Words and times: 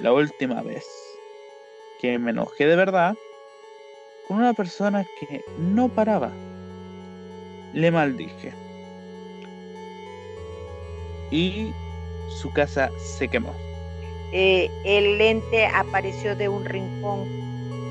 la 0.00 0.12
última 0.12 0.62
vez 0.62 0.86
que 2.00 2.18
me 2.18 2.30
enojé 2.30 2.66
de 2.66 2.76
verdad 2.76 3.14
con 4.26 4.38
una 4.38 4.54
persona 4.54 5.04
que 5.18 5.42
no 5.58 5.88
paraba. 5.88 6.30
Le 7.72 7.90
maldije. 7.90 8.52
Y 11.30 11.72
su 12.40 12.50
casa 12.52 12.90
se 12.98 13.28
quemó. 13.28 13.52
Eh, 14.32 14.70
el 14.84 15.18
lente 15.18 15.66
apareció 15.66 16.36
de 16.36 16.48
un 16.48 16.64
rincón 16.64 17.28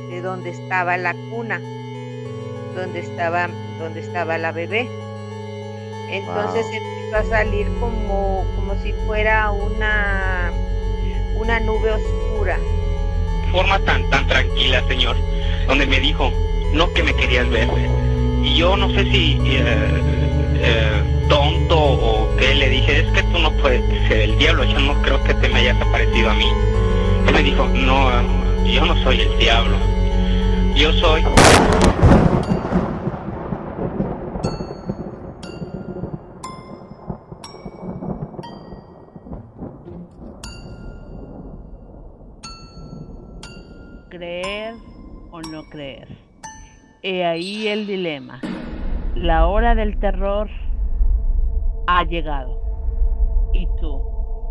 de 0.09 0.21
donde 0.21 0.49
estaba 0.49 0.97
la 0.97 1.13
cuna, 1.29 1.59
donde 2.75 2.99
estaba, 2.99 3.49
donde 3.77 3.99
estaba 3.99 4.37
la 4.37 4.51
bebé. 4.51 4.87
Entonces 6.09 6.65
empezó 6.73 7.17
a 7.17 7.23
salir 7.25 7.67
como, 7.79 8.45
como 8.55 8.75
si 8.81 8.93
fuera 9.05 9.51
una, 9.51 10.51
una 11.39 11.59
nube 11.61 11.91
oscura. 11.91 12.59
Forma 13.51 13.79
tan, 13.79 14.07
tan 14.09 14.27
tranquila, 14.27 14.83
señor, 14.87 15.15
donde 15.67 15.85
me 15.87 15.99
dijo, 15.99 16.31
no 16.73 16.91
que 16.93 17.01
me 17.01 17.13
querías 17.15 17.49
ver. 17.49 17.67
Y 18.43 18.55
yo 18.55 18.75
no 18.77 18.89
sé 18.89 19.03
si 19.05 19.39
eh, 19.45 19.63
eh, 20.55 21.03
tonto 21.29 21.79
o 21.79 22.35
qué 22.37 22.53
le 22.55 22.69
dije, 22.69 22.99
es 22.99 23.11
que 23.11 23.23
tú 23.23 23.39
no 23.39 23.51
puedes 23.53 23.81
ser 24.07 24.21
el 24.21 24.37
diablo, 24.37 24.63
yo 24.65 24.79
no 24.79 25.01
creo 25.01 25.23
que 25.23 25.33
te 25.33 25.49
me 25.49 25.59
hayas 25.59 25.81
aparecido 25.81 26.29
a 26.29 26.33
mí. 26.33 26.47
Él 27.27 27.33
me 27.33 27.43
dijo, 27.43 27.67
no, 27.67 28.11
yo 28.65 28.85
no 28.85 28.95
soy 29.03 29.21
el 29.21 29.37
diablo, 29.37 29.77
yo 30.75 30.91
soy... 30.93 31.23
He 47.01 47.23
ahí 47.23 47.69
el 47.69 47.87
dilema. 47.87 48.41
La 49.15 49.47
hora 49.47 49.73
del 49.73 49.97
terror 49.99 50.49
ha 51.87 52.03
llegado. 52.03 52.59
¿Y 53.53 53.67
tú? 53.79 54.01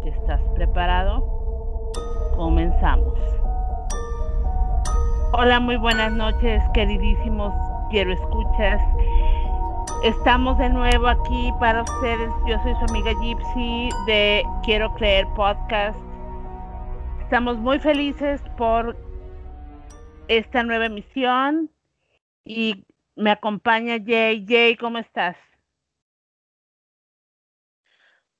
¿Estás 0.06 0.40
preparado? 0.54 1.92
Comenzamos. 2.36 3.18
Hola, 5.34 5.60
muy 5.60 5.76
buenas 5.76 6.10
noches, 6.10 6.62
queridísimos 6.72 7.52
quiero 7.90 8.14
escuchas. 8.14 8.80
Estamos 10.02 10.56
de 10.56 10.70
nuevo 10.70 11.06
aquí 11.06 11.52
para 11.60 11.82
ustedes. 11.82 12.30
Yo 12.46 12.58
soy 12.62 12.72
su 12.76 12.84
amiga 12.88 13.12
Gypsy 13.20 13.90
de 14.06 14.42
Quiero 14.62 14.94
Creer 14.94 15.26
Podcast. 15.36 15.98
Estamos 17.20 17.58
muy 17.58 17.78
felices 17.78 18.40
por 18.56 18.96
esta 20.28 20.62
nueva 20.62 20.86
emisión 20.86 21.68
y 22.48 22.86
me 23.14 23.30
acompaña 23.30 23.98
Jay. 24.02 24.44
Jay, 24.48 24.74
¿cómo 24.76 24.96
estás? 24.96 25.36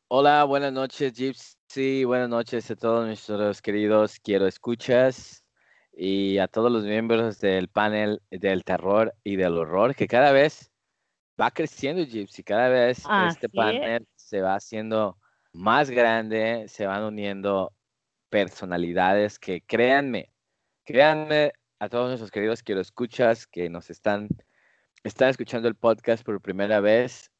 Hola, 0.09 0.45
buenas 0.45 0.73
noches, 0.73 1.13
Gypsy. 1.13 2.05
Buenas 2.05 2.31
noches 2.31 2.71
a 2.71 2.77
todos 2.77 3.05
nuestros 3.05 3.61
queridos 3.61 4.19
quiero 4.19 4.47
escuchas 4.47 5.45
y 5.93 6.39
a 6.39 6.49
todos 6.49 6.73
los 6.73 6.85
miembros 6.85 7.39
del 7.41 7.69
panel 7.69 8.23
del 8.31 8.65
terror 8.65 9.15
y 9.25 9.37
del 9.37 9.59
horror 9.59 9.95
que 9.95 10.07
cada 10.07 10.33
vez 10.33 10.73
va 11.39 11.51
creciendo, 11.51 12.03
Gypsy. 12.03 12.43
Cada 12.43 12.71
vez 12.71 13.05
este 13.29 13.51
panel 13.51 14.09
se 14.17 14.41
va 14.41 14.55
haciendo 14.55 15.19
más 15.53 15.91
grande, 15.91 16.65
se 16.69 16.87
van 16.87 17.05
uniendo 17.05 17.75
personalidades 18.31 19.39
que 19.39 19.61
créanme, 19.61 20.33
créanme 20.85 21.53
a 21.81 21.89
todos 21.89 22.09
nuestros 22.09 22.31
queridos 22.31 22.63
quiero 22.63 22.81
escuchas 22.81 23.47
que 23.47 23.71
nos 23.71 23.91
están, 23.91 24.29
están 25.05 25.29
escuchando 25.29 25.69
el 25.69 25.77
podcast 25.77 26.25
por 26.25 26.41
primera 26.41 26.81
vez. 26.81 27.31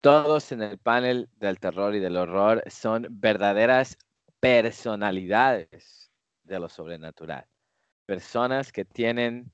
Todos 0.00 0.52
en 0.52 0.62
el 0.62 0.78
panel 0.78 1.28
del 1.36 1.58
terror 1.58 1.94
y 1.94 2.00
del 2.00 2.16
horror 2.16 2.62
son 2.68 3.06
verdaderas 3.10 3.98
personalidades 4.40 6.10
de 6.44 6.58
lo 6.58 6.68
sobrenatural. 6.68 7.46
Personas 8.06 8.72
que 8.72 8.84
tienen 8.84 9.50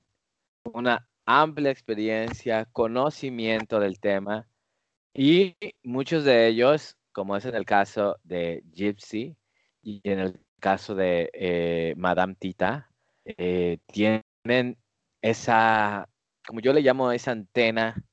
una 0.73 1.07
amplia 1.25 1.71
experiencia, 1.71 2.65
conocimiento 2.65 3.79
del 3.79 3.99
tema 3.99 4.47
y 5.13 5.55
muchos 5.83 6.23
de 6.23 6.47
ellos, 6.47 6.97
como 7.11 7.35
es 7.35 7.45
en 7.45 7.55
el 7.55 7.65
caso 7.65 8.17
de 8.23 8.63
Gypsy 8.73 9.35
y 9.81 10.01
en 10.03 10.19
el 10.19 10.39
caso 10.59 10.95
de 10.95 11.29
eh, 11.33 11.93
Madame 11.97 12.35
Tita, 12.35 12.90
eh, 13.25 13.77
tienen 13.87 14.77
esa, 15.21 16.09
como 16.47 16.59
yo 16.59 16.73
le 16.73 16.81
llamo, 16.81 17.11
esa 17.11 17.31
antena 17.31 18.03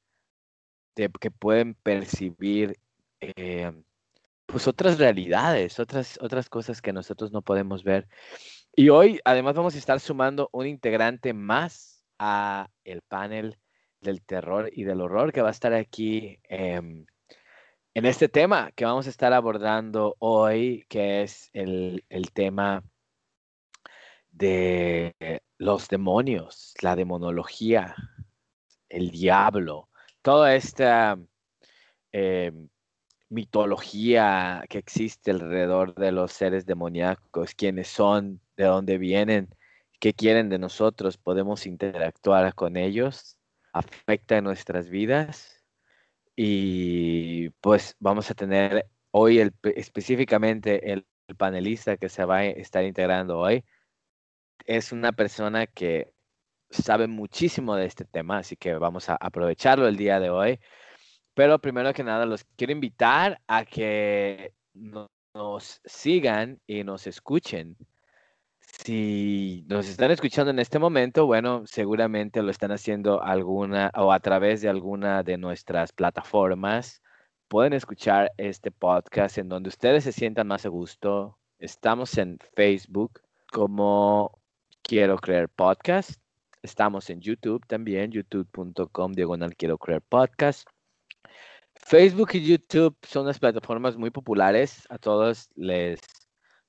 de 0.97 1.11
que 1.21 1.31
pueden 1.31 1.75
percibir 1.75 2.79
eh, 3.21 3.73
pues 4.47 4.67
otras 4.67 4.99
realidades, 4.99 5.79
otras, 5.79 6.19
otras 6.23 6.49
cosas 6.49 6.83
que 6.83 6.93
nosotros 6.93 7.33
no 7.33 7.43
podemos 7.43 7.85
ver. 7.85 8.09
Y 8.75 8.91
hoy 8.91 9.21
además 9.25 9.55
vamos 9.55 9.75
a 9.75 9.79
estar 9.79 10.01
sumando 10.01 10.49
un 10.53 10.67
integrante 10.67 11.33
más 11.35 12.05
a 12.19 12.71
el 12.85 13.03
panel 13.03 13.59
del 14.01 14.23
terror 14.23 14.71
y 14.73 14.85
del 14.85 15.01
horror 15.01 15.33
que 15.33 15.43
va 15.43 15.49
a 15.49 15.53
estar 15.53 15.75
aquí 15.75 16.39
em, 16.45 17.05
en 17.95 18.07
este 18.07 18.29
tema 18.29 18.71
que 18.77 18.85
vamos 18.85 19.07
a 19.07 19.11
estar 19.11 19.33
abordando 19.33 20.17
hoy, 20.21 20.87
que 20.89 21.23
es 21.23 21.51
el, 21.53 22.05
el 22.09 22.33
tema 22.33 22.85
de 24.39 25.15
los 25.59 25.89
demonios, 25.89 26.75
la 26.81 26.97
demonología, 26.97 27.95
el 28.89 29.11
diablo, 29.11 29.89
toda 30.23 30.55
esta 30.55 31.19
em, 32.13 32.69
mitología 33.29 34.65
que 34.69 34.79
existe 34.79 35.33
alrededor 35.33 35.95
de 35.95 36.13
los 36.13 36.33
seres 36.33 36.67
demoníacos, 36.67 37.55
quiénes 37.55 37.89
son, 37.89 38.41
de 38.57 38.65
dónde 38.65 38.99
vienen, 38.99 39.49
qué 40.01 40.15
quieren 40.15 40.49
de 40.49 40.59
nosotros, 40.59 41.19
podemos 41.19 41.67
interactuar 41.67 42.55
con 42.55 42.77
ellos, 42.77 43.37
afecta 43.73 44.41
nuestras 44.41 44.89
vidas. 44.89 45.65
Y 46.37 47.51
pues 47.61 47.97
vamos 47.99 48.31
a 48.31 48.35
tener 48.35 48.89
hoy 49.11 49.41
el, 49.41 49.53
específicamente 49.63 50.93
el 50.93 51.05
panelista 51.37 51.97
que 51.97 52.09
se 52.09 52.25
va 52.25 52.39
a 52.39 52.47
estar 52.47 52.85
integrando 52.85 53.39
hoy 53.39 53.65
es 54.67 54.93
una 54.93 55.13
persona 55.13 55.67
que 55.67 56.13
sabe 56.71 57.07
muchísimo 57.07 57.77
de 57.77 57.87
este 57.87 58.05
tema, 58.05 58.39
así 58.39 58.57
que 58.57 58.75
vamos 58.75 59.09
a 59.09 59.17
aprovecharlo 59.17 59.89
el 59.89 59.97
día 59.97 60.21
de 60.21 60.31
hoy. 60.31 60.61
Pero 61.35 61.61
primero 61.61 61.93
que 61.93 62.05
nada, 62.05 62.27
los 62.27 62.45
quiero 62.57 62.73
invitar 62.73 63.41
a 63.47 63.65
que 63.65 64.53
nos 64.75 65.81
sigan 65.85 66.61
y 66.67 66.85
nos 66.85 67.07
escuchen. 67.07 67.77
Si 68.61 69.65
nos 69.69 69.89
están 69.89 70.11
escuchando 70.11 70.51
en 70.51 70.59
este 70.59 70.79
momento, 70.79 71.27
bueno, 71.27 71.65
seguramente 71.67 72.43
lo 72.43 72.51
están 72.51 72.73
haciendo 72.73 73.23
alguna 73.23 73.91
o 73.97 74.13
a 74.13 74.21
través 74.21 74.61
de 74.63 74.69
alguna 74.69 75.23
de 75.23 75.39
nuestras 75.39 75.93
plataformas. 75.93 77.03
Pueden 77.49 77.73
escuchar 77.73 78.33
este 78.37 78.71
podcast 78.71 79.39
en 79.39 79.49
donde 79.49 79.69
ustedes 79.69 80.05
se 80.05 80.13
sientan 80.13 80.49
más 80.49 80.67
a 80.67 80.69
gusto. 80.69 81.39
Estamos 81.59 82.19
en 82.19 82.39
Facebook 82.55 83.21
como 83.51 84.38
Quiero 84.89 85.19
Creer 85.19 85.51
Podcast. 85.51 86.19
Estamos 86.63 87.11
en 87.11 87.21
YouTube 87.21 87.63
también, 87.67 88.11
youtube.com 88.11 89.13
diagonal 89.13 89.55
Quiero 89.55 89.77
Creer 89.77 90.01
Podcast. 90.01 90.67
Facebook 91.75 92.31
y 92.33 92.47
YouTube 92.47 92.97
son 93.03 93.27
las 93.27 93.39
plataformas 93.39 93.99
muy 93.99 94.09
populares. 94.11 94.87
A 94.89 94.97
todos 94.97 95.51
les 95.57 96.01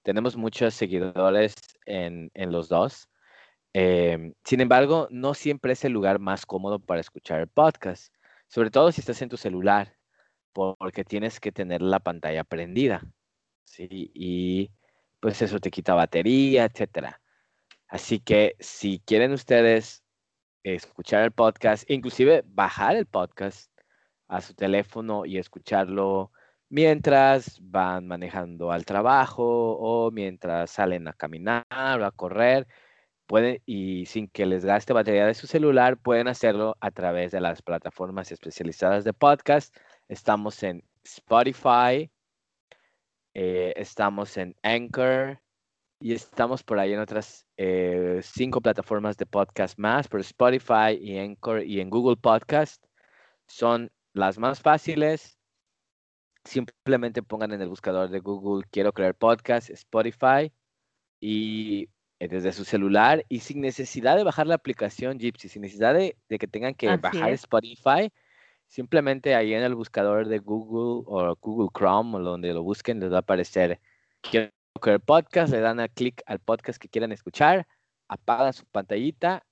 tenemos 0.04 0.36
muchos 0.36 0.74
seguidores 0.74 1.56
en, 1.86 2.30
los 2.36 2.68
dos. 2.68 3.08
Em, 3.72 4.34
sin 4.44 4.60
embargo, 4.60 5.08
no 5.12 5.34
siempre 5.34 5.72
es 5.72 5.86
el 5.86 5.94
lugar 5.94 6.20
más 6.20 6.46
cómodo 6.46 6.80
para 6.80 7.00
escuchar 7.00 7.40
el 7.40 7.48
podcast, 7.48 8.14
sobre 8.50 8.70
todo 8.70 8.92
si 8.92 9.00
estás 9.00 9.22
en 9.22 9.30
tu 9.30 9.38
celular, 9.38 9.96
porque 10.52 11.06
tienes 11.06 11.40
que 11.40 11.54
tener 11.54 11.82
la 11.82 12.02
pantalla 12.02 12.44
prendida. 12.44 13.02
¿sí? 13.64 14.12
Y 14.14 14.72
pues 15.22 15.42
eso 15.42 15.58
te 15.62 15.72
quita 15.72 15.94
batería, 15.94 16.66
etcétera. 16.66 17.19
Así 17.90 18.20
que 18.20 18.56
si 18.60 19.00
quieren 19.00 19.34
ustedes 19.34 20.04
escuchar 20.64 21.24
el 21.24 21.32
podcast, 21.32 21.90
inclusive 21.90 22.44
bajar 22.46 22.96
el 22.96 23.08
podcast 23.08 23.72
a 24.28 24.42
su 24.42 24.54
teléfono 24.54 25.26
y 25.26 25.38
escucharlo 25.40 26.32
mientras 26.70 27.60
van 27.62 28.08
manejando 28.08 28.72
al 28.72 28.86
trabajo 28.86 29.44
o 29.80 30.12
mientras 30.12 30.70
salen 30.72 31.08
a 31.08 31.14
caminar 31.14 31.66
o 31.72 32.06
a 32.06 32.12
correr, 32.12 32.68
pueden 33.26 33.62
y 33.66 34.06
sin 34.06 34.28
que 34.30 34.46
les 34.46 34.66
gaste 34.66 34.94
batería 34.94 35.26
de 35.26 35.34
su 35.34 35.48
celular, 35.48 35.98
pueden 35.98 36.28
hacerlo 36.28 36.78
a 36.82 36.92
través 36.92 37.32
de 37.32 37.42
las 37.42 37.62
plataformas 37.64 38.32
especializadas 38.32 39.04
de 39.04 39.14
podcast. 39.14 39.76
Estamos 40.08 40.62
en 40.64 40.84
Spotify, 41.04 42.12
eh, 43.34 43.74
estamos 43.76 44.38
en 44.38 44.56
Anchor, 44.64 45.42
y 46.00 46.14
estamos 46.14 46.64
por 46.64 46.80
ahí 46.80 46.94
en 46.94 47.00
otras 47.00 47.46
eh, 47.58 48.22
cinco 48.24 48.62
plataformas 48.62 49.18
de 49.18 49.26
podcast 49.26 49.78
más, 49.78 50.08
por 50.08 50.22
Spotify 50.22 50.98
y 51.00 51.18
Anchor 51.18 51.64
y 51.64 51.82
en 51.82 51.90
Google 51.90 52.16
Podcast. 52.16 52.84
Son 53.48 53.92
las 54.14 54.40
más 54.40 54.62
fáciles. 54.62 55.38
Simplemente 56.46 57.22
pongan 57.22 57.52
en 57.52 57.62
el 57.62 57.68
buscador 57.68 58.10
de 58.10 58.20
Google 58.20 58.66
Quiero 58.72 58.94
crear 58.94 59.14
podcast, 59.14 59.70
Spotify 59.70 60.54
y 61.20 61.90
eh, 62.20 62.30
desde 62.30 62.54
su 62.54 62.64
celular 62.64 63.26
y 63.28 63.42
sin 63.42 63.60
necesidad 63.60 64.16
de 64.16 64.24
bajar 64.24 64.48
la 64.48 64.56
aplicación 64.56 65.20
Gypsy, 65.20 65.50
sin 65.50 65.64
necesidad 65.64 65.94
de, 65.94 66.16
que 66.30 66.48
tengan 66.48 66.76
que 66.76 66.96
bajar 66.96 67.32
Spotify, 67.34 68.14
simplemente 68.68 69.36
ahí 69.36 69.54
en 69.54 69.64
el 69.64 69.76
buscador 69.76 70.30
de 70.30 70.40
Google 70.40 71.04
o 71.08 71.36
Google 71.42 71.70
Chrome 71.78 72.18
o 72.18 72.20
donde 72.22 72.54
lo 72.54 72.64
busquen 72.64 73.02
les 73.02 73.12
va 73.12 73.18
a 73.18 73.20
aparecer 73.20 73.82
Quiero 74.22 74.50
podcast, 74.80 75.52
le 75.52 75.60
dan 75.60 75.80
a 75.80 75.88
clic 75.88 76.22
al 76.26 76.40
podcast 76.40 76.80
que 76.80 76.90
quieran 76.90 77.12
escuchar, 77.12 77.68
apagan 78.08 78.54
su 78.54 78.66
pantallita 78.66 79.46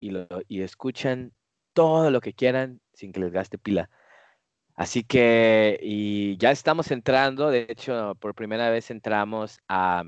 y, 0.00 0.10
lo, 0.10 0.26
y 0.48 0.62
escuchan 0.62 1.32
todo 1.72 2.10
lo 2.10 2.20
que 2.20 2.32
quieran 2.32 2.80
sin 2.92 3.12
que 3.12 3.20
les 3.20 3.32
gaste 3.32 3.58
pila. 3.58 3.90
Así 4.78 5.02
que, 5.02 5.76
y 5.82 6.36
ya 6.36 6.52
estamos 6.52 6.92
entrando, 6.92 7.50
de 7.50 7.66
hecho, 7.68 8.14
por 8.20 8.36
primera 8.36 8.70
vez 8.70 8.92
entramos 8.92 9.58
a, 9.68 10.04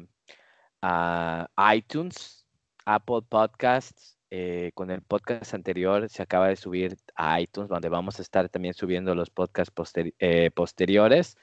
iTunes, 1.74 2.46
Apple 2.84 3.22
Podcasts. 3.28 4.16
Eh, 4.32 4.70
con 4.74 4.92
el 4.92 5.02
podcast 5.02 5.54
anterior 5.54 6.08
se 6.08 6.22
acaba 6.22 6.46
de 6.46 6.54
subir 6.54 6.96
a 7.16 7.40
iTunes, 7.40 7.68
donde 7.68 7.88
vamos 7.88 8.20
a 8.20 8.22
estar 8.22 8.48
también 8.48 8.74
subiendo 8.74 9.12
los 9.16 9.28
podcasts 9.28 9.74
eh, 10.20 10.52
posteriores. 10.54 11.36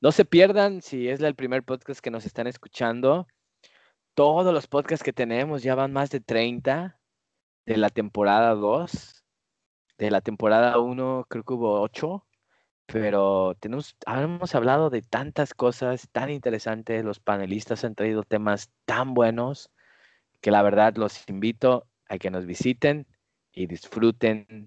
No 0.00 0.12
se 0.12 0.24
pierdan, 0.24 0.82
si 0.82 1.08
es 1.08 1.20
el 1.20 1.34
primer 1.34 1.62
podcast 1.62 2.00
que 2.00 2.10
nos 2.10 2.26
están 2.26 2.46
escuchando, 2.46 3.26
todos 4.14 4.52
los 4.52 4.66
podcasts 4.66 5.04
que 5.04 5.12
tenemos 5.12 5.62
ya 5.62 5.74
van 5.74 5.92
más 5.92 6.10
de 6.10 6.20
30 6.20 6.98
de 7.66 7.76
la 7.76 7.90
temporada 7.90 8.54
2. 8.54 9.24
De 9.98 10.10
la 10.10 10.20
temporada 10.20 10.78
1 10.78 11.26
creo 11.28 11.44
que 11.44 11.54
hubo 11.54 11.80
8 11.80 12.24
pero 12.86 13.54
tenemos, 13.60 13.96
hemos 14.06 14.54
hablado 14.54 14.90
de 14.90 15.02
tantas 15.02 15.54
cosas 15.54 16.08
tan 16.12 16.30
interesantes, 16.30 17.04
los 17.04 17.20
panelistas 17.20 17.84
han 17.84 17.94
traído 17.94 18.22
temas 18.22 18.70
tan 18.84 19.14
buenos 19.14 19.70
que 20.40 20.50
la 20.50 20.62
verdad 20.62 20.94
los 20.96 21.28
invito 21.28 21.86
a 22.08 22.18
que 22.18 22.30
nos 22.30 22.46
visiten 22.46 23.06
y 23.52 23.66
disfruten 23.66 24.66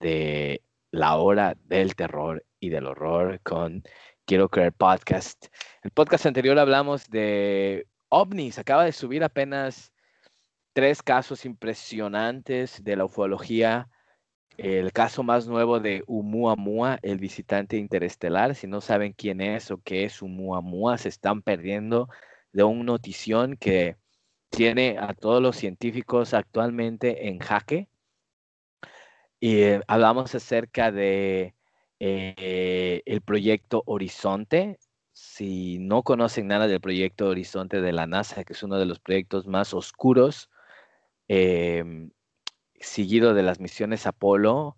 de 0.00 0.62
la 0.90 1.16
hora 1.16 1.56
del 1.64 1.94
terror 1.94 2.44
y 2.58 2.70
del 2.70 2.86
horror 2.86 3.40
con 3.42 3.82
Quiero 4.28 4.50
Creer 4.50 4.74
Podcast. 4.74 5.46
El 5.82 5.90
podcast 5.90 6.26
anterior 6.26 6.58
hablamos 6.58 7.08
de 7.08 7.86
ovnis, 8.10 8.58
acaba 8.58 8.84
de 8.84 8.92
subir 8.92 9.24
apenas 9.24 9.94
tres 10.74 11.02
casos 11.02 11.46
impresionantes 11.46 12.84
de 12.84 12.96
la 12.96 13.06
ufología 13.06 13.88
el 14.58 14.92
caso 14.92 15.22
más 15.22 15.46
nuevo 15.48 15.80
de 15.80 16.04
Umuamua, 16.06 16.98
el 17.00 17.16
visitante 17.16 17.78
interestelar. 17.78 18.54
Si 18.54 18.66
no 18.66 18.82
saben 18.82 19.14
quién 19.14 19.40
es 19.40 19.70
o 19.70 19.80
qué 19.82 20.04
es 20.04 20.20
Umuamua, 20.20 20.98
se 20.98 21.08
están 21.08 21.40
perdiendo 21.40 22.10
de 22.52 22.64
una 22.64 22.84
notición 22.84 23.56
que 23.56 23.96
tiene 24.50 24.98
a 24.98 25.14
todos 25.14 25.40
los 25.40 25.56
científicos 25.56 26.34
actualmente 26.34 27.28
en 27.28 27.38
jaque. 27.38 27.88
Y 29.40 29.62
eh, 29.62 29.80
hablamos 29.86 30.34
acerca 30.34 30.92
de 30.92 31.54
eh, 32.00 33.02
el 33.06 33.20
proyecto 33.22 33.82
Horizonte. 33.86 34.78
Si 35.12 35.78
no 35.80 36.02
conocen 36.02 36.46
nada 36.48 36.68
del 36.68 36.80
proyecto 36.80 37.28
Horizonte 37.28 37.80
de 37.80 37.92
la 37.92 38.06
NASA, 38.06 38.44
que 38.44 38.52
es 38.52 38.62
uno 38.62 38.78
de 38.78 38.86
los 38.86 39.00
proyectos 39.00 39.46
más 39.46 39.74
oscuros, 39.74 40.48
em, 41.28 42.10
seguido 42.80 43.34
de 43.34 43.42
las 43.42 43.60
misiones 43.60 44.06
Apolo, 44.06 44.76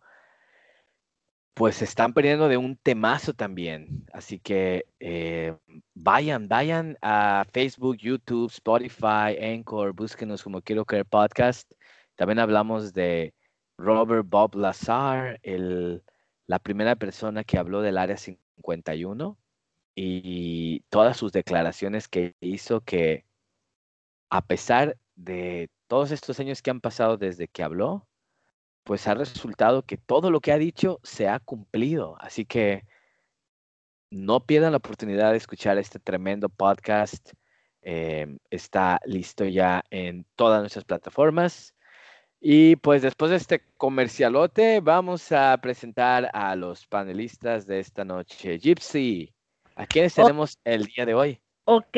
pues 1.55 1.76
se 1.76 1.84
están 1.84 2.14
perdiendo 2.14 2.49
de 2.49 2.56
un 2.56 2.76
temazo 2.76 3.34
también. 3.34 4.06
Así 4.12 4.38
que 4.38 4.87
eh, 5.00 5.55
vayan, 5.94 6.49
vayan 6.49 6.96
a 7.02 7.44
Facebook, 7.52 7.99
YouTube, 7.99 8.50
Spotify, 8.50 9.37
Anchor, 9.43 9.93
búsquenos 9.93 10.43
como 10.43 10.62
Quiero 10.62 10.84
Creer 10.87 11.06
Podcast. 11.06 11.70
También 12.16 12.38
hablamos 12.38 12.94
de 12.94 13.34
Robert 13.76 14.26
Bob 14.28 14.55
Lazar, 14.55 15.38
el, 15.43 16.02
la 16.50 16.58
primera 16.58 16.97
persona 16.97 17.44
que 17.44 17.58
habló 17.58 17.81
del 17.81 17.97
Área 17.97 18.17
51 18.17 19.38
y 19.94 20.81
todas 20.88 21.17
sus 21.17 21.31
declaraciones 21.31 22.08
que 22.08 22.35
hizo 22.41 22.81
que 22.81 23.25
a 24.31 24.44
pesar 24.44 24.97
de 25.14 25.70
todos 25.87 26.11
estos 26.11 26.41
años 26.41 26.61
que 26.61 26.73
han 26.73 26.81
pasado 26.81 27.17
desde 27.19 27.47
que 27.47 27.62
habló, 27.62 28.08
pues 28.82 29.06
ha 29.06 29.14
resultado 29.14 29.85
que 29.85 29.97
todo 29.97 30.32
lo 30.32 30.41
que 30.41 30.50
ha 30.50 30.58
dicho 30.58 30.99
se 31.05 31.29
ha 31.29 31.38
cumplido. 31.38 32.17
Así 32.19 32.44
que 32.44 32.85
no 34.11 34.44
pierdan 34.44 34.73
la 34.73 34.79
oportunidad 34.79 35.31
de 35.31 35.37
escuchar 35.37 35.79
este 35.79 36.00
tremendo 36.00 36.49
podcast. 36.49 37.31
Em, 37.82 38.41
está 38.50 38.99
listo 39.05 39.44
ya 39.44 39.85
en 39.91 40.26
todas 40.35 40.62
nuestras 40.62 40.85
plataformas. 40.85 41.76
Y 42.40 42.76
pues 42.76 43.02
después 43.02 43.31
de 43.31 43.37
este 43.37 43.62
comercialote, 43.76 44.81
vamos 44.81 45.31
a 45.31 45.56
presentar 45.58 46.31
a 46.32 46.56
los 46.56 46.87
panelistas 46.87 47.66
de 47.66 47.81
esta 47.81 48.02
noche. 48.02 48.58
Gypsy, 48.58 49.34
¿a 49.76 49.87
quiénes 49.87 50.19
oh. 50.19 50.22
tenemos 50.22 50.58
el 50.64 50.87
día 50.87 51.04
de 51.04 51.14
hoy? 51.14 51.40
Ok, 51.64 51.96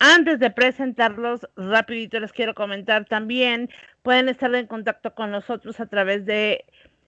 antes 0.00 0.40
de 0.40 0.50
presentarlos, 0.50 1.46
rapidito 1.56 2.18
les 2.18 2.32
quiero 2.32 2.54
comentar 2.54 3.04
también, 3.04 3.70
pueden 4.02 4.28
estar 4.28 4.52
en 4.54 4.66
contacto 4.66 5.14
con 5.14 5.30
nosotros 5.30 5.78
a 5.78 5.86
través 5.86 6.26
de 6.26 6.64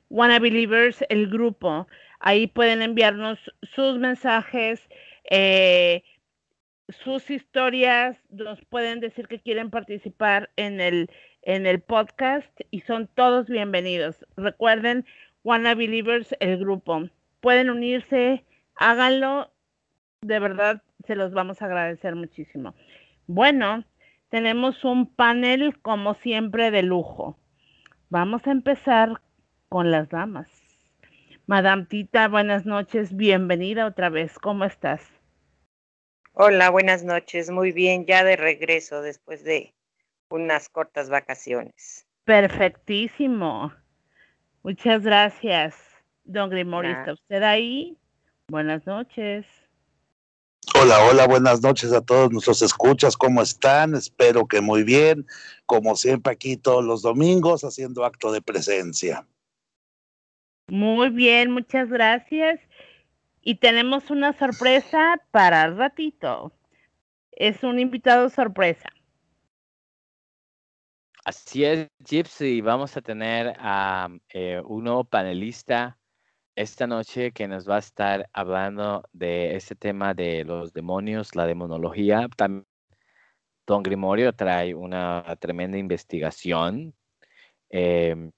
Wanna 0.09 0.39
Believers, 0.39 1.05
el 1.09 1.29
grupo. 1.29 1.89
Ahí 2.21 2.47
pueden 2.47 2.83
enviarnos 2.83 3.39
sus 3.63 3.99
mensajes, 3.99 4.81
eh, 5.29 6.05
sus 6.89 7.31
historias, 7.31 8.17
nos 8.31 8.65
pueden 8.67 9.01
decir 9.01 9.29
que 9.29 9.41
quieren 9.41 9.71
participar 9.71 10.51
en 10.57 10.81
el, 10.81 11.11
en 11.43 11.67
el 11.67 11.81
podcast 11.81 12.49
y 12.71 12.81
son 12.83 13.09
todos 13.09 13.49
bienvenidos. 13.49 14.27
Recuerden, 14.37 15.05
Wanna 15.45 15.75
Believers, 15.75 16.35
el 16.41 16.59
grupo. 16.59 17.09
Pueden 17.41 17.71
unirse, 17.71 18.45
háganlo, 18.75 19.51
de 20.21 20.39
verdad 20.39 20.83
se 21.07 21.17
los 21.17 21.33
vamos 21.33 21.63
a 21.63 21.67
agradecer 21.67 22.15
muchísimo. 22.15 22.75
Bueno, 23.27 23.85
tenemos 24.29 24.85
un 24.85 25.07
panel 25.07 25.79
como 25.81 26.15
siempre 26.15 26.71
de 26.71 26.83
lujo. 26.83 27.39
Vamos 28.11 28.47
a 28.47 28.51
empezar 28.51 29.21
con 29.69 29.91
las 29.91 30.09
damas. 30.09 30.49
Madame 31.47 31.87
Tita, 31.87 32.29
buenas 32.29 32.67
noches, 32.67 33.17
bienvenida 33.17 33.87
otra 33.87 34.09
vez. 34.09 34.39
¿Cómo 34.39 34.65
estás? 34.65 35.03
Hola, 36.35 36.71
buenas 36.71 37.03
noches. 37.03 37.51
Muy 37.51 37.73
bien, 37.73 38.07
ya 38.07 38.25
de 38.25 38.37
regreso 38.37 39.03
después 39.03 39.43
de 39.43 39.75
unas 40.31 40.69
cortas 40.69 41.11
vacaciones. 41.11 42.07
Perfectísimo. 42.25 43.73
Muchas 44.63 45.03
gracias, 45.03 45.75
don 46.25 46.51
Grimorio. 46.51 46.93
¿Está 46.93 47.13
usted 47.13 47.43
ahí? 47.43 47.97
Buenas 48.49 48.87
noches. 48.87 49.47
Hola, 50.81 51.05
hola, 51.05 51.27
buenas 51.27 51.63
noches 51.63 51.93
a 51.93 52.01
todos 52.01 52.31
nuestros 52.31 52.63
escuchas, 52.63 53.17
¿cómo 53.17 53.43
están? 53.43 53.95
Espero 53.95 54.47
que 54.47 54.61
muy 54.61 54.85
bien, 54.85 55.27
como 55.67 55.97
siempre 55.97 56.33
aquí 56.33 56.57
todos 56.57 56.85
los 56.85 57.03
domingos 57.03 57.65
haciendo 57.65 58.05
acto 58.05 58.31
de 58.31 58.41
presencia. 58.43 59.27
Muy 60.69 61.09
bien, 61.09 61.51
muchas 61.51 61.89
gracias. 61.89 62.61
Y 63.43 63.57
tenemos 63.57 64.11
una 64.11 64.39
sorpresa 64.39 65.21
para 65.31 65.65
el 65.65 65.77
ratito. 65.77 66.53
Es 67.33 67.65
un 67.65 67.81
invitado 67.81 68.29
sorpresa. 68.29 68.91
Así 71.25 71.65
es, 71.65 71.89
Gypsy. 71.99 72.63
Vamos 72.63 72.97
a 72.97 73.03
tener 73.03 73.55
a 73.59 74.09
eh, 74.31 74.63
un 74.65 74.85
nuevo 74.85 75.05
panelista 75.05 75.99
esta 76.57 76.87
noche 76.87 77.33
que 77.33 77.47
nos 77.47 77.69
va 77.69 77.77
a 77.77 77.79
estar 77.81 78.29
hablando 78.33 79.03
de 79.13 79.55
este 79.57 79.75
tema 79.77 80.15
de 80.15 80.45
los 80.45 80.73
demonios, 80.73 81.37
la 81.37 81.47
demonología. 81.47 82.27
Don 83.67 83.83
Grimorio 83.83 84.33
trae 84.33 84.75
una 84.75 85.25
tremenda 85.39 85.77
investigación. 85.79 86.95
Em, 87.69 88.33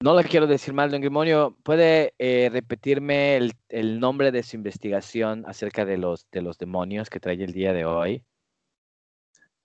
no 0.00 0.14
le 0.16 0.24
quiero 0.24 0.46
decir 0.46 0.72
mal, 0.72 0.90
Don 0.90 1.00
Grimorio. 1.02 1.56
¿Puede 1.62 2.14
eh, 2.18 2.48
repetirme 2.50 3.36
el, 3.68 4.00
nombre 4.00 4.32
de 4.32 4.42
su 4.42 4.56
investigación 4.56 5.44
acerca 5.46 5.84
de 5.84 5.98
los, 5.98 6.30
de 6.30 6.42
los 6.42 6.56
demonios 6.58 7.10
que 7.10 7.20
trae 7.20 7.42
el 7.42 7.52
día 7.52 7.72
de 7.74 7.84
hoy? 7.84 8.24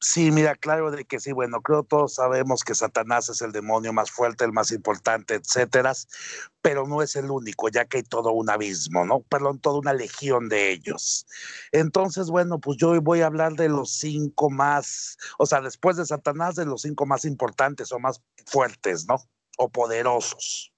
Sí, 0.03 0.31
mira, 0.31 0.55
claro 0.55 0.91
de 0.91 1.05
que 1.05 1.17
sí. 1.21 1.31
Bueno, 1.31 1.61
creo 1.61 1.83
todos 1.83 2.15
sabemos 2.15 2.65
que 2.65 2.75
Satanás 2.75 3.29
es 3.29 3.41
el 3.41 3.53
demonio 3.53 3.93
más 3.93 4.11
fuerte, 4.11 4.43
el 4.43 4.51
más 4.51 4.71
importante, 4.71 5.35
etcétera, 5.35 5.93
pero 6.61 6.85
no 6.85 7.01
es 7.01 7.15
el 7.15 7.31
único, 7.31 7.69
ya 7.69 7.85
que 7.85 7.97
hay 7.97 8.03
todo 8.03 8.33
un 8.33 8.49
abismo, 8.49 9.05
¿no? 9.05 9.21
Perdón, 9.21 9.59
toda 9.59 9.79
una 9.79 9.93
legión 9.93 10.49
de 10.49 10.71
ellos. 10.71 11.25
Entonces, 11.71 12.29
bueno, 12.29 12.59
pues 12.59 12.77
yo 12.77 12.89
hoy 12.89 12.99
voy 12.99 13.21
a 13.21 13.27
hablar 13.27 13.53
de 13.53 13.69
los 13.69 13.91
cinco 13.91 14.49
más, 14.49 15.17
o 15.37 15.45
sea, 15.45 15.61
después 15.61 15.95
de 15.95 16.05
Satanás, 16.05 16.55
de 16.55 16.65
los 16.65 16.81
cinco 16.81 17.05
más 17.05 17.23
importantes 17.23 17.93
o 17.93 17.99
más 17.99 18.21
fuertes, 18.45 19.07
¿no? 19.07 19.15
O 19.57 19.69
poderosos. 19.69 20.73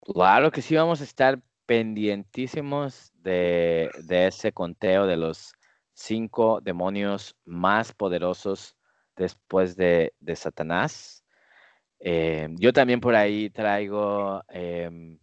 Claro 0.00 0.50
que 0.50 0.60
sí, 0.60 0.74
vamos 0.74 1.00
a 1.00 1.04
estar 1.04 1.40
pendientísimos 1.66 3.12
de, 3.14 3.90
de 4.02 4.26
ese 4.26 4.52
conteo 4.52 5.06
de 5.06 5.16
los 5.16 5.54
cinco 5.98 6.60
demonios 6.60 7.36
más 7.44 7.92
poderosos 7.92 8.76
después 9.16 9.76
de, 9.76 10.14
de 10.20 10.36
Satanás. 10.36 11.24
Eh, 11.98 12.48
yo 12.58 12.72
también 12.72 13.00
por 13.00 13.16
ahí 13.16 13.50
traigo 13.50 14.42
em, 14.48 15.18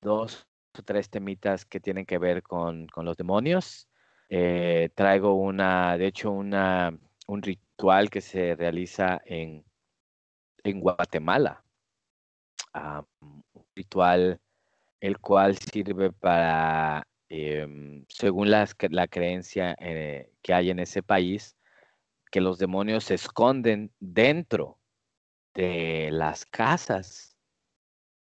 dos 0.00 0.46
o 0.76 0.82
tres 0.82 1.08
temitas 1.08 1.64
que 1.64 1.78
tienen 1.78 2.04
que 2.04 2.18
ver 2.18 2.42
con, 2.42 2.88
con 2.88 3.04
los 3.04 3.16
demonios. 3.16 3.88
Eh, 4.28 4.90
traigo 4.94 5.34
una, 5.34 5.96
de 5.96 6.06
hecho, 6.06 6.32
una, 6.32 6.96
un 7.28 7.42
ritual 7.42 8.10
que 8.10 8.20
se 8.20 8.56
realiza 8.56 9.20
en, 9.24 9.64
en 10.64 10.80
Guatemala. 10.80 11.62
Ah, 12.72 13.04
un 13.20 13.44
ritual 13.76 14.40
el 15.00 15.18
cual 15.18 15.56
sirve 15.56 16.12
para 16.12 17.06
Em, 17.32 18.04
según 18.08 18.50
la 18.50 18.66
creencia 19.08 19.76
eh, 19.78 20.32
que 20.42 20.52
hay 20.52 20.70
en 20.70 20.80
ese 20.80 21.00
país, 21.00 21.56
que 22.32 22.40
los 22.40 22.58
demonios 22.58 23.04
se 23.04 23.14
esconden 23.14 23.92
dentro 24.00 24.80
de 25.54 26.10
las 26.10 26.44
casas. 26.44 27.36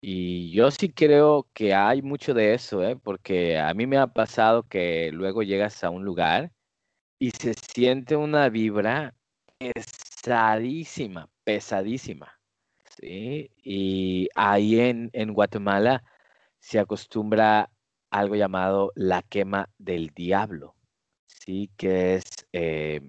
Y 0.01 0.53
yo 0.53 0.71
sí 0.71 0.89
creo 0.93 1.49
que 1.53 1.75
hay 1.75 2.01
mucho 2.03 2.33
de 2.33 2.55
eso, 2.55 2.85
¿eh? 2.85 2.97
porque 2.97 3.59
a 3.59 3.75
mí 3.75 3.89
me 3.89 3.99
ha 3.99 4.07
pasado 4.07 4.63
que 4.69 5.11
luego 5.13 5.43
llegas 5.43 5.83
a 5.83 5.91
un 5.91 6.05
lugar 6.05 6.53
y 7.19 7.31
se 7.33 7.55
siente 7.55 8.15
una 8.15 8.49
vibra 8.51 9.17
pesadísima, 9.59 11.29
pesadísima. 11.43 12.41
Y 13.01 14.29
ahí 14.37 14.79
en, 14.79 15.11
en 15.13 15.33
Guatemala 15.35 16.05
se 16.61 16.79
acostumbra 16.79 17.72
algo 18.13 18.37
llamado 18.37 18.93
la 18.95 19.23
quema 19.23 19.71
del 19.79 20.11
diablo, 20.15 20.77
¿sí? 21.27 21.71
que 21.77 22.17
es 22.17 22.25
eh, 22.53 23.01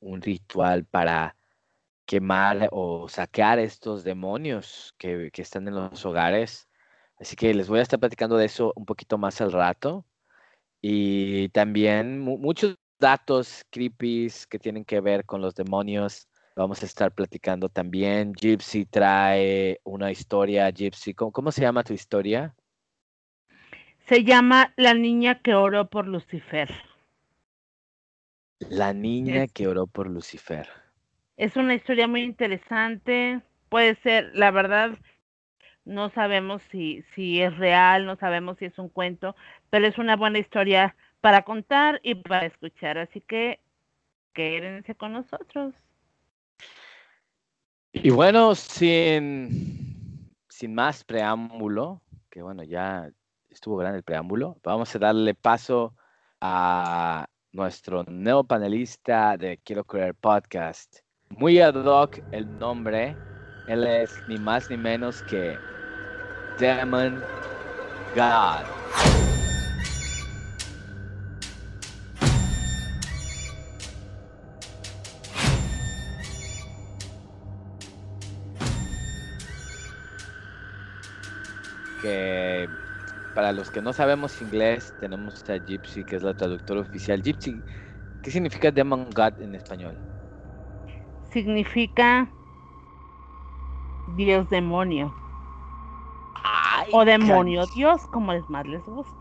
un 0.00 0.22
ritual 0.22 0.86
para 0.86 1.36
quemar 2.06 2.68
o 2.72 3.08
saquear 3.08 3.58
estos 3.58 4.02
demonios 4.02 4.94
que, 4.98 5.30
están 5.36 5.68
en 5.68 5.74
los 5.74 6.04
hogares. 6.06 6.68
Así 7.18 7.36
que 7.36 7.52
les 7.54 7.68
voy 7.68 7.80
a 7.80 7.82
estar 7.82 8.00
platicando 8.00 8.36
de 8.38 8.46
eso 8.46 8.72
un 8.76 8.86
poquito 8.86 9.18
más 9.18 9.40
al 9.40 9.52
rato. 9.52 10.06
Y 10.80 11.48
también 11.50 12.20
muchos 12.20 12.76
datos 12.98 13.62
creepy 13.70 14.28
que 14.48 14.58
tienen 14.58 14.84
que 14.84 15.00
ver 15.00 15.26
con 15.26 15.42
los 15.42 15.54
demonios. 15.54 16.28
Vamos 16.56 16.82
a 16.82 16.86
estar 16.86 17.12
platicando 17.12 17.68
también. 17.68 18.32
Gypsy 18.32 18.86
trae 18.86 19.80
una 19.84 20.10
historia. 20.10 20.70
Gypsy, 20.70 21.12
cómo 21.14 21.52
se 21.52 21.60
llama 21.62 21.84
tu 21.84 21.92
historia? 21.92 22.54
Se 24.08 24.22
llama 24.22 24.72
La 24.76 24.94
niña 24.94 25.40
que 25.40 25.54
oró 25.54 25.88
por 25.90 26.06
Lucifer. 26.06 26.70
La 28.60 28.92
niña 28.92 29.48
que 29.48 29.66
oró 29.66 29.88
por 29.88 30.08
Lucifer. 30.08 30.68
Es 31.36 31.56
una 31.56 31.74
historia 31.74 32.06
muy 32.06 32.22
interesante. 32.22 33.40
Puede 33.68 33.96
ser, 33.96 34.30
la 34.34 34.52
verdad, 34.52 34.96
no 35.84 36.10
sabemos 36.10 36.62
si, 36.70 37.02
si 37.14 37.42
es 37.42 37.56
real, 37.58 38.06
no 38.06 38.16
sabemos 38.16 38.58
si 38.58 38.66
es 38.66 38.78
un 38.78 38.88
cuento, 38.88 39.34
pero 39.70 39.88
es 39.88 39.98
una 39.98 40.14
buena 40.14 40.38
historia 40.38 40.94
para 41.20 41.42
contar 41.42 42.00
y 42.04 42.14
para 42.14 42.46
escuchar. 42.46 42.98
Así 42.98 43.20
que 43.20 43.60
quédense 44.32 44.94
con 44.94 45.14
nosotros. 45.14 45.74
Y 47.92 48.10
bueno, 48.10 48.54
sin, 48.54 50.30
sin 50.48 50.74
más 50.74 51.02
preámbulo, 51.02 52.02
que 52.30 52.42
bueno, 52.42 52.62
ya 52.62 53.10
estuvo 53.56 53.78
grande 53.78 53.98
el 53.98 54.04
preámbulo. 54.04 54.58
Vamos 54.62 54.94
a 54.94 54.98
darle 54.98 55.34
paso 55.34 55.94
a 56.42 57.26
nuestro 57.52 58.04
nuevo 58.04 58.44
panelista 58.44 59.38
de 59.38 59.58
Quiero 59.64 59.82
Creer 59.82 60.14
Podcast. 60.14 60.98
Muy 61.30 61.58
ad 61.58 61.74
hoc 61.74 62.20
el 62.32 62.58
nombre. 62.58 63.16
Él 63.66 63.86
es 63.86 64.14
ni 64.28 64.36
más 64.36 64.68
ni 64.68 64.76
menos 64.76 65.22
que 65.22 65.58
Demon 66.58 67.22
God. 68.14 68.66
Que 82.02 82.68
para 83.36 83.52
los 83.52 83.70
que 83.70 83.82
no 83.82 83.92
sabemos 83.92 84.40
inglés, 84.40 84.94
tenemos 84.98 85.44
a 85.50 85.58
Gypsy, 85.58 86.04
que 86.04 86.16
es 86.16 86.22
la 86.22 86.32
traductora 86.32 86.80
oficial. 86.80 87.22
Gypsy, 87.22 87.62
¿qué 88.22 88.30
significa 88.30 88.70
Demon 88.70 89.10
God 89.14 89.38
en 89.42 89.54
español? 89.54 89.94
Significa 91.30 92.26
Dios 94.16 94.48
demonio. 94.48 95.14
o 96.92 97.04
demonio 97.04 97.66
Dios, 97.74 98.00
como 98.06 98.32
les 98.32 98.48
más 98.48 98.66
les 98.66 98.82
gusta. 98.86 99.12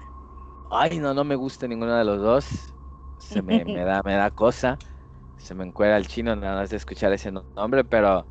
Ay, 0.72 0.98
no, 0.98 1.14
no 1.14 1.26
me 1.26 1.36
gusta 1.36 1.68
ninguno 1.68 1.94
de 1.94 2.06
los 2.06 2.22
dos. 2.22 2.74
Se 3.18 3.42
me, 3.42 3.66
da, 3.66 4.02
me 4.06 4.14
da 4.14 4.32
cosa. 4.32 4.78
Se 5.40 5.54
me 5.54 5.66
encuera 5.66 5.98
el 5.98 6.08
chino 6.08 6.34
nada 6.38 6.62
más 6.62 6.70
de 6.70 6.78
escuchar 6.78 7.12
ese 7.12 7.34
nombre, 7.54 7.84
pero 7.84 8.26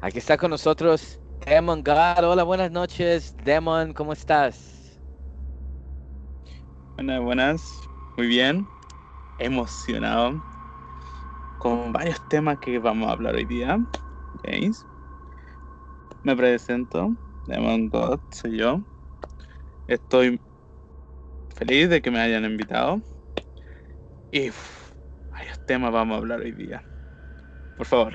aquí 0.00 0.18
está 0.18 0.36
con 0.36 0.50
nosotros 0.50 1.20
Demon 1.46 1.84
God. 1.84 2.24
Hola, 2.24 2.42
buenas 2.42 2.72
noches. 2.72 3.36
Demon, 3.44 3.92
¿cómo 3.92 4.12
estás? 4.12 4.77
Buenas, 6.98 7.20
buenas. 7.22 7.90
Muy 8.16 8.26
bien. 8.26 8.68
Emocionado. 9.38 10.42
Con 11.56 11.92
varios 11.92 12.20
temas 12.26 12.58
que 12.58 12.80
vamos 12.80 13.08
a 13.08 13.12
hablar 13.12 13.36
hoy 13.36 13.44
día. 13.44 13.78
¿Veis? 14.42 14.84
Me 16.24 16.34
presento. 16.34 17.14
Demon 17.46 17.88
God, 17.88 18.18
soy 18.32 18.58
yo. 18.58 18.80
Estoy 19.86 20.42
feliz 21.54 21.88
de 21.88 22.02
que 22.02 22.10
me 22.10 22.18
hayan 22.18 22.44
invitado. 22.44 23.00
Y 24.32 24.50
varios 25.30 25.60
temas 25.66 25.92
vamos 25.92 26.16
a 26.16 26.18
hablar 26.18 26.40
hoy 26.40 26.50
día. 26.50 26.82
Por 27.76 27.86
favor, 27.86 28.14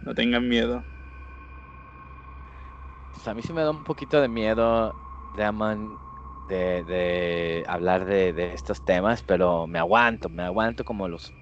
no 0.00 0.14
tengan 0.14 0.48
miedo. 0.48 0.86
Pues 3.12 3.28
a 3.28 3.34
mí 3.34 3.42
sí 3.42 3.52
me 3.52 3.60
da 3.60 3.72
un 3.72 3.84
poquito 3.84 4.22
de 4.22 4.28
miedo, 4.28 4.94
Demon, 5.36 6.01
de, 6.52 7.64
hablar 7.66 8.04
de, 8.04 8.52
estos 8.52 8.84
temas, 8.84 9.22
pero 9.22 9.66
me 9.66 9.78
aguanto, 9.78 10.28
me 10.28 10.42
aguanto 10.42 10.84
como 10.84 11.08
los, 11.08 11.32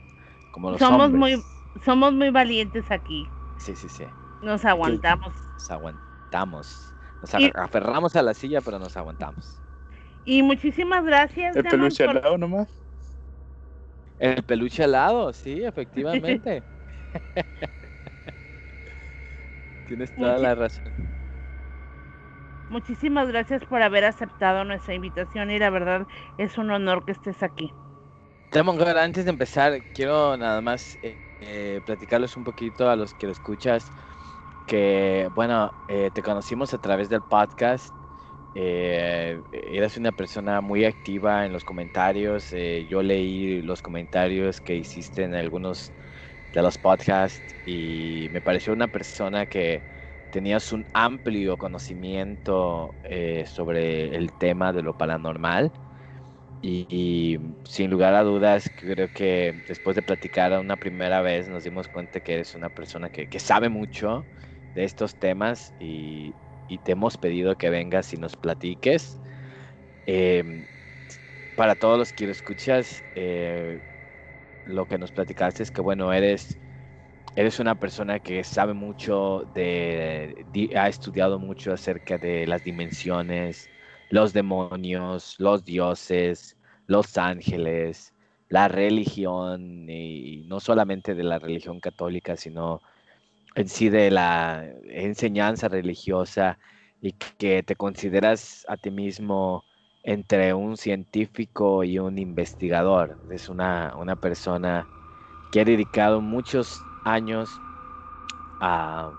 como 0.53 0.71
los 0.71 0.79
somos 0.79 1.11
muy 1.11 1.43
Somos 1.85 2.13
muy 2.13 2.31
valientes 2.31 2.91
aquí. 2.91 3.27
Sí, 3.59 3.77
sí, 3.77 3.89
sí. 3.89 4.05
Nos 4.43 4.65
aguantamos. 4.65 5.35
Nos 5.55 5.71
aguantamos. 5.71 6.95
Nos 7.21 7.35
aferramos 7.55 8.17
a 8.17 8.23
la 8.23 8.35
silla, 8.35 8.61
pero 8.61 8.79
nos 8.79 8.97
aguantamos. 8.97 9.61
Y 10.25 10.43
muchísimas 10.43 11.05
gracias. 11.05 11.57
El 11.57 11.65
peluche 11.65 12.05
al 12.05 12.17
lado 12.17 12.39
nomás. 12.39 12.69
El 14.19 14.43
peluche 14.43 14.85
al 14.85 14.93
lado, 14.93 15.33
sí, 15.33 15.63
efectivamente. 15.63 16.63
Tienes 19.87 20.15
toda 20.15 20.39
la 20.39 20.55
razón. 20.55 21.20
Muchísimas 22.71 23.27
gracias 23.27 23.65
por 23.65 23.83
haber 23.83 24.05
aceptado 24.05 24.63
nuestra 24.63 24.95
invitación 24.95 25.51
y 25.51 25.59
la 25.59 25.71
verdad 25.71 26.07
es 26.37 26.57
un 26.57 26.71
honor 26.71 27.05
que 27.05 27.11
estés 27.11 27.43
aquí. 27.43 27.75
antes 28.53 29.25
de 29.25 29.31
empezar, 29.31 29.83
quiero 29.93 30.37
nada 30.37 30.61
más 30.61 30.97
eh, 31.03 31.19
eh, 31.41 31.81
platicarles 31.85 32.37
un 32.37 32.45
poquito 32.45 32.89
a 32.89 32.95
los 32.95 33.13
que 33.13 33.27
lo 33.27 33.33
escuchas 33.33 33.91
que, 34.67 35.29
bueno, 35.33 35.73
eh, 35.89 36.13
te 36.15 36.23
conocimos 36.23 36.73
a 36.73 36.79
través 36.79 37.09
del 37.09 37.23
podcast. 37.23 37.93
eres 38.55 39.97
una 39.97 40.13
persona 40.13 40.61
muy 40.61 40.85
activa 40.85 41.47
en 41.47 41.53
los 41.53 41.65
comentarios. 41.65 42.51
yo 42.89 43.03
leí 43.03 43.63
los 43.63 43.83
comentarios 43.83 44.61
que 44.61 44.77
hiciste 44.77 45.25
en 45.25 45.35
algunos 45.35 45.93
de 46.53 46.63
los 46.63 46.79
podcasts 46.79 47.53
y 47.65 48.29
me 48.31 48.41
pareció 48.43 48.73
una 48.73 48.87
persona 48.87 49.47
que 49.47 49.83
tenías 50.31 50.73
un 50.73 50.87
amplio 50.95 51.59
conocimiento 51.59 52.97
eh, 53.03 53.47
sobre 53.47 54.17
el 54.17 54.33
tema 54.35 54.73
de 54.73 54.83
lo 54.83 54.95
paranormal 54.95 55.73
Y, 56.63 57.39
sin 57.65 57.91
lugar 57.91 58.15
a 58.15 58.23
dudas, 58.23 58.71
creo 58.75 59.09
que 59.11 59.55
después 59.67 59.97
de 59.97 60.03
platicar 60.03 60.59
una 60.61 60.77
primera 60.77 61.23
vez 61.23 61.49
nos 61.49 61.65
dimos 61.65 61.89
cuenta 61.89 62.21
que 62.21 62.35
eres 62.35 62.55
una 62.55 62.69
persona 62.71 63.09
que, 63.11 63.29
sabe 63.41 63.69
mucho 63.71 64.29
de 64.75 64.85
estos 64.85 65.17
temas 65.17 65.75
y, 65.79 66.37
y 66.67 66.81
te 66.81 66.93
hemos 66.93 67.17
pedido 67.19 67.57
que 67.57 67.71
vengas 67.71 68.13
y 68.13 68.19
nos 68.19 68.37
platiques. 68.37 69.21
Em, 70.07 70.67
para 71.55 71.77
todos 71.77 71.99
los 71.99 72.13
que 72.13 72.27
lo 72.27 72.33
escuchas, 72.33 73.05
eh, 73.15 73.81
lo 74.65 74.87
que 74.87 74.99
nos 74.99 75.13
platicaste 75.13 75.63
es 75.63 75.71
que, 75.73 75.83
bueno, 75.83 76.13
eres, 76.13 76.59
eres 77.35 77.59
una 77.61 77.75
persona 77.77 78.21
que 78.21 78.45
sabe 78.45 78.75
mucho 78.75 79.45
de, 79.47 80.47
ha 80.77 80.89
estudiado 80.89 81.39
mucho 81.39 81.73
acerca 81.73 82.19
de 82.19 82.47
las 82.47 82.63
dimensiones, 82.63 83.71
los 84.09 84.33
demonios, 84.33 85.37
los 85.39 85.65
dioses, 85.65 86.59
los 86.87 87.17
ángeles, 87.19 88.15
la 88.49 88.69
religión, 88.69 89.89
y 89.89 90.43
no 90.47 90.61
solamente 90.61 91.15
de 91.15 91.23
la 91.25 91.39
religión 91.39 91.81
católica, 91.81 92.37
sino 92.37 92.83
en 93.55 93.69
sí 93.69 93.89
de 93.91 94.11
la 94.11 94.67
enseñanza 94.85 95.69
religiosa 95.69 96.59
y 97.01 97.13
que 97.39 97.63
te 97.63 97.77
consideras 97.77 98.65
a 98.69 98.77
ti 98.77 98.91
mismo 98.91 99.67
entre 100.03 100.55
un 100.55 100.77
científico 100.77 101.85
y 101.85 101.99
un 101.99 102.19
investigador. 102.19 103.21
Es 103.31 103.49
una, 103.49 103.97
una 103.97 104.17
persona 104.17 104.91
que 105.51 105.61
ha 105.61 105.65
dedicado 105.65 106.21
muchos 106.21 106.87
años 107.05 107.51
a 108.61 109.11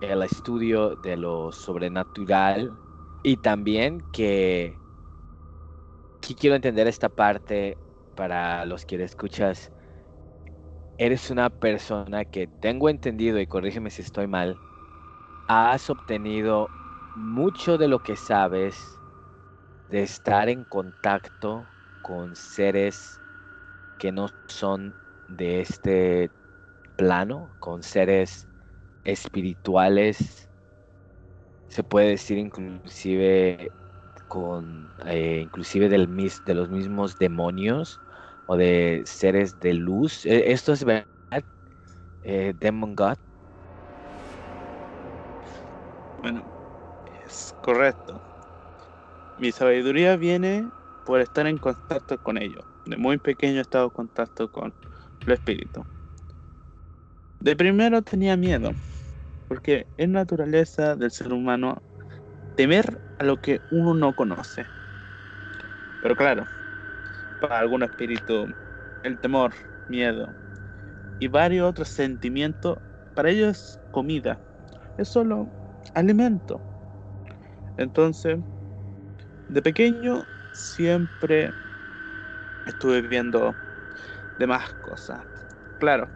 el 0.00 0.22
estudio 0.22 0.96
de 0.96 1.16
lo 1.16 1.52
sobrenatural 1.52 2.72
y 3.22 3.36
también 3.36 4.02
que, 4.12 4.76
que 6.20 6.34
quiero 6.34 6.56
entender 6.56 6.88
esta 6.88 7.08
parte 7.08 7.76
para 8.16 8.64
los 8.66 8.84
que 8.84 9.02
escuchas. 9.02 9.70
Eres 10.98 11.30
una 11.30 11.50
persona 11.50 12.24
que 12.24 12.48
tengo 12.60 12.88
entendido, 12.88 13.40
y 13.40 13.46
corrígeme 13.46 13.90
si 13.90 14.02
estoy 14.02 14.26
mal, 14.26 14.56
has 15.48 15.88
obtenido 15.88 16.68
mucho 17.16 17.78
de 17.78 17.88
lo 17.88 18.00
que 18.00 18.16
sabes 18.16 18.76
de 19.90 20.02
estar 20.02 20.48
en 20.48 20.64
contacto 20.64 21.66
con 22.02 22.34
seres 22.34 23.20
que 23.98 24.10
no 24.12 24.28
son 24.48 24.94
de 25.28 25.60
este 25.60 26.30
plano, 26.96 27.56
con 27.58 27.82
seres 27.82 28.48
espirituales, 29.04 30.50
se 31.68 31.84
puede 31.84 32.08
decir 32.10 32.38
inclusive 32.38 33.72
con 34.28 34.94
eh, 35.06 35.40
inclusive 35.44 35.88
del 35.88 36.08
mis- 36.08 36.44
de 36.44 36.54
los 36.54 36.70
mismos 36.70 37.18
demonios 37.18 38.02
o 38.46 38.56
de 38.56 39.02
seres 39.06 39.58
de 39.60 39.74
luz. 39.74 40.26
Eh, 40.26 40.52
¿Esto 40.52 40.72
es 40.72 40.84
verdad? 40.84 41.08
Eh, 42.22 42.54
Demon 42.56 42.94
God. 42.96 43.16
Bueno, 46.16 46.42
es 47.06 47.52
correcto. 47.60 48.22
Mi 49.36 49.52
sabiduría 49.52 50.16
viene 50.16 50.72
por 51.02 51.20
estar 51.20 51.46
en 51.46 51.58
contacto 51.58 52.18
con 52.18 52.38
ellos. 52.38 52.64
De 52.84 52.96
muy 52.96 53.18
pequeño 53.18 53.58
he 53.58 53.60
estado 53.62 53.84
en 53.86 53.90
contacto 53.90 54.48
con 54.50 54.74
los 55.26 55.34
espíritus. 55.34 55.84
De 57.42 57.56
primero 57.56 58.02
tenía 58.02 58.36
miedo, 58.36 58.70
porque 59.48 59.88
es 59.96 60.08
naturaleza 60.08 60.96
del 60.96 61.10
ser 61.10 61.32
humano 61.32 61.82
temer 62.54 63.00
a 63.18 63.24
lo 63.24 63.38
que 63.38 63.62
uno 63.70 63.94
no 63.94 64.14
conoce. 64.14 64.68
Pero 66.00 66.16
claro, 66.16 66.46
para 67.40 67.58
algún 67.60 67.82
espíritu, 67.84 68.48
el 69.02 69.20
temor, 69.20 69.54
miedo 69.88 70.36
y 71.18 71.28
varios 71.28 71.68
otros 71.70 71.88
sentimientos, 71.90 72.78
para 73.14 73.30
ellos 73.30 73.50
es 73.50 73.80
comida, 73.90 74.40
es 74.96 75.08
solo 75.10 75.50
alimento. 75.94 76.64
Entonces, 77.76 78.38
de 79.48 79.62
pequeño 79.62 80.24
siempre 80.50 81.54
estuve 82.64 83.02
viendo 83.02 83.58
demás 84.36 84.74
cosas. 84.80 85.20
Claro, 85.78 86.12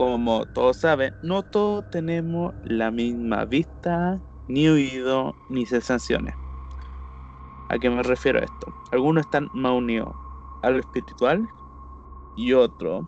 como 0.00 0.46
todos 0.46 0.78
saben, 0.78 1.14
no 1.20 1.42
todos 1.42 1.84
tenemos 1.90 2.54
la 2.62 2.90
misma 2.90 3.44
vista, 3.44 4.22
ni 4.46 4.66
oído, 4.66 5.36
ni 5.46 5.66
sensaciones. 5.66 6.36
¿A 7.68 7.78
qué 7.78 7.90
me 7.90 8.02
refiero 8.02 8.38
a 8.40 8.44
esto? 8.44 8.74
Algunos 8.90 9.22
están 9.22 9.48
más 9.52 9.72
unidos 9.72 10.16
a 10.62 10.70
lo 10.70 10.78
espiritual 10.80 11.52
y 12.34 12.54
otros, 12.54 13.06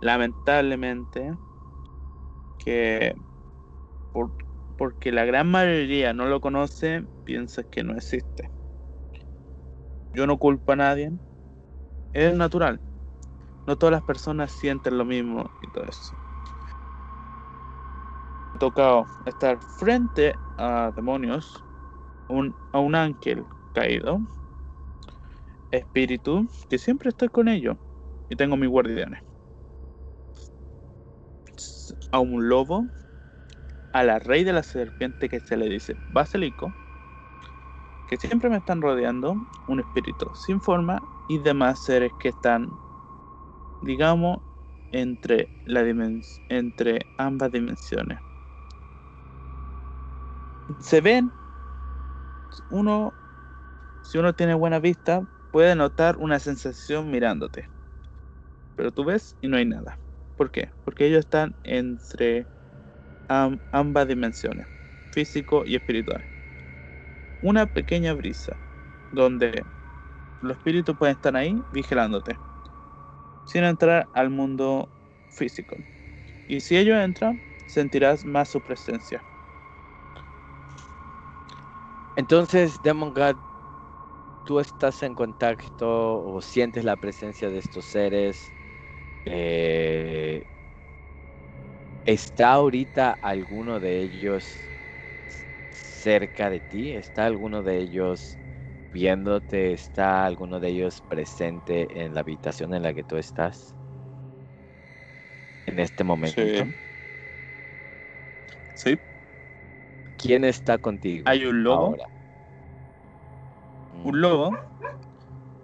lamentablemente, 0.00 1.32
que 2.58 3.14
por- 4.12 4.32
porque 4.76 5.12
la 5.12 5.24
gran 5.24 5.48
mayoría 5.50 6.12
no 6.14 6.26
lo 6.26 6.40
conoce, 6.40 7.02
piensa 7.24 7.64
que 7.64 7.84
no 7.84 7.94
existe. 7.96 8.50
Yo 10.12 10.26
no 10.26 10.38
culpo 10.38 10.72
a 10.72 10.76
nadie, 10.76 11.10
es 12.12 12.34
natural. 12.34 12.80
No 13.66 13.76
todas 13.76 13.92
las 13.92 14.02
personas 14.02 14.52
sienten 14.52 14.98
lo 14.98 15.04
mismo 15.04 15.50
y 15.60 15.70
todo 15.70 15.84
eso. 15.84 16.16
Me 18.52 18.56
ha 18.56 18.58
tocado 18.58 19.06
estar 19.24 19.60
frente 19.60 20.34
a 20.56 20.92
demonios, 20.94 21.64
a 22.72 22.78
un 22.80 22.94
ángel 22.94 23.46
caído, 23.72 24.20
espíritu, 25.70 26.48
que 26.68 26.78
siempre 26.78 27.10
estoy 27.10 27.28
con 27.28 27.48
ellos 27.48 27.76
y 28.28 28.36
tengo 28.36 28.56
mis 28.56 28.68
guardianes. 28.68 29.20
A 32.12 32.20
un 32.20 32.48
lobo, 32.48 32.86
a 33.92 34.04
la 34.04 34.18
rey 34.18 34.44
de 34.44 34.52
la 34.52 34.62
serpiente 34.62 35.28
que 35.28 35.40
se 35.40 35.56
le 35.56 35.68
dice 35.68 35.96
basilico, 36.08 36.72
que 38.06 38.16
siempre 38.16 38.50
me 38.50 38.56
están 38.56 38.80
rodeando, 38.82 39.36
un 39.66 39.80
espíritu 39.80 40.34
sin 40.34 40.60
forma 40.60 41.00
y 41.28 41.38
demás 41.38 41.80
seres 41.80 42.12
que 42.18 42.28
están, 42.30 42.68
digamos, 43.80 44.38
entre, 44.92 45.50
la 45.64 45.82
entre 46.48 47.08
ambas 47.16 47.50
dimensiones. 47.52 48.20
Se 50.80 51.00
ven, 51.00 51.32
uno, 52.68 53.16
si 54.02 54.18
uno 54.18 54.34
tiene 54.34 54.54
buena 54.54 54.80
vista, 54.80 55.22
puede 55.50 55.76
notar 55.76 56.16
una 56.18 56.40
sensación 56.40 57.10
mirándote. 57.10 57.68
Pero 58.74 58.92
tú 58.92 59.04
ves 59.04 59.36
y 59.40 59.48
no 59.48 59.56
hay 59.56 59.66
nada. 59.66 60.00
¿Por 60.34 60.50
qué? 60.50 60.70
Porque 60.84 61.06
ellos 61.06 61.20
están 61.20 61.54
entre 61.62 62.48
am- 63.28 63.60
ambas 63.72 64.08
dimensiones, 64.08 64.66
físico 65.12 65.64
y 65.66 65.76
espiritual. 65.76 66.26
Una 67.42 67.66
pequeña 67.66 68.14
brisa 68.14 68.58
donde 69.10 69.64
los 70.40 70.58
espíritus 70.58 70.96
pueden 70.96 71.14
estar 71.14 71.36
ahí 71.36 71.66
vigilándote, 71.70 72.40
sin 73.44 73.64
entrar 73.64 74.08
al 74.12 74.30
mundo 74.30 74.90
físico. 75.28 75.76
Y 76.46 76.60
si 76.60 76.76
ellos 76.78 76.98
entran, 76.98 77.42
sentirás 77.66 78.24
más 78.24 78.50
su 78.50 78.62
presencia. 78.62 79.24
Entonces, 82.14 82.80
Demon 82.82 83.12
God, 83.14 83.36
tú 84.44 84.60
estás 84.60 85.02
en 85.02 85.14
contacto 85.14 86.22
o 86.22 86.40
sientes 86.42 86.84
la 86.84 86.96
presencia 86.96 87.50
de 87.50 87.58
estos 87.58 87.86
seres. 87.86 88.52
eh, 89.24 90.44
¿Está 92.04 92.52
ahorita 92.52 93.12
alguno 93.22 93.80
de 93.80 94.00
ellos 94.02 94.70
cerca 95.70 96.50
de 96.50 96.60
ti? 96.60 96.92
¿Está 96.92 97.26
alguno 97.26 97.62
de 97.62 97.78
ellos 97.78 98.38
viéndote? 98.92 99.72
¿Está 99.72 100.24
alguno 100.26 100.60
de 100.60 100.68
ellos 100.68 101.00
presente 101.02 102.02
en 102.04 102.14
la 102.14 102.20
habitación 102.20 102.74
en 102.74 102.82
la 102.82 102.94
que 102.94 103.04
tú 103.04 103.16
estás? 103.16 103.74
En 105.66 105.78
este 105.78 106.04
momento. 106.04 106.42
Sí. 106.42 106.74
Sí, 108.74 109.00
¿Quién 110.16 110.44
está 110.44 110.78
contigo? 110.78 111.24
hay 111.28 111.44
un 111.44 111.62
lobo, 111.62 111.86
ahora? 111.86 112.04
un 113.92 114.20
lobo, 114.20 114.50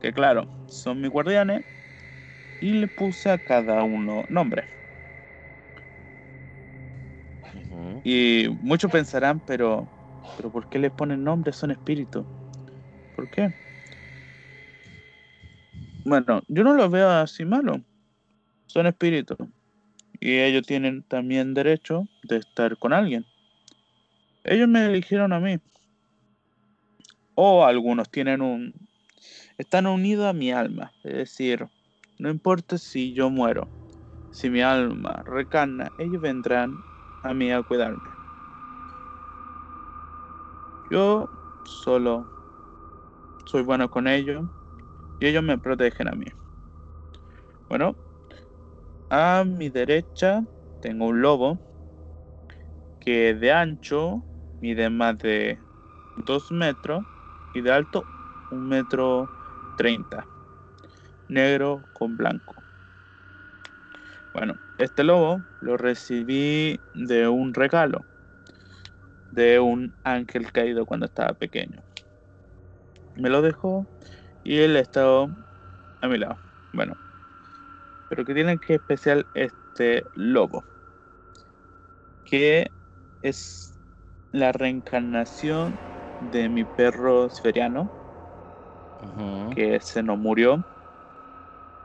que 0.01 0.13
claro, 0.13 0.49
son 0.67 1.01
mis 1.01 1.11
guardianes, 1.11 1.63
y 2.61 2.75
le 2.75 2.89
puse 2.89 3.31
a 3.31 3.39
cada 3.39 3.83
uno 3.85 4.25
nombre. 4.29 4.65
Y 8.05 8.47
muchos 8.61 8.91
pensarán, 8.91 9.41
pero, 9.41 9.89
pero 10.37 10.51
¿por 10.51 10.69
qué 10.69 10.79
le 10.79 10.91
ponen 10.91 11.25
nombre? 11.25 11.53
Son 11.53 11.71
espíritus. 11.71 12.27
¿Por 13.17 13.31
qué? 13.31 13.53
Bueno, 16.05 16.43
yo 16.47 16.63
no 16.63 16.75
los 16.75 16.91
veo 16.91 17.11
así 17.11 17.45
malo. 17.45 17.83
Son 18.67 18.87
espíritus. 18.87 19.39
Y 20.21 20.39
ellos 20.39 20.67
tienen 20.67 21.03
también 21.03 21.55
derecho 21.55 22.07
de 22.23 22.37
estar 22.37 22.77
con 22.77 22.93
alguien. 22.93 23.25
Ellos 24.45 24.69
me 24.69 24.85
eligieron 24.87 25.33
a 25.33 25.41
mí. 25.41 25.59
O 27.35 27.65
algunos 27.65 28.09
tienen 28.11 28.41
un, 28.41 28.73
están 29.59 29.87
unidos 29.87 30.27
a 30.27 30.33
mi 30.33 30.53
alma. 30.53 30.93
Es 31.03 31.15
decir, 31.15 31.67
no 32.19 32.31
importa 32.31 32.79
si 32.79 33.13
yo 33.13 33.31
muero, 33.31 33.69
si 34.31 34.49
mi 34.49 34.61
alma 34.61 35.23
recarna, 35.27 35.91
ellos 35.99 36.21
vendrán 36.21 36.77
a 37.23 37.35
mí 37.35 37.51
a 37.51 37.63
cuidarme. 37.63 38.09
Yo 40.91 41.29
solo 41.65 42.36
soy 43.47 43.63
bueno 43.63 43.89
con 43.89 44.07
ellos 44.09 44.45
y 45.19 45.27
ellos 45.27 45.43
me 45.43 45.57
protegen 45.57 46.09
a 46.09 46.13
mí. 46.13 46.27
Bueno, 47.69 47.97
a 49.09 49.45
mi 49.45 49.71
derecha 49.71 50.45
tengo 50.81 51.07
un 51.07 51.23
lobo 51.23 51.59
que 53.01 53.35
de 53.35 53.53
ancho 53.53 54.23
mide 54.61 54.91
más 54.91 55.17
de 55.19 55.59
2 56.27 56.51
metros 56.51 57.05
y 57.55 57.61
de 57.61 57.73
alto 57.73 58.05
un 58.51 58.69
metro 58.69 59.29
30, 59.79 60.27
negro 61.29 61.83
con 61.93 62.17
blanco. 62.17 62.55
Bueno, 64.33 64.55
este 64.79 65.05
lobo 65.05 65.41
lo 65.61 65.77
recibí 65.77 66.79
de 66.95 67.29
un 67.29 67.55
regalo 67.55 68.05
de 69.31 69.61
un 69.61 69.93
ángel 70.03 70.51
caído 70.51 70.85
cuando 70.85 71.07
estaba 71.07 71.33
pequeño. 71.35 71.86
Me 73.17 73.31
lo 73.31 73.43
dejó 73.43 73.89
y 74.45 74.59
él 74.59 74.77
estaba 74.77 75.29
a 76.03 76.09
mi 76.09 76.19
lado. 76.19 76.41
Bueno, 76.73 76.99
pero 78.09 78.25
que 78.25 78.35
tiene 78.35 78.59
que 78.59 78.75
especial 78.75 79.29
este 79.35 80.07
lobo, 80.15 80.67
que 82.25 82.73
es 83.23 83.79
la 84.33 84.53
reencarnación 84.53 85.81
de 86.19 86.49
mi 86.49 86.65
perro 86.65 87.31
siberiano, 87.31 87.91
que 89.51 89.81
se 89.81 90.03
nos 90.03 90.19
murió 90.19 90.65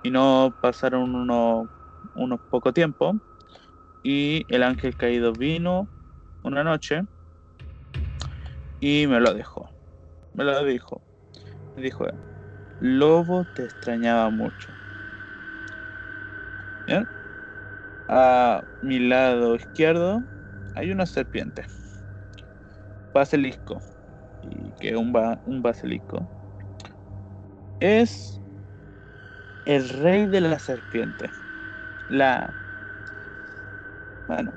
y 0.04 0.12
no 0.12 0.56
pasaron 0.60 1.15
unos 1.15 1.67
unos 2.13 2.39
poco 2.50 2.74
tiempo 2.74 3.13
y 4.04 4.46
el 4.54 4.63
ángel 4.63 4.96
caído 4.98 5.36
vino 5.36 5.89
una 6.44 6.63
noche 6.63 7.04
y 8.80 9.08
me 9.08 9.20
lo 9.22 9.34
dejó. 9.34 9.70
Me 10.34 10.44
lo 10.44 10.63
dijo. 10.65 11.04
Dijo, 11.75 12.05
Lobo 12.79 13.45
te 13.45 13.65
extrañaba 13.65 14.29
mucho. 14.29 14.73
A 18.07 18.62
mi 18.81 18.99
lado 18.99 19.55
izquierdo 19.55 20.21
hay 20.75 20.91
una 20.91 21.05
serpiente. 21.05 21.65
Basilisco. 23.13 23.81
Y 24.41 24.71
que 24.73 24.95
un, 24.95 25.13
un 25.45 25.62
basilisco. 25.62 26.27
Es 27.79 28.41
el 29.65 29.89
rey 29.89 30.27
de 30.27 30.41
la 30.41 30.60
serpiente. 30.60 31.29
La. 32.10 32.53
Bueno. 34.27 34.53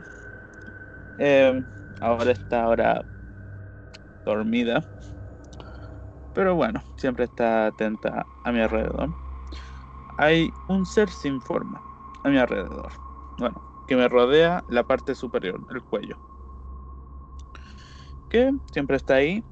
Eh, 1.19 1.63
ahora 2.01 2.33
está 2.33 2.65
ahora 2.65 3.05
dormida. 4.25 4.81
Pero 6.35 6.55
bueno, 6.55 6.83
siempre 6.97 7.25
está 7.25 7.67
atenta 7.67 8.27
a 8.43 8.53
mi 8.53 8.61
alrededor. 8.61 9.11
Hay 10.19 10.51
un 10.69 10.85
ser 10.85 11.09
sin 11.09 11.41
forma 11.41 11.81
a 12.23 12.29
mi 12.29 12.39
alrededor. 12.39 12.93
Bueno, 13.39 13.63
que 13.87 13.97
me 13.97 14.09
rodea 14.09 14.65
la 14.69 14.83
parte 14.83 15.15
superior 15.15 15.67
del 15.69 15.83
cuello. 15.83 16.17
Que 18.31 18.53
siempre 18.73 18.97
está 18.97 19.15
ahí. 19.15 19.45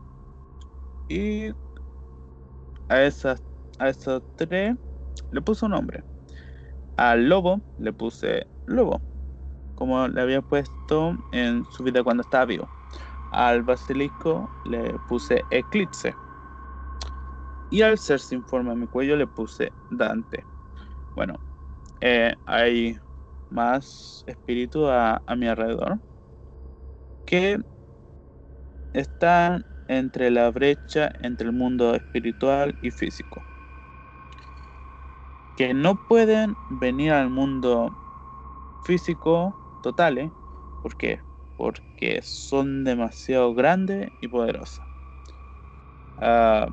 Y 1.08 1.50
a 2.88 3.02
esas 3.02 3.42
a 3.78 3.88
esos 3.88 4.22
tres 4.36 4.76
le 5.30 5.42
puse 5.42 5.64
un 5.64 5.72
nombre. 5.72 6.04
Al 6.96 7.28
lobo 7.28 7.60
le 7.78 7.92
puse 7.92 8.46
lobo, 8.66 9.00
como 9.74 10.06
le 10.08 10.20
había 10.20 10.42
puesto 10.42 11.16
en 11.32 11.64
su 11.72 11.82
vida 11.82 12.02
cuando 12.04 12.22
estaba 12.22 12.44
vivo. 12.44 12.68
Al 13.32 13.62
basilisco 13.62 14.48
le 14.66 14.94
puse 15.08 15.42
eclipse. 15.50 16.14
Y 17.72 17.80
al 17.82 17.96
ser 17.98 18.20
sin 18.20 18.44
forma 18.44 18.72
en 18.74 18.80
mi 18.80 18.86
cuello 18.88 19.16
le 19.16 19.26
puse 19.26 19.72
Dante. 19.88 20.46
Bueno, 21.14 21.40
eh, 22.00 22.34
hay 22.46 22.96
más 23.50 24.24
espíritu 24.26 24.88
a, 24.88 25.22
a 25.26 25.36
mi 25.36 25.48
alrededor 25.48 26.00
que 27.26 27.58
están 28.94 29.66
entre 29.86 30.30
la 30.30 30.50
brecha 30.50 31.10
entre 31.18 31.48
el 31.48 31.52
mundo 31.52 31.94
espiritual 31.94 32.74
y 32.80 32.90
físico. 32.90 33.46
Que 35.56 35.74
no 35.74 35.96
pueden 35.96 36.58
venir 36.68 37.12
al 37.12 37.30
mundo 37.30 37.90
físico 38.82 39.58
total, 39.80 40.18
¿eh? 40.18 40.32
Porque 41.56 42.20
son 42.22 42.84
demasiado 42.84 43.54
grandes 43.54 44.10
y 44.20 44.28
poderosas. 44.28 44.86
Ah, 46.16 46.68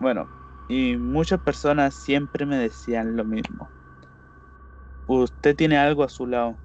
bueno, 0.00 0.32
y 0.68 0.96
muchas 0.98 1.40
personas 1.42 1.96
siempre 1.96 2.46
me 2.46 2.58
decían 2.58 3.16
lo 3.16 3.24
mismo. 3.24 3.72
¿Usted 5.06 5.56
tiene 5.56 5.76
algo 5.76 6.04
a 6.04 6.08
su 6.08 6.26
lado? 6.26 6.62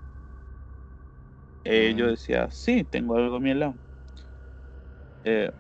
Eh, 1.66 1.94
Yo 1.98 2.08
decía, 2.08 2.50
sí, 2.52 2.86
tengo 2.86 3.18
algo 3.18 3.38
a 3.38 3.40
mi 3.42 3.54
lado. 3.54 3.78
Eh, 5.24 5.52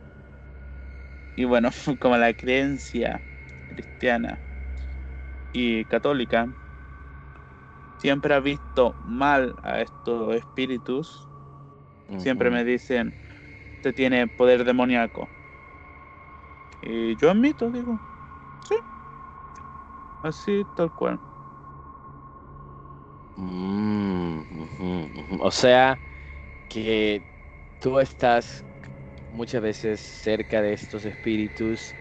y 1.36 1.46
bueno, 1.46 1.70
como 2.00 2.18
la 2.18 2.34
creencia 2.34 3.24
cristiana 3.68 4.44
y 5.52 5.86
católica 5.86 6.48
siempre 7.98 8.34
ha 8.36 8.40
visto 8.40 8.96
mal 9.00 9.56
a 9.64 9.82
estos 9.82 10.36
espíritus, 10.36 11.30
siempre 12.18 12.52
me 12.52 12.66
dicen, 12.66 13.18
usted 13.78 13.96
tiene 13.96 14.30
poder 14.30 14.66
demoníaco. 14.66 15.35
Y 16.86 17.18
yo 17.18 17.32
admito, 17.32 17.72
digo, 17.72 18.02
sí. 18.60 18.76
Así, 20.22 20.66
tal 20.74 20.92
cual. 20.92 21.22
Mm, 23.38 25.40
o 25.42 25.52
sea, 25.52 26.02
que 26.68 27.26
tú 27.80 28.00
estás 28.00 28.66
muchas 29.30 29.62
veces 29.62 30.02
cerca 30.02 30.62
de 30.62 30.74
estos 30.74 31.06
espíritus, 31.06 31.98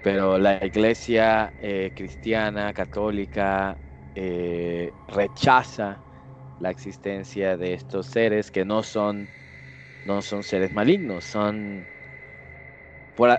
pero 0.00 0.38
la 0.38 0.64
iglesia 0.64 1.54
eh, 1.58 1.92
cristiana, 1.94 2.72
católica, 2.72 3.80
eh, 4.14 4.94
rechaza 5.06 6.02
la 6.58 6.70
existencia 6.70 7.56
de 7.56 7.74
estos 7.74 8.06
seres 8.08 8.50
que 8.50 8.64
no 8.64 8.82
son, 8.82 9.30
no 10.04 10.22
son 10.22 10.44
seres 10.44 10.72
malignos, 10.72 11.26
son 11.26 11.90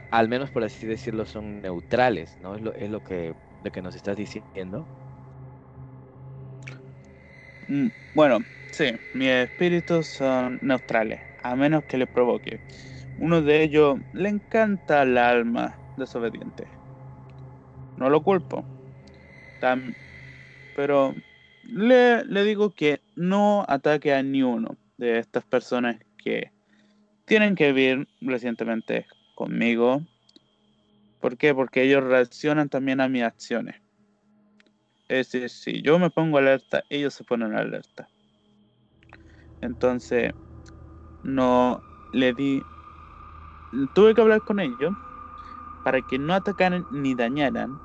al 0.09 0.29
menos 0.29 0.51
por 0.51 0.63
así 0.63 0.87
decirlo, 0.87 1.25
son 1.25 1.61
neutrales, 1.61 2.37
¿no? 2.39 2.55
Es 2.55 2.61
lo, 2.61 2.73
es 2.73 2.89
lo, 2.89 3.01
que, 3.01 3.33
lo 3.61 3.71
que 3.71 3.81
nos 3.81 3.95
estás 3.95 4.15
diciendo. 4.17 4.89
Mm, 7.67 7.87
bueno, 8.13 8.39
sí, 8.71 8.91
mis 9.13 9.29
espíritus 9.29 10.07
son 10.07 10.57
neutrales, 10.61 11.21
a 11.43 11.55
menos 11.55 11.83
que 11.85 11.97
le 11.97 12.07
provoque. 12.07 12.61
Uno 13.17 13.41
de 13.41 13.63
ellos 13.63 13.99
le 14.11 14.29
encanta 14.29 15.03
el 15.03 15.17
alma 15.17 15.79
desobediente. 15.95 16.69
No 17.97 18.09
lo 18.09 18.21
culpo. 18.23 18.65
pero 20.73 21.15
le, 21.63 22.23
le 22.25 22.43
digo 22.43 22.71
que 22.73 23.01
no 23.15 23.65
ataque 23.67 24.13
a 24.13 24.23
ni 24.23 24.43
uno 24.43 24.77
de 24.97 25.19
estas 25.19 25.45
personas 25.45 25.97
que 26.17 26.51
tienen 27.25 27.55
que 27.55 27.73
vivir 27.73 28.07
recientemente 28.21 29.07
conmigo. 29.37 30.01
¿Por 31.21 31.37
qué? 31.37 31.53
Porque 31.53 31.83
ellos 31.83 32.03
reaccionan 32.03 32.69
también 32.69 32.99
a 32.99 33.07
mis 33.07 33.21
acciones. 33.21 33.75
Es 35.07 35.31
decir, 35.31 35.49
si 35.49 35.81
yo 35.83 35.99
me 35.99 36.09
pongo 36.09 36.39
alerta, 36.39 36.83
ellos 36.89 37.13
se 37.13 37.23
ponen 37.23 37.55
alerta. 37.55 38.09
Entonces, 39.61 40.33
no 41.23 41.79
le 42.13 42.33
di... 42.33 42.61
Tuve 43.93 44.15
que 44.15 44.21
hablar 44.21 44.41
con 44.41 44.59
ellos 44.59 44.91
para 45.83 46.01
que 46.01 46.17
no 46.17 46.33
atacaran 46.33 46.85
ni 46.91 47.13
dañaran 47.13 47.77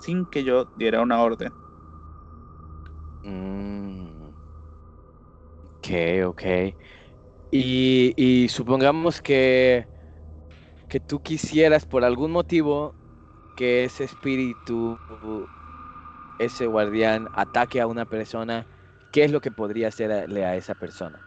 sin 0.00 0.24
que 0.26 0.44
yo 0.44 0.68
diera 0.76 1.02
una 1.02 1.20
orden. 1.20 1.52
Mm. 3.22 4.28
Ok, 5.78 5.88
ok. 6.26 6.42
Y, 7.50 8.14
y 8.16 8.48
supongamos 8.48 9.20
que 9.20 9.86
que 10.88 11.00
tú 11.00 11.20
quisieras 11.22 11.86
por 11.86 12.04
algún 12.04 12.32
motivo 12.32 12.96
que 13.56 13.84
ese 13.84 14.04
espíritu, 14.04 15.00
ese 16.38 16.66
guardián 16.66 17.28
ataque 17.32 17.80
a 17.80 17.86
una 17.86 18.06
persona, 18.06 18.68
¿qué 19.10 19.24
es 19.24 19.30
lo 19.32 19.40
que 19.40 19.50
podría 19.52 19.88
hacerle 19.88 20.44
a 20.44 20.56
esa 20.56 20.74
persona? 20.74 21.24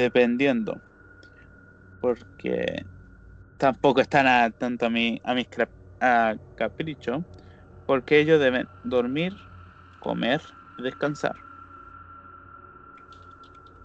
Dependiendo. 0.00 0.80
Porque 2.00 2.86
tampoco 3.58 4.00
están 4.02 4.26
a, 4.28 4.50
tanto 4.52 4.86
a, 4.86 4.90
mi, 4.90 5.20
a 5.24 5.34
mis 5.34 5.46
a 6.00 6.36
capricho, 6.56 7.26
porque 7.86 8.20
ellos 8.20 8.40
deben 8.40 8.70
dormir, 8.82 9.34
comer 9.98 10.42
y 10.76 10.82
descansar. 10.84 11.36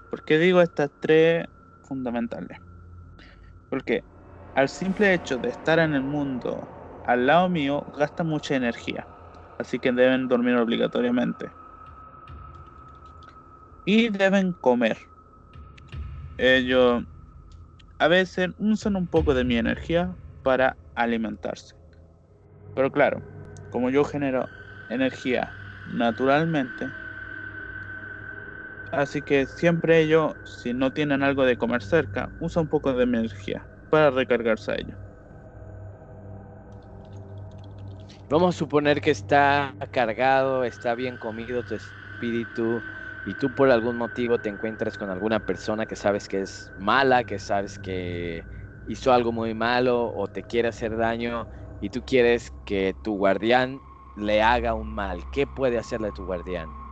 ¿Por 0.10 0.24
qué 0.24 0.38
digo 0.40 0.62
estas 0.62 0.92
tres 1.00 1.46
fundamentales? 1.94 2.58
Porque 3.70 4.06
al 4.56 4.70
simple 4.70 5.14
hecho 5.14 5.38
de 5.40 5.50
estar 5.50 5.80
en 5.80 5.94
el 5.94 6.04
mundo 6.04 6.70
al 7.04 7.28
lado 7.28 7.50
mío 7.50 7.84
gasta 7.88 8.24
mucha 8.24 8.56
energía, 8.56 9.08
así 9.58 9.80
que 9.80 9.92
deben 9.92 10.28
dormir 10.28 10.56
obligatoriamente. 10.56 11.54
Y 13.86 14.10
deben 14.10 14.54
comer. 14.60 14.98
Ellos 16.38 17.04
a 18.00 18.08
veces 18.08 18.50
usan 18.58 18.96
un 18.96 19.08
poco 19.08 19.34
de 19.34 19.46
mi 19.46 19.58
energía 19.58 20.16
para 20.44 20.78
alimentarse. 20.96 21.74
Pero 22.74 22.92
claro, 22.92 23.24
como 23.70 23.90
yo 23.90 24.04
genero 24.04 24.52
energía 24.90 25.56
naturalmente, 25.86 26.92
así 28.94 29.24
que 29.24 29.48
siempre 29.48 30.02
ellos, 30.02 30.36
si 30.44 30.74
no 30.74 30.92
tienen 30.94 31.24
algo 31.24 31.46
de 31.46 31.58
comer 31.58 31.84
cerca, 31.84 32.32
usan 32.38 32.64
un 32.64 32.70
poco 32.70 32.94
de 32.94 33.04
energía 33.04 33.70
para 33.90 34.12
recargarse 34.12 34.72
a 34.72 34.76
ellos. 34.76 34.98
Vamos 38.30 38.56
a 38.56 38.58
suponer 38.60 39.02
que 39.02 39.12
está 39.12 39.78
cargado, 39.92 40.64
está 40.64 40.96
bien 40.96 41.18
comido 41.18 41.64
tu 41.64 41.76
espíritu 41.76 42.86
y 43.24 43.36
tú 43.36 43.54
por 43.54 43.70
algún 43.72 43.98
motivo 43.98 44.40
te 44.40 44.50
encuentras 44.50 44.98
con 44.98 45.10
alguna 45.10 45.40
persona 45.40 45.86
que 45.86 45.96
sabes 45.96 46.28
que 46.28 46.42
es 46.42 46.72
mala, 46.76 47.24
que 47.26 47.40
sabes 47.40 47.80
que 47.80 48.48
hizo 48.86 49.14
algo 49.14 49.32
muy 49.32 49.54
malo 49.54 50.12
o 50.14 50.28
te 50.28 50.44
quiere 50.44 50.70
hacer 50.70 50.98
daño 50.98 51.50
y 51.80 51.90
tú 51.92 52.04
quieres 52.04 52.54
que 52.66 52.96
tu 53.02 53.16
guardián 53.16 53.84
le 54.16 54.42
haga 54.42 54.74
un 54.76 54.94
mal. 54.96 55.28
¿Qué 55.30 55.48
puede 55.48 55.78
hacerle 55.78 56.12
tu 56.12 56.26
guardián? 56.26 56.83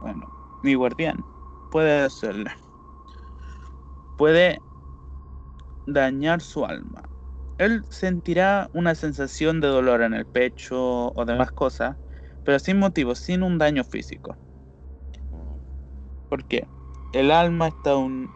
Bueno, 0.00 0.26
mi 0.62 0.74
guardián 0.74 1.24
puede 1.68 2.00
hacerle. 2.00 2.50
Puede 4.16 4.62
dañar 5.86 6.40
su 6.40 6.64
alma. 6.64 7.02
Él 7.58 7.84
sentirá 7.90 8.70
una 8.72 8.94
sensación 8.94 9.60
de 9.60 9.68
dolor 9.68 10.02
en 10.02 10.14
el 10.14 10.26
pecho 10.26 11.12
o 11.12 11.24
demás 11.26 11.52
cosas, 11.52 11.96
pero 12.42 12.58
sin 12.58 12.78
motivo, 12.78 13.14
sin 13.14 13.42
un 13.42 13.58
daño 13.58 13.84
físico. 13.84 14.36
¿Por 16.28 16.44
qué? 16.46 16.66
El 17.12 17.30
alma 17.30 17.68
está 17.68 17.96
un... 17.96 18.32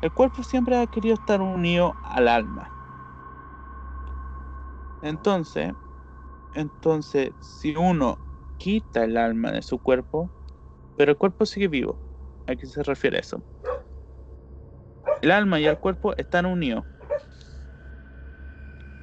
El 0.00 0.10
cuerpo 0.12 0.42
siempre 0.42 0.76
ha 0.76 0.86
querido 0.86 1.14
estar 1.14 1.42
unido 1.42 1.94
al 2.02 2.28
alma. 2.28 2.72
Entonces, 5.02 5.72
entonces, 6.54 7.32
si 7.40 7.76
uno 7.76 8.18
quita 8.56 9.04
el 9.04 9.16
alma 9.18 9.52
de 9.52 9.62
su 9.62 9.78
cuerpo, 9.78 10.30
pero 10.96 11.12
el 11.12 11.18
cuerpo 11.18 11.46
sigue 11.46 11.68
vivo. 11.68 11.98
¿A 12.46 12.56
qué 12.56 12.66
se 12.66 12.82
refiere 12.82 13.18
eso? 13.18 13.40
El 15.22 15.30
alma 15.30 15.60
y 15.60 15.66
el 15.66 15.78
cuerpo 15.78 16.14
están 16.16 16.46
unidos. 16.46 16.84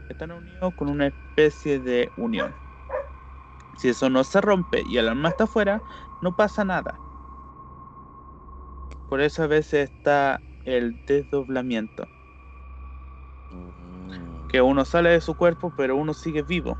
Están 0.09 0.31
unidos 0.31 0.73
con 0.75 0.89
una 0.89 1.07
especie 1.07 1.79
de 1.79 2.11
unión. 2.17 2.53
Si 3.77 3.89
eso 3.89 4.09
no 4.09 4.23
se 4.23 4.41
rompe 4.41 4.83
y 4.89 4.97
el 4.97 5.07
alma 5.07 5.29
está 5.29 5.43
afuera, 5.43 5.81
no 6.21 6.35
pasa 6.35 6.65
nada. 6.65 6.99
Por 9.09 9.21
eso 9.21 9.43
a 9.43 9.47
veces 9.47 9.89
está 9.89 10.41
el 10.65 10.95
desdoblamiento. 11.05 12.07
Mm. 13.51 14.47
Que 14.47 14.61
uno 14.61 14.83
sale 14.83 15.11
de 15.11 15.21
su 15.21 15.35
cuerpo, 15.35 15.71
pero 15.77 15.95
uno 15.95 16.13
sigue 16.13 16.41
vivo. 16.41 16.77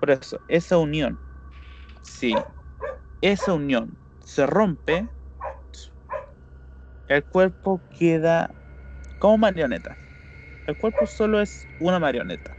Por 0.00 0.10
eso, 0.10 0.40
esa 0.48 0.78
unión, 0.78 1.18
si 2.02 2.34
esa 3.20 3.52
unión 3.52 3.96
se 4.20 4.46
rompe, 4.46 5.08
el 7.06 7.24
cuerpo 7.24 7.82
queda 7.98 8.54
como 9.18 9.38
marioneta. 9.38 9.98
El 10.66 10.76
cuerpo 10.76 11.06
solo 11.06 11.40
es 11.40 11.66
una 11.78 11.98
marioneta. 11.98 12.56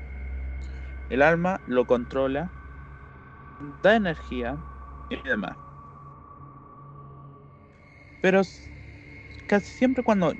El 1.10 1.22
alma 1.22 1.62
lo 1.66 1.86
controla, 1.86 2.52
da 3.82 3.96
energía 3.96 4.58
y 5.10 5.22
demás. 5.22 5.58
Pero 8.22 8.42
casi 9.48 9.72
siempre 9.72 10.04
cuando 10.04 10.34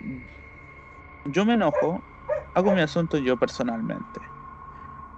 yo 1.26 1.46
me 1.46 1.54
enojo, 1.54 2.04
hago 2.54 2.74
mi 2.74 2.82
asunto 2.82 3.18
yo 3.18 3.38
personalmente. 3.38 4.22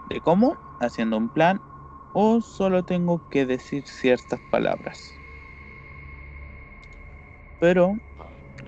¿De 0.06 0.22
cómo? 0.22 0.58
Haciendo 0.80 1.18
un 1.18 1.30
plan 1.30 1.62
o 2.14 2.42
solo 2.42 2.84
tengo 2.84 3.22
que 3.30 3.46
decir 3.46 3.84
ciertas 3.88 4.42
palabras. 4.50 5.22
Pero 7.60 7.98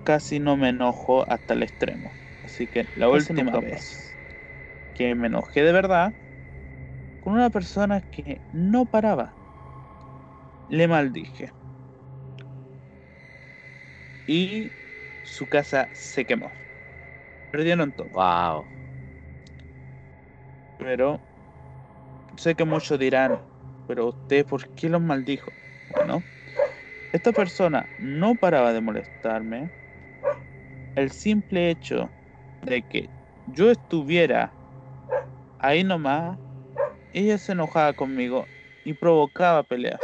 casi 0.03 0.39
no 0.39 0.57
me 0.57 0.69
enojo 0.69 1.29
hasta 1.29 1.53
el 1.55 1.63
extremo. 1.63 2.19
Así 2.43 2.67
que 2.67 2.85
la 2.95 3.09
Casi 3.09 3.33
última 3.33 3.59
vez 3.59 4.19
que 4.93 5.15
me 5.15 5.27
enojé 5.27 5.63
de 5.63 5.73
verdad 5.73 6.13
con 7.19 7.33
una 7.33 7.49
persona 7.49 8.01
que 8.01 8.43
no 8.51 8.85
paraba, 8.85 9.39
le 10.67 10.87
maldije. 10.89 11.53
Y 14.25 14.73
su 15.21 15.47
casa 15.47 15.89
se 15.93 16.25
quemó. 16.25 16.53
Perdieron 17.51 17.93
todo. 17.93 18.11
Wow. 18.11 18.71
Pero 20.77 21.23
sé 22.37 22.55
que 22.55 22.65
muchos 22.65 22.99
dirán, 22.99 23.41
pero 23.87 24.07
usted, 24.07 24.45
¿por 24.45 24.67
qué 24.69 24.89
los 24.89 25.01
maldijo? 25.01 25.53
Bueno, 25.89 26.23
esta 27.11 27.31
persona 27.31 27.89
no 27.97 28.35
paraba 28.35 28.73
de 28.73 28.81
molestarme. 28.81 29.69
El 30.95 31.11
simple 31.11 31.69
hecho 31.69 32.11
de 32.61 32.83
que 32.83 33.09
yo 33.45 33.71
estuviera 33.71 34.55
ahí 35.59 35.83
nomás, 35.83 36.39
ella 37.11 37.37
se 37.37 37.51
enojaba 37.51 37.93
conmigo 37.93 38.47
y 38.83 38.93
provocaba 38.93 39.63
peleas. 39.63 40.01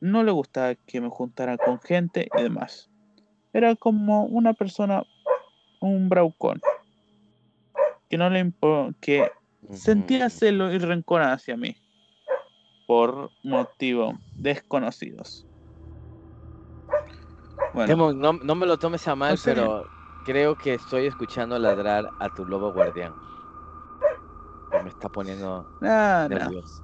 No 0.00 0.22
le 0.22 0.32
gustaba 0.32 0.74
que 0.74 1.00
me 1.00 1.08
juntara 1.08 1.56
con 1.56 1.80
gente 1.80 2.28
y 2.38 2.42
demás. 2.42 2.90
Era 3.52 3.74
como 3.74 4.24
una 4.24 4.52
persona, 4.52 5.04
un 5.80 6.08
braucón, 6.08 6.60
que 8.08 8.18
no 8.18 8.28
le 8.28 8.52
que 9.00 9.26
sentía 9.72 10.30
celo 10.30 10.72
y 10.72 10.78
rencor 10.78 11.22
hacia 11.22 11.56
mí 11.56 11.76
por 12.86 13.30
motivos 13.42 14.14
desconocidos. 14.34 15.46
Bueno, 17.74 17.86
Temo, 17.86 18.12
no, 18.12 18.32
no 18.34 18.54
me 18.54 18.66
lo 18.66 18.78
tomes 18.78 19.06
a 19.08 19.14
mal, 19.14 19.32
No 19.32 19.36
sé. 19.36 19.54
pero 19.54 19.84
creo 20.24 20.54
que 20.56 20.74
estoy 20.74 21.06
escuchando 21.06 21.58
ladrar 21.58 22.10
a 22.18 22.28
tu 22.28 22.46
lobo 22.46 22.72
guardián. 22.72 23.14
Me 24.82 24.88
está 24.88 25.08
poniendo 25.08 25.68
nah, 25.80 26.28
nervioso. 26.28 26.82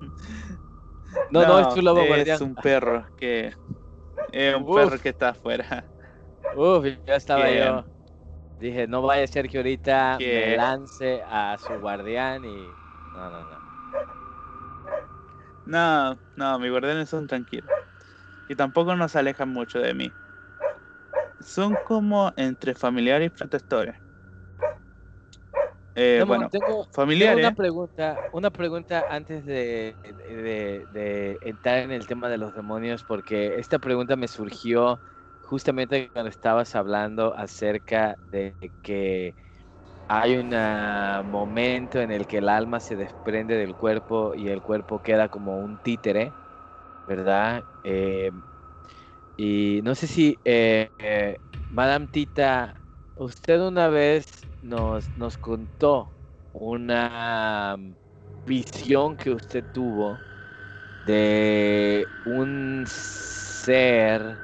No, 1.30 1.46
no, 1.46 1.60
es 1.60 1.74
tu 1.74 1.80
lobo 1.82 2.00
es 2.00 2.08
guardián. 2.08 2.42
un 2.42 2.54
perro 2.56 3.06
que 3.16 3.54
es 4.32 4.54
un 4.54 4.64
Uf. 4.64 4.76
perro 4.76 4.98
que 4.98 5.10
está 5.10 5.28
afuera. 5.30 5.88
Uf, 6.56 6.86
ya 7.06 7.14
estaba 7.14 7.50
yo. 7.50 7.84
Dije, 8.64 8.86
no 8.88 9.02
vaya 9.02 9.24
a 9.24 9.26
ser 9.26 9.48
que 9.48 9.58
ahorita 9.58 10.20
me 10.24 10.46
lance 10.48 11.22
a 11.26 11.58
su 11.58 11.78
guardián 11.78 12.44
y. 12.44 12.78
No, 13.12 13.30
no, 13.30 13.44
no. 13.44 13.64
No, 15.64 16.20
no, 16.36 16.58
mis 16.58 16.70
guardianes 16.70 17.08
son 17.10 17.26
tranquilos. 17.26 17.72
Y 18.48 18.56
tampoco 18.56 18.96
nos 18.96 19.16
alejan 19.16 19.50
mucho 19.50 19.80
de 19.80 19.94
mí. 19.94 20.16
Son 21.38 21.76
como 21.76 22.32
entre 22.36 22.74
familiares 22.74 23.28
y 23.28 23.30
protectores. 23.30 23.94
Eh, 25.94 26.22
Temo, 26.22 26.26
bueno, 26.26 26.50
tengo, 26.50 26.88
una 27.18 27.50
pregunta, 27.52 28.22
una 28.30 28.50
pregunta 28.50 29.02
antes 29.08 29.44
de, 29.44 29.98
de- 30.02 30.86
de 30.88 31.38
entrar 31.40 31.78
en 31.80 31.90
el 31.90 32.06
tema 32.06 32.28
de 32.28 32.38
los 32.38 32.54
demonios, 32.54 33.02
porque 33.04 33.58
esta 33.58 33.78
pregunta 33.80 34.14
me 34.16 34.28
surgió 34.28 35.02
justamente 35.44 36.10
cuando 36.12 36.30
estabas 36.30 36.74
hablando 36.74 37.34
acerca 37.36 38.18
de 38.30 38.56
que 38.82 39.34
hay 40.08 40.36
un 40.36 40.52
ah, 40.54 41.22
momento 41.24 42.00
en 42.02 42.10
el 42.12 42.26
que 42.26 42.38
el 42.38 42.48
alma 42.48 42.80
se 42.80 42.96
desprende 42.96 43.56
del 43.56 43.76
cuerpo 43.76 44.34
y 44.34 44.48
el 44.48 44.62
cuerpo 44.62 45.00
queda 45.00 45.28
como 45.28 45.60
un 45.60 45.78
títere, 45.78 46.36
¿verdad? 47.06 47.66
Eh, 47.84 48.32
y 49.36 49.80
no 49.82 49.94
sé 49.94 50.06
si, 50.06 50.40
eh, 50.44 50.90
eh, 50.98 51.38
Madame 51.68 52.08
Tita, 52.08 52.80
usted 53.14 53.60
una 53.60 53.88
vez 53.88 54.26
nos, 54.60 55.10
nos 55.14 55.38
contó 55.38 56.14
una 56.52 57.76
visión 58.44 59.16
que 59.16 59.30
usted 59.32 59.64
tuvo 59.72 60.24
de 61.02 62.10
un 62.24 62.84
ser 62.88 64.40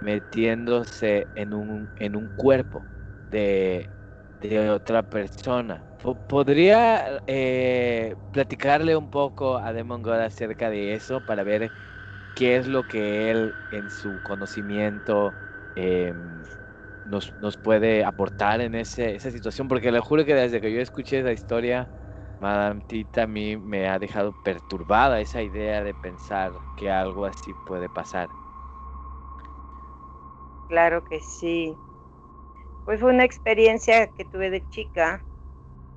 metiéndose 0.00 1.30
en 1.34 1.54
un, 1.54 1.90
en 1.96 2.16
un 2.16 2.30
cuerpo 2.30 2.88
de, 3.30 3.90
de 4.40 4.70
otra 4.70 5.02
persona. 5.04 5.86
¿Podría 6.26 7.22
eh, 7.26 8.16
platicarle 8.30 8.96
un 8.96 9.10
poco 9.10 9.58
a 9.58 9.72
Demon 9.72 10.02
God 10.02 10.20
acerca 10.20 10.70
de 10.70 10.94
eso 10.94 11.20
para 11.22 11.44
ver 11.44 11.72
qué 12.34 12.56
es 12.56 12.66
lo 12.68 12.86
que 12.86 13.30
él 13.30 13.56
en 13.70 13.90
su 13.90 14.20
conocimiento 14.22 15.36
em, 15.74 16.42
nos, 17.04 17.34
nos, 17.36 17.56
puede 17.58 18.04
aportar 18.04 18.60
en 18.60 18.74
ese, 18.74 19.14
esa 19.16 19.30
situación? 19.30 19.68
Porque 19.68 19.92
le 19.92 20.00
juro 20.00 20.24
que 20.24 20.34
desde 20.34 20.60
que 20.60 20.72
yo 20.72 20.80
escuché 20.80 21.20
esa 21.20 21.32
historia, 21.32 21.90
Madame 22.38 22.82
Tita 22.86 23.24
a 23.24 23.26
mí 23.26 23.56
me 23.56 23.88
ha 23.88 23.98
dejado 23.98 24.32
perturbada 24.34 25.20
esa 25.20 25.42
idea 25.42 25.82
de 25.84 25.94
pensar 25.94 26.62
que 26.74 26.90
algo 26.90 27.26
así 27.26 27.54
puede 27.54 27.88
pasar. 27.90 28.39
Claro 30.70 31.02
que 31.02 31.18
sí. 31.18 31.76
Pues 32.84 33.00
fue 33.00 33.12
una 33.12 33.24
experiencia 33.24 34.06
que 34.12 34.24
tuve 34.24 34.50
de 34.50 34.64
chica 34.68 35.26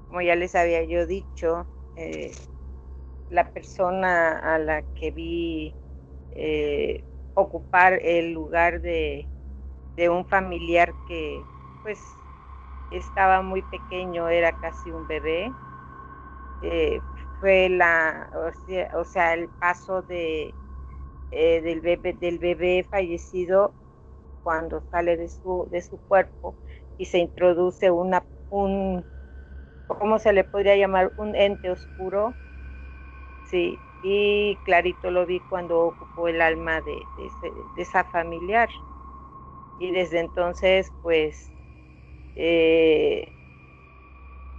como 0.07 0.21
ya 0.21 0.35
les 0.35 0.55
había 0.55 0.83
yo 0.83 1.07
dicho, 1.07 1.67
eh, 1.95 2.31
la 3.29 3.51
persona 3.51 4.37
a 4.37 4.59
la 4.59 4.83
que 4.95 5.11
vi 5.11 5.75
eh, 6.31 7.03
ocupar 7.33 7.99
el 8.03 8.33
lugar 8.33 8.81
de, 8.81 9.27
un 10.09 10.25
familiar 10.27 10.95
que 11.07 11.47
pues 11.83 12.19
estaba 12.91 13.41
muy 13.41 13.61
pequeño, 13.63 14.29
era 14.29 14.57
casi 14.59 14.91
un 14.91 15.07
bebé. 15.07 15.51
Eh, 16.61 17.01
fue 17.39 17.69
la, 17.69 18.29
o 18.95 19.03
sea, 19.03 19.33
el 19.33 19.49
paso 19.49 20.01
de, 20.03 20.55
del, 21.31 21.81
bebé, 21.81 22.13
del 22.13 22.39
bebé 22.39 22.87
fallecido 22.89 23.75
cuando 24.43 24.81
sale 24.91 25.17
de 25.17 25.29
su, 25.29 25.67
de 25.71 25.81
su 25.81 25.99
cuerpo 26.07 26.57
y 26.97 27.05
se 27.05 27.19
introduce 27.19 27.91
una, 27.91 28.27
un, 28.49 29.05
¿cómo 29.87 30.19
se 30.19 30.33
le 30.33 30.43
podría 30.43 30.75
llamar? 30.77 31.13
Un 31.17 31.35
ente 31.35 31.71
oscuro. 31.71 32.37
Sí, 33.43 33.83
y 34.01 34.57
clarito 34.63 35.11
lo 35.11 35.25
vi 35.25 35.41
cuando 35.41 35.81
ocupó 35.81 36.27
el 36.27 36.41
alma 36.41 36.81
de, 36.81 37.07
esa 37.75 38.03
familiar. 38.05 38.69
Y 39.77 39.91
desde 39.91 40.19
entonces, 40.19 40.93
pues, 41.01 41.51
eh, 42.35 43.33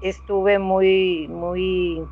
estuve 0.01 0.59
muy, 0.61 1.27
muy 1.29 2.09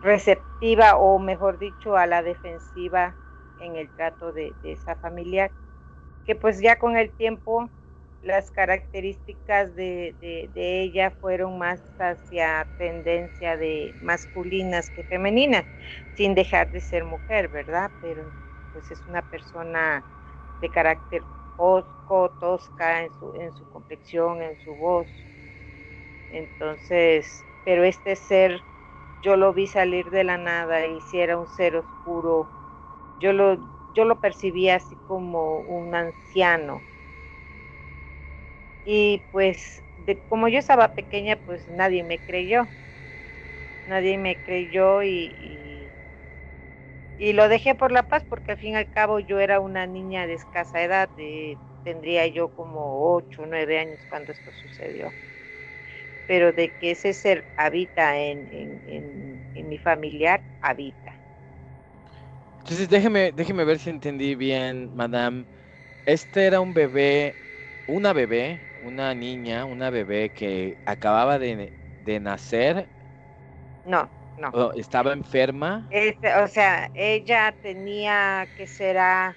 receptiva, 0.00 0.96
o 0.96 1.18
mejor 1.18 1.58
dicho, 1.58 1.96
a 1.96 2.06
la 2.06 2.22
defensiva 2.22 3.16
en 3.58 3.76
el 3.76 3.90
trato 3.90 4.32
de, 4.32 4.56
de 4.62 4.72
esa 4.72 4.96
familiar, 4.96 5.52
que 6.30 6.36
pues 6.36 6.60
ya 6.60 6.76
con 6.76 6.96
el 6.96 7.10
tiempo 7.10 7.68
las 8.20 8.52
características 8.52 9.74
de, 9.74 10.14
ella 10.54 11.10
fueron 11.10 11.58
más 11.58 11.82
hacia 11.98 12.68
tendencia 12.76 13.56
de 13.56 13.96
masculinas 14.00 14.90
que 14.90 15.02
femeninas, 15.02 15.66
sin 16.14 16.36
dejar 16.36 16.70
de 16.70 16.80
ser 16.82 17.02
mujer, 17.02 17.48
¿verdad? 17.48 17.90
Pero 18.00 18.30
pues 18.70 18.92
es 18.92 19.04
una 19.08 19.22
persona 19.22 20.06
de 20.60 20.70
carácter 20.70 21.24
osco, 21.56 22.30
tosca 22.38 23.02
en 23.02 23.12
su, 23.12 23.34
en 23.34 23.50
su 23.50 23.68
complexión, 23.68 24.40
en 24.40 24.56
su 24.56 24.76
voz. 24.76 25.26
Entonces, 26.28 27.44
pero 27.64 27.82
este 27.82 28.14
ser, 28.14 28.62
yo 29.20 29.34
lo 29.36 29.52
vi 29.52 29.66
salir 29.66 30.10
de 30.10 30.22
la 30.22 30.38
nada 30.38 30.86
y 30.86 31.00
si 31.00 31.18
era 31.18 31.36
un 31.36 31.48
ser 31.48 31.74
oscuro, 31.74 32.52
yo 33.18 33.32
lo, 33.32 33.79
yo 33.94 34.04
lo 34.04 34.20
percibí 34.20 34.68
así 34.70 34.96
como 35.06 35.60
un 35.60 35.94
anciano, 35.94 36.86
y 38.84 39.26
pues 39.30 39.84
de, 39.96 40.22
como 40.26 40.48
yo 40.48 40.58
estaba 40.58 40.94
pequeña, 40.94 41.36
pues 41.36 41.68
nadie 41.68 42.02
me 42.04 42.20
creyó. 42.20 42.74
Nadie 43.84 44.18
me 44.18 44.40
creyó 44.42 45.02
y, 45.02 45.92
y, 47.16 47.32
lo 47.32 47.48
dejé 47.48 47.74
por 47.74 47.92
la 47.92 48.08
paz 48.08 48.24
porque 48.28 48.52
al 48.52 48.58
fin 48.58 48.72
y 48.72 48.76
al 48.76 48.88
cabo 48.90 49.20
yo 49.20 49.40
era 49.40 49.60
una 49.60 49.86
niña 49.86 50.26
de 50.26 50.34
escasa 50.34 50.82
edad, 50.82 51.10
tendría 51.82 52.26
yo 52.26 52.52
como 52.52 53.14
8 53.14 53.42
o 53.42 53.46
9 53.46 53.78
años 53.78 54.06
cuando 54.08 54.32
esto 54.32 54.52
sucedió. 54.52 55.16
Pero 56.26 56.52
de 56.52 56.74
que 56.76 56.92
ese 56.92 57.12
ser 57.12 57.48
habita 57.56 58.18
en, 58.18 58.48
en, 58.52 59.44
en, 59.54 59.68
mi 59.68 59.78
familiar, 59.78 60.44
habita. 60.60 61.19
Entonces 62.62 62.88
déjeme, 62.88 63.32
déjeme 63.32 63.64
ver 63.64 63.78
si 63.78 63.90
entendí 63.90 64.34
bien, 64.34 64.94
madame. 64.94 65.46
Este 66.04 66.46
era 66.46 66.60
un 66.60 66.72
bebé, 66.72 67.36
una 67.86 68.12
bebé 68.12 68.60
una 68.80 69.14
niña, 69.14 69.64
una 69.64 69.90
bebé 69.90 70.30
que 70.30 70.78
acababa 70.84 71.38
de, 71.38 71.72
nacer. 72.20 72.88
No, 73.84 74.10
no. 74.36 74.72
¿Estaba 74.74 75.12
enferma? 75.12 75.86
Este, 75.90 76.34
o 76.36 76.48
sea, 76.48 76.90
ella 76.94 77.54
tenía 77.62 78.48
que 78.56 78.66
será 78.66 79.36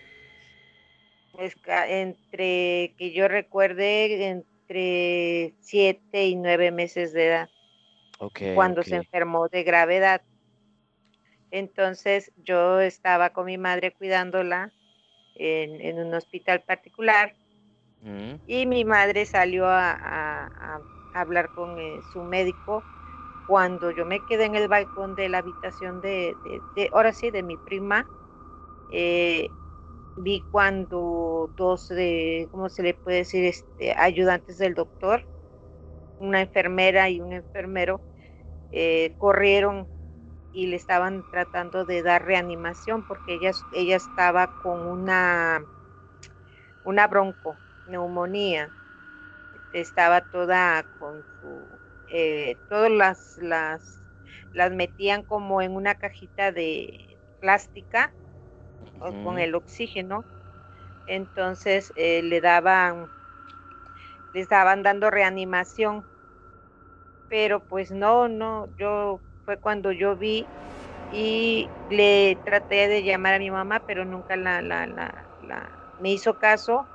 entre, 1.87 2.93
que 2.97 3.11
yo 3.13 3.27
recuerde, 3.27 4.27
entre 4.27 5.55
siete 5.59 6.27
y 6.27 6.35
nueve 6.35 6.71
meses 6.71 7.13
de 7.13 7.27
edad. 7.27 7.49
cuando 8.55 8.83
se 8.83 8.95
enfermó 8.95 9.49
de 9.49 9.63
gravedad. 9.63 10.21
Entonces 11.53 12.31
yo 12.37 12.79
estaba 12.79 13.29
con 13.29 13.45
mi 13.45 13.59
madre 13.59 13.93
cuidándola 13.93 14.71
en, 15.35 15.79
en 15.81 15.99
un 15.99 16.11
hospital 16.15 16.63
particular 16.63 17.31
y 18.47 18.65
mi 18.65 18.83
madre 18.83 19.27
salió 19.27 19.67
a, 19.67 20.81
hablar 21.13 21.49
con 21.53 21.77
eh, 21.77 22.01
su 22.11 22.23
médico 22.23 22.83
cuando 23.47 23.91
yo 23.91 24.03
me 24.03 24.19
quedé 24.27 24.45
en 24.45 24.55
el 24.55 24.67
balcón 24.67 25.15
de 25.15 25.29
la 25.29 25.37
habitación 25.37 26.01
de, 26.01 26.33
ahora 26.91 27.13
sí, 27.13 27.29
de 27.29 27.43
mi 27.43 27.55
prima. 27.55 28.07
Eh, 28.91 29.47
vi 30.17 30.41
cuando 30.51 31.51
dos 31.55 31.87
de, 31.89 32.47
¿cómo 32.49 32.67
se 32.67 32.81
le 32.81 32.95
puede 32.95 33.17
decir? 33.17 33.45
Este, 33.45 33.93
ayudantes 33.93 34.57
del 34.57 34.73
doctor, 34.73 35.23
una 36.17 36.41
enfermera 36.41 37.11
y 37.11 37.21
un 37.21 37.31
enfermero, 37.31 38.01
eh, 38.71 39.13
corrieron 39.19 39.92
y 40.53 40.67
le 40.67 40.75
estaban 40.75 41.23
tratando 41.31 41.83
de 41.83 42.03
dar 42.03 42.25
reanimación 42.25 43.03
porque 43.03 43.33
ella, 43.33 43.51
ella 43.71 43.95
estaba 43.97 44.53
con 44.61 44.85
una, 44.87 45.65
una 46.83 47.07
bronco, 47.07 47.59
neumonía. 47.85 48.71
Estaba 49.71 50.21
toda 50.21 50.85
con 50.99 51.23
su, 51.39 51.81
eh, 52.07 52.59
todas 52.69 52.91
las, 52.91 53.37
las, 53.37 54.03
las 54.51 54.71
metían 54.71 55.23
como 55.23 55.63
en 55.63 55.75
una 55.75 55.95
cajita 55.95 56.51
de 56.51 57.17
plástica 57.39 58.15
con 59.23 59.39
el 59.39 59.55
oxígeno. 59.55 60.23
Entonces 61.07 61.91
eh, 61.95 62.21
le 62.21 62.41
daban, 62.41 63.07
le 64.33 64.39
estaban 64.39 64.83
dando 64.83 65.09
reanimación. 65.09 66.05
Pero 67.27 67.65
pues 67.65 67.89
no, 67.89 68.27
no, 68.27 68.67
yo 68.77 69.19
fue 69.45 69.59
cuando 69.59 69.91
yo 69.91 70.15
vi 70.17 70.51
y 71.09 71.73
le 71.89 72.41
traté 72.45 72.87
de 72.87 73.03
llamar 73.03 73.35
a 73.35 73.39
mi 73.39 73.51
mamá, 73.51 73.83
pero 73.85 74.05
nunca 74.05 74.35
la, 74.37 74.61
la, 74.61 74.87
la, 74.87 75.29
la 75.39 75.79
me 75.97 76.11
hizo 76.13 76.37
caso 76.37 76.91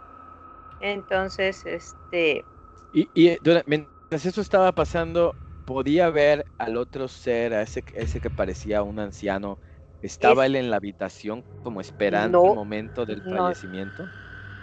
entonces, 0.80 1.66
este... 1.66 2.48
Y, 2.92 3.11
y 3.14 3.38
mientras 3.66 4.26
eso 4.26 4.40
estaba 4.40 4.72
pasando, 4.72 5.38
podía 5.64 6.11
ver 6.11 6.46
al 6.58 6.76
otro 6.76 7.08
ser, 7.08 7.54
a 7.54 7.62
ese, 7.62 7.84
ese 7.94 8.20
que 8.20 8.30
parecía 8.30 8.82
un 8.82 8.98
anciano. 8.98 9.61
¿Estaba 10.00 10.46
él 10.46 10.56
en 10.56 10.70
la 10.70 10.76
habitación 10.76 11.44
como 11.62 11.80
esperando 11.80 12.38
el 12.42 12.52
momento 12.52 13.04
del 13.06 13.22
fallecimiento? 13.22 14.12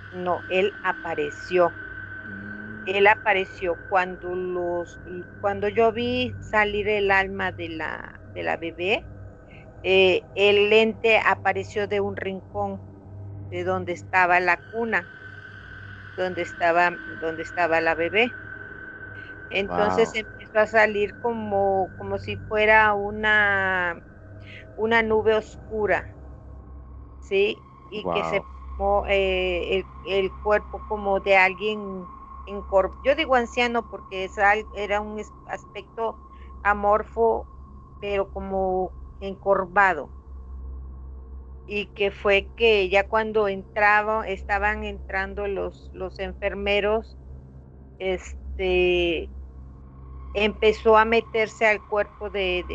No, 0.10 0.46
él 0.48 0.78
apareció. 0.82 1.78
Él 2.86 3.08
apareció 3.08 3.78
cuando 3.90 4.36
los 4.36 5.00
cuando 5.40 5.68
yo 5.68 5.92
vi 5.92 6.36
salir 6.40 6.88
el 6.88 7.12
alma 7.12 7.52
de 7.52 7.70
la, 7.70 8.20
de 8.34 8.44
la 8.44 8.58
bebé, 8.58 9.06
eh, 9.84 10.22
el 10.36 10.70
lente 10.70 11.20
apareció 11.26 11.88
de 11.88 12.02
un 12.02 12.16
rincón 12.16 12.80
de 13.50 13.64
donde 13.64 13.94
estaba 13.94 14.40
la 14.40 14.62
cuna 14.72 15.08
donde 16.16 16.42
estaba, 16.42 16.92
donde 17.22 17.44
estaba 17.44 17.82
la 17.82 17.96
bebé. 17.96 18.34
Entonces 19.50 20.12
empezó 20.16 20.60
a 20.60 20.68
salir 20.68 21.14
como, 21.22 21.92
como 21.98 22.18
si 22.18 22.38
fuera 22.48 22.94
una, 22.94 24.02
una 24.76 25.04
nube 25.04 25.36
oscura, 25.36 26.08
¿sí? 27.20 27.58
Y 27.92 28.04
que 28.04 28.24
se 28.30 28.42
eh, 29.10 29.84
el, 30.08 30.32
cuerpo 30.44 30.82
como 30.90 31.20
de 31.20 31.38
alguien. 31.38 32.06
Yo 33.04 33.16
digo 33.16 33.36
anciano 33.36 33.88
porque 33.88 34.30
era 34.74 35.02
un 35.02 35.24
aspecto 35.46 36.20
amorfo, 36.64 37.48
pero 38.00 38.30
como 38.32 38.94
encorvado. 39.20 40.12
y 41.66 41.88
que 41.88 42.12
fue 42.12 42.52
que 42.56 42.90
ya 42.90 43.08
cuando 43.08 43.48
entraba, 43.48 44.28
estaban 44.28 44.84
entrando 44.84 45.48
los, 45.48 45.90
los 45.94 46.20
enfermeros, 46.20 47.18
este 47.98 49.32
empezó 50.34 50.98
a 50.98 51.06
meterse 51.06 51.66
al 51.66 51.82
cuerpo 51.86 52.30
de, 52.30 52.66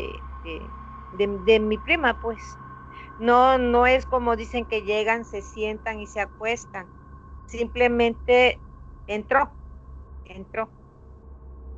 de, 1.11 1.59
mi 1.59 1.77
prima, 1.77 2.19
pues. 2.19 2.59
No, 3.17 3.57
no 3.57 3.87
es 3.87 4.05
como 4.05 4.35
dicen 4.35 4.65
que 4.65 4.83
llegan, 4.83 5.25
se 5.25 5.41
sientan 5.41 5.99
y 5.99 6.07
se 6.07 6.19
acuestan. 6.19 6.91
Simplemente 7.45 8.61
entró, 9.07 9.55
entró. 10.31 10.69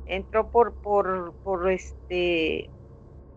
Entró 0.06 0.50
por, 0.50 0.74
por, 0.82 1.34
por 1.42 1.70
este 1.70 2.70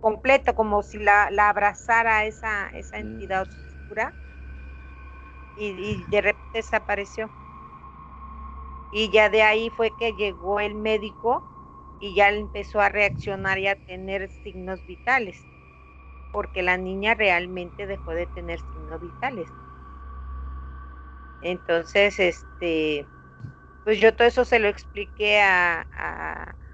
completo, 0.02 0.56
como 0.56 0.84
si 0.84 1.00
la, 1.00 1.30
la 1.32 1.50
abrazara 1.50 2.26
esa, 2.26 2.70
esa 2.70 2.98
mm. 2.98 3.02
entidad 3.02 3.48
oscura. 3.48 4.14
Y, 5.58 5.68
y 5.68 6.04
de 6.10 6.22
repente 6.22 6.58
desapareció. 6.58 7.30
Y 8.94 9.10
ya 9.12 9.30
de 9.30 9.44
ahí 9.44 9.70
fue 9.70 9.92
que 9.98 10.14
llegó 10.14 10.60
el 10.60 10.76
médico 10.76 11.44
y 12.00 12.16
ya 12.16 12.30
empezó 12.30 12.80
a 12.80 12.90
reaccionar 12.90 13.58
y 13.60 13.68
a 13.68 13.76
tener 13.86 14.30
signos 14.44 14.86
vitales, 14.86 15.38
porque 16.32 16.62
la 16.62 16.78
niña 16.78 17.16
realmente 17.16 17.88
dejó 17.88 18.12
de 18.12 18.28
tener 18.28 18.60
signos 18.60 19.02
vitales. 19.02 19.50
Entonces, 21.42 22.20
este, 22.20 23.08
pues 23.88 24.02
yo 24.02 24.14
todo 24.14 24.28
eso 24.28 24.44
se 24.44 24.60
lo 24.60 24.68
expliqué 24.68 25.40
a, 25.40 25.88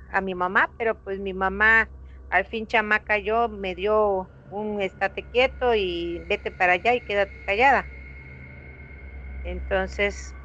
a, 0.09 0.21
mi 0.21 0.33
mamá, 0.33 0.73
pero 0.79 0.99
pues 0.99 1.19
mi 1.19 1.35
mamá 1.35 1.91
al 2.27 2.43
fin 2.43 2.65
chamaca 2.65 3.19
yo 3.19 3.49
me 3.49 3.75
dio 3.75 4.31
un 4.49 4.81
estate 4.81 5.27
quieto 5.27 5.75
y 5.75 6.23
vete 6.25 6.49
para 6.49 6.73
allá 6.73 6.95
y 6.95 7.01
quédate 7.01 7.39
callada. 7.45 7.87
Entonces, 9.43 10.35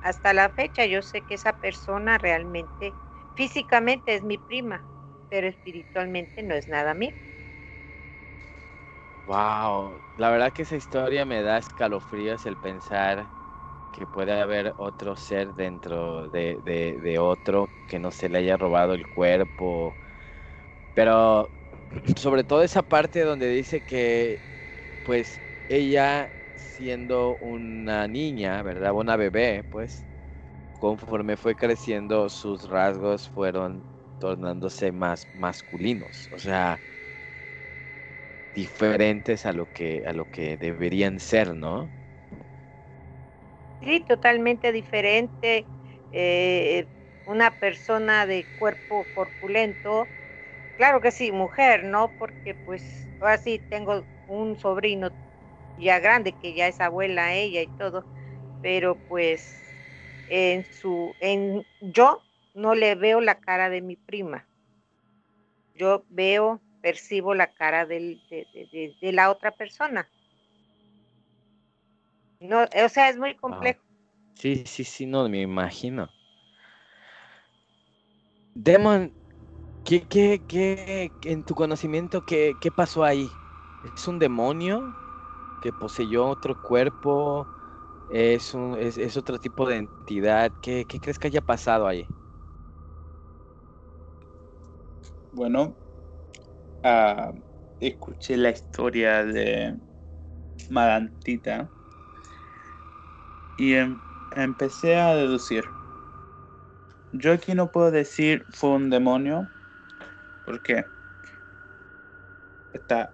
hasta 0.00 0.32
la 0.32 0.48
fecha 0.48 0.84
yo 0.84 1.00
sé 1.00 1.24
que 1.24 1.34
esa 1.34 1.52
persona 1.60 2.18
realmente 2.18 2.96
Físicamente 3.36 4.16
es 4.16 4.24
mi 4.24 4.36
prima, 4.36 4.84
pero 5.28 5.46
espiritualmente 5.46 6.42
no 6.42 6.56
es 6.56 6.66
nada 6.66 6.92
mío. 6.92 7.14
Wow, 9.26 10.02
la 10.16 10.30
verdad 10.30 10.52
que 10.52 10.62
esa 10.62 10.74
historia 10.74 11.24
me 11.24 11.40
da 11.42 11.58
escalofríos 11.58 12.46
el 12.46 12.56
pensar 12.56 13.30
que 13.98 14.06
puede 14.06 14.40
haber 14.40 14.74
otro 14.78 15.16
ser 15.16 15.54
dentro 15.54 16.28
de, 16.30 16.60
de, 16.62 17.18
otro 17.18 17.70
que 17.86 17.98
no 17.98 18.10
se 18.10 18.28
le 18.28 18.38
haya 18.38 18.56
robado 18.56 18.94
el 18.94 19.06
cuerpo. 19.08 19.96
Pero 20.94 21.50
sobre 22.16 22.44
todo 22.44 22.62
esa 22.62 22.82
parte 22.82 23.22
donde 23.22 23.48
dice 23.48 23.80
que 23.82 24.40
pues 25.02 25.40
ella 25.68 26.30
siendo 26.54 27.36
una 27.38 28.08
niña, 28.08 28.62
¿verdad? 28.62 28.92
Una 28.92 29.16
bebé, 29.16 29.64
pues 29.70 30.04
conforme 30.72 31.36
fue 31.36 31.56
creciendo, 31.56 32.28
sus 32.28 32.68
rasgos 32.68 33.28
fueron 33.28 33.84
tornándose 34.18 34.92
más 34.92 35.28
masculinos, 35.34 36.28
o 36.32 36.38
sea, 36.38 36.80
diferentes 38.54 39.46
a 39.46 39.52
lo 39.52 39.66
que 39.66 40.04
a 40.06 40.12
lo 40.12 40.26
que 40.26 40.56
deberían 40.56 41.18
ser, 41.20 41.54
¿no? 41.54 41.92
Sí, 43.80 44.00
totalmente 44.04 44.72
diferente. 44.72 45.70
Eh, 46.10 46.88
una 47.24 47.58
persona 47.58 48.26
de 48.26 48.50
cuerpo 48.54 49.08
corpulento, 49.12 50.12
claro 50.76 51.00
que 51.00 51.10
sí, 51.12 51.32
mujer, 51.32 51.84
¿no? 51.84 52.14
Porque 52.18 52.54
pues 52.54 53.08
ahora 53.20 53.38
sí 53.38 53.64
tengo 53.68 54.08
un 54.26 54.56
sobrino 54.58 55.14
ya 55.76 56.00
grande 56.00 56.36
que 56.36 56.54
ya 56.54 56.68
es 56.68 56.80
abuela 56.80 57.34
ella 57.34 57.62
y 57.62 57.68
todo, 57.68 58.06
pero 58.60 59.00
pues 59.08 59.76
en 60.26 60.64
su, 60.66 61.16
en 61.20 61.66
yo 61.80 62.26
no 62.54 62.74
le 62.74 62.94
veo 62.96 63.20
la 63.20 63.40
cara 63.40 63.70
de 63.70 63.82
mi 63.82 63.96
prima. 63.96 64.48
Yo 65.74 66.04
veo, 66.08 66.62
percibo 66.80 67.34
la 67.34 67.52
cara 67.52 67.86
de, 67.86 68.20
la 69.00 69.30
otra 69.30 69.52
persona. 69.52 70.10
No, 72.40 72.62
o 72.62 72.88
sea, 72.88 73.08
es 73.08 73.18
muy 73.18 73.34
complejo. 73.36 73.80
Sí, 74.34 74.64
sí, 74.66 74.84
sí, 74.84 75.06
no 75.06 75.28
me 75.28 75.40
imagino. 75.40 76.08
Demon, 78.54 79.12
¿qué, 79.84 80.02
qué, 80.02 80.40
qué, 80.46 81.10
en 81.22 81.42
tu 81.44 81.54
conocimiento, 81.54 82.24
qué, 82.24 82.56
qué 82.60 82.70
pasó 82.70 83.04
ahí? 83.04 83.30
¿Es 83.94 84.06
un 84.06 84.18
demonio 84.18 84.82
que 85.62 85.72
poseyó 85.72 86.28
otro 86.28 86.60
cuerpo? 86.62 87.48
es, 88.08 88.54
un, 88.54 88.76
es, 88.78 89.16
otro 89.16 89.38
tipo 89.38 89.68
de 89.68 89.76
entidad. 89.76 90.52
¿Qué, 90.62 90.86
crees 90.86 91.18
que 91.18 91.28
haya 91.28 91.40
pasado 91.40 91.86
ahí? 91.86 92.06
Bueno, 95.30 95.76
ah, 96.82 97.32
escuché 97.80 98.36
la 98.36 98.50
historia 98.50 99.24
de 99.24 99.76
Madantita 100.70 101.70
y 103.58 103.74
em, 103.74 103.98
empecé 104.36 104.96
a 104.96 105.14
deducir. 105.14 105.64
Yo 107.12 107.32
aquí 107.32 107.54
no 107.54 107.70
puedo 107.70 107.90
decir 107.90 108.44
fue 108.50 108.70
un 108.70 108.90
demonio, 108.90 109.48
porque 110.46 110.84
está, 112.72 113.12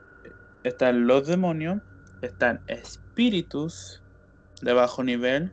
están 0.62 1.07
los 1.07 1.26
demonios, 1.26 1.80
están 2.20 2.61
espíritus 2.66 4.03
de 4.61 4.72
bajo 4.72 5.03
nivel. 5.03 5.53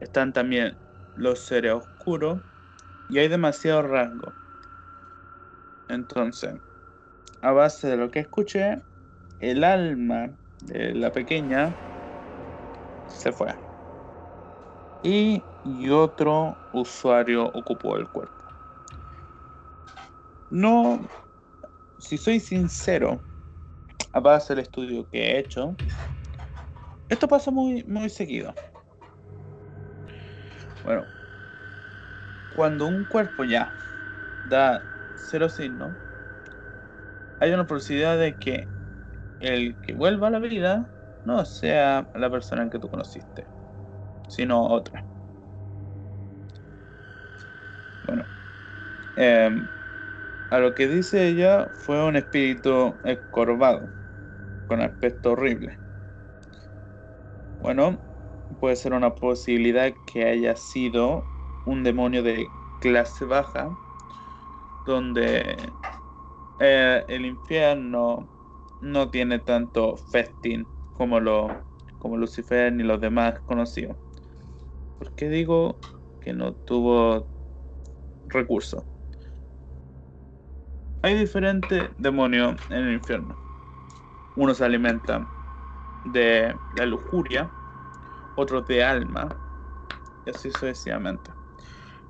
Están 0.00 0.32
también 0.32 0.76
los 1.14 1.38
seres 1.38 1.72
oscuros 1.72 2.40
y 3.08 3.18
hay 3.18 3.28
demasiado 3.28 3.82
rango. 3.82 4.32
Entonces, 5.88 6.54
a 7.40 7.52
base 7.52 7.88
de 7.88 7.96
lo 7.96 8.10
que 8.10 8.20
escuché, 8.20 8.82
el 9.40 9.64
alma 9.64 10.30
de 10.62 10.94
la 10.94 11.12
pequeña 11.12 11.74
se 13.16 13.32
fue. 13.32 13.54
Y, 15.02 15.42
otro 15.90 16.56
usuario 16.72 17.46
ocupó 17.46 17.96
el 17.96 18.08
cuerpo. 18.08 18.34
No, 20.50 21.00
si 21.98 22.16
soy 22.18 22.40
sincero, 22.40 23.20
a 24.12 24.20
base 24.20 24.54
del 24.54 24.62
estudio 24.62 25.06
que 25.10 25.18
he 25.18 25.38
hecho, 25.38 25.74
esto 27.08 27.26
pasa 27.26 27.50
muy, 27.50 27.82
muy 27.84 28.08
seguido. 28.08 28.54
Bueno, 30.84 31.04
cuando 32.54 32.86
un 32.86 33.04
cuerpo 33.04 33.44
ya 33.44 33.72
da 34.48 34.82
cero 35.16 35.48
signo, 35.48 35.94
hay 37.40 37.52
una 37.52 37.66
posibilidad 37.66 38.16
de 38.16 38.34
que 38.34 38.68
el 39.40 39.76
que 39.82 39.92
vuelva 39.92 40.28
a 40.28 40.30
la 40.30 40.38
vida 40.38 40.88
no 41.26 41.44
sea 41.44 42.08
la 42.14 42.30
persona 42.30 42.62
en 42.62 42.70
que 42.70 42.78
tú 42.78 42.88
conociste, 42.88 43.48
sino 44.28 44.64
otra. 44.68 45.06
Bueno, 48.02 48.28
em, 49.16 49.68
a 50.50 50.58
lo 50.60 50.74
que 50.74 50.88
dice 50.88 51.28
ella 51.28 51.68
fue 51.74 52.04
un 52.04 52.16
espíritu 52.16 53.00
escorvado, 53.04 53.94
con 54.66 54.80
aspecto 54.82 55.32
horrible. 55.32 55.80
Bueno, 57.58 57.98
puede 58.60 58.76
ser 58.76 58.92
una 58.94 59.14
posibilidad 59.14 59.94
que 60.06 60.24
haya 60.24 60.56
sido 60.56 61.28
un 61.64 61.82
demonio 61.84 62.22
de 62.22 62.50
clase 62.80 63.24
baja, 63.24 63.76
donde 64.84 65.74
eh, 66.58 67.04
el 67.08 67.26
infierno 67.26 68.30
no 68.80 69.10
tiene 69.10 69.40
tanto 69.40 69.96
festín 69.96 70.75
como, 70.96 71.20
lo, 71.20 71.64
como 71.98 72.16
Lucifer 72.16 72.72
ni 72.72 72.82
los 72.82 73.00
demás 73.00 73.40
conocidos. 73.40 73.96
¿Por 74.98 75.12
qué 75.12 75.28
digo 75.28 75.78
que 76.20 76.32
no 76.32 76.52
tuvo 76.52 77.28
recursos? 78.26 78.84
Hay 81.02 81.14
diferentes 81.14 81.84
demonios 81.98 82.56
en 82.70 82.78
el 82.78 82.94
infierno. 82.94 83.36
Unos 84.36 84.56
se 84.58 84.64
alimentan 84.64 85.28
de 86.06 86.54
la 86.76 86.86
lujuria, 86.86 87.50
otros 88.36 88.66
de 88.66 88.82
alma, 88.82 89.28
y 90.24 90.30
así 90.30 90.50
sucesivamente. 90.50 91.30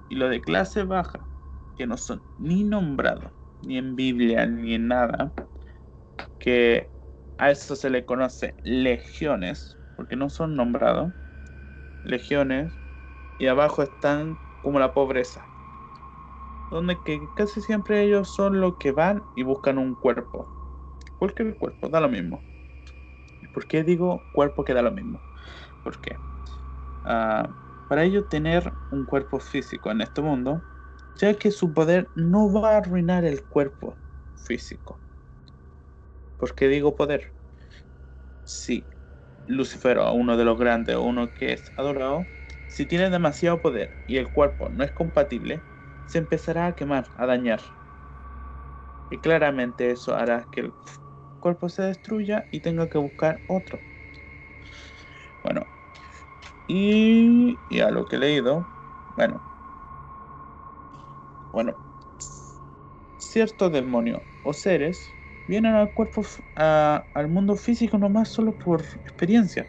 Y 0.09 0.15
lo 0.15 0.29
de 0.29 0.41
clase 0.41 0.85
baja, 0.85 1.21
que 1.77 1.87
no 1.87 1.97
son 1.97 2.23
ni 2.39 2.65
nombrados, 2.65 3.33
ni 3.63 3.79
en 3.79 3.97
Biblia, 3.97 4.47
ni 4.47 4.75
en 4.75 4.89
nada, 4.89 5.33
que 6.39 6.89
a 7.39 7.51
eso 7.51 7.77
se 7.77 7.91
le 7.91 8.05
conoce 8.05 8.55
legiones, 8.63 9.79
porque 9.95 10.17
no 10.17 10.31
son 10.31 10.57
nombrados, 10.57 11.13
legiones, 12.03 12.79
y 13.39 13.47
abajo 13.47 13.83
están 13.83 14.39
como 14.61 14.79
la 14.79 14.95
pobreza, 14.95 15.51
donde 16.71 17.01
que 17.03 17.31
casi 17.35 17.61
siempre 17.61 18.03
ellos 18.03 18.31
son 18.31 18.61
los 18.61 18.77
que 18.79 18.93
van 18.93 19.27
y 19.35 19.43
buscan 19.43 19.79
un 19.79 19.95
cuerpo, 19.95 20.51
cualquier 21.19 21.57
cuerpo, 21.57 21.89
da 21.89 22.01
lo 22.01 22.09
mismo. 22.09 22.45
¿Por 23.53 23.67
qué 23.67 23.85
digo 23.85 24.27
cuerpo 24.33 24.65
queda 24.65 24.83
lo 24.83 24.93
mismo? 24.93 25.23
Porque 25.83 26.21
ah, 27.05 27.53
para 27.87 28.05
ello 28.05 28.27
tener 28.27 28.75
un 28.91 29.05
cuerpo 29.05 29.39
físico 29.41 29.91
en 29.91 30.01
este 30.01 30.23
mundo, 30.23 30.65
ya 31.15 31.35
que 31.35 31.51
su 31.51 31.73
poder 31.73 32.11
no 32.15 32.53
va 32.53 32.73
a 32.73 32.77
arruinar 32.79 33.25
el 33.25 33.47
cuerpo 33.47 33.99
físico. 34.35 35.01
¿Por 36.37 36.55
qué 36.55 36.69
digo 36.69 36.95
poder? 36.97 37.33
Si 38.45 38.87
Lucifer 39.47 39.99
uno 39.99 40.37
de 40.37 40.45
los 40.45 40.59
grandes 40.59 40.97
uno 40.97 41.33
que 41.33 41.53
es 41.53 41.73
adorado, 41.77 42.29
si 42.67 42.87
tiene 42.87 43.11
demasiado 43.11 43.61
poder 43.61 43.97
y 44.07 44.19
el 44.19 44.29
cuerpo 44.29 44.69
no 44.69 44.85
es 44.85 44.93
compatible, 44.93 45.65
se 46.05 46.19
empezará 46.19 46.67
a 46.67 46.75
quemar, 46.75 47.09
a 47.15 47.27
dañar. 47.27 47.63
Y 49.09 49.19
claramente 49.19 49.91
eso 49.91 50.15
hará 50.15 50.47
que 50.51 50.61
el 50.61 50.75
cuerpo 51.39 51.69
se 51.69 51.83
destruya 51.83 52.47
y 52.51 52.61
tenga 52.61 52.89
que 52.89 52.99
buscar 52.99 53.41
otro. 53.47 53.83
Bueno, 55.43 55.69
y, 56.67 57.61
y 57.69 57.81
a 57.81 57.91
lo 57.91 58.05
que 58.05 58.17
he 58.17 58.19
leído, 58.19 58.67
bueno, 59.15 59.41
bueno, 61.53 61.77
ciertos 63.17 63.73
demonios 63.73 64.23
o 64.43 64.53
seres 64.53 65.16
vienen 65.47 65.75
al 65.75 65.93
cuerpo, 65.93 66.23
a- 66.57 67.07
al 67.15 67.29
mundo 67.29 67.57
físico 67.57 67.99
nomás 67.99 68.31
solo 68.33 68.57
por 68.57 68.83
experiencia, 69.05 69.69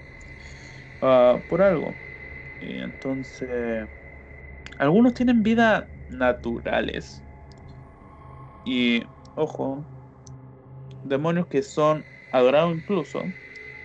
ah, 1.01 1.43
por 1.47 1.61
algo. 1.61 1.99
Y 2.59 2.79
entonces, 2.79 3.87
algunos 4.79 5.13
tienen 5.13 5.43
vidas 5.43 5.85
naturales. 6.07 7.25
Y, 8.63 9.01
ojo, 9.33 9.87
demonios 11.01 11.47
que 11.47 11.63
son 11.63 12.05
adorados 12.31 12.75
incluso, 12.75 13.33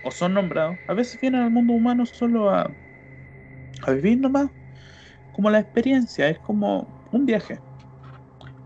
o 0.01 0.11
son 0.11 0.33
nombrados, 0.35 0.79
a 0.87 0.93
veces 0.93 1.19
vienen 1.19 1.41
al 1.41 1.51
mundo 1.51 1.73
humano 1.73 2.05
solo 2.05 2.49
a, 2.51 2.75
a 3.85 3.91
vivir 3.91 4.19
nomás, 4.19 4.49
como 5.31 5.49
la 5.51 5.59
experiencia, 5.59 6.29
es 6.29 6.39
como 6.39 6.93
un 7.11 7.25
viaje. 7.25 7.61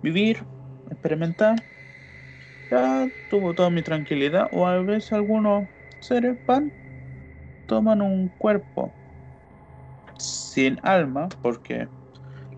Vivir, 0.01 0.47
experimentar, 0.89 1.55
ya 2.70 3.09
tuvo 3.28 3.53
toda 3.55 3.70
mi 3.70 3.82
tranquilidad, 3.82 4.47
o 4.51 4.68
a 4.68 4.82
veces 4.82 5.13
algunos 5.13 5.70
seres 5.99 6.38
van, 6.45 6.72
toman 7.65 8.01
un 8.01 8.30
cuerpo 8.38 8.95
sin 10.18 10.80
alma, 10.84 11.30
porque 11.41 11.88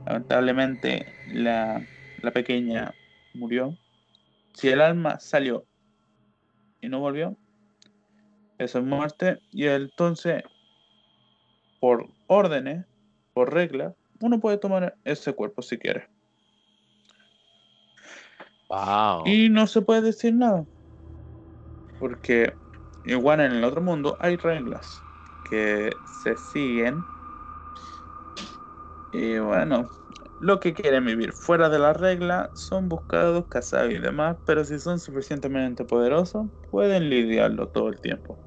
lamentablemente 0.06 1.14
la, 1.26 1.86
la 2.22 2.32
pequeña 2.32 2.96
murió. 3.34 3.78
Si 4.54 4.70
el 4.70 4.82
alma 4.82 5.20
salió 5.20 5.66
y 6.82 6.90
no 6.90 7.00
volvió, 7.00 7.38
eso 8.58 8.80
es 8.80 8.86
muerte. 8.86 9.40
Y 9.52 9.68
entonces, 9.68 10.44
por 11.80 12.08
órdenes, 12.28 12.86
por 13.34 13.54
regla, 13.54 13.94
uno 14.22 14.40
puede 14.40 14.58
tomar 14.58 14.96
ese 15.04 15.34
cuerpo 15.34 15.62
si 15.62 15.78
quiere. 15.78 16.08
Y 19.26 19.50
no 19.50 19.68
se 19.68 19.82
puede 19.82 20.02
decir 20.02 20.34
nada. 20.36 20.66
Porque 21.98 22.56
igual 23.04 23.42
en 23.42 23.52
el 23.54 23.64
otro 23.64 23.82
mundo 23.82 24.18
hay 24.20 24.38
reglas 24.38 25.06
que 25.44 25.92
se 26.06 26.38
siguen. 26.38 27.06
Y 29.12 29.40
bueno, 29.40 29.90
lo 30.40 30.60
que 30.60 30.74
quieren 30.74 31.06
vivir 31.06 31.34
fuera 31.34 31.70
de 31.70 31.80
la 31.80 31.94
regla 31.94 32.52
son 32.54 32.90
buscados, 32.90 33.48
cazados 33.50 33.92
y 33.92 33.98
demás, 34.00 34.38
pero 34.46 34.64
si 34.64 34.80
son 34.80 35.00
suficientemente 35.00 35.84
poderosos, 35.86 36.48
pueden 36.70 37.10
lidiarlo 37.10 37.70
todo 37.70 37.90
el 37.90 38.00
tiempo. 38.02 38.40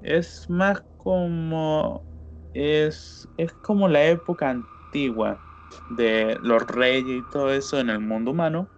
Es 0.00 0.44
más 0.48 0.82
como 0.96 2.06
es, 2.52 3.28
es 3.36 3.54
como 3.60 3.88
la 3.88 4.06
época 4.06 4.50
antigua 4.50 5.42
de 5.88 6.38
los 6.42 6.66
reyes 6.66 7.18
y 7.20 7.22
todo 7.24 7.52
eso 7.52 7.80
en 7.80 7.90
el 7.90 8.00
mundo 8.00 8.32
humano. 8.32 8.70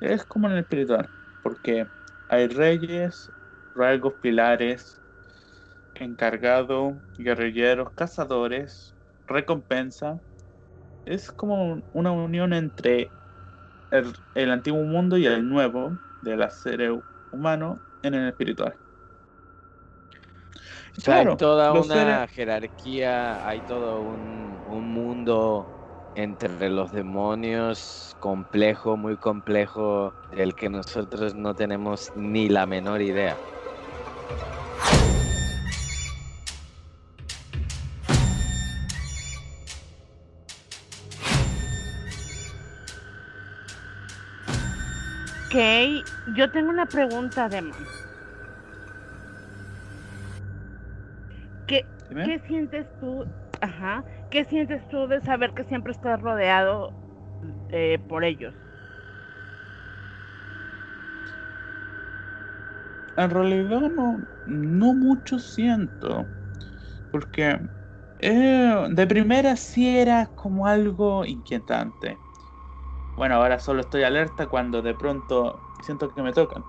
Es 0.00 0.24
como 0.26 0.46
en 0.48 0.54
el 0.54 0.60
espiritual, 0.60 1.10
porque 1.42 1.90
hay 2.28 2.48
reyes, 2.48 3.32
rasgos 3.74 4.14
pilares, 4.20 5.02
encargados, 5.94 6.94
guerrilleros, 7.18 7.92
cazadores, 7.94 8.96
recompensa. 9.26 10.20
Es 11.04 11.32
como 11.32 11.82
una 11.92 12.12
unión 12.12 12.52
entre 12.54 13.14
el, 13.90 14.12
el 14.34 14.50
antiguo 14.52 14.82
mundo 14.84 15.18
y 15.18 15.26
el 15.26 15.48
nuevo 15.48 15.98
del 16.20 16.50
ser 16.52 16.92
humano 17.30 17.82
en 18.02 18.14
el 18.14 18.28
espiritual. 18.30 18.78
O 20.96 21.00
sea, 21.00 21.16
hay 21.16 21.26
toda 21.28 21.74
una 21.74 22.26
seres- 22.26 22.28
jerarquía, 22.28 23.46
hay 23.46 23.62
todo 23.62 24.02
un, 24.02 24.60
un 24.64 24.92
mundo 24.92 25.72
entre 26.14 26.68
los 26.68 26.92
demonios 26.92 28.16
complejo, 28.20 28.96
muy 28.96 29.16
complejo, 29.16 30.12
del 30.34 30.54
que 30.54 30.68
nosotros 30.68 31.34
no 31.34 31.54
tenemos 31.54 32.12
ni 32.16 32.48
la 32.48 32.66
menor 32.66 33.00
idea. 33.00 33.36
Ok, 45.46 45.56
yo 46.36 46.48
tengo 46.52 46.70
una 46.70 46.86
pregunta, 46.86 47.48
Demon. 47.48 47.72
¿Qué, 51.66 51.84
Dime. 52.08 52.24
¿Qué 52.24 52.40
sientes 52.46 52.86
tú? 53.00 53.24
Ajá. 53.60 54.04
¿Qué 54.30 54.44
sientes 54.46 54.86
tú 54.88 55.06
de 55.08 55.20
saber 55.20 55.52
que 55.54 55.64
siempre 55.64 55.92
estás 55.92 56.20
rodeado 56.20 56.96
eh, 57.70 57.98
por 58.08 58.24
ellos? 58.24 58.56
En 63.16 63.30
realidad 63.30 63.80
no, 63.94 64.22
no 64.44 64.94
mucho 64.94 65.38
siento. 65.38 66.32
Porque 67.10 67.60
eh, 68.20 68.86
de 68.90 69.08
primera 69.08 69.56
sí 69.56 69.88
era 69.98 70.32
como 70.34 70.66
algo 70.68 71.24
inquietante. 71.26 72.22
Bueno, 73.16 73.36
ahora 73.36 73.58
solo 73.60 73.82
estoy 73.82 74.04
alerta 74.04 74.48
cuando 74.48 74.82
de 74.82 74.94
pronto 74.94 75.64
siento 75.82 76.08
que 76.10 76.22
me 76.22 76.32
tocan. 76.32 76.66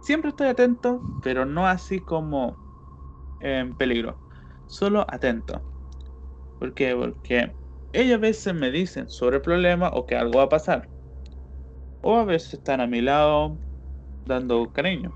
Siempre 0.00 0.30
estoy 0.30 0.48
atento, 0.48 1.06
pero 1.20 1.44
no 1.44 1.66
así 1.66 2.00
como 2.00 2.60
en 3.40 3.76
peligro. 3.76 4.20
Solo 4.66 5.04
atento. 5.08 5.64
¿Por 6.58 6.74
qué? 6.74 6.94
Porque 6.96 7.56
ellos 7.92 8.16
a 8.16 8.18
veces 8.20 8.54
me 8.54 8.70
dicen 8.70 9.08
sobre 9.08 9.36
el 9.38 9.42
problema 9.42 9.90
o 9.94 10.06
que 10.06 10.16
algo 10.16 10.38
va 10.38 10.44
a 10.44 10.48
pasar. 10.50 10.90
O 12.00 12.16
a 12.16 12.24
veces 12.24 12.54
están 12.54 12.80
a 12.80 12.86
mi 12.86 13.00
lado 13.02 13.60
dando 14.24 14.72
cariño. 14.72 15.14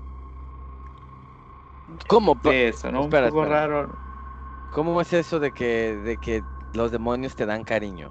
¿Cómo? 2.07 2.39
Eso, 2.43 2.91
¿no? 2.91 3.03
espera, 3.03 3.27
Un 3.27 3.27
poco 3.27 3.45
espera. 3.45 3.45
raro. 3.45 3.99
¿Cómo 4.69 5.01
es 5.01 5.13
eso 5.13 5.39
de 5.39 5.53
que, 5.53 5.95
de 5.97 6.17
que 6.19 6.45
los 6.73 6.91
demonios 6.91 7.35
te 7.35 7.45
dan 7.47 7.63
cariño? 7.65 8.09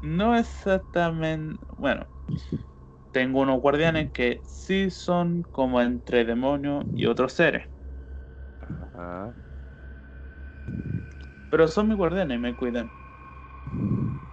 No 0.00 0.36
exactamente. 0.36 1.64
Bueno, 1.76 2.06
tengo 3.10 3.40
unos 3.40 3.60
guardianes 3.60 4.12
que 4.12 4.40
sí 4.44 4.90
son 4.90 5.42
como 5.50 5.80
entre 5.82 6.24
demonios 6.24 6.84
y 6.94 7.06
otros 7.06 7.32
seres. 7.34 7.66
Ajá. 8.76 9.34
Pero 11.50 11.68
son 11.68 11.88
mis 11.88 11.96
guardianes 11.98 12.36
y 12.38 12.40
me 12.40 12.56
cuidan. 12.56 12.90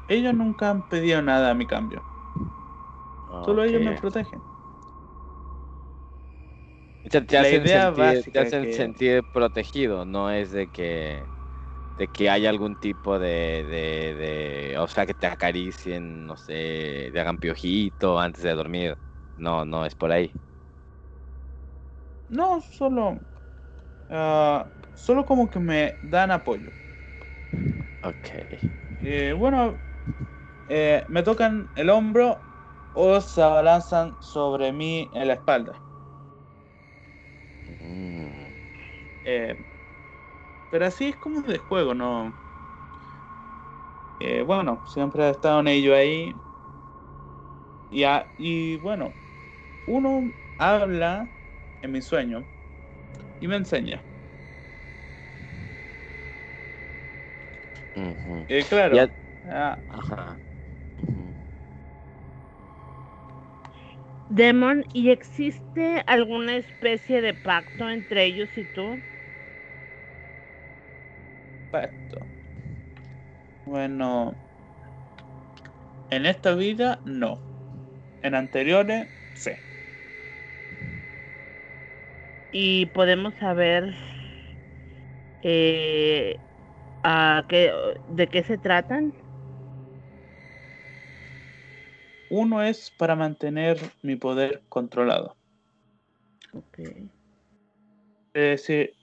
Ellos 0.08 0.34
nunca 0.34 0.72
han 0.72 0.88
pedido 0.88 1.22
nada 1.22 1.52
a 1.52 1.54
mi 1.54 1.68
cambio. 1.68 2.04
Solo 3.40 3.64
ellos 3.64 3.82
me 3.82 3.94
protegen. 3.94 4.44
Te, 7.10 7.22
te 7.22 7.38
La 7.38 7.50
hacen, 7.50 7.68
idea 7.68 7.68
sentir, 7.68 8.24
te 8.32 8.40
básica 8.40 8.42
hacen 8.42 8.68
que- 8.68 8.72
sentir 8.72 9.24
protegido, 9.32 10.06
no 10.06 10.32
es 10.32 10.52
de 10.52 10.70
que 10.70 11.32
de 11.98 12.10
que 12.10 12.30
haya 12.30 12.50
algún 12.50 12.78
tipo 12.78 13.20
de, 13.20 13.28
de, 13.66 14.16
de- 14.74 14.78
o 14.80 14.88
sea, 14.88 15.06
que 15.08 15.14
te 15.16 15.28
acaricien, 15.28 16.26
no 16.28 16.38
sé, 16.38 17.12
te 17.14 17.20
hagan 17.22 17.40
piojito 17.40 18.20
antes 18.20 18.44
de 18.44 18.54
dormir. 18.56 18.98
No, 19.36 19.66
no 19.66 19.86
es 19.86 19.96
por 19.96 20.12
ahí. 20.12 20.32
No, 22.28 22.62
solo. 22.62 23.20
Ah, 24.10 24.72
solo 24.94 25.26
como 25.26 25.50
que 25.50 25.60
me 25.60 25.98
dan 26.02 26.32
apoyo. 26.32 26.72
Ok. 28.02 28.28
Eh, 29.00 29.34
bueno, 29.38 29.84
eh, 30.68 31.06
me 31.10 31.24
tocan 31.24 31.72
el 31.76 31.90
hombro 31.90 32.46
o 32.94 33.22
se 33.22 33.42
abalanzan 33.44 34.18
sobre 34.20 34.74
mí 34.74 35.10
en 35.14 35.28
la 35.30 35.36
espalda. 35.36 35.84
Mm. 37.68 38.56
Eh, 39.24 39.56
pero 40.70 40.86
así 40.86 41.06
es 41.10 41.18
como 41.18 41.42
de 41.42 41.60
juego, 41.60 41.94
¿no? 41.94 42.38
Eh, 44.20 44.42
bueno, 44.44 44.82
siempre 44.86 45.24
he 45.28 45.30
estado 45.32 45.60
en 45.62 45.68
ello 45.68 45.96
ahí. 45.96 46.42
Y, 47.90 48.04
a- 48.04 48.32
y 48.38 48.78
bueno, 48.78 49.18
uno 49.86 50.34
habla 50.58 51.32
en 51.82 51.92
mi 51.94 52.02
sueño 52.04 52.50
y 53.46 53.48
me 53.48 53.56
enseña. 53.58 54.04
Y 58.48 58.64
claro, 58.64 58.96
Ya- 58.96 59.12
ah, 59.46 59.78
Ajá. 59.88 60.40
Demon, 64.28 64.84
¿y 64.92 65.12
existe 65.12 66.04
alguna 66.08 66.58
especie 66.58 67.22
de 67.22 67.36
pacto 67.36 67.88
entre 67.90 68.26
ellos 68.26 68.50
y 68.58 68.66
tú? 68.66 69.04
Perfecto. 71.70 72.28
Bueno, 73.66 74.36
en 76.10 76.26
esta 76.26 76.56
vida 76.56 77.00
no. 77.06 77.42
En 78.22 78.34
anteriores, 78.34 79.08
sí. 79.36 79.52
Y 82.58 82.86
podemos 82.86 83.34
saber 83.34 83.94
eh, 85.44 86.40
a 87.04 87.44
qué, 87.50 87.70
de 88.12 88.28
qué 88.28 88.44
se 88.44 88.58
tratan. 88.58 89.14
Uno 92.30 92.64
es 92.64 92.92
para 92.92 93.18
mantener 93.18 93.78
mi 94.04 94.16
poder 94.16 94.62
controlado. 94.70 95.36
Decir, 98.34 98.94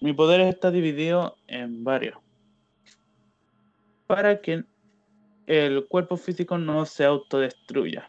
mi 0.00 0.14
poder 0.14 0.40
está 0.40 0.70
dividido 0.70 1.36
en 1.48 1.84
varios. 1.84 2.16
Para 4.06 4.40
que 4.40 4.64
el 5.46 5.86
cuerpo 5.86 6.16
físico 6.16 6.56
no 6.56 6.86
se 6.86 7.04
autodestruya. 7.04 8.08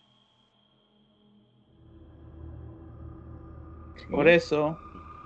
Por 4.14 4.28
eso, 4.28 4.80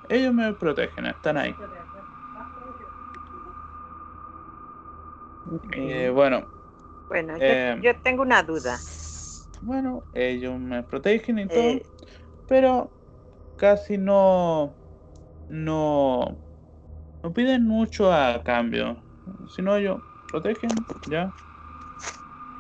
ellos 0.08 0.34
me 0.34 0.54
protegen, 0.54 1.06
están 1.08 1.38
ahí. 1.38 1.56
Eh, 5.74 6.10
bueno, 6.10 6.48
Bueno, 7.10 7.38
yo, 7.38 7.44
Eh, 7.44 7.76
yo 7.82 7.96
tengo 8.02 8.22
una 8.24 8.44
duda. 8.44 8.80
bueno, 9.62 10.06
ellos 10.14 10.58
me 10.60 10.84
protegen 10.84 11.40
y 11.40 11.48
todo, 11.48 11.64
Eh, 11.64 11.84
pero 12.48 12.94
casi 13.58 13.98
no, 13.98 14.78
no, 15.48 16.40
no 17.24 17.34
piden 17.34 17.66
mucho 17.66 18.12
a 18.14 18.44
cambio. 18.44 19.04
Si 19.48 19.62
no, 19.62 19.78
ellos 19.78 20.02
protegen, 20.32 20.70
ya. 21.08 21.34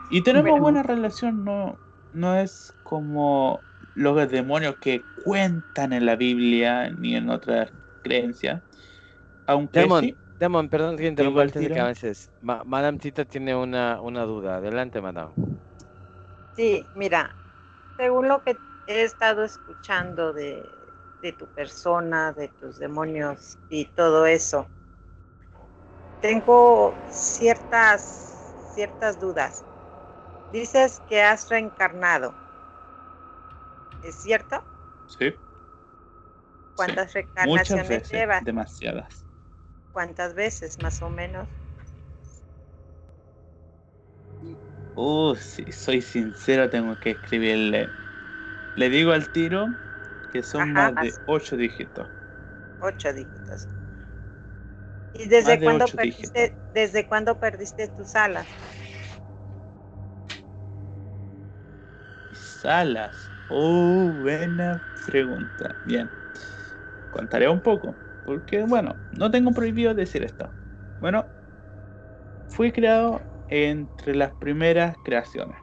Y 0.10 0.22
tenemos 0.22 0.52
Bueno. 0.52 0.64
buena 0.64 0.84
relación, 0.84 1.44
no, 1.44 1.80
no 2.12 2.38
es 2.40 2.74
como 2.84 3.67
los 3.98 4.30
demonios 4.32 4.78
que 4.80 5.08
cuentan 5.14 5.94
en 5.94 6.06
la 6.06 6.16
Biblia 6.16 6.90
ni 6.92 7.16
en 7.16 7.30
otras 7.30 7.72
creencias. 8.02 8.64
Aunque 9.48 9.90
Demon, 9.90 10.06
sí, 10.06 10.18
Demon, 10.40 10.70
perdón 10.70 10.98
que 10.98 11.08
interrumpa 11.08 11.42
antes 11.44 11.64
de 11.64 11.72
que 11.72 11.80
tiro. 11.80 11.80
avances. 11.80 12.32
Ma- 12.42 12.64
Madame 12.66 12.98
Tita 13.00 13.26
tiene 13.26 13.56
una, 13.56 14.02
una 14.02 14.24
duda. 14.24 14.58
Adelante, 14.58 15.02
Madame. 15.02 15.34
Sí, 16.52 16.90
mira, 16.94 17.38
según 17.98 18.28
lo 18.28 18.44
que 18.44 18.62
he 18.86 19.04
estado 19.04 19.44
escuchando 19.46 20.34
de, 20.34 20.94
de 21.22 21.34
tu 21.34 21.48
persona, 21.48 22.34
de 22.34 22.50
tus 22.50 22.78
demonios 22.80 23.60
y 23.70 23.86
todo 23.86 24.26
eso, 24.26 24.70
tengo 26.20 26.94
ciertas, 27.10 28.54
ciertas 28.74 29.20
dudas. 29.20 29.66
Dices 30.52 31.02
que 31.08 31.22
has 31.24 31.50
reencarnado. 31.50 32.38
¿Es 34.02 34.16
cierto? 34.16 34.64
sí, 35.06 35.38
¿Cuántas 36.76 37.14
muchas 37.40 37.82
reencarnaciones 37.82 37.88
veces, 37.88 38.24
demasiadas. 38.40 39.26
¿Cuántas 39.92 40.34
veces 40.34 40.80
más 40.80 41.02
o 41.02 41.10
menos? 41.10 41.50
Uh, 44.96 45.36
si 45.36 45.72
soy 45.72 46.02
sincero, 46.02 46.70
tengo 46.70 46.98
que 46.98 47.12
escribirle. 47.12 47.96
Le 48.76 48.90
digo 48.90 49.12
al 49.14 49.30
tiro 49.32 49.76
que 50.32 50.44
son 50.44 50.74
Ajá. 50.74 50.74
más 50.74 50.98
de 51.00 51.14
8 51.26 51.58
dígitos. 51.58 52.10
Ocho 52.80 53.14
dígitos. 53.14 53.68
¿Y 55.12 55.28
desde 55.28 55.60
de 55.60 55.66
cuándo 55.66 55.86
ocho 55.86 55.98
perdiste, 55.98 56.58
desde 56.72 57.08
cuándo 57.08 57.40
perdiste 57.40 57.90
tus 57.90 58.16
alas? 58.16 58.48
Salas. 62.32 63.34
Oh, 63.50 64.12
buena 64.14 64.82
pregunta. 65.06 65.76
Bien. 65.84 66.10
Contaré 67.10 67.48
un 67.48 67.62
poco. 67.62 67.98
Porque, 68.24 68.64
bueno, 68.64 69.00
no 69.12 69.32
tengo 69.32 69.52
prohibido 69.54 69.94
decir 69.94 70.24
esto. 70.24 70.54
Bueno, 71.00 71.30
fui 72.50 72.72
creado 72.72 73.22
entre 73.48 74.16
las 74.16 74.36
primeras 74.36 74.98
creaciones. 75.02 75.58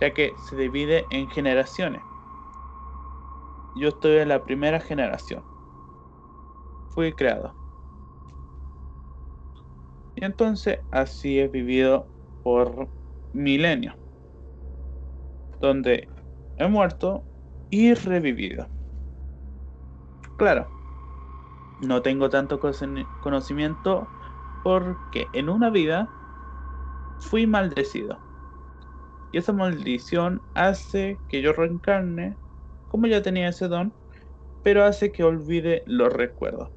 Ya 0.00 0.14
que 0.14 0.36
se 0.38 0.56
divide 0.56 1.06
en 1.10 1.28
generaciones. 1.28 2.02
Yo 3.74 3.88
estoy 3.88 4.18
en 4.18 4.28
la 4.28 4.44
primera 4.44 4.80
generación. 4.80 5.44
Fui 6.90 7.12
creado. 7.12 7.56
Y 10.14 10.24
entonces 10.24 10.80
así 10.90 11.40
he 11.40 11.48
vivido 11.48 12.08
por 12.42 12.88
milenios 13.32 13.96
donde 15.60 16.08
he 16.60 16.68
muerto 16.68 17.26
y 17.70 17.94
revivido. 17.94 18.70
Claro, 20.36 20.72
no 21.78 22.02
tengo 22.02 22.30
tanto 22.30 22.60
cono- 22.60 23.06
conocimiento 23.20 24.12
porque 24.62 25.30
en 25.32 25.48
una 25.48 25.70
vida 25.70 26.12
fui 27.18 27.46
maldecido. 27.46 28.24
Y 29.32 29.38
esa 29.38 29.52
maldición 29.52 30.44
hace 30.54 31.20
que 31.26 31.42
yo 31.42 31.52
reencarne, 31.52 32.38
como 32.86 33.06
ya 33.08 33.22
tenía 33.22 33.48
ese 33.48 33.66
don, 33.68 33.96
pero 34.62 34.84
hace 34.84 35.12
que 35.12 35.24
olvide 35.24 35.82
los 35.86 36.12
recuerdos. 36.12 36.70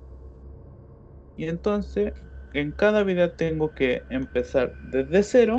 Y 1.35 1.45
entonces, 1.47 2.13
en 2.53 2.71
cada 2.71 3.03
vida 3.03 3.35
tengo 3.35 3.73
que 3.73 4.05
empezar 4.09 4.75
desde 4.79 5.21
cero 5.23 5.57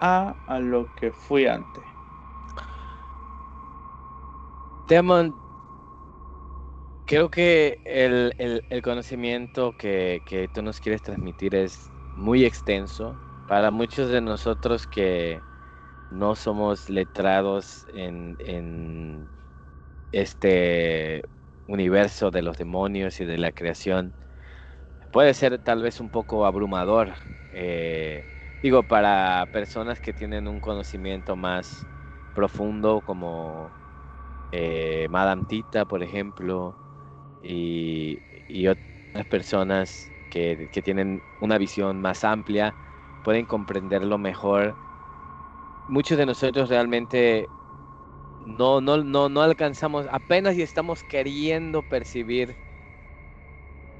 a, 0.00 0.38
a 0.46 0.58
lo 0.60 0.92
que 0.94 1.10
fui 1.12 1.46
antes. 1.46 1.84
Demon, 4.90 5.34
creo 7.04 7.30
que 7.30 7.80
el, 7.84 8.34
el- 8.38 8.82
conocimiento 8.82 9.74
que, 9.74 10.22
que 10.24 10.48
tú 10.48 10.62
nos 10.62 10.80
quieres 10.80 11.02
transmitir 11.02 11.54
es 11.54 11.92
muy 12.14 12.44
extenso. 12.44 13.20
Para 13.46 13.70
muchos 13.70 14.10
de 14.10 14.20
nosotros 14.20 14.86
que 14.86 15.44
no 16.10 16.36
somos 16.36 16.88
letrados 16.90 17.84
en, 17.88 18.36
en 18.40 19.32
este 20.12 21.22
universo 21.66 22.30
de 22.32 22.42
los 22.42 22.58
demonios 22.58 23.20
y 23.20 23.26
de 23.26 23.38
la 23.38 23.52
creación, 23.52 24.16
puede 25.10 25.34
ser 25.34 25.62
tal 25.62 25.82
vez 25.82 26.00
un 26.00 26.10
poco 26.10 26.46
abrumador. 26.46 27.14
eh, 27.50 28.26
digo, 28.62 28.86
para 28.86 29.48
personas 29.52 30.00
que 30.00 30.14
tienen 30.14 30.48
un 30.48 30.60
conocimiento 30.60 31.36
más 31.36 31.86
profundo 32.32 33.02
como 33.02 33.79
eh, 34.50 35.08
Madame 35.10 35.44
Tita, 35.46 35.86
por 35.86 36.02
ejemplo, 36.02 36.78
y, 37.42 38.22
otras 38.68 39.26
personas 39.28 40.12
que, 40.28 40.68
que 40.72 40.82
tienen 40.82 41.24
una 41.38 41.58
visión 41.58 42.00
más 42.00 42.24
amplia, 42.24 42.76
pueden 43.22 43.46
comprenderlo 43.46 44.18
mejor. 44.18 44.80
Muchos 45.86 46.16
de 46.18 46.24
nosotros 46.26 46.68
realmente 46.68 47.50
no, 48.38 48.80
no, 48.82 48.98
no, 49.04 49.28
no 49.30 49.42
alcanzamos, 49.42 50.06
apenas 50.10 50.56
y 50.56 50.62
estamos 50.62 51.04
queriendo 51.04 51.82
percibir 51.84 52.58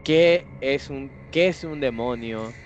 qué 0.02 0.48
es 0.60 0.90
un, 0.90 1.14
qué 1.30 1.48
es 1.48 1.64
un 1.64 1.80
demonio 1.80 2.58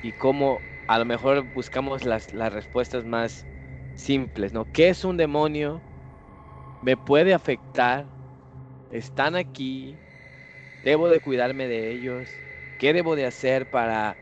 y 0.00 0.14
cómo 0.14 0.64
a 0.88 0.98
lo 1.00 1.06
mejor 1.06 1.44
buscamos 1.44 2.04
las, 2.04 2.32
las 2.34 2.52
respuestas 2.54 3.04
más 3.06 3.48
simples, 3.94 4.52
¿no? 4.52 4.66
¿Qué 4.72 4.88
es 4.90 5.04
un 5.04 5.16
demonio? 5.18 5.84
¿Me 6.84 6.96
puede 6.98 7.32
afectar? 7.34 8.10
¿Están 8.90 9.36
aquí? 9.36 10.02
¿Debo 10.82 11.08
de 11.08 11.20
cuidarme 11.20 11.68
de 11.68 11.90
ellos? 11.92 12.42
¿Qué 12.78 12.92
debo 12.94 13.16
de 13.16 13.26
hacer 13.26 13.68
para, 13.68 14.20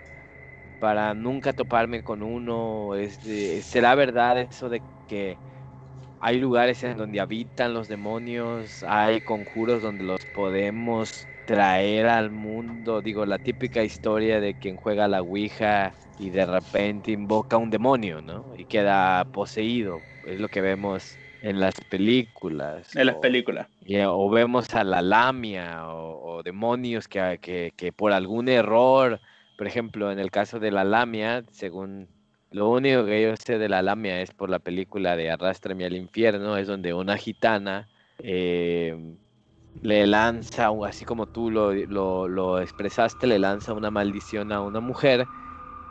para 0.79 1.15
nunca 1.15 1.53
toparme 1.55 2.03
con 2.03 2.23
uno? 2.23 2.95
¿Es 2.97 3.21
de- 3.23 3.63
¿Será 3.63 3.95
verdad 3.97 4.39
eso 4.41 4.69
de 4.71 4.85
que 5.07 5.41
hay 6.21 6.39
lugares 6.41 6.83
en 6.85 6.99
donde 6.99 7.21
habitan 7.21 7.75
los 7.75 7.89
demonios? 7.89 8.85
¿Hay 8.85 9.23
conjuros 9.23 9.83
donde 9.83 10.05
los 10.05 10.27
podemos 10.27 11.29
traer 11.47 12.07
al 12.09 12.31
mundo? 12.33 13.03
Digo, 13.03 13.27
la 13.27 13.39
típica 13.41 13.85
historia 13.85 14.41
de 14.41 14.55
quien 14.57 14.77
juega 14.77 15.09
la 15.09 15.23
Ouija 15.23 15.99
y 16.17 16.31
de 16.31 16.47
repente 16.47 17.13
invoca 17.13 17.57
un 17.59 17.71
demonio, 17.71 18.23
¿no? 18.23 18.55
Y 18.57 18.67
queda 18.67 19.25
poseído 19.27 20.07
es 20.27 20.41
lo 20.41 20.49
que 20.51 20.61
vemos 20.63 21.21
en 21.43 21.61
las 21.61 21.75
películas. 21.91 22.95
En 22.97 23.07
las 23.07 23.17
películas. 23.17 23.69
y- 23.81 23.99
o 24.01 24.31
vemos 24.31 24.73
a 24.75 24.85
la 24.85 25.03
lamia 25.03 25.89
o, 25.89 26.37
o 26.37 26.43
demonios 26.43 27.09
que, 27.09 27.39
que, 27.43 27.73
que 27.77 27.93
por 27.93 28.13
algún 28.13 28.49
error, 28.49 29.21
por 29.57 29.67
ejemplo, 29.67 30.11
en 30.11 30.19
el 30.19 30.31
caso 30.31 30.59
de 30.61 30.71
la 30.71 30.85
lamia, 30.85 31.45
según 31.51 32.09
lo 32.51 32.71
único 32.71 33.05
que 33.05 33.23
yo 33.23 33.35
sé 33.37 33.59
de 33.59 33.69
la 33.69 33.83
lamia 33.83 34.21
es 34.21 34.33
por 34.33 34.51
la 34.51 34.59
película 34.61 35.17
de 35.17 35.31
Arrástrame 35.31 35.85
al 35.85 35.97
infierno, 35.97 36.57
es 36.57 36.67
donde 36.67 36.95
una 36.95 37.17
gitana 37.17 37.89
eh, 38.19 39.17
le 39.81 40.07
lanza, 40.07 40.69
así 40.87 41.05
como 41.05 41.27
tú 41.27 41.51
lo, 41.51 41.73
lo, 41.75 42.29
lo 42.29 42.61
expresaste, 42.61 43.27
le 43.27 43.39
lanza 43.39 43.73
una 43.73 43.91
maldición 43.91 44.53
a 44.53 44.61
una 44.63 44.81
mujer 44.81 45.27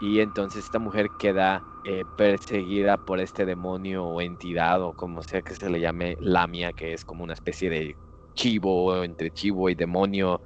y 0.02 0.20
entonces 0.20 0.66
esta 0.66 0.80
mujer 0.80 1.12
queda 1.20 1.64
eh, 1.84 2.06
perseguida 2.18 2.98
por 2.98 3.20
este 3.20 3.46
demonio 3.46 4.04
o 4.04 4.20
entidad 4.20 4.82
o 4.82 4.94
como 4.94 5.22
sea 5.22 5.44
que 5.44 5.54
se 5.54 5.70
le 5.70 5.80
llame 5.80 6.18
lamia, 6.20 6.74
que 6.74 6.94
es 6.94 7.06
como 7.06 7.24
una 7.24 7.34
especie 7.34 7.70
de 7.70 7.96
chivo 8.34 9.04
entre 9.04 9.30
chivo 9.30 9.70
y 9.70 9.76
demonio 9.76 10.42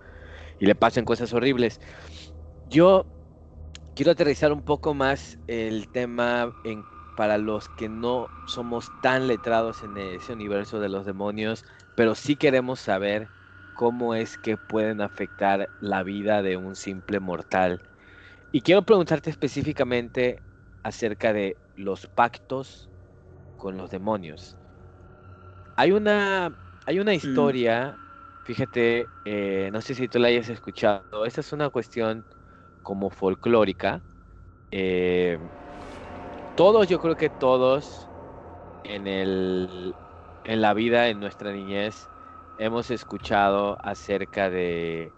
y 0.59 0.65
le 0.65 0.75
pasan 0.75 1.05
cosas 1.05 1.31
horribles. 1.31 1.79
Yo 2.69 3.05
quiero 3.95 4.11
aterrizar 4.11 4.51
un 4.51 4.61
poco 4.61 4.93
más 4.93 5.39
el 5.47 5.87
tema 5.87 6.53
en, 6.65 6.83
para 7.15 7.37
los 7.37 7.69
que 7.69 7.87
no 7.87 8.27
somos 8.47 8.91
tan 9.01 9.27
letrados 9.27 9.83
en 9.83 9.97
ese 9.97 10.33
universo 10.33 10.81
de 10.81 10.89
los 10.89 11.05
demonios, 11.05 11.63
pero 11.95 12.13
sí 12.15 12.35
queremos 12.35 12.81
saber 12.81 13.29
cómo 13.73 14.15
es 14.15 14.37
que 14.37 14.57
pueden 14.57 14.99
afectar 14.99 15.69
la 15.79 16.03
vida 16.03 16.41
de 16.41 16.57
un 16.57 16.75
simple 16.75 17.21
mortal. 17.21 17.81
Y 18.55 18.61
quiero 18.61 18.83
preguntarte 18.85 19.29
específicamente 19.29 20.41
acerca 20.81 21.33
de 21.33 21.57
los 21.75 22.07
pactos 22.07 22.89
con 23.57 23.77
los 23.77 23.89
demonios. 23.91 24.57
Hay 25.75 25.91
una, 25.91 26.53
hay 26.85 26.99
una 26.99 27.13
historia, 27.13 27.99
fíjate, 28.43 29.11
eh, 29.25 29.69
no 29.73 29.81
sé 29.81 29.95
si 29.95 30.07
tú 30.07 30.19
la 30.19 30.29
hayas 30.29 30.49
escuchado, 30.49 31.25
esta 31.25 31.41
es 31.41 31.51
una 31.53 31.69
cuestión 31.69 32.25
como 32.81 33.09
folclórica. 33.09 34.03
eh, 34.71 35.39
todos, 36.55 36.87
yo 36.87 36.99
creo 36.99 37.15
que 37.15 37.29
todos 37.29 38.11
en, 38.83 39.07
el, 39.07 39.97
en 40.43 40.61
la 40.61 40.73
vida, 40.75 41.09
en 41.09 41.19
nuestra 41.21 41.53
niñez, 41.53 42.11
hemos 42.57 42.91
escuchado 42.91 43.77
acerca 43.83 44.49
de 44.49 45.15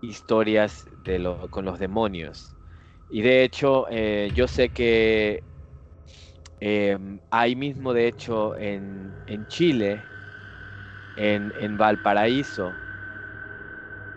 historias 0.00 0.84
de 0.98 1.20
lo- 1.20 1.50
con 1.50 1.66
los 1.66 1.78
demonios. 1.80 2.55
Y 3.08 3.22
de 3.22 3.44
hecho, 3.44 3.86
eh, 3.90 4.30
yo 4.34 4.48
sé 4.48 4.70
que 4.70 5.44
em, 6.60 7.20
ahí 7.30 7.56
mismo, 7.56 7.92
de 7.92 8.08
hecho, 8.08 8.56
en, 8.56 9.18
en 9.26 9.46
Chile, 9.46 10.10
en, 11.16 11.52
en 11.56 11.76
Valparaíso, 11.76 12.84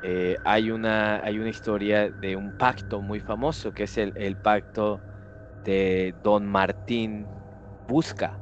eh, 0.02 0.38
hay, 0.44 0.72
una, 0.72 1.24
hay 1.24 1.40
una 1.40 1.50
historia 1.50 2.12
de 2.12 2.36
un 2.36 2.54
pacto 2.54 3.02
muy 3.02 3.20
famoso, 3.20 3.74
que 3.74 3.84
es 3.84 3.98
el, 3.98 4.12
el 4.16 4.38
pacto 4.38 5.04
de 5.64 6.16
Don 6.22 6.48
Martín 6.48 7.46
Busca. 7.88 8.42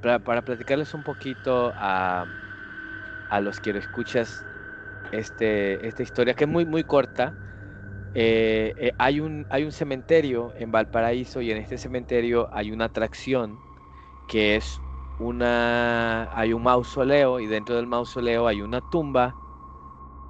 Para, 0.00 0.18
para 0.20 0.42
platicarles 0.42 0.94
un 0.94 1.02
poquito 1.02 1.72
a, 1.76 2.26
a 3.28 3.40
los 3.40 3.60
que 3.60 3.72
lo 3.72 3.78
escuchas 3.78 4.46
este, 5.12 5.86
esta 5.88 6.02
historia, 6.04 6.34
que 6.34 6.44
es 6.44 6.50
muy, 6.50 6.66
muy 6.66 6.84
corta. 6.84 7.38
Eh, 8.14 8.74
eh, 8.76 8.92
hay, 8.98 9.20
un, 9.20 9.46
hay 9.50 9.64
un 9.64 9.72
cementerio 9.72 10.52
en 10.56 10.70
Valparaíso 10.72 11.40
y 11.42 11.50
en 11.50 11.58
este 11.58 11.78
cementerio 11.78 12.48
hay 12.52 12.72
una 12.72 12.86
atracción 12.86 13.62
que 14.26 14.56
es 14.56 14.82
una, 15.18 16.28
hay 16.38 16.52
un 16.54 16.62
mausoleo 16.64 17.40
y 17.40 17.46
dentro 17.48 17.76
del 17.76 17.86
mausoleo 17.88 18.46
hay 18.48 18.62
una 18.62 18.82
tumba 18.82 19.38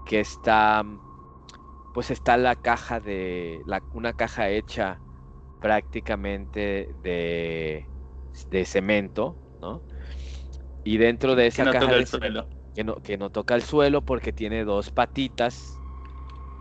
que 0.04 0.20
está, 0.20 0.82
pues 1.92 2.10
está 2.10 2.36
la 2.36 2.56
caja 2.56 3.00
de, 3.00 3.62
la, 3.66 3.82
una 3.90 4.12
caja 4.14 4.48
hecha 4.50 5.02
prácticamente 5.60 6.92
de, 6.96 7.90
de 8.50 8.64
cemento, 8.66 9.40
¿no? 9.60 9.84
Y 10.82 10.98
dentro 10.98 11.36
de 11.36 11.46
Que 11.52 11.62
esa 11.62 11.66
no 11.66 11.74
caja 11.74 11.76
toca 11.76 11.96
de 11.96 12.02
el 12.02 12.06
suelo. 12.06 12.48
que 12.74 12.84
no, 12.84 12.96
que 12.96 13.18
no 13.18 13.30
toca 13.30 13.54
el 13.54 13.62
suelo 13.62 14.02
porque 14.04 14.32
tiene 14.32 14.64
dos 14.64 14.90
patitas. 14.92 15.79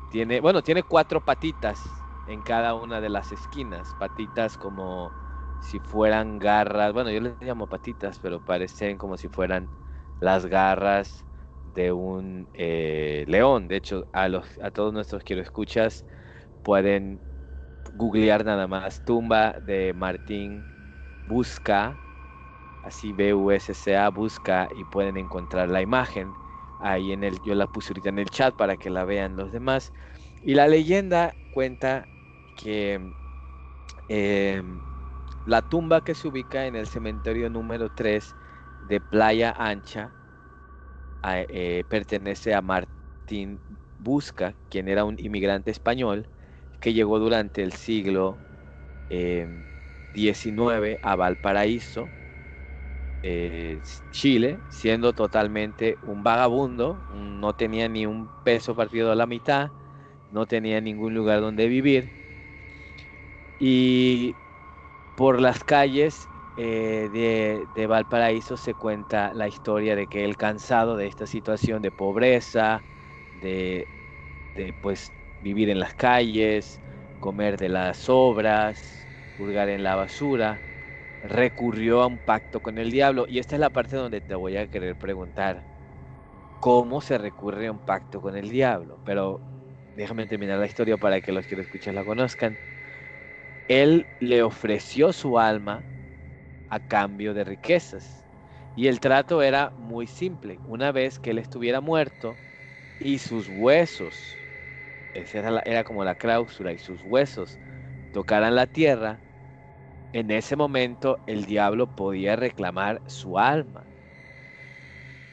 Tiene, 0.09 0.41
bueno, 0.41 0.63
tiene 0.63 0.83
cuatro 0.83 1.21
patitas 1.21 2.05
en 2.25 2.41
cada 2.41 2.73
una 2.75 2.99
de 3.01 3.09
las 3.09 3.31
esquinas. 3.31 3.93
Patitas 3.93 4.57
como 4.57 5.15
si 5.59 5.79
fueran 5.79 6.39
garras. 6.39 6.93
Bueno, 6.93 7.11
yo 7.11 7.19
les 7.21 7.39
llamo 7.41 7.67
patitas, 7.67 8.19
pero 8.19 8.41
parecen 8.41 8.97
como 8.97 9.17
si 9.17 9.29
fueran 9.29 9.71
las 10.19 10.45
garras 10.47 11.25
de 11.63 11.91
un 11.91 12.49
eh, 12.53 13.23
león. 13.27 13.67
De 13.67 13.77
hecho, 13.77 14.07
a, 14.11 14.27
los, 14.29 14.47
a 14.61 14.71
todos 14.71 14.93
nuestros 14.93 15.23
quiero 15.23 15.41
escuchas 15.43 16.05
pueden 16.63 17.23
googlear 17.93 18.45
nada 18.45 18.67
más 18.67 19.03
tumba 19.03 19.55
de 19.61 19.93
Martín 19.93 20.69
Busca 21.25 22.01
así 22.81 23.13
B-U-S-C-A, 23.13 24.09
busca 24.09 24.67
y 24.71 24.85
pueden 24.85 25.17
encontrar 25.17 25.69
la 25.69 25.81
imagen. 25.81 26.37
Ahí 26.79 27.11
en 27.13 27.23
el, 27.25 27.41
yo 27.41 27.55
la 27.55 27.67
puse 27.67 27.91
ahorita 27.93 28.09
en 28.09 28.19
el 28.19 28.29
chat 28.29 28.55
para 28.55 28.77
que 28.77 28.89
la 28.89 29.05
vean 29.05 29.35
los 29.37 29.51
demás. 29.51 29.93
Y 30.41 30.55
la 30.55 30.67
leyenda 30.67 31.37
cuenta 31.51 32.09
que 32.55 33.13
eh, 34.07 34.63
la 35.45 35.61
tumba 35.63 36.03
que 36.03 36.15
se 36.15 36.27
ubica 36.27 36.67
en 36.67 36.75
el 36.75 36.87
cementerio 36.87 37.49
número 37.49 37.89
3 37.91 38.37
de 38.81 39.01
Playa 39.01 39.53
Ancha 39.57 40.15
eh, 41.23 41.83
pertenece 41.87 42.53
a 42.53 42.61
Martín 42.61 43.61
Busca, 43.97 44.57
quien 44.69 44.87
era 44.87 45.03
un 45.05 45.15
inmigrante 45.19 45.71
español 45.71 46.29
que 46.79 46.93
llegó 46.93 47.19
durante 47.19 47.63
el 47.63 47.73
siglo 47.73 48.45
XIX 50.13 50.99
a 51.01 51.15
Valparaíso 51.15 52.13
eh, 53.21 53.81
Chile, 54.11 54.63
siendo 54.69 55.13
totalmente 55.13 55.97
un 56.01 56.23
vagabundo, 56.23 57.03
un- 57.07 57.39
no 57.39 57.53
tenía 57.53 57.89
ni 57.89 58.05
un 58.05 58.31
peso 58.43 58.75
partido 58.75 59.11
a 59.11 59.15
la 59.15 59.27
mitad, 59.27 59.71
no 60.29 60.47
tenía 60.47 60.81
ningún 60.81 61.13
lugar 61.15 61.41
donde 61.41 61.67
vivir. 61.67 62.11
Y 63.57 64.37
por 65.15 65.41
las 65.41 65.63
calles 65.63 66.29
eh, 66.55 67.67
de, 67.73 67.87
Valparaíso 67.87 68.57
se 68.57 68.75
cuenta 68.75 69.33
la 69.33 69.47
historia 69.49 69.95
de 69.95 70.07
que 70.07 70.25
él 70.25 70.37
cansado 70.37 70.97
de 70.97 71.07
esta 71.07 71.27
situación 71.27 71.81
de 71.81 71.91
pobreza, 71.91 72.85
de, 73.31 73.89
de 74.53 74.73
pues 74.75 75.13
vivir 75.39 75.69
en 75.69 75.79
las 75.79 75.95
calles, 75.95 76.81
comer 77.19 77.57
de 77.57 77.69
las 77.69 78.09
obras, 78.09 79.09
purgar 79.35 79.69
en 79.69 79.83
la 79.83 79.95
basura, 79.95 80.63
recurrió 81.21 82.01
a 82.01 82.07
un 82.07 82.19
pacto 82.19 82.61
con 82.61 82.77
el 82.77 82.91
diablo. 82.91 83.25
Y 83.27 83.39
esta 83.39 83.55
es 83.55 83.59
la 83.61 83.69
parte 83.71 83.95
donde 83.97 84.21
te 84.21 84.35
voy 84.35 84.57
a 84.57 84.67
querer 84.67 84.95
preguntar, 84.97 85.65
¿cómo 86.59 87.01
se 87.01 87.17
recurre 87.17 87.67
a 87.67 87.71
un 87.71 87.81
pacto 87.81 88.21
con 88.21 88.37
el 88.37 88.49
diablo? 88.49 89.01
Pero 89.05 89.43
déjame 89.93 90.27
terminar 90.27 90.59
la 90.59 90.67
historia 90.67 90.97
para 90.97 91.21
que 91.21 91.31
los 91.31 91.47
que 91.47 91.55
lo 91.55 91.61
escuchan 91.63 91.95
la 91.95 92.05
conozcan. 92.05 92.59
Él 93.67 94.09
le 94.19 94.43
ofreció 94.43 95.13
su 95.13 95.37
alma 95.39 95.87
a 96.67 96.79
cambio 96.79 97.33
de 97.33 97.43
riquezas. 97.45 98.27
Y 98.75 98.87
el 98.87 98.99
trato 99.01 99.41
era 99.43 99.73
muy 99.75 100.07
simple. 100.07 100.59
Una 100.63 100.91
vez 100.91 101.19
que 101.19 101.31
él 101.31 101.39
estuviera 101.39 101.81
muerto 101.81 102.41
y 102.99 103.19
sus 103.19 103.49
huesos, 103.49 104.49
esa 105.13 105.39
era, 105.39 105.61
era 105.65 105.83
como 105.85 106.03
la 106.05 106.15
cláusula, 106.15 106.73
y 106.73 106.79
sus 106.79 107.03
huesos 107.03 107.59
tocaran 108.11 108.55
la 108.55 108.67
tierra, 108.67 109.23
en 110.13 110.31
ese 110.31 110.55
momento 110.55 111.19
el 111.25 111.45
diablo 111.45 111.87
podía 111.87 112.35
reclamar 112.35 113.01
su 113.05 113.39
alma. 113.39 113.89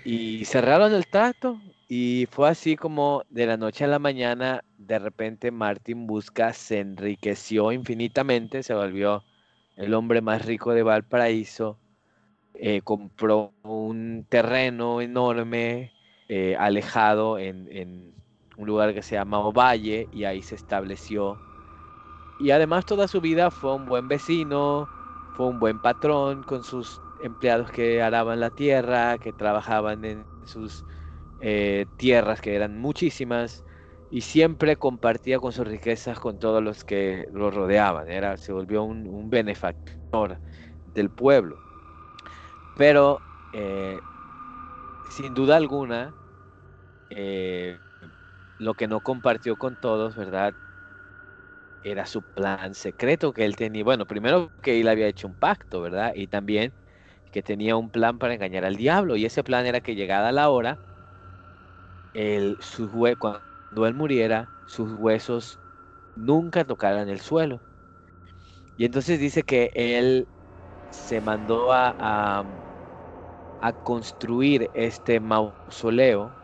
Y 0.03 0.45
cerraron 0.45 0.93
el 0.95 1.07
trato 1.09 1.61
y 1.89 2.27
fue 2.31 2.49
así 2.49 2.77
como 2.77 3.23
de 3.29 3.47
la 3.47 3.57
noche 3.57 3.85
a 3.85 3.89
la 3.89 3.99
mañana, 3.99 4.63
de 4.77 4.99
repente 5.01 5.51
Martín 5.51 6.07
Busca 6.07 6.53
se 6.53 6.79
enriqueció 6.81 7.73
infinitamente, 7.73 8.63
se 8.63 8.75
volvió 8.75 9.25
el 9.75 9.95
hombre 9.95 10.21
más 10.23 10.45
rico 10.47 10.73
de 10.75 10.83
Valparaíso, 10.85 11.81
eh, 12.55 12.83
compró 12.83 13.55
un 13.63 14.27
terreno 14.29 15.01
enorme, 15.03 15.95
eh, 16.29 16.57
alejado 16.59 17.39
en, 17.39 17.69
en 17.73 18.15
un 18.57 18.67
lugar 18.69 18.95
que 18.95 19.03
se 19.03 19.17
llama 19.17 19.41
Ovalle 19.41 20.09
y 20.13 20.25
ahí 20.25 20.43
se 20.43 20.55
estableció 20.57 21.43
y 22.39 22.51
además 22.51 22.85
toda 22.85 23.09
su 23.09 23.21
vida 23.21 23.51
fue 23.51 23.75
un 23.75 23.87
buen 23.87 24.09
vecino, 24.09 24.91
fue 25.33 25.47
un 25.49 25.59
buen 25.59 25.81
patrón 25.81 26.43
con 26.43 26.63
sus 26.65 27.03
empleados 27.19 27.71
que 27.71 28.03
araban 28.03 28.41
la 28.41 28.51
tierra, 28.51 29.19
que 29.19 29.33
trabajaban 29.33 30.05
en 30.05 30.27
sus 30.45 30.85
eh, 31.39 31.87
tierras, 31.97 32.41
que 32.41 32.55
eran 32.55 32.79
muchísimas, 32.79 33.65
y 34.11 34.23
siempre 34.23 34.77
compartía 34.77 35.39
con 35.41 35.53
sus 35.53 35.67
riquezas 35.67 36.21
con 36.21 36.39
todos 36.39 36.63
los 36.63 36.85
que 36.85 37.27
lo 37.33 37.51
rodeaban. 37.51 38.11
Era, 38.11 38.37
se 38.37 38.53
volvió 38.53 38.85
un, 38.85 39.31
benefactor 39.31 40.41
del 40.87 41.11
pueblo. 41.11 41.65
Pero, 42.75 43.21
eh, 43.53 43.99
sin 45.11 45.35
duda 45.35 45.57
alguna, 45.57 46.15
eh, 47.11 47.81
lo 48.59 48.75
que 48.75 48.89
no 48.89 49.01
compartió 49.03 49.57
con 49.57 49.77
todos, 49.77 50.17
¿verdad? 50.17 50.55
Era 51.87 52.05
su 52.07 52.23
plan 52.25 52.75
secreto 52.75 53.33
que 53.33 53.45
él 53.45 53.57
tenía. 53.57 53.85
Bueno, 53.85 54.07
primero 54.07 54.53
que 54.63 54.81
él 54.81 54.89
había 54.89 55.07
hecho 55.09 55.29
un 55.29 55.37
pacto, 55.37 55.81
¿verdad? 55.83 56.13
Y 56.15 56.29
también 56.29 56.75
que 57.33 57.43
tenía 57.43 57.77
un 57.77 57.91
plan 57.91 58.19
para 58.19 58.35
engañar 58.35 58.65
al 58.65 58.77
diablo. 58.77 59.17
Y 59.17 59.27
ese 59.27 59.45
plan 59.45 59.67
era 59.67 59.81
que 59.83 59.95
llegada 59.97 60.33
la 60.33 60.51
hora, 60.51 60.81
el, 62.13 62.59
sus 62.61 62.91
cuando 63.19 63.87
él 63.87 63.95
muriera, 63.95 64.51
sus 64.65 64.93
huesos 64.93 65.61
nunca 66.15 66.65
tocaran 66.67 67.09
el 67.09 67.21
suelo. 67.21 67.63
Y 68.77 68.85
entonces 68.85 69.19
dice 69.21 69.43
que 69.43 69.71
él 69.75 70.29
se 70.91 71.21
mandó 71.21 71.73
a, 71.73 71.95
a, 71.99 72.45
a 73.59 73.73
construir 73.75 74.71
este 74.73 75.21
mausoleo 75.21 76.39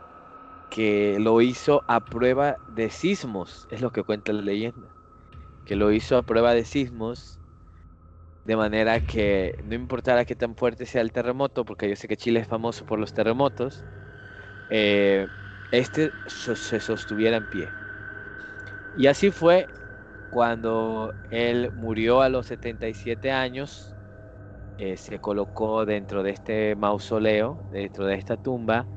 que 0.71 1.19
lo 1.21 1.41
hizo 1.43 1.85
a 1.89 2.01
prueba 2.03 2.59
de 2.67 2.91
sismos, 2.91 3.67
es 3.71 3.81
lo 3.83 3.93
que 3.93 4.05
cuenta 4.05 4.33
la 4.35 4.43
leyenda, 4.43 4.91
que 5.65 5.77
lo 5.77 5.93
hizo 5.93 6.17
a 6.17 6.23
prueba 6.25 6.55
de 6.55 6.65
sismos, 6.65 7.41
de 8.45 8.57
manera 8.57 9.01
que 9.01 9.55
no 9.63 9.75
importara 9.75 10.25
qué 10.25 10.35
tan 10.37 10.57
fuerte 10.57 10.87
sea 10.87 11.01
el 11.03 11.13
terremoto, 11.13 11.65
porque 11.65 11.89
yo 11.89 11.97
sé 11.97 12.09
que 12.09 12.17
Chile 12.17 12.41
es 12.41 12.49
famoso 12.49 12.85
por 12.85 12.99
los 12.99 13.13
terremotos, 13.13 13.87
eh, 14.69 15.29
este 15.71 16.15
se 16.27 16.81
sostuviera 16.81 17.37
en 17.39 17.47
pie. 17.47 17.77
Y 18.93 19.07
así 19.07 19.31
fue 19.31 19.69
cuando 20.29 21.15
él 21.31 21.71
murió 21.73 22.23
a 22.23 22.29
los 22.29 22.47
77 22.49 23.31
años, 23.33 23.97
eh, 24.79 24.97
se 24.97 25.21
colocó 25.21 25.87
dentro 25.87 26.23
de 26.23 26.33
este 26.33 26.77
mausoleo, 26.77 27.65
dentro 27.71 28.07
de 28.07 28.17
esta 28.17 28.37
tumba, 28.37 28.91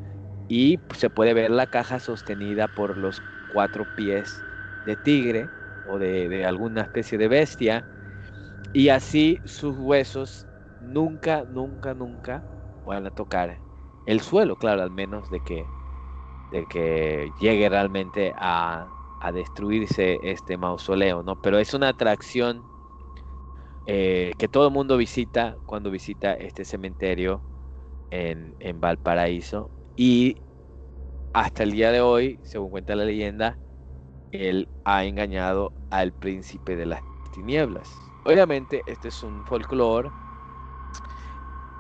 y 0.48 0.82
se 0.96 1.10
puede 1.12 1.34
ver 1.34 1.52
la 1.52 1.68
caja 1.68 2.00
sostenida 2.00 2.68
por 2.70 2.98
los 2.98 3.22
cuatro 3.48 3.86
pies 3.88 4.46
de 4.86 4.98
tigre 4.98 5.52
o 5.86 6.00
de, 6.00 6.46
alguna 6.46 6.82
especie 6.82 7.18
de 7.18 7.28
bestia 7.28 7.86
y 8.74 8.90
así 8.90 9.40
sus 9.46 9.76
huesos 9.78 10.48
nunca, 10.80 11.46
nunca, 11.48 11.94
nunca 11.94 12.44
van 12.84 13.06
a 13.08 13.12
tocar 13.12 13.62
el 14.06 14.22
suelo, 14.22 14.56
claro, 14.56 14.84
al 14.84 14.92
menos 14.92 15.30
de 15.30 15.42
que, 15.42 15.68
de 16.52 16.66
que 16.68 17.34
llegue 17.40 17.70
realmente 17.70 18.34
a, 18.38 18.90
a 19.20 19.32
destruirse 19.32 20.20
este 20.24 20.58
mausoleo, 20.58 21.24
¿no? 21.24 21.36
Pero 21.38 21.58
es 21.60 21.74
una 21.74 21.90
atracción 21.90 22.70
eh, 23.86 24.34
que 24.38 24.48
todo 24.48 24.68
el 24.68 24.74
mundo 24.74 24.98
visita 24.98 25.58
cuando 25.66 25.92
visita 25.92 26.34
este 26.34 26.66
cementerio 26.66 27.44
en, 28.10 28.56
en 28.60 28.80
Valparaíso 28.80 29.72
y 29.96 30.38
hasta 31.34 31.64
el 31.64 31.72
día 31.72 31.92
de 31.92 32.02
hoy, 32.02 32.40
según 32.44 32.70
cuenta 32.72 32.96
la 32.96 33.06
leyenda, 33.06 33.60
él 34.36 34.70
ha 34.84 35.06
engañado 35.06 35.74
al 35.90 36.14
príncipe 36.14 36.76
de 36.76 36.86
las 36.88 37.04
tinieblas. 37.32 38.14
Obviamente, 38.24 38.84
este 38.86 39.10
es 39.10 39.24
un 39.24 39.46
folclore, 39.46 40.12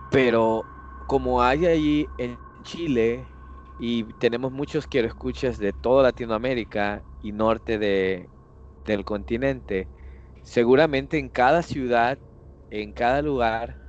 pero 0.10 0.68
como 1.06 1.42
hay 1.42 1.66
allí 1.66 2.12
en 2.18 2.40
Chile 2.64 3.36
y 3.78 4.14
tenemos 4.16 4.52
muchos 4.52 4.88
quiero 4.88 5.08
escuchas 5.08 5.58
de 5.58 5.74
toda 5.74 6.04
Latinoamérica 6.04 7.04
y 7.20 7.32
norte 7.32 7.78
de, 7.78 8.30
del 8.86 9.06
continente, 9.06 9.90
seguramente 10.44 11.20
en 11.20 11.30
cada 11.30 11.64
ciudad, 11.64 12.20
en 12.70 12.94
cada 12.94 13.22
lugar, 13.22 13.80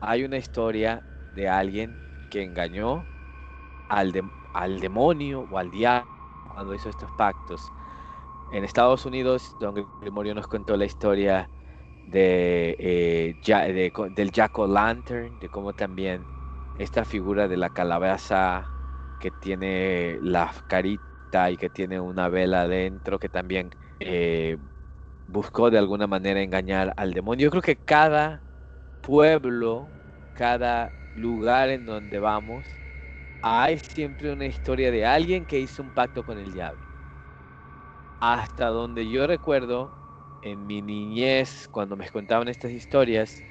hay 0.00 0.24
una 0.24 0.38
historia 0.38 1.04
de 1.30 1.48
alguien 1.48 2.02
que 2.30 2.42
engañó 2.44 3.08
al, 3.88 4.12
al 4.52 4.80
demonio 4.80 5.42
o 5.42 5.58
al 5.58 5.70
diablo 5.70 6.10
cuando 6.48 6.74
hizo 6.74 6.90
estos 6.90 7.12
pactos. 7.12 7.72
En 8.50 8.64
Estados 8.64 9.04
Unidos, 9.06 9.56
Don 9.58 9.74
Grimorio 10.00 10.34
nos 10.34 10.46
contó 10.46 10.76
la 10.76 10.84
historia 10.84 11.50
de, 12.04 12.76
eh, 12.78 13.36
del 14.12 14.30
Jack 14.32 14.58
o' 14.58 14.66
Lantern, 14.66 15.38
de 15.38 15.50
cómo 15.50 15.72
también 15.74 16.28
esta 16.74 17.04
figura 17.04 17.48
de 17.48 17.56
la 17.56 17.70
calabaza 17.70 18.74
que 19.18 19.30
tiene 19.32 20.18
la 20.22 20.54
carita 20.66 21.50
y 21.50 21.56
que 21.56 21.70
tiene 21.70 22.00
una 22.00 22.28
vela 22.28 22.62
adentro, 22.62 23.18
que 23.18 23.28
también 23.28 23.70
eh, 24.00 24.58
buscó 25.26 25.70
de 25.70 25.78
alguna 25.78 26.06
manera 26.06 26.42
engañar 26.42 26.92
al 26.96 27.12
demonio. 27.14 27.44
Yo 27.46 27.50
creo 27.50 27.62
que 27.62 27.76
cada 27.78 28.44
pueblo, 29.02 29.94
cada 30.34 30.94
lugar 31.14 31.70
en 31.70 31.86
donde 31.86 32.18
vamos, 32.20 32.82
hay 33.42 33.78
siempre 33.80 34.32
una 34.32 34.46
historia 34.46 34.90
de 34.92 35.06
alguien 35.06 35.46
que 35.46 35.60
hizo 35.60 35.82
un 35.82 35.92
pacto 35.92 36.24
con 36.24 36.38
el 36.38 36.52
diablo. 36.52 36.83
Hasta 38.26 38.68
donde 38.68 39.10
yo 39.10 39.26
recuerdo, 39.26 39.94
en 40.40 40.66
mi 40.66 40.80
niñez, 40.82 41.68
cuando 41.70 41.94
me 41.96 42.08
contaban 42.10 42.48
estas 42.48 42.70
historias, 42.72 43.44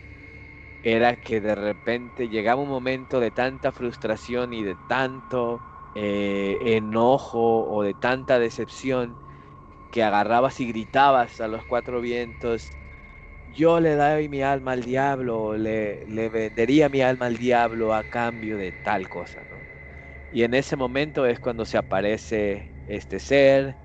era 0.82 1.18
que 1.18 1.42
de 1.42 1.56
repente 1.56 2.30
llegaba 2.30 2.62
un 2.62 2.70
momento 2.70 3.20
de 3.20 3.32
tanta 3.32 3.72
frustración 3.74 4.54
y 4.54 4.64
de 4.64 4.78
tanto 4.78 5.66
eh, 5.94 6.60
enojo 6.78 7.68
o 7.70 7.84
de 7.84 7.96
tanta 7.96 8.40
decepción 8.40 9.20
que 9.92 10.04
agarrabas 10.04 10.60
y 10.62 10.68
gritabas 10.68 11.40
a 11.42 11.48
los 11.50 11.66
cuatro 11.66 12.02
vientos, 12.02 12.72
yo 13.46 13.80
le 13.82 13.96
doy 13.96 14.30
mi 14.30 14.42
alma 14.44 14.74
al 14.74 14.84
diablo, 14.84 15.58
le, 15.58 16.06
le 16.08 16.30
vendería 16.30 16.90
mi 16.90 17.02
alma 17.02 17.28
al 17.28 17.38
diablo 17.38 17.94
a 17.96 18.04
cambio 18.06 18.58
de 18.58 18.74
tal 18.74 19.10
cosa. 19.10 19.46
Y 20.30 20.44
en 20.44 20.54
ese 20.54 20.76
momento 20.76 21.26
es 21.26 21.40
cuando 21.40 21.66
se 21.66 21.78
aparece 21.78 22.76
este 22.86 23.20
ser, 23.20 23.78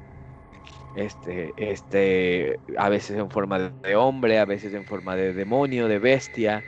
este, 0.94 1.54
este, 1.56 2.60
a 2.76 2.88
veces 2.88 3.16
en 3.18 3.30
forma 3.30 3.74
de 3.82 3.96
hombre, 3.96 4.38
a 4.38 4.44
veces 4.44 4.74
en 4.74 4.86
forma 4.86 5.16
de 5.16 5.32
demonio, 5.34 5.88
de 5.88 5.98
bestia, 5.98 6.66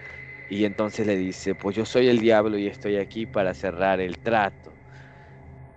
y 0.48 0.64
entonces 0.64 1.06
le 1.06 1.16
dice, 1.16 1.54
pues 1.54 1.76
yo 1.76 1.84
soy 1.86 2.08
el 2.08 2.18
diablo 2.20 2.58
y 2.58 2.66
estoy 2.66 2.96
aquí 2.96 3.26
para 3.26 3.54
cerrar 3.54 4.00
el 4.00 4.18
trato. 4.20 4.78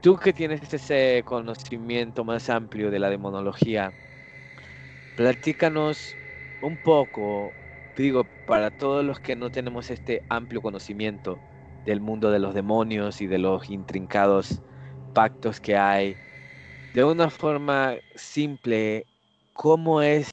Tú 0.01 0.17
que 0.17 0.33
tienes 0.33 0.71
ese 0.73 1.23
conocimiento 1.25 2.23
más 2.25 2.49
amplio 2.49 2.91
de 2.91 2.99
la 2.99 3.09
demonología, 3.09 3.95
platícanos 5.15 6.19
un 6.59 6.77
poco, 6.79 7.57
digo, 7.95 8.31
para 8.45 8.71
todos 8.71 9.03
los 9.05 9.19
que 9.19 9.35
no 9.35 9.51
tenemos 9.51 9.89
este 9.91 10.25
amplio 10.29 10.61
conocimiento, 10.61 11.43
del 11.85 11.99
mundo 12.01 12.31
de 12.31 12.39
los 12.39 12.53
demonios 12.53 13.19
y 13.21 13.27
de 13.27 13.37
los 13.39 13.69
intrincados 13.69 14.61
pactos 15.13 15.59
que 15.59 15.75
hay. 15.77 16.21
De 16.93 17.03
una 17.03 17.31
forma 17.31 17.95
simple, 18.13 19.07
¿cómo 19.53 20.03
es 20.03 20.29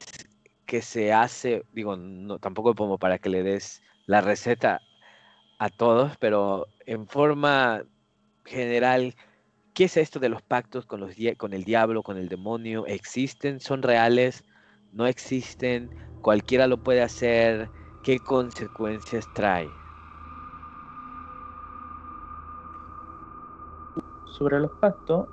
que 0.67 0.83
se 0.83 1.11
hace? 1.11 1.63
Digo, 1.71 1.95
no, 1.95 2.37
tampoco 2.37 2.75
como 2.75 2.99
para 2.99 3.17
que 3.17 3.29
le 3.29 3.41
des 3.41 3.81
la 4.05 4.21
receta 4.21 4.79
a 5.57 5.69
todos, 5.69 6.17
pero 6.19 6.67
en 6.85 7.07
forma 7.07 7.83
general, 8.45 9.15
¿qué 9.73 9.85
es 9.85 9.97
esto 9.97 10.19
de 10.19 10.29
los 10.29 10.43
pactos 10.43 10.85
con, 10.85 10.99
los, 10.99 11.15
con 11.37 11.53
el 11.53 11.63
diablo, 11.63 12.03
con 12.03 12.17
el 12.17 12.29
demonio? 12.29 12.85
¿Existen? 12.85 13.59
¿Son 13.59 13.81
reales? 13.81 14.43
¿No 14.93 15.07
existen? 15.07 15.89
¿Cualquiera 16.21 16.67
lo 16.67 16.77
puede 16.77 17.01
hacer? 17.01 17.71
¿Qué 18.03 18.19
consecuencias 18.19 19.27
trae? 19.33 19.67
sobre 24.25 24.59
los 24.59 24.71
pactos 24.79 25.27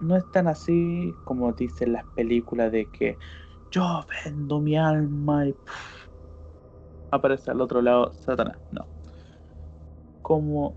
no 0.00 0.16
es 0.16 0.30
tan 0.30 0.48
así 0.48 1.14
como 1.24 1.52
dicen 1.52 1.92
las 1.92 2.06
películas 2.14 2.72
de 2.72 2.86
que 2.86 3.18
yo 3.70 4.04
vendo 4.24 4.60
mi 4.60 4.76
alma 4.76 5.46
y 5.46 5.56
aparece 7.10 7.50
al 7.50 7.60
otro 7.60 7.82
lado 7.82 8.12
Satanás. 8.12 8.58
No. 8.70 8.86
Como 10.22 10.76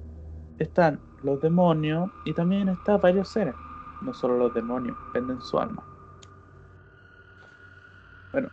están 0.58 1.00
los 1.24 1.42
demonios 1.42 2.10
y 2.26 2.34
también 2.34 2.70
están 2.70 3.00
varios 3.02 3.30
seres. 3.30 3.56
No 4.02 4.14
solo 4.14 4.38
los 4.38 4.54
demonios, 4.54 4.96
venden 5.14 5.42
su 5.42 5.60
alma. 5.60 5.84
Bueno, 8.32 8.50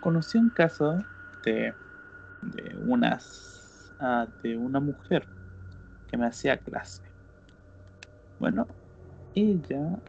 conocí 0.00 0.38
un 0.38 0.50
caso 0.50 0.98
de, 1.44 1.74
de 2.42 2.76
unas 2.86 3.94
ah, 4.00 4.26
de 4.42 4.56
una 4.56 4.80
mujer 4.80 5.28
que 6.06 6.16
me 6.16 6.26
hacía 6.26 6.56
clase 6.56 7.02
bueno, 8.38 8.68
ella 9.40 10.02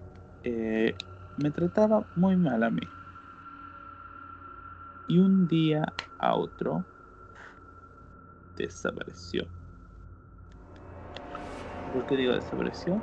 eh, 0.44 0.96
me 1.38 1.52
trataba 1.52 2.06
muy 2.16 2.38
mal 2.38 2.64
a 2.64 2.70
mí. 2.70 2.82
Y 5.08 5.20
un 5.20 5.48
día 5.48 5.94
a 6.18 6.36
otro 6.36 6.86
desapareció. 8.56 9.48
¿Por 11.92 12.06
qué 12.06 12.16
digo 12.16 12.34
desapareció? 12.34 13.02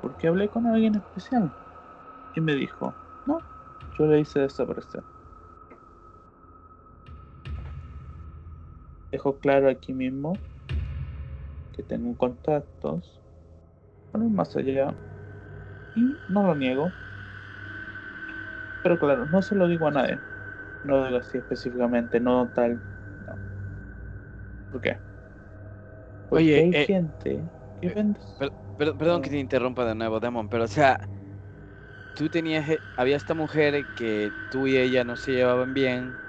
Porque 0.00 0.28
hablé 0.28 0.48
con 0.48 0.66
alguien 0.66 0.94
especial 0.94 1.52
y 2.34 2.40
me 2.40 2.54
dijo, 2.54 2.96
no, 3.24 3.38
yo 3.98 4.06
le 4.06 4.20
hice 4.20 4.40
desaparecer. 4.40 5.04
dejo 9.16 9.38
claro 9.38 9.70
aquí 9.70 9.94
mismo 9.94 10.38
que 11.72 11.82
tengo 11.82 12.16
contactos 12.16 13.20
con 14.16 14.26
el 14.26 14.30
más 14.32 14.56
allá 14.56 14.96
y 15.94 16.20
no 16.28 16.46
lo 16.46 16.54
niego. 16.54 16.96
Pero 18.82 18.98
claro, 18.98 19.26
no 19.26 19.42
se 19.42 19.54
lo 19.54 19.66
digo 19.68 19.88
a 19.88 19.90
nadie. 19.90 20.24
No 20.82 20.98
lo 20.98 21.06
digo 21.06 21.18
así 21.18 21.38
específicamente, 21.38 22.20
no 22.20 22.50
tal. 22.54 22.82
No. 23.18 23.42
¿Por 24.68 24.80
qué? 24.80 25.00
Porque 26.28 26.48
Oye, 26.48 26.60
hay 26.60 26.72
eh, 26.72 26.86
gente 26.86 27.50
que 27.80 27.88
eh, 27.88 27.90
vende. 27.90 28.20
Per- 28.38 28.52
per- 28.76 28.96
perdón 28.98 29.22
que 29.22 29.30
te 29.30 29.38
interrumpa 29.38 29.84
de 29.86 29.94
nuevo, 29.96 30.20
Demon, 30.20 30.48
pero 30.50 30.64
o 30.64 30.68
sea, 30.68 30.98
tú 32.14 32.30
tenías, 32.30 32.68
e- 32.68 32.82
había 32.96 33.16
esta 33.16 33.34
mujer 33.34 33.88
que 33.94 34.34
tú 34.48 34.66
y 34.66 34.76
ella 34.76 35.04
no 35.04 35.16
se 35.16 35.32
llevaban 35.32 35.72
bien, 35.74 36.20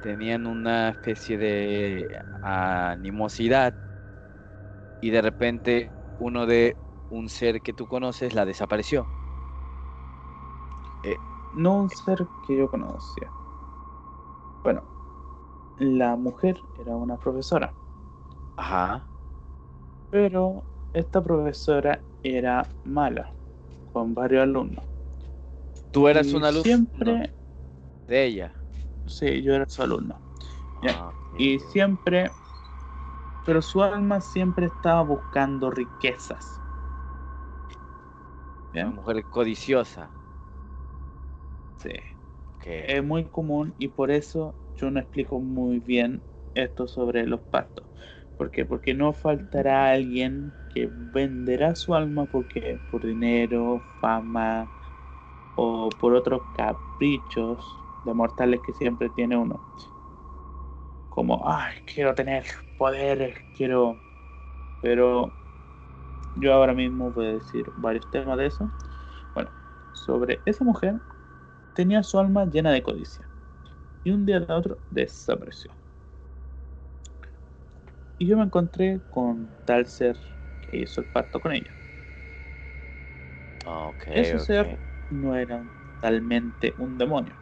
tenían 0.00 0.46
una 0.46 0.90
especie 0.90 1.38
de 1.38 2.20
animosidad 2.42 3.74
y 5.00 5.10
de 5.10 5.22
repente 5.22 5.92
uno 6.18 6.46
de 6.46 6.78
un 7.08 7.28
ser 7.30 7.62
que 7.62 7.72
tú 7.74 7.86
conoces 7.88 8.34
la 8.34 8.44
desapareció. 8.46 9.10
No 11.52 11.78
un 11.78 11.88
ser 11.88 12.28
que 12.42 12.54
yo 12.54 12.68
conocía. 12.70 13.32
Bueno, 14.64 14.88
la 15.76 16.16
mujer 16.16 16.68
era 16.74 16.96
una 16.96 17.18
profesora, 17.18 17.76
Ajá. 18.56 19.08
pero 20.10 20.66
esta 20.92 21.22
profesora 21.22 22.04
era 22.22 22.68
mala 22.84 23.36
con 23.92 24.14
varios 24.14 24.42
alumnos. 24.44 24.84
Tú 25.90 26.08
eras 26.08 26.32
Y 26.32 26.34
un 26.34 26.44
alumno 26.44 26.64
Siempre, 26.64 27.34
de 28.06 28.24
ella. 28.26 28.54
sí, 29.06 29.42
yo 29.42 29.54
era 29.54 29.66
su 29.68 29.82
alumno. 29.82 30.22
Ah, 30.76 31.12
Y 31.36 31.58
siempre, 31.60 32.30
pero 33.44 33.62
su 33.62 33.80
alma 33.82 34.20
siempre 34.20 34.66
estaba 34.66 35.02
buscando 35.02 35.70
riquezas. 35.70 36.63
Una 38.74 38.90
mujer 38.90 39.26
codiciosa. 39.28 40.14
sí. 41.76 41.90
Ok. 42.56 42.66
Es 42.66 43.04
muy 43.04 43.28
común 43.30 43.74
y 43.78 43.88
por 43.88 44.10
eso 44.10 44.58
yo 44.76 44.90
no 44.90 45.00
explico 45.00 45.40
muy 45.40 45.80
bien 45.80 46.24
esto 46.54 46.86
sobre 46.88 47.26
los 47.26 47.42
pactos. 47.42 47.86
¿Por 48.36 48.50
qué? 48.50 48.64
Porque 48.66 48.94
no 48.94 49.12
faltará 49.12 49.90
alguien 49.92 50.56
que 50.68 50.88
venderá 50.92 51.74
su 51.76 51.94
alma 51.94 52.26
porque 52.26 52.80
por 52.86 53.04
dinero, 53.06 53.86
fama 54.00 54.72
o 55.54 55.90
por 55.90 56.14
otros 56.14 56.44
caprichos 56.52 57.86
de 58.02 58.14
mortales 58.14 58.62
que 58.62 58.72
siempre 58.74 59.10
tiene 59.10 59.36
uno. 59.36 59.64
Como, 61.08 61.42
ay, 61.48 61.74
quiero 61.86 62.14
tener 62.14 62.44
poderes, 62.76 63.36
quiero... 63.52 64.02
Pero 64.80 65.36
yo 66.34 66.52
ahora 66.54 66.74
mismo 66.74 67.12
voy 67.12 67.26
a 67.26 67.32
decir 67.34 67.72
varios 67.76 68.08
temas 68.10 68.38
de 68.38 68.46
eso. 68.46 68.72
Bueno, 69.34 69.52
sobre 69.92 70.42
esa 70.46 70.64
mujer 70.64 71.00
tenía 71.74 72.02
su 72.02 72.18
alma 72.18 72.46
llena 72.46 72.72
de 72.72 72.82
codicia. 72.82 73.30
Y 74.04 74.10
un 74.12 74.26
día 74.26 74.40
de 74.40 74.52
otro 74.52 74.80
desapareció. 74.90 75.72
Y 78.18 78.26
yo 78.26 78.36
me 78.36 78.44
encontré 78.44 79.02
con 79.10 79.56
tal 79.64 79.86
ser 79.86 80.18
que 80.60 80.78
hizo 80.78 81.00
el 81.00 81.06
pacto 81.06 81.40
con 81.40 81.52
ella. 81.52 81.76
Ah, 83.66 83.88
ok, 83.88 84.06
Ese 84.14 84.38
ser 84.38 84.80
no 85.10 85.34
era 85.36 85.62
totalmente 86.00 86.74
un 86.78 86.96
demonio. 86.96 87.36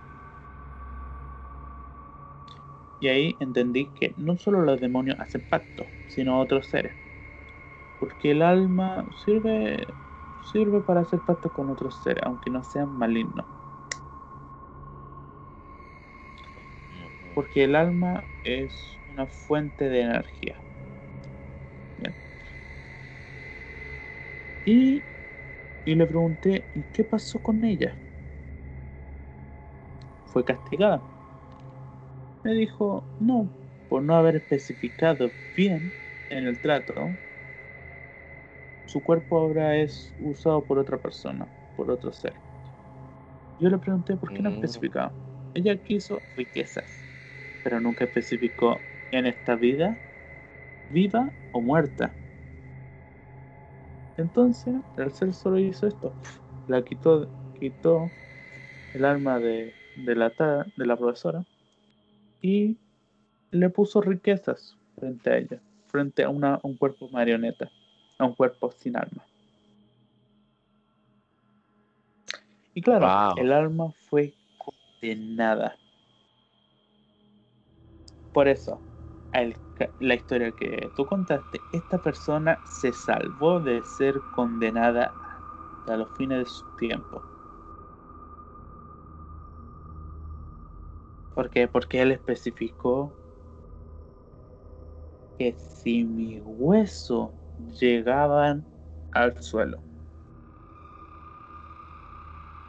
Y 2.99 3.09
ahí 3.09 3.37
entendí 3.39 3.91
que 3.91 4.15
no 4.17 4.39
solo 4.39 4.63
los 4.63 4.81
demonios 4.81 5.19
hacen 5.21 5.43
pacto, 5.43 5.93
sino 6.07 6.41
otros 6.41 6.69
seres. 6.69 6.95
Porque 8.03 8.33
el 8.33 8.43
alma 8.43 9.07
sirve, 9.15 9.95
sirve 10.41 10.81
para 10.81 11.03
hacer 11.03 11.23
pacto 11.23 11.53
con 11.53 11.71
otros 11.71 11.95
seres, 11.95 12.25
aunque 12.27 12.51
no 12.51 12.65
sean 12.65 12.99
malignos. 12.99 13.47
Porque 17.33 17.63
el 17.63 17.77
alma 17.77 18.27
es 18.43 18.99
una 19.07 19.29
fuente 19.29 19.89
de 19.89 20.01
energía. 20.01 20.61
Bien. 21.97 22.17
Y, 24.65 25.05
y 25.85 25.95
le 25.95 26.05
pregunté, 26.05 26.67
¿y 26.75 26.83
qué 26.93 27.05
pasó 27.05 27.41
con 27.41 27.63
ella? 27.63 27.97
¿Fue 30.25 30.45
castigada? 30.45 31.05
Me 32.43 32.53
dijo, 32.55 33.07
no, 33.21 33.49
por 33.87 34.03
no 34.03 34.17
haber 34.17 34.35
especificado 34.35 35.37
bien 35.55 35.93
en 36.31 36.49
el 36.49 36.59
trato, 36.61 37.17
su 38.93 39.03
cuerpo 39.03 39.39
ahora 39.39 39.79
es 39.79 40.15
usado 40.19 40.67
por 40.67 40.79
otra 40.79 40.99
persona, 41.01 41.51
por 41.75 41.91
otro 41.91 42.13
ser. 42.13 42.43
Yo 43.59 43.71
le 43.71 43.79
pregunté 43.79 44.17
por 44.19 44.33
qué 44.33 44.43
no 44.43 44.51
Mm. 44.51 44.51
especificaba. 44.51 45.17
Ella 45.55 45.79
quiso 45.79 46.27
riquezas, 46.37 47.07
pero 47.63 47.81
nunca 47.81 48.05
especificó 48.05 48.87
en 49.11 49.27
esta 49.27 49.57
vida, 49.57 50.01
viva 50.89 51.35
o 51.53 51.63
muerta. 51.63 52.19
Entonces, 54.17 54.75
el 54.97 55.13
ser 55.13 55.35
solo 55.35 55.59
hizo 55.59 55.87
esto. 55.87 56.17
La 56.67 56.83
quitó, 56.85 57.31
quitó 57.53 58.15
el 58.93 59.05
alma 59.07 59.41
de, 59.41 59.77
de, 59.95 60.15
la, 60.17 60.31
de 60.77 60.87
la 60.87 60.99
profesora 60.99 61.47
y 62.41 62.81
le 63.53 63.71
puso 63.71 64.01
riquezas 64.03 64.79
frente 64.97 65.31
a 65.31 65.39
ella, 65.39 65.63
frente 65.89 66.25
a 66.25 66.31
una, 66.31 66.61
un 66.65 66.77
cuerpo 66.79 67.11
marioneta, 67.11 67.73
a 68.23 68.27
un 68.27 68.35
cuerpo 68.35 68.71
sin 68.73 68.97
alma. 68.97 69.25
Y 72.75 72.81
claro, 72.81 73.07
Wow. 73.07 73.39
el 73.39 73.53
alma 73.53 73.93
fue 74.09 74.33
condenada. 74.59 75.77
Por 78.33 78.49
eso, 78.49 78.81
el 79.33 79.57
la 79.99 80.15
historia 80.15 80.53
que 80.53 80.91
tú 80.97 81.07
contaste, 81.07 81.61
esta 81.73 81.99
persona 81.99 82.59
se 82.67 82.93
salvó 82.93 83.61
de 83.61 83.83
ser 83.83 84.21
condenada 84.35 85.15
hasta 85.79 85.97
los 85.97 86.09
fines 86.13 86.39
de 86.39 86.47
su 86.47 86.65
tiempo. 86.79 87.23
¿Por 91.35 91.51
qué? 91.51 91.67
Porque 91.67 92.03
él 92.03 92.13
especificó 92.13 93.13
que 95.39 95.55
si 95.59 96.05
mi 96.05 96.41
hueso 96.41 97.33
llegaban 97.81 98.65
al 99.13 99.41
suelo, 99.43 99.79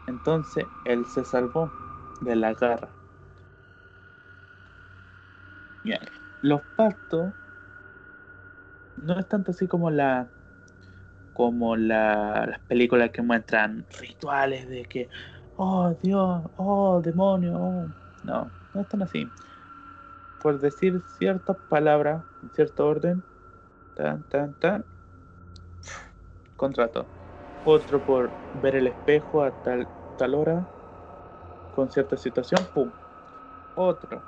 entonces 0.07 0.65
él 0.85 1.05
se 1.05 1.23
salvó 1.23 1.69
de 2.21 2.35
la 2.35 2.53
garra. 2.53 2.89
Los 6.41 6.61
pactos 6.75 7.33
no 8.97 9.17
es 9.17 9.27
tanto 9.27 9.51
así 9.51 9.67
como 9.67 9.89
la 9.89 10.27
como 11.33 11.75
la, 11.75 12.45
las 12.47 12.59
películas 12.67 13.11
que 13.11 13.21
muestran 13.21 13.85
rituales 13.99 14.69
de 14.69 14.83
que 14.83 15.09
oh 15.55 15.95
Dios, 16.03 16.43
oh 16.57 17.01
demonio, 17.01 17.53
oh". 17.57 17.87
no, 18.23 18.51
no 18.73 18.81
es 18.81 18.87
tan 18.89 19.01
así. 19.01 19.25
Por 20.41 20.59
decir 20.59 21.01
ciertas 21.17 21.57
palabras 21.69 22.23
en 22.41 22.49
cierto 22.51 22.87
orden, 22.87 23.23
tan 23.95 24.23
tan 24.25 24.55
tan 24.55 24.85
contrato. 26.55 27.11
Otro 27.63 28.03
por 28.03 28.35
ver 28.53 28.75
el 28.75 28.87
espejo 28.87 29.43
a 29.43 29.51
tal 29.51 29.89
tal 30.15 30.35
hora 30.35 30.67
con 31.71 31.89
cierta 31.89 32.17
situación, 32.17 32.67
pum. 32.73 32.93
Otro. 33.75 34.25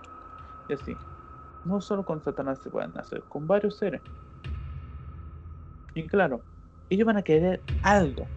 Y 0.67 0.73
así. 0.73 0.97
No 1.63 1.81
solo 1.81 2.05
con 2.05 2.21
Satanás 2.23 2.59
se 2.61 2.69
pueden 2.71 2.97
hacer, 2.97 3.23
con 3.27 3.47
varios 3.47 3.77
seres. 3.77 4.01
Y 5.93 6.07
claro, 6.07 6.45
ellos 6.89 7.05
van 7.07 7.17
a 7.17 7.23
querer 7.23 7.63
algo. 7.81 8.29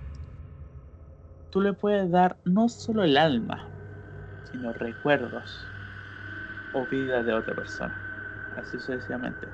Tú 1.50 1.60
le 1.60 1.72
puedes 1.74 2.10
dar 2.10 2.38
no 2.44 2.68
solo 2.68 3.04
el 3.04 3.16
alma, 3.16 3.72
sino 4.44 4.72
recuerdos 4.72 5.74
o 6.72 6.86
vida 6.86 7.22
de 7.22 7.34
otra 7.34 7.54
persona. 7.54 8.00
Así 8.56 8.78
sucesivamente. 8.78 9.48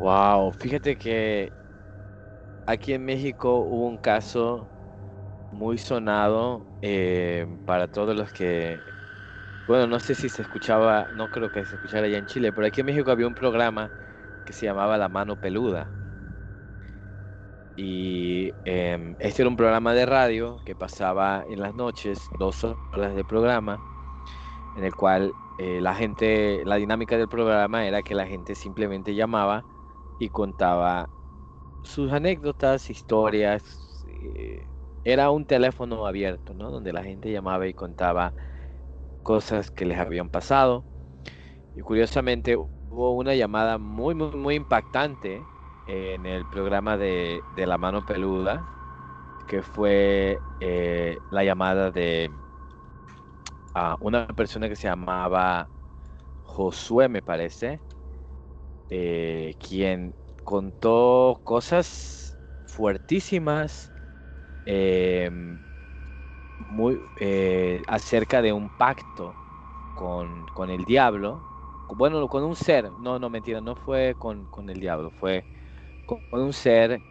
Wow, 0.00 0.52
fíjate 0.58 0.96
que 0.96 1.52
aquí 2.66 2.92
en 2.92 3.04
México 3.04 3.58
hubo 3.60 3.86
un 3.88 3.98
caso 3.98 4.70
muy 5.50 5.78
sonado 5.78 6.68
eh, 6.82 7.46
para 7.64 7.88
todos 7.88 8.16
los 8.16 8.32
que, 8.32 8.84
bueno, 9.66 9.86
no 9.88 10.00
sé 10.00 10.14
si 10.16 10.28
se 10.30 10.42
escuchaba, 10.42 11.08
no 11.12 11.30
creo 11.30 11.50
que 11.50 11.66
se 11.66 11.76
escuchara 11.76 12.06
allá 12.06 12.18
en 12.18 12.26
Chile, 12.26 12.52
pero 12.52 12.66
aquí 12.66 12.80
en 12.82 12.86
México 12.88 13.10
había 13.12 13.28
un 13.28 13.34
programa 13.34 13.92
que 14.44 14.52
se 14.54 14.66
llamaba 14.66 14.98
La 14.98 15.08
Mano 15.08 15.36
Peluda. 15.38 15.94
Y 17.76 18.52
em, 18.64 19.16
este 19.18 19.42
era 19.42 19.48
un 19.48 19.56
programa 19.56 19.94
de 19.94 20.04
radio 20.06 20.60
que 20.64 20.76
pasaba 20.76 21.44
en 21.46 21.60
las 21.60 21.74
noches, 21.74 22.28
dos 22.38 22.62
horas 22.64 23.14
de 23.14 23.24
programa, 23.24 23.82
en 24.74 24.84
el 24.84 24.94
cual 24.94 25.36
eh, 25.56 25.80
la 25.80 25.94
gente, 25.94 26.64
la 26.66 26.76
dinámica 26.76 27.18
del 27.18 27.28
programa 27.28 27.86
era 27.86 28.02
que 28.02 28.14
la 28.14 28.26
gente 28.26 28.54
simplemente 28.56 29.14
llamaba 29.14 29.66
y 30.20 30.30
contaba 30.30 31.10
sus 31.84 32.12
anécdotas, 32.12 32.90
historias. 32.90 34.04
eh, 34.06 34.68
era 35.04 35.30
un 35.30 35.46
teléfono 35.46 36.06
abierto, 36.06 36.54
¿no? 36.54 36.70
Donde 36.72 36.92
la 36.94 37.04
gente 37.04 37.32
llamaba 37.32 37.66
y 37.68 37.74
contaba 37.74 38.34
cosas 39.22 39.70
que 39.70 39.84
les 39.86 39.98
habían 39.98 40.30
pasado. 40.30 40.86
Y 41.74 41.80
curiosamente 41.82 42.56
hubo 42.56 43.12
una 43.16 43.34
llamada 43.34 43.78
muy, 43.78 44.14
muy, 44.14 44.32
muy 44.36 44.54
impactante 44.56 45.48
en 45.86 46.26
el 46.26 46.46
programa 46.46 46.96
de, 46.98 47.44
de 47.50 47.66
La 47.66 47.78
Mano 47.78 48.02
Peluda, 48.04 48.68
que 49.46 49.62
fue 49.62 50.42
eh, 50.60 51.20
la 51.30 51.44
llamada 51.44 51.90
de 51.92 52.40
a 53.74 53.96
una 54.00 54.26
persona 54.28 54.68
que 54.68 54.76
se 54.76 54.88
llamaba 54.88 55.70
Josué, 56.42 57.08
me 57.08 57.22
parece, 57.22 57.82
eh, 58.90 59.54
quien 59.60 60.16
contó 60.44 61.40
cosas 61.44 62.38
fuertísimas 62.66 63.92
em, 64.64 65.60
muy, 66.58 67.00
eh, 67.16 67.82
acerca 67.86 68.42
de 68.42 68.52
un 68.52 68.70
pacto 68.70 69.40
con, 69.92 70.46
con 70.52 70.70
el 70.70 70.84
diablo. 70.84 71.46
Bueno, 71.88 72.28
con 72.28 72.44
un 72.44 72.56
ser, 72.56 72.92
no, 72.98 73.18
no, 73.18 73.30
mentira, 73.30 73.60
no 73.60 73.74
fue 73.76 74.14
con, 74.18 74.46
con 74.48 74.70
el 74.70 74.80
diablo, 74.80 75.10
fue 75.12 75.46
con, 76.06 76.24
un 76.32 76.52
ser 76.54 77.02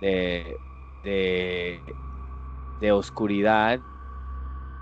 de, 0.00 0.60
de, 1.02 1.98
de 2.80 2.92
oscuridad 2.92 3.82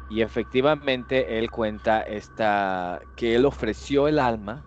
y 0.09 0.21
efectivamente 0.23 1.39
él 1.39 1.51
cuenta 1.51 2.03
esta 2.03 3.01
que 3.15 3.35
él 3.37 3.45
ofreció 3.47 4.09
el 4.09 4.19
alma 4.19 4.67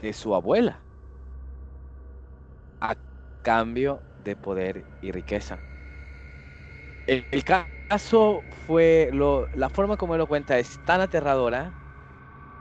de 0.00 0.12
su 0.12 0.34
abuela 0.34 0.84
a 2.80 2.96
cambio 3.42 4.02
de 4.18 4.36
poder 4.36 4.84
y 5.00 5.12
riqueza. 5.12 5.60
El, 7.06 7.26
caso 7.44 8.44
fue 8.66 9.10
lo, 9.12 9.48
la 9.54 9.68
forma 9.68 9.96
como 9.96 10.14
él 10.14 10.18
lo 10.18 10.26
cuenta 10.26 10.58
es 10.58 10.78
tan 10.84 11.00
aterradora 11.00 11.72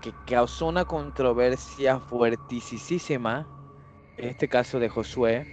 que 0.02 0.14
causó 0.26 0.68
una 0.68 0.86
controversia 0.86 2.00
fuertísima 2.00 3.48
en 4.18 4.30
este 4.30 4.48
caso 4.48 4.80
de 4.80 4.90
Josué 4.90 5.46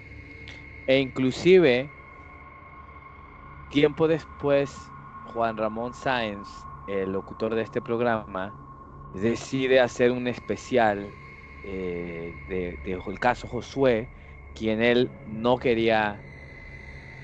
e 0.87 0.99
inclusive 0.99 1.89
tiempo 3.71 4.09
después 4.09 4.77
Juan 5.33 5.57
Ramón 5.57 5.95
Sáenz, 5.95 6.49
el 6.89 7.13
locutor 7.13 7.55
de 7.55 7.63
este 7.63 7.81
programa, 7.81 8.53
decide 9.15 9.81
hacer 9.81 10.11
un 10.11 10.27
especial 10.27 11.20
eh, 11.63 12.37
de, 12.47 12.79
el 12.85 13.19
caso 13.21 13.49
Josué, 13.49 14.11
quien 14.55 14.83
él 14.83 15.13
no 15.25 15.59
quería 15.59 16.25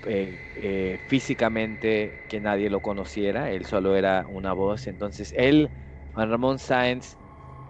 eh, 0.06 0.38
eh, 0.54 0.98
físicamente 1.06 2.22
que 2.28 2.40
nadie 2.40 2.70
lo 2.70 2.80
conociera, 2.80 3.50
él 3.50 3.64
solo 3.64 3.96
era 3.96 4.26
una 4.28 4.52
voz. 4.52 4.86
Entonces 4.86 5.32
él, 5.36 5.70
Juan 6.12 6.30
Ramón 6.30 6.58
Sáenz, 6.58 7.16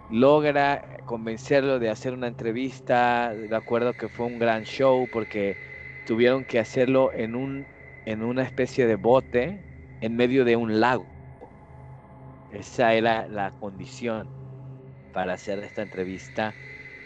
logra 0.07 0.81
convencerlo 1.05 1.79
de 1.79 1.89
hacer 1.89 2.13
una 2.13 2.27
entrevista. 2.27 3.35
De 3.35 3.55
acuerdo 3.55 3.95
que 3.95 4.09
fue 4.09 4.25
un 4.27 4.39
gran 4.39 4.63
show 4.65 5.09
porque 5.09 5.57
tuvieron 6.03 6.45
que 6.45 6.59
hacerlo 6.59 7.13
en 7.13 7.35
un 7.35 7.67
en 8.05 8.23
una 8.23 8.43
especie 8.43 8.87
de 8.87 8.95
bote 8.95 9.65
en 10.01 10.15
medio 10.15 10.45
de 10.45 10.55
un 10.55 10.79
lago. 10.79 11.13
Esa 12.49 12.93
era 12.93 13.27
la 13.29 13.51
condición 13.51 14.36
para 15.11 15.33
hacer 15.33 15.59
esta 15.63 15.81
entrevista, 15.81 16.57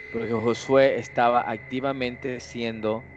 porque 0.09 0.33
Josué 0.33 0.99
estaba 0.99 1.41
activamente 1.49 2.39
siendo 2.39 3.07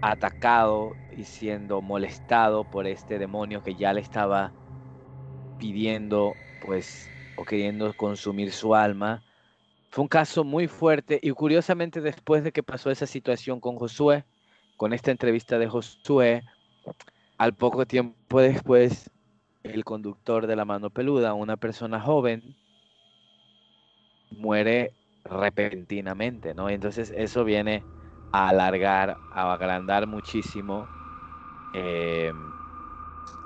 atacado 0.00 0.98
y 1.10 1.24
siendo 1.24 1.82
molestado 1.82 2.64
por 2.64 2.86
este 2.86 3.18
demonio 3.18 3.62
que 3.62 3.76
ya 3.76 3.92
le 3.92 4.00
estaba 4.00 4.54
pidiendo, 5.56 6.38
pues, 6.58 7.12
o 7.34 7.44
queriendo 7.44 7.94
consumir 7.94 8.52
su 8.52 8.74
alma. 8.74 9.24
Fue 9.90 10.02
un 10.02 10.08
caso 10.08 10.44
muy 10.44 10.68
fuerte 10.68 11.18
y 11.22 11.30
curiosamente 11.32 12.00
después 12.00 12.44
de 12.44 12.52
que 12.52 12.62
pasó 12.62 12.90
esa 12.90 13.06
situación 13.06 13.60
con 13.60 13.76
Josué, 13.76 14.24
con 14.76 14.92
esta 14.92 15.10
entrevista 15.10 15.58
de 15.58 15.68
Josué, 15.68 16.44
al 17.38 17.54
poco 17.54 17.86
tiempo 17.86 18.40
después, 18.40 19.10
el 19.62 19.84
conductor 19.84 20.46
de 20.46 20.56
la 20.56 20.64
mano 20.64 20.90
peluda, 20.90 21.34
una 21.34 21.56
persona 21.56 22.00
joven, 22.00 22.56
muere 24.30 24.94
repentinamente, 25.24 26.54
¿no? 26.54 26.70
Entonces 26.70 27.12
eso 27.16 27.44
viene 27.44 27.86
a 28.32 28.48
alargar, 28.50 29.20
a 29.30 29.52
agrandar 29.52 30.06
muchísimo 30.06 30.92
eh, 31.72 32.32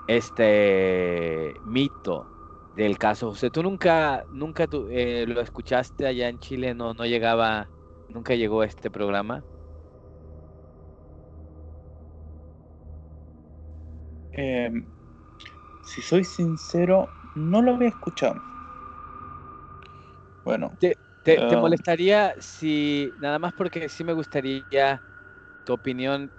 este 0.07 1.61
mito 1.65 2.33
del 2.73 2.99
caso 2.99 3.31
José. 3.31 3.51
¿Tú 3.51 3.63
nunca, 3.63 4.25
nunca 4.29 4.67
tú, 4.67 4.89
eh, 4.91 5.27
lo 5.27 5.41
escuchaste 5.41 6.07
allá 6.07 6.29
en 6.29 6.39
Chile? 6.39 6.75
No, 6.75 6.95
no 6.95 7.07
llegaba, 7.07 7.71
nunca 8.09 8.35
llegó 8.35 8.65
este 8.65 8.91
programa. 8.91 9.45
Eh, 14.33 14.71
si 15.85 16.03
soy 16.03 16.25
sincero, 16.25 17.11
no 17.37 17.63
lo 17.63 17.75
había 17.77 17.89
escuchado. 17.91 18.43
Bueno, 20.45 20.79
¿Te, 20.79 20.99
te 21.43 21.43
Ah. 21.43 21.57
molestaría 21.57 22.35
si, 22.39 23.15
nada 23.19 23.39
más 23.39 23.53
porque 23.55 23.89
sí 23.89 24.05
me 24.05 24.13
gustaría 24.13 25.03
tu 25.65 25.73
opinión 25.75 26.33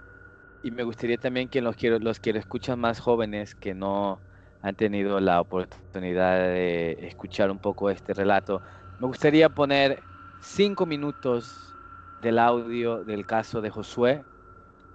y 0.62 0.70
me 0.72 0.84
gustaría 0.84 1.18
también 1.18 1.48
que 1.50 1.62
los 1.62 1.76
quiero, 1.76 1.98
los 2.00 2.20
que 2.20 2.32
lo 2.34 2.38
escuchan 2.40 2.80
más 2.80 3.00
jóvenes 3.00 3.54
que 3.56 3.74
no 3.74 4.22
han 4.62 4.76
tenido 4.76 5.20
la 5.20 5.40
oportunidad 5.40 6.38
de 6.48 6.96
escuchar 7.00 7.50
un 7.50 7.60
poco 7.60 7.90
este 7.90 8.14
relato, 8.14 8.62
me 8.98 9.06
gustaría 9.08 9.50
poner 9.50 10.08
cinco 10.40 10.86
minutos 10.86 11.76
del 12.18 12.38
audio 12.40 13.04
del 13.04 13.26
caso 13.26 13.60
de 13.62 13.70
Josué 13.70 14.26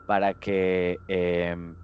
para 0.06 0.34
que 0.36 1.02
em, 1.08 1.78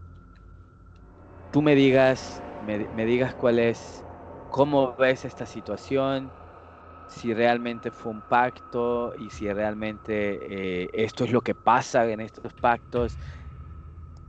tú 1.52 1.62
me 1.62 1.76
digas, 1.76 2.44
me, 2.60 2.88
me 2.92 3.06
digas 3.06 3.36
cuál 3.36 3.60
es, 3.60 4.06
cómo 4.50 4.96
ves 4.96 5.26
esta 5.26 5.46
situación, 5.46 6.34
si 7.08 7.34
realmente 7.34 7.92
fue 7.92 8.12
un 8.12 8.22
pacto 8.22 9.14
y 9.18 9.30
si 9.32 9.52
realmente 9.52 10.84
eh, 10.84 10.90
esto 10.94 11.24
es 11.26 11.32
lo 11.32 11.42
que 11.42 11.56
pasa 11.56 12.10
en 12.10 12.20
estos 12.22 12.54
pactos. 12.54 13.18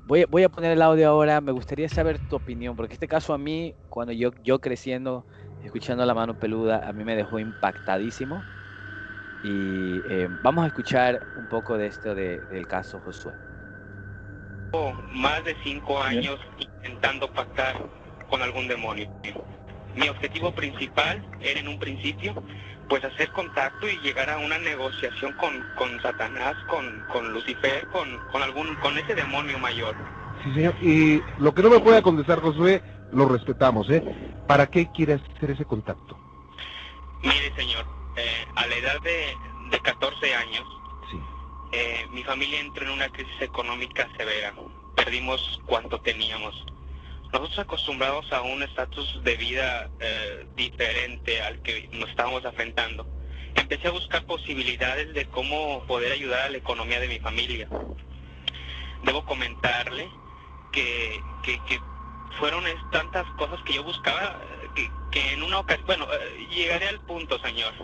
Voy, 0.05 0.23
a- 0.43 0.49
poner 0.49 0.73
el 0.73 0.81
audio 0.83 1.09
ahora, 1.09 1.41
me 1.41 1.53
gustaría 1.53 1.89
saber 1.89 2.19
tu 2.19 2.37
opinión, 2.37 2.75
porque 2.77 2.95
este 2.95 3.09
caso 3.09 3.35
a 3.35 3.39
mí, 3.39 3.75
cuando 3.91 4.13
yo, 4.13 4.31
yo 4.43 4.59
creciendo, 4.59 5.27
escuchando 5.61 6.07
la 6.07 6.15
mano 6.15 6.35
peluda, 6.35 6.79
a 6.89 6.93
mí 6.93 7.05
me 7.05 7.15
dejó 7.17 7.39
impactadísimo. 7.39 8.47
Y 9.43 10.03
eh, 10.07 10.29
vamos 10.31 10.65
a 10.65 10.69
escuchar 10.69 11.21
un 11.35 11.47
poco 11.47 11.77
de 11.77 11.87
esto 11.89 12.15
de- 12.15 12.45
del 12.49 12.67
caso 12.67 13.01
Josué. 13.01 13.35
Más 15.13 15.45
de 15.45 15.57
cinco 15.63 16.01
años 16.01 16.39
intentando 16.59 17.31
pactar 17.33 17.77
con 18.31 18.43
algún 18.43 18.67
demonio. 18.69 19.07
Mi 19.95 20.09
objetivo 20.09 20.53
principal 20.53 21.25
era 21.41 21.61
en 21.61 21.69
un 21.69 21.79
principio 21.79 22.35
pues 22.89 23.05
hacer 23.05 23.31
contacto 23.33 23.87
y 23.87 23.99
llegar 23.99 24.31
a 24.31 24.39
una 24.39 24.59
negociación 24.59 25.33
con, 25.35 25.63
con 25.77 26.01
Satanás, 26.01 26.57
con, 26.69 27.05
con 27.13 27.33
Lucifer, 27.33 27.87
con, 27.89 28.19
con 28.33 28.43
algún, 28.43 28.75
con 28.77 28.97
ese 28.97 29.15
demonio 29.15 29.59
mayor. 29.59 29.95
Sí, 30.43 30.55
señor. 30.55 30.75
Y 30.81 31.23
lo 31.39 31.53
que 31.53 31.63
no 31.63 31.69
me 31.69 31.81
pueda 31.81 32.01
contestar, 32.01 32.41
Josué, 32.41 32.83
lo 33.13 33.29
respetamos, 33.29 33.91
¿eh? 33.91 34.03
¿Para 34.47 34.67
qué 34.71 34.91
quiere 34.93 35.15
hacer 35.15 35.51
ese 35.51 35.67
contacto? 35.67 36.17
Mire 37.23 37.53
señor, 37.57 37.85
eh, 38.17 38.47
a 38.55 38.67
la 38.67 38.75
edad 38.77 39.01
de, 39.03 39.37
de 39.71 39.81
14 39.81 40.35
años, 40.35 40.65
Sí. 41.11 41.21
eh, 41.73 42.07
mi 42.13 42.23
familia 42.25 42.61
entró 42.61 42.85
en 42.87 42.93
una 42.93 43.09
crisis 43.11 43.43
económica 43.43 44.09
severa. 44.17 44.55
Perdimos 44.97 45.61
cuanto 45.67 46.01
teníamos. 46.01 46.65
Nosotros 47.33 47.59
acostumbrados 47.59 48.33
a 48.33 48.41
un 48.43 48.63
estatus 48.63 49.23
de 49.23 49.37
vida 49.37 49.91
eh, 50.01 50.47
diferente 50.57 51.41
al 51.43 51.61
que 51.63 51.89
nos 51.93 52.09
estábamos 52.09 52.45
enfrentando, 52.45 53.07
empecé 53.55 53.89
a 53.89 53.91
buscar 53.91 54.25
posibilidades 54.25 55.13
de 55.13 55.27
cómo 55.27 55.85
poder 55.87 56.13
ayudar 56.13 56.47
a 56.47 56.51
la 56.51 56.57
economía 56.59 57.01
de 57.01 57.09
mi 57.09 57.19
familia. 57.19 57.69
Debo 59.05 59.25
comentarle 59.25 60.09
que, 60.73 61.21
que, 61.43 61.61
que 61.67 61.81
fueron 62.39 62.65
tantas 62.93 63.27
cosas 63.33 63.61
que 63.65 63.75
yo 63.75 63.83
buscaba 63.85 64.41
eh, 64.43 64.69
que, 64.75 64.91
que 65.11 65.33
en 65.33 65.43
una 65.43 65.59
ocasión, 65.61 65.87
bueno, 65.87 66.07
eh, 66.13 66.47
llegaré 66.51 66.89
al 66.89 67.01
punto, 67.01 67.39
señor. 67.41 67.75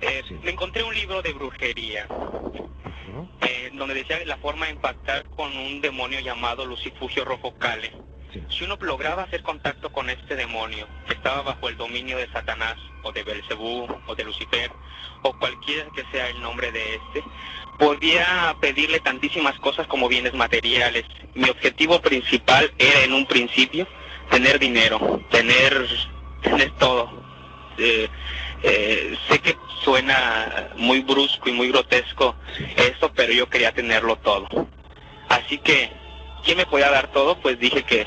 Eh, 0.00 0.22
Sí. 0.26 0.38
Me 0.42 0.52
encontré 0.52 0.82
un 0.82 0.94
libro 0.94 1.20
de 1.20 1.32
brujería 1.34 2.06
eh, 3.42 3.70
donde 3.74 3.94
decía 3.94 4.24
la 4.24 4.38
forma 4.38 4.66
de 4.66 4.72
impactar 4.72 5.24
con 5.30 5.54
un 5.56 5.80
demonio 5.82 6.20
llamado 6.20 6.64
Lucifugio 6.64 7.24
Rojo 7.24 7.54
Cale. 7.58 7.92
Sí. 8.32 8.42
Si 8.48 8.64
uno 8.64 8.76
lograba 8.80 9.24
hacer 9.24 9.42
contacto 9.42 9.90
con 9.90 10.10
este 10.10 10.36
demonio 10.36 10.86
que 11.06 11.14
estaba 11.14 11.42
bajo 11.42 11.68
el 11.68 11.76
dominio 11.76 12.16
de 12.16 12.28
Satanás 12.28 12.76
o 13.02 13.12
de 13.12 13.22
Belcebú 13.22 13.86
o 14.06 14.14
de 14.14 14.24
Lucifer 14.24 14.70
o 15.22 15.32
cualquiera 15.38 15.86
que 15.94 16.04
sea 16.10 16.28
el 16.28 16.40
nombre 16.40 16.72
de 16.72 16.94
este, 16.94 17.24
podía 17.78 18.54
pedirle 18.60 19.00
tantísimas 19.00 19.58
cosas 19.58 19.86
como 19.86 20.08
bienes 20.08 20.34
materiales. 20.34 21.04
Mi 21.34 21.48
objetivo 21.48 22.00
principal 22.00 22.72
era 22.78 23.02
en 23.02 23.12
un 23.12 23.26
principio 23.26 23.86
tener 24.30 24.58
dinero, 24.58 25.20
tener, 25.30 25.88
tener 26.42 26.70
todo. 26.72 27.10
Eh, 27.78 28.08
eh, 28.62 29.16
sé 29.28 29.38
que 29.40 29.56
suena 29.82 30.70
muy 30.76 31.00
brusco 31.00 31.48
y 31.48 31.52
muy 31.52 31.68
grotesco 31.68 32.36
esto, 32.76 33.10
pero 33.14 33.32
yo 33.32 33.48
quería 33.48 33.72
tenerlo 33.72 34.16
todo. 34.16 34.46
Así 35.28 35.58
que, 35.58 35.90
¿quién 36.44 36.56
me 36.56 36.66
podía 36.66 36.90
dar 36.90 37.08
todo? 37.08 37.36
Pues 37.40 37.58
dije 37.58 37.82
que, 37.82 38.06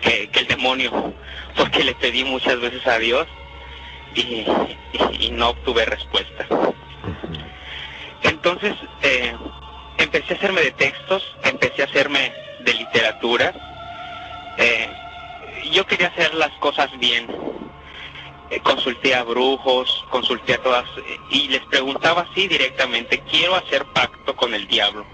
que, 0.00 0.30
el 0.32 0.46
demonio, 0.46 1.14
porque 1.56 1.84
le 1.84 1.94
pedí 1.94 2.24
muchas 2.24 2.60
veces 2.60 2.86
a 2.86 2.98
Dios 2.98 3.26
y, 4.14 4.44
no 5.32 5.50
obtuve 5.50 5.84
respuesta. 5.84 6.46
Entonces, 8.22 8.74
eh, 9.02 9.34
empecé 9.98 10.34
a 10.34 10.36
hacerme 10.36 10.62
de 10.62 10.70
textos, 10.72 11.36
empecé 11.44 11.82
a 11.82 11.86
hacerme 11.86 12.32
de 12.60 12.74
literatura. 12.74 13.52
Eh, 14.56 14.88
yo 15.72 15.84
quería 15.86 16.08
hacer 16.08 16.32
las 16.34 16.52
cosas 16.52 16.90
bien. 16.98 17.26
Eh, 18.50 18.60
consulté 18.60 19.14
a 19.14 19.24
brujos, 19.24 20.04
consulté 20.10 20.54
a 20.54 20.62
todas 20.62 20.84
y 21.30 21.48
les 21.48 21.62
preguntaba 21.66 22.26
así 22.30 22.46
directamente, 22.46 23.20
quiero 23.28 23.56
hacer 23.56 23.84
pacto 23.86 24.36
con 24.36 24.54
el 24.54 24.68
diablo, 24.68 25.04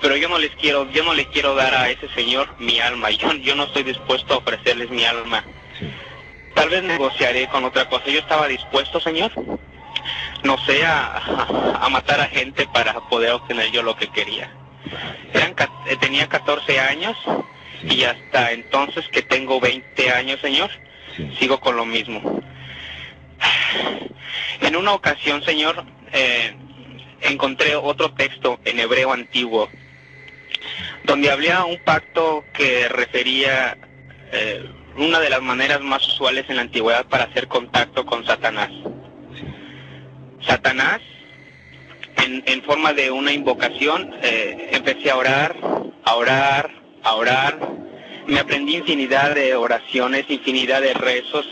pero 0.00 0.16
yo 0.16 0.28
no 0.28 0.38
les 0.38 0.50
quiero, 0.56 0.90
yo 0.90 1.04
no 1.04 1.14
le 1.14 1.26
quiero 1.26 1.54
dar 1.54 1.74
a 1.74 1.90
ese 1.90 2.08
señor 2.10 2.48
mi 2.58 2.80
alma, 2.80 3.10
yo, 3.10 3.32
yo 3.34 3.54
no 3.54 3.64
estoy 3.64 3.82
dispuesto 3.82 4.34
a 4.34 4.38
ofrecerles 4.38 4.90
mi 4.90 5.04
alma. 5.04 5.44
Tal 6.54 6.68
vez 6.68 6.82
negociaré 6.82 7.46
con 7.48 7.64
otra 7.64 7.88
cosa. 7.88 8.06
Yo 8.06 8.18
estaba 8.18 8.48
dispuesto, 8.48 9.00
señor, 9.00 9.32
no 10.42 10.58
sé, 10.66 10.84
a, 10.84 11.86
matar 11.90 12.20
a 12.20 12.26
gente 12.26 12.66
para 12.66 12.94
poder 13.08 13.32
obtener 13.32 13.70
yo 13.70 13.82
lo 13.82 13.96
que 13.96 14.08
quería. 14.08 14.50
Eran, 15.32 15.54
eh, 15.86 15.96
tenía 15.96 16.28
14 16.28 16.80
años 16.80 17.16
y 17.82 18.02
hasta 18.04 18.52
entonces 18.52 19.08
que 19.08 19.22
tengo 19.22 19.60
20 19.60 20.10
años, 20.12 20.40
señor, 20.40 20.70
Sí. 21.16 21.28
sigo 21.38 21.58
con 21.58 21.76
lo 21.76 21.84
mismo. 21.84 22.40
En 24.60 24.76
una 24.76 24.92
ocasión, 24.92 25.42
señor, 25.44 25.84
eh, 26.12 26.54
encontré 27.22 27.74
otro 27.74 28.12
texto 28.12 28.60
en 28.64 28.78
hebreo 28.78 29.12
antiguo 29.12 29.68
donde 31.04 31.30
había 31.30 31.64
un 31.64 31.78
pacto 31.78 32.44
que 32.52 32.88
refería 32.88 33.76
eh, 34.32 34.64
una 34.96 35.20
de 35.20 35.30
las 35.30 35.42
maneras 35.42 35.80
más 35.80 36.06
usuales 36.06 36.44
en 36.48 36.56
la 36.56 36.62
antigüedad 36.62 37.06
para 37.06 37.24
hacer 37.24 37.48
contacto 37.48 38.04
con 38.04 38.24
Satanás. 38.26 38.70
Satanás, 40.46 41.00
en, 42.16 42.62
forma 42.62 42.92
de 42.92 43.10
una 43.10 43.32
invocación, 43.32 44.14
eh, 44.22 44.70
empecé 44.72 45.10
a 45.10 45.16
orar, 45.16 45.56
a 46.04 46.14
orar, 46.16 46.70
a 47.02 47.14
orar. 47.14 47.58
Me 48.26 48.40
aprendí 48.40 48.76
infinidad 48.76 49.34
de 49.34 49.54
oraciones, 49.54 50.26
infinidad 50.28 50.82
de 50.82 50.94
rezos, 50.94 51.46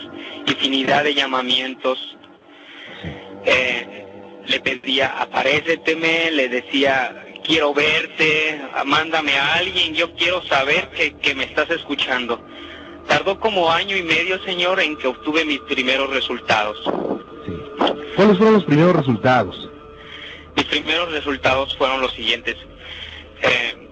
infinidad 0.47 1.05
de 1.05 1.14
llamamientos. 1.14 2.16
Eh, 3.44 4.05
le 4.47 4.60
pedía, 4.60 5.20
aparéceteme, 5.20 6.30
le 6.30 6.48
decía, 6.48 7.27
quiero 7.48 7.72
verte, 7.72 8.60
mándame 8.84 9.36
a 9.36 9.54
alguien, 9.54 9.94
yo 9.94 10.14
quiero 10.14 10.44
saber 10.44 10.90
que, 10.90 11.16
que 11.16 11.34
me 11.34 11.44
estás 11.44 11.70
escuchando. 11.70 12.40
Tardó 13.08 13.40
como 13.40 13.72
año 13.72 13.96
y 13.96 14.02
medio, 14.02 14.40
señor, 14.44 14.78
en 14.80 14.96
que 14.98 15.08
obtuve 15.08 15.44
mis 15.46 15.60
primeros 15.60 16.10
resultados. 16.10 16.78
Sí. 17.46 17.52
¿Cuáles 18.14 18.36
fueron 18.36 18.54
los 18.54 18.64
primeros 18.64 18.94
resultados? 18.94 19.70
Mis 20.54 20.66
primeros 20.66 21.10
resultados 21.10 21.74
fueron 21.78 22.02
los 22.02 22.12
siguientes. 22.12 22.56
Eh, 23.40 23.88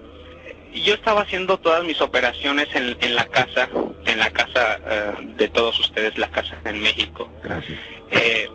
yo 0.85 0.93
estaba 0.93 1.21
haciendo 1.21 1.57
todas 1.57 1.83
mis 1.83 1.99
operaciones 1.99 2.67
en, 2.75 2.95
en 3.01 3.15
la 3.15 3.25
casa, 3.25 3.69
en 4.05 4.19
la 4.19 4.29
casa 4.29 4.79
eh, 4.85 5.13
de 5.35 5.47
todos 5.47 5.79
ustedes, 5.79 6.15
la 6.19 6.29
casa 6.29 6.55
en 6.63 6.79
México. 6.79 7.27
Gracias. 7.43 7.79
Eh, 8.11 8.47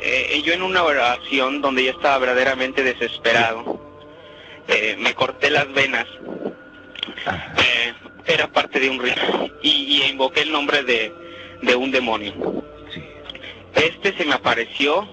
eh, 0.00 0.42
yo 0.44 0.52
en 0.52 0.62
una 0.62 0.84
oración 0.84 1.60
donde 1.60 1.84
yo 1.84 1.90
estaba 1.90 2.18
verdaderamente 2.18 2.84
desesperado, 2.84 3.80
eh, 4.68 4.96
me 4.98 5.14
corté 5.14 5.50
las 5.50 5.72
venas, 5.72 6.06
eh, 7.58 7.94
era 8.26 8.48
parte 8.48 8.80
de 8.80 8.90
un 8.90 9.00
rito, 9.00 9.20
y, 9.62 9.68
y 9.70 10.02
invoqué 10.10 10.42
el 10.42 10.52
nombre 10.52 10.82
de, 10.82 11.12
de 11.62 11.76
un 11.76 11.90
demonio. 11.90 12.64
Sí. 12.92 13.02
Este 13.74 14.16
se 14.16 14.24
me 14.24 14.34
apareció. 14.34 15.08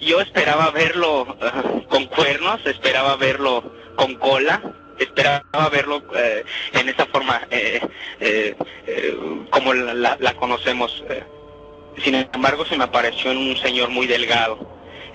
Yo 0.00 0.20
esperaba 0.20 0.70
verlo 0.70 1.36
eh, 1.40 1.86
con 1.88 2.06
cuernos, 2.06 2.64
esperaba 2.66 3.16
verlo 3.16 3.72
con 3.96 4.14
cola, 4.14 4.62
esperaba 4.98 5.68
verlo 5.70 6.02
eh, 6.16 6.44
en 6.72 6.88
esa 6.88 7.06
forma 7.06 7.42
eh, 7.50 7.80
como 9.50 9.74
la, 9.74 9.94
la- 9.94 10.16
la 10.20 10.34
conocemos. 10.34 11.04
Sin 12.04 12.14
embargo, 12.14 12.64
se 12.64 12.76
me 12.76 12.84
apareció 12.84 13.32
en 13.32 13.38
un 13.38 13.56
señor 13.56 13.88
muy 13.90 14.06
delgado. 14.06 14.56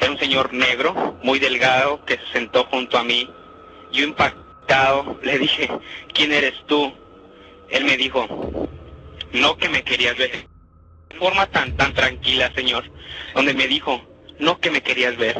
Era 0.01 0.11
un 0.11 0.19
señor 0.19 0.51
negro, 0.53 1.17
muy 1.23 1.39
delgado, 1.39 2.03
que 2.03 2.17
se 2.17 2.25
sentó 2.33 2.65
junto 2.65 2.97
a 2.97 3.03
mí. 3.05 3.29
Yo 3.93 4.03
impactado 4.05 5.19
le 5.21 5.37
dije, 5.37 5.69
¿quién 6.13 6.33
eres 6.33 6.55
tú? 6.65 6.91
Él 7.69 7.85
me 7.85 7.95
dijo, 7.95 8.27
no 9.33 9.57
que 9.57 9.69
me 9.69 9.83
querías 9.83 10.17
ver 10.17 10.31
de 10.31 11.19
forma 11.19 11.45
tan 11.45 11.77
tan 11.77 11.93
tranquila, 11.93 12.51
señor, 12.55 12.83
donde 13.35 13.53
me 13.53 13.67
dijo, 13.67 14.01
no 14.39 14.59
que 14.59 14.71
me 14.71 14.81
querías 14.81 15.15
ver. 15.17 15.37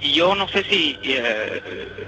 Y 0.00 0.12
yo 0.12 0.34
no 0.34 0.48
sé 0.48 0.64
si 0.64 0.98
eh, 1.04 1.62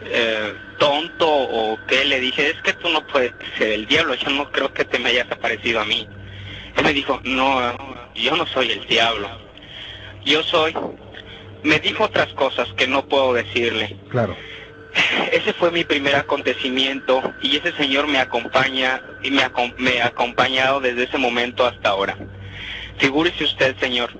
eh, 0.06 0.54
tonto 0.78 1.28
o 1.28 1.78
qué 1.86 2.04
le 2.06 2.20
dije, 2.20 2.50
es 2.50 2.60
que 2.62 2.72
tú 2.74 2.88
no 2.88 3.06
puedes 3.06 3.32
ser 3.58 3.72
el 3.72 3.86
diablo, 3.86 4.14
yo 4.14 4.30
no 4.30 4.50
creo 4.50 4.72
que 4.72 4.84
te 4.84 4.98
me 4.98 5.10
hayas 5.10 5.30
aparecido 5.30 5.80
a 5.80 5.84
mí. 5.84 6.06
Él 6.76 6.84
me 6.84 6.92
dijo, 6.92 7.20
no, 7.24 7.76
yo 8.14 8.34
no 8.34 8.46
soy 8.46 8.72
el 8.72 8.86
diablo, 8.86 9.28
yo 10.24 10.42
soy... 10.42 10.74
Me 11.62 11.80
dijo 11.80 12.04
otras 12.04 12.32
cosas 12.34 12.68
que 12.74 12.86
no 12.86 13.08
puedo 13.08 13.32
decirle. 13.32 13.96
Claro. 14.08 14.36
Ese 15.32 15.52
fue 15.52 15.70
mi 15.70 15.84
primer 15.84 16.16
acontecimiento 16.16 17.22
y 17.42 17.56
ese 17.56 17.72
señor 17.72 18.06
me 18.06 18.18
acompaña 18.18 19.02
y 19.22 19.30
me, 19.30 19.42
acom- 19.42 19.74
me 19.76 20.00
ha 20.00 20.06
acompañado 20.06 20.80
desde 20.80 21.04
ese 21.04 21.18
momento 21.18 21.66
hasta 21.66 21.90
ahora. 21.90 22.16
Figúrese 22.98 23.44
usted, 23.44 23.76
señor, 23.78 24.10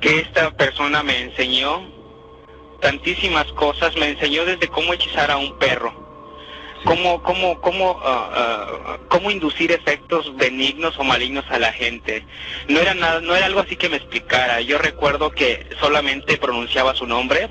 que 0.00 0.18
esta 0.20 0.50
persona 0.50 1.02
me 1.02 1.18
enseñó 1.22 1.88
tantísimas 2.80 3.46
cosas, 3.52 3.96
me 3.96 4.10
enseñó 4.10 4.44
desde 4.44 4.68
cómo 4.68 4.92
hechizar 4.92 5.30
a 5.30 5.38
un 5.38 5.56
perro, 5.58 5.94
cómo, 6.84 7.22
cómo, 7.22 7.60
cómo, 7.60 8.00
ah, 8.04 8.30
ah, 8.34 8.98
cómo 9.08 9.30
inducir 9.30 9.72
efectos 9.72 10.36
benignos 10.36 10.98
o 10.98 11.04
malignos 11.04 11.44
a 11.48 11.58
la 11.58 11.72
gente. 11.72 12.24
No 12.68 12.80
era 12.80 12.92
nada, 12.94 13.20
no 13.20 13.34
era 13.34 13.46
algo 13.46 13.60
así 13.60 13.76
que 13.76 13.88
me 13.88 13.96
explicara. 13.96 14.60
Yo 14.60 14.78
recuerdo 14.78 15.30
que 15.30 15.66
solamente 15.80 16.36
pronunciaba 16.36 16.94
su 16.94 17.06
nombre 17.06 17.48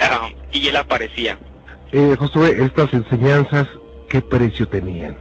ah, 0.00 0.30
y 0.52 0.68
él 0.68 0.76
aparecía. 0.76 1.38
Eh, 1.92 2.16
Josué, 2.18 2.56
estas 2.62 2.92
enseñanzas, 2.92 3.66
¿qué 4.08 4.20
precio 4.20 4.68
tenían? 4.68 5.16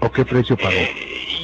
¿O 0.00 0.10
qué 0.10 0.24
precio 0.24 0.56
pagó? 0.56 0.70
Eh, 0.70 0.94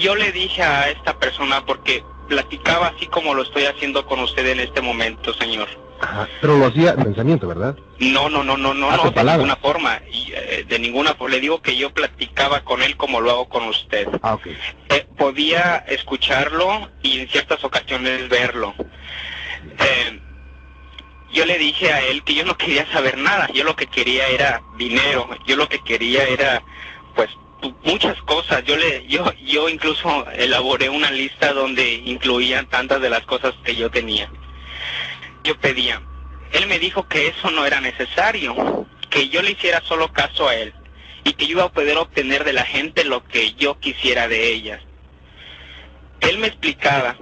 yo 0.00 0.14
le 0.14 0.32
dije 0.32 0.62
a 0.62 0.90
esta 0.90 1.18
persona 1.18 1.64
porque 1.64 2.02
platicaba 2.28 2.88
así 2.88 3.06
como 3.06 3.34
lo 3.34 3.42
estoy 3.42 3.64
haciendo 3.64 4.04
con 4.06 4.20
usted 4.20 4.46
en 4.46 4.60
este 4.60 4.80
momento, 4.80 5.32
señor. 5.34 5.68
Ajá. 6.00 6.28
Pero 6.42 6.58
lo 6.58 6.66
hacía 6.66 6.90
en 6.90 7.04
pensamiento, 7.04 7.48
¿verdad? 7.48 7.74
No, 8.00 8.28
no, 8.28 8.44
no, 8.44 8.56
no, 8.58 8.74
no, 8.74 8.90
Ah, 8.90 8.96
no, 8.98 9.04
de 9.04 9.12
palabras. 9.12 9.38
ninguna 9.46 9.56
forma, 9.56 10.00
y, 10.12 10.30
eh, 10.34 10.64
de 10.68 10.78
ninguna 10.78 11.14
forma. 11.14 11.34
Le 11.34 11.40
digo 11.40 11.62
que 11.62 11.74
yo 11.76 11.90
platicaba 11.94 12.60
con 12.64 12.82
él 12.82 12.96
como 12.98 13.20
lo 13.22 13.30
hago 13.30 13.48
con 13.48 13.64
usted. 13.68 14.06
Ah, 14.22 14.34
ok. 14.34 14.46
Eh, 14.90 15.06
podía 15.16 15.76
escucharlo 15.88 16.90
y 17.02 17.20
en 17.20 17.28
ciertas 17.28 17.64
ocasiones 17.64 18.28
verlo. 18.28 18.74
Eh, 19.78 20.20
yo 21.36 21.44
le 21.44 21.58
dije 21.58 21.92
a 21.92 22.00
él 22.00 22.22
que 22.24 22.34
yo 22.34 22.46
no 22.46 22.56
quería 22.56 22.90
saber 22.90 23.18
nada, 23.18 23.46
yo 23.52 23.62
lo 23.62 23.76
que 23.76 23.86
quería 23.88 24.26
era 24.28 24.62
dinero, 24.78 25.28
yo 25.46 25.56
lo 25.56 25.68
que 25.68 25.80
quería 25.80 26.24
era, 26.24 26.62
pues, 27.14 27.28
muchas 27.84 28.18
cosas. 28.22 28.64
Yo 28.64 28.74
le, 28.74 29.06
yo, 29.06 29.30
yo 29.44 29.68
incluso 29.68 30.26
elaboré 30.30 30.88
una 30.88 31.10
lista 31.10 31.52
donde 31.52 31.92
incluían 32.06 32.66
tantas 32.66 33.02
de 33.02 33.10
las 33.10 33.20
cosas 33.26 33.54
que 33.64 33.76
yo 33.76 33.90
tenía. 33.90 34.30
Yo 35.44 35.58
pedía. 35.58 36.00
Él 36.52 36.66
me 36.68 36.78
dijo 36.78 37.06
que 37.06 37.28
eso 37.28 37.50
no 37.50 37.66
era 37.66 37.82
necesario, 37.82 38.86
que 39.10 39.28
yo 39.28 39.42
le 39.42 39.50
hiciera 39.50 39.82
solo 39.82 40.10
caso 40.14 40.48
a 40.48 40.54
él 40.54 40.72
y 41.24 41.34
que 41.34 41.46
yo 41.46 41.52
iba 41.52 41.64
a 41.64 41.72
poder 41.72 41.98
obtener 41.98 42.44
de 42.44 42.54
la 42.54 42.64
gente 42.64 43.04
lo 43.04 43.22
que 43.24 43.52
yo 43.52 43.78
quisiera 43.78 44.26
de 44.26 44.52
ellas. 44.54 44.80
Él 46.20 46.38
me 46.38 46.46
explicaba 46.46 47.14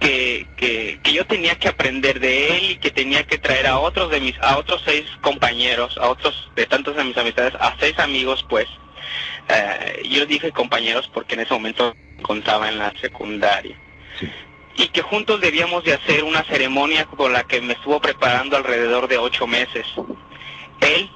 que, 0.00 0.46
que, 0.56 1.00
que 1.02 1.12
yo 1.12 1.24
tenía 1.26 1.54
que 1.56 1.68
aprender 1.68 2.20
de 2.20 2.56
él 2.56 2.70
y 2.72 2.76
que 2.76 2.90
tenía 2.90 3.24
que 3.24 3.38
traer 3.38 3.66
a 3.66 3.78
otros 3.78 4.10
de 4.10 4.20
mis 4.20 4.38
a 4.40 4.58
otros 4.58 4.82
seis 4.84 5.04
compañeros, 5.20 5.96
a 5.98 6.08
otros 6.08 6.50
de 6.54 6.66
tantos 6.66 6.96
de 6.96 7.04
mis 7.04 7.16
amistades, 7.16 7.54
a 7.60 7.74
seis 7.78 7.98
amigos 7.98 8.44
pues, 8.48 8.68
Eh, 9.48 10.02
yo 10.08 10.24
dije 10.26 10.50
compañeros 10.52 11.10
porque 11.12 11.34
en 11.34 11.40
ese 11.40 11.52
momento 11.52 11.94
contaba 12.22 12.68
en 12.68 12.78
la 12.78 12.92
secundaria. 13.00 13.76
Sí. 14.18 14.26
Y 14.76 14.88
que 14.88 15.02
juntos 15.02 15.40
debíamos 15.40 15.84
de 15.84 15.92
hacer 15.92 16.24
una 16.24 16.42
ceremonia 16.44 17.04
con 17.04 17.32
la 17.32 17.44
que 17.44 17.60
me 17.60 17.74
estuvo 17.74 18.00
preparando 18.00 18.56
alrededor 18.56 19.06
de 19.06 19.18
ocho 19.18 19.46
meses. 19.46 19.86
Él 20.80 21.10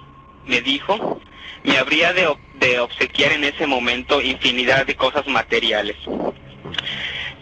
me 0.45 0.61
dijo, 0.61 1.21
me 1.65 1.79
habría 1.79 2.13
de, 2.13 2.29
de 2.55 2.79
obsequiar 2.81 3.33
en 3.33 3.45
ese 3.45 3.67
momento 3.67 4.21
infinidad 4.21 4.87
de 4.87 4.95
cosas 4.95 5.27
materiales. 5.27 5.97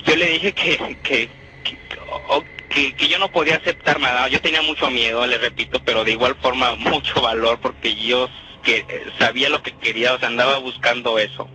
Yo 0.06 0.16
le 0.16 0.26
dije 0.28 0.54
que, 0.54 0.98
que, 1.02 1.30
que, 1.64 1.78
o- 2.08 2.44
que- 2.70 2.94
que 2.94 3.08
yo 3.08 3.18
no 3.20 3.30
podía 3.30 3.56
aceptar 3.56 4.00
nada. 4.00 4.28
Yo 4.28 4.40
tenía 4.42 4.62
mucho 4.62 4.90
miedo, 4.90 5.26
le 5.26 5.38
repito, 5.38 5.82
pero 5.84 6.04
de 6.04 6.12
igual 6.12 6.36
forma 6.42 6.76
mucho 6.78 7.22
valor 7.22 7.60
porque 7.60 7.94
yo 7.96 8.30
que 8.62 8.84
eh, 8.88 9.06
sabía 9.18 9.48
lo 9.50 9.62
que 9.62 9.72
quería, 9.76 10.14
o 10.14 10.18
sea, 10.20 10.28
andaba 10.28 10.58
buscando 10.58 11.18
eso. 11.18 11.50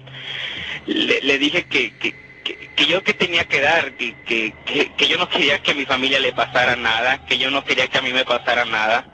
Le, 0.87 1.21
le 1.21 1.39
dije 1.39 1.65
que, 1.65 1.93
que, 1.97 2.15
que, 2.43 2.85
yo 2.87 3.03
que 3.03 3.13
tenía 3.15 3.45
que 3.45 3.61
dar, 3.61 3.93
que, 3.95 4.15
que, 4.25 4.55
que, 4.65 5.07
yo 5.07 5.17
no 5.17 5.29
quería 5.29 5.59
que 5.59 5.71
a 5.71 5.75
mi 5.75 5.85
familia 5.85 6.19
le 6.19 6.33
pasara 6.33 6.75
nada, 6.77 7.19
que 7.25 7.37
yo 7.37 7.51
no 7.51 7.63
quería 7.65 7.87
que 7.87 7.99
a 7.99 8.03
mí 8.03 8.13
me 8.13 8.25
pasara 8.25 8.65
nada, 8.65 9.07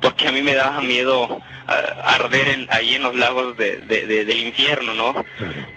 porque 0.00 0.28
a 0.28 0.32
mí 0.32 0.42
me 0.42 0.54
daba 0.54 0.80
miedo 0.82 1.40
ah, 1.66 2.16
arder 2.16 2.48
en, 2.48 2.68
ahí 2.70 2.94
en 2.96 3.02
los 3.04 3.16
lagos 3.16 3.56
de, 3.56 3.78
de- 3.78 4.06
de- 4.06 4.24
del 4.26 4.40
infierno, 4.40 4.94
¿no? 4.94 5.24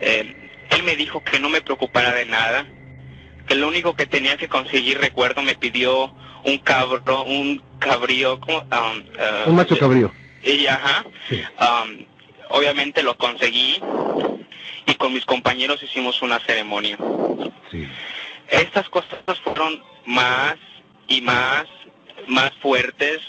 Eh, 0.02 0.36
él 0.70 0.84
me 0.84 0.96
dijo 0.98 1.24
que 1.24 1.40
no 1.40 1.50
me 1.50 1.62
preocupara 1.62 2.14
de 2.14 2.26
nada, 2.26 2.68
que 3.48 3.56
lo 3.56 3.68
único 3.68 3.96
que 3.96 4.06
tenía 4.06 4.38
que 4.38 4.48
conseguir, 4.48 5.00
recuerdo, 5.00 5.42
me 5.42 5.56
pidió 5.56 6.14
un 6.46 6.58
cabro, 6.60 7.24
un 7.24 7.62
cabrío. 7.80 8.36
Um, 8.48 8.62
ah, 8.72 8.94
Un 9.48 9.56
macho 9.56 9.78
cabrío. 9.78 10.12
y 10.44 10.66
ajá, 10.68 11.06
Sí. 11.30 11.42
um, 11.60 12.06
obviamente 12.50 13.02
lo 13.04 13.18
conseguí 13.18 13.80
y 14.86 14.96
con 14.96 15.14
mis 15.14 15.26
compañeros 15.26 15.82
hicimos 15.84 16.22
una 16.22 16.40
ceremonia. 16.40 16.98
Sí. 17.72 17.88
Estas 18.50 18.88
cosas 18.90 19.20
fueron 19.44 19.82
más 20.06 20.56
y 21.08 21.22
más, 21.22 21.66
más 22.28 22.52
fuertes. 22.62 23.22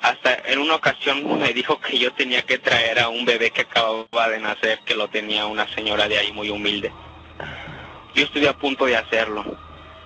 Hasta 0.00 0.34
en 0.46 0.58
una 0.58 0.74
ocasión 0.76 1.38
me 1.38 1.52
dijo 1.52 1.78
que 1.80 1.98
yo 1.98 2.12
tenía 2.14 2.42
que 2.42 2.58
traer 2.58 2.98
a 2.98 3.08
un 3.08 3.24
bebé 3.24 3.50
que 3.50 3.60
acababa 3.62 4.28
de 4.28 4.40
nacer, 4.40 4.80
que 4.84 4.94
lo 4.94 5.08
tenía 5.08 5.46
una 5.46 5.68
señora 5.74 6.08
de 6.08 6.18
ahí 6.18 6.32
muy 6.32 6.48
humilde. 6.50 6.90
Yo 8.14 8.24
estuve 8.24 8.48
a 8.48 8.52
punto 8.56 8.86
de 8.86 8.96
hacerlo. 8.96 9.44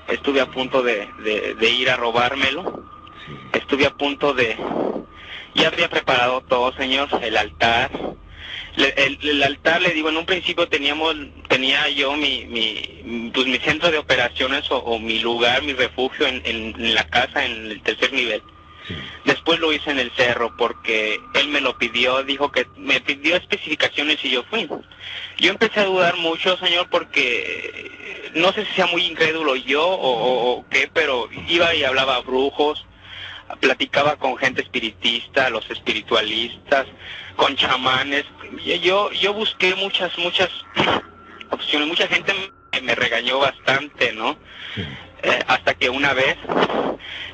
Estuve 0.08 0.40
a 0.40 0.46
punto 0.46 0.82
de, 0.82 1.12
de- 1.18 1.54
de 1.54 1.70
ir 1.70 1.90
a 1.90 1.96
robármelo. 1.96 2.84
Estuve 3.52 3.86
a 3.86 3.90
punto 3.94 4.32
de... 4.34 4.56
Ya 5.54 5.68
había 5.68 5.88
preparado 5.88 6.42
todo, 6.42 6.72
señor, 6.74 7.08
el 7.22 7.36
altar. 7.36 7.90
Le- 8.76 8.94
el, 8.96 9.18
el 9.22 9.42
altar, 9.42 9.80
le 9.82 9.90
digo, 9.90 10.10
en 10.10 10.18
un 10.18 10.26
principio 10.26 10.68
teníamos, 10.68 11.14
tenía 11.48 11.88
yo 11.90 12.14
mi, 12.16 12.44
mi, 12.46 13.30
pues 13.34 13.46
mi 13.46 13.58
centro 13.58 13.90
de 13.90 13.98
operaciones 13.98 14.70
o, 14.70 14.78
o 14.78 14.98
mi 14.98 15.18
lugar, 15.20 15.62
mi 15.62 15.72
refugio 15.72 16.26
en, 16.26 16.42
en- 16.44 16.74
en 16.80 16.94
la 16.94 17.04
casa, 17.04 17.44
en 17.44 17.52
el 17.72 17.82
tercer 17.82 18.12
nivel. 18.12 18.42
Después 19.24 19.58
lo 19.58 19.72
hice 19.72 19.90
en 19.90 19.98
el 19.98 20.12
cerro 20.12 20.56
porque 20.56 21.20
él 21.34 21.48
me 21.48 21.60
lo 21.60 21.76
pidió, 21.76 22.22
dijo 22.22 22.52
que 22.52 22.66
me 22.76 23.00
pidió 23.00 23.36
especificaciones 23.36 24.24
y 24.24 24.30
yo 24.30 24.44
fui. 24.44 24.68
Yo 25.38 25.50
empecé 25.50 25.80
a 25.80 25.84
dudar 25.86 26.16
mucho, 26.16 26.56
señor, 26.58 26.88
porque 26.90 27.70
eh, 27.74 28.30
no 28.34 28.52
sé 28.52 28.64
si 28.66 28.72
sea 28.74 28.86
muy 28.86 29.04
incrédulo 29.04 29.56
yo 29.56 29.84
o, 29.86 30.64
qué, 30.70 30.88
pero 30.92 31.28
iba 31.48 31.74
y 31.74 31.84
hablaba 31.84 32.16
a 32.16 32.20
brujos, 32.20 32.84
platicaba 33.60 34.16
con 34.16 34.36
gente 34.36 34.62
espiritista, 34.62 35.50
los 35.50 35.68
espiritualistas, 35.70 36.86
con 37.36 37.56
chamanes. 37.56 38.24
Y 38.64 38.78
Yo, 38.80 39.10
yo 39.12 39.32
busqué 39.34 39.74
muchas, 39.74 40.16
muchas 40.18 40.50
opciones. 41.50 41.88
Mucha 41.88 42.06
gente 42.06 42.32
me 42.82 42.94
regañó 42.94 43.38
bastante, 43.38 44.12
¿no? 44.12 44.36
Eh, 45.22 45.38
hasta 45.46 45.74
que 45.74 45.90
una 45.90 46.12
vez 46.14 46.36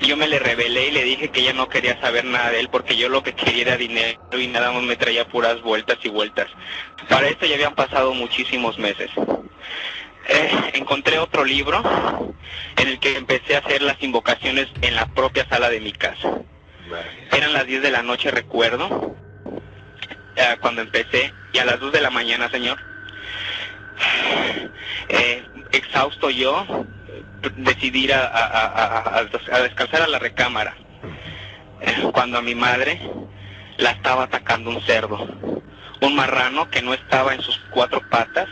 yo 0.01 0.17
me 0.17 0.29
le 0.29 0.39
rebelé 0.39 0.89
y 0.89 0.91
le 0.91 1.05
dije 1.05 1.31
que 1.31 1.43
ya 1.43 1.53
no 1.53 1.69
quería 1.69 2.01
saber 2.01 2.25
nada 2.25 2.51
de 2.51 2.61
él 2.61 2.69
porque 2.71 2.97
yo 2.97 3.09
lo 3.09 3.23
que 3.23 3.35
quería 3.35 3.63
era 3.63 3.77
dinero 3.77 4.19
y 4.33 4.47
nada 4.49 4.73
más 4.73 4.83
me 4.83 4.97
traía 4.97 5.29
puras 5.29 5.61
vueltas 5.63 5.99
y 6.03 6.09
vueltas. 6.09 6.49
Para 7.09 7.29
esto 7.29 7.47
ya 7.47 7.55
habían 7.55 7.75
pasado 7.75 8.13
muchísimos 8.15 8.79
meses. 8.79 9.11
Eh, 10.29 10.71
encontré 10.75 11.19
otro 11.19 11.45
libro 11.45 11.83
en 12.77 12.89
el 12.89 12.99
que 13.01 13.17
empecé 13.17 13.57
a 13.57 13.59
hacer 13.59 13.83
las 13.83 14.01
invocaciones 14.03 14.69
en 14.81 14.95
la 14.95 15.07
propia 15.07 15.49
sala 15.49 15.69
de 15.69 15.81
mi 15.81 15.93
casa. 15.93 16.31
Eran 17.33 17.53
las 17.53 17.67
10 17.67 17.83
de 17.83 17.91
la 17.91 18.03
noche, 18.03 18.31
recuerdo, 18.31 19.17
eh, 20.37 20.57
cuando 20.61 20.83
empecé, 20.83 21.33
y 21.53 21.59
a 21.59 21.65
las 21.65 21.81
2 21.81 21.93
de 21.93 22.01
la 22.01 22.11
mañana, 22.11 22.51
señor, 22.51 22.79
eh, 25.09 25.43
exhausto 25.73 26.29
yo, 26.31 26.67
eh, 27.43 27.51
decidí 27.57 28.05
ir 28.05 28.15
a, 28.15 29.25
descansar 29.63 30.03
a 30.03 30.09
la 30.09 30.19
recámara, 30.19 30.77
cuando 32.13 32.39
a 32.39 32.43
mi 32.43 32.55
madre 32.55 33.01
la 33.79 33.91
estaba 33.91 34.25
atacando 34.25 34.71
un 34.71 34.81
cerdo, 34.83 35.19
un 36.01 36.15
marrano 36.15 36.71
que 36.71 36.83
no 36.83 36.95
estaba 36.95 37.35
en 37.35 37.43
sus 37.43 37.59
cuatro 37.71 38.01
patas, 38.11 38.49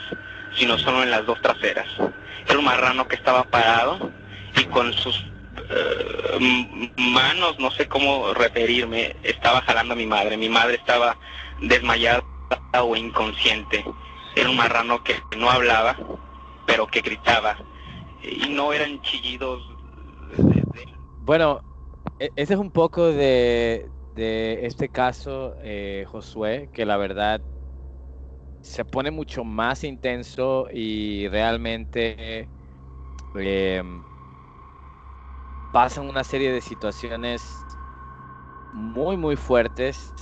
sino 0.56 0.78
solo 0.78 1.02
en 1.02 1.10
las 1.10 1.26
dos 1.26 1.40
traseras. 1.40 1.86
Era 2.48 2.58
un 2.58 2.64
marrano 2.64 3.06
que 3.06 3.16
estaba 3.16 3.44
parado 3.44 4.10
y 4.56 4.64
con 4.64 4.92
sus 4.94 5.24
eh, 5.68 6.90
manos, 6.96 7.58
no 7.58 7.70
sé 7.70 7.86
cómo 7.86 8.34
referirme, 8.34 9.16
estaba 9.22 9.62
jalando 9.62 9.94
a 9.94 9.96
mi 9.96 10.06
madre. 10.06 10.36
Mi 10.36 10.48
madre 10.48 10.76
estaba 10.76 11.16
desmayada 11.60 12.24
o 12.72 12.96
inconsciente. 12.96 13.84
Era 14.34 14.50
un 14.50 14.56
marrano 14.56 15.02
que 15.04 15.16
no 15.36 15.50
hablaba, 15.50 15.96
pero 16.66 16.86
que 16.86 17.00
gritaba. 17.00 17.56
Y 18.22 18.48
no 18.51 18.72
eran 18.72 19.01
chillidos 19.02 19.62
Bueno, 21.18 21.60
e- 22.18 22.32
ese 22.36 22.55
es 22.55 22.60
un 22.60 22.72
poco 22.72 23.06
de, 23.12 23.92
de 24.10 24.66
este 24.66 24.90
caso, 24.90 25.55
eh, 25.62 26.05
Josué, 26.09 26.70
que 26.72 26.86
la 26.86 26.97
verdad 26.97 27.42
se 28.62 28.84
pone 28.84 29.10
mucho 29.10 29.44
más 29.44 29.84
intenso 29.84 30.68
y 30.72 31.28
realmente 31.28 32.51
eh, 33.34 33.82
pasan 35.70 36.09
una 36.09 36.24
serie 36.24 36.52
de 36.52 36.60
situaciones 36.60 37.66
muy, 38.70 39.16
muy 39.16 39.36
fuertes. 39.36 40.14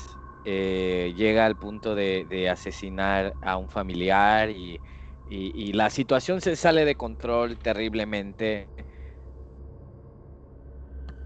eh, 0.45 1.13
llega 1.17 1.47
al 1.47 1.57
punto 1.59 1.95
de 1.95 2.49
asesinar 2.51 3.37
a 3.41 3.57
un 3.59 3.69
familiar 3.69 4.51
y, 4.51 4.81
y- 5.29 5.53
y 5.71 5.73
la 5.75 5.91
situación 5.91 6.41
se 6.41 6.57
sale 6.57 6.85
de 6.85 6.97
control 6.97 7.59
terriblemente. 7.59 8.71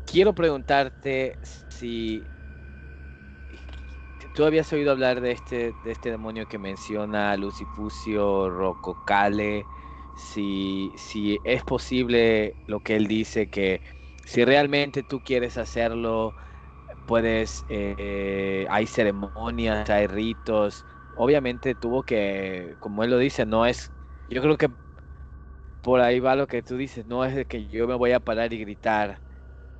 Quiero 0.04 0.34
preguntarte 0.34 1.38
si 1.68 2.30
tú 4.32 4.44
habías 4.44 4.72
oído 4.72 4.92
hablar 4.92 5.20
de 5.20 5.32
este, 5.32 5.72
de 5.82 5.90
este 5.92 6.10
demonio 6.10 6.46
que 6.46 6.58
menciona 6.58 7.36
Lucifucio 7.36 8.50
Rococale, 8.50 9.68
si, 10.14 10.92
si 10.96 11.40
es 11.44 11.64
posible 11.64 12.56
lo 12.66 12.80
que 12.80 12.96
él 12.96 13.06
dice, 13.08 13.48
que 13.48 13.82
si 14.24 14.44
realmente 14.44 15.02
tú 15.02 15.20
quieres 15.22 15.56
hacerlo, 15.56 16.34
puedes, 17.04 17.64
eh, 17.68 18.66
hay 18.70 18.86
ceremonias, 18.86 19.90
hay 19.90 20.06
ritos. 20.08 20.86
Obviamente 21.14 21.74
tuvo 21.74 22.04
que, 22.04 22.76
como 22.78 23.04
él 23.04 23.10
lo 23.10 23.18
dice, 23.18 23.44
no 23.46 23.66
es, 23.66 23.92
yo 24.28 24.40
creo 24.42 24.56
que 24.56 24.68
por 25.80 26.00
ahí 26.00 26.20
va 26.20 26.36
lo 26.36 26.46
que 26.46 26.62
tú 26.62 26.76
dices, 26.76 27.06
no 27.06 27.24
es 27.24 27.34
de 27.34 27.46
que 27.46 27.66
yo 27.68 27.86
me 27.88 27.94
voy 27.94 28.12
a 28.12 28.20
parar 28.20 28.52
y 28.52 28.58
gritar, 28.60 29.22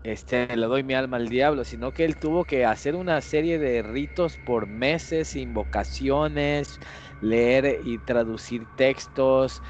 este, 0.02 0.56
le 0.56 0.66
doy 0.66 0.84
mi 0.84 0.94
alma 0.94 1.18
al 1.18 1.28
diablo, 1.28 1.64
sino 1.64 1.92
que 1.92 2.04
él 2.04 2.18
tuvo 2.18 2.44
que 2.46 2.64
hacer 2.66 2.96
una 2.96 3.20
serie 3.22 3.58
de 3.58 3.82
ritos 3.82 4.38
por 4.38 4.66
meses, 4.68 5.36
invocaciones, 5.36 6.78
leer 7.20 7.78
y 7.82 7.98
traducir 8.00 8.68
textos, 8.74 9.62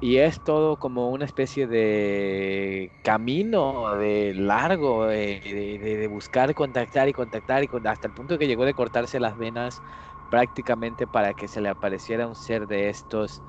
y 0.00 0.18
es 0.18 0.42
todo 0.42 0.78
como 0.78 1.10
una 1.10 1.24
especie 1.26 1.66
de 1.68 2.92
camino 3.02 3.96
de 3.96 4.34
largo, 4.34 5.06
de, 5.06 6.06
buscar, 6.10 6.54
contactar 6.54 7.08
y 7.08 7.12
contactar, 7.12 7.64
y 7.64 7.68
con- 7.68 7.86
hasta 7.86 8.08
el 8.08 8.14
punto 8.14 8.38
que 8.38 8.46
llegó 8.48 8.64
de 8.64 8.74
cortarse 8.74 9.20
las 9.20 9.36
venas 9.36 9.82
prácticamente 10.28 11.06
para 11.06 11.34
que 11.34 11.48
se 11.48 11.60
le 11.60 11.68
apareciera 11.68 12.26
un 12.28 12.34
ser 12.36 12.66
de 12.66 12.88
estos. 12.90 13.42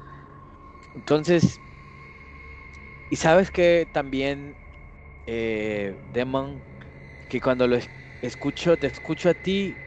Entonces, 0.93 1.61
y 3.09 3.15
sabes 3.17 3.51
que 3.51 3.87
también, 3.91 4.57
eh, 5.27 5.99
Demon, 6.03 6.65
que 7.29 7.41
cuando 7.41 7.67
lo 7.67 7.77
es- 7.77 7.91
escucho, 8.21 8.77
te 8.79 8.87
escucho 8.87 9.29
a 9.29 9.35
ti, 9.35 9.81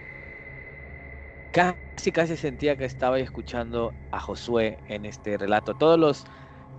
casi 1.51 2.13
casi 2.13 2.37
sentía 2.37 2.77
que 2.77 2.85
estaba 2.85 3.19
escuchando 3.19 3.97
a 4.11 4.21
Josué 4.21 4.83
en 4.87 5.05
este 5.05 5.37
relato. 5.39 5.75
Todos 5.75 5.99
los 5.99 6.25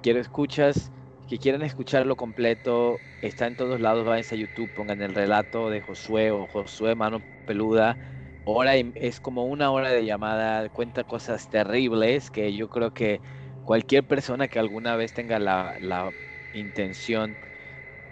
quiero 0.02 0.20
escuchas 0.20 0.92
que 1.28 1.40
quieran 1.40 1.62
escucharlo 1.64 2.16
completo, 2.16 3.04
está 3.22 3.48
en 3.48 3.56
todos 3.56 3.80
lados, 3.82 4.06
vayan 4.06 4.26
a 4.32 4.36
YouTube, 4.36 4.72
pongan 4.74 5.02
el 5.02 5.16
relato 5.16 5.70
de 5.70 5.82
Josué 5.82 6.32
o 6.32 6.48
Josué 6.48 6.96
Mano 6.96 7.26
Peluda 7.46 8.00
hora 8.44 8.78
y- 8.78 8.92
es 8.96 9.20
como 9.20 9.46
una 9.46 9.72
hora 9.72 9.90
de 9.92 10.06
llamada, 10.06 10.70
cuenta 10.70 11.04
cosas 11.04 11.48
terribles 11.50 12.32
que 12.32 12.54
yo 12.56 12.70
creo 12.70 12.92
que 12.92 13.22
cualquier 13.64 14.06
persona 14.08 14.48
que 14.48 14.60
alguna 14.60 14.96
vez 14.96 15.14
tenga 15.14 15.40
la, 15.40 15.78
la 15.80 16.14
intención 16.52 17.38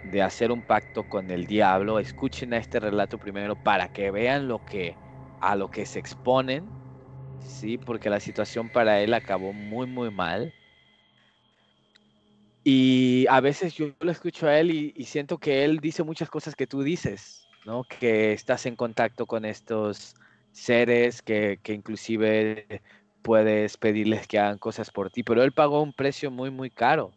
de 0.02 0.22
hacer 0.22 0.52
un 0.52 0.64
pacto 0.64 1.04
con 1.04 1.30
el 1.30 1.46
diablo, 1.46 1.98
escuchen 2.00 2.54
a 2.54 2.58
este 2.58 2.80
relato 2.80 3.18
primero 3.18 3.56
para 3.56 3.88
que 3.88 4.10
vean 4.10 4.48
lo 4.48 4.60
que 4.60 4.98
a 5.40 5.56
lo 5.56 5.68
que 5.70 5.86
se 5.86 5.98
exponen, 6.00 6.74
sí, 7.38 7.78
porque 7.78 8.10
la 8.10 8.20
situación 8.20 8.70
para 8.70 9.00
él 9.02 9.14
acabó 9.14 9.52
muy 9.54 9.86
muy 9.88 10.10
mal. 10.12 10.54
Y 12.64 13.26
a 13.28 13.40
veces 13.40 13.74
yo 13.74 13.94
lo 14.00 14.10
escucho 14.10 14.46
a 14.46 14.58
él 14.58 14.70
y, 14.70 14.92
y 14.96 15.04
siento 15.06 15.38
que 15.38 15.64
él 15.64 15.78
dice 15.80 16.02
muchas 16.04 16.28
cosas 16.30 16.54
que 16.54 16.66
tú 16.66 16.82
dices, 16.82 17.49
¿no? 17.64 17.84
Que 17.84 18.32
estás 18.32 18.66
en 18.66 18.76
contacto 18.76 19.26
con 19.26 19.44
estos 19.44 20.14
seres, 20.52 21.22
que, 21.22 21.60
que 21.62 21.72
inclusive 21.74 22.66
puedes 23.22 23.76
pedirles 23.76 24.26
que 24.26 24.38
hagan 24.38 24.58
cosas 24.58 24.90
por 24.90 25.10
ti, 25.10 25.22
pero 25.22 25.42
él 25.42 25.52
pagó 25.52 25.82
un 25.82 25.92
precio 25.94 26.30
muy, 26.30 26.50
muy 26.50 26.70
caro. 26.70 27.16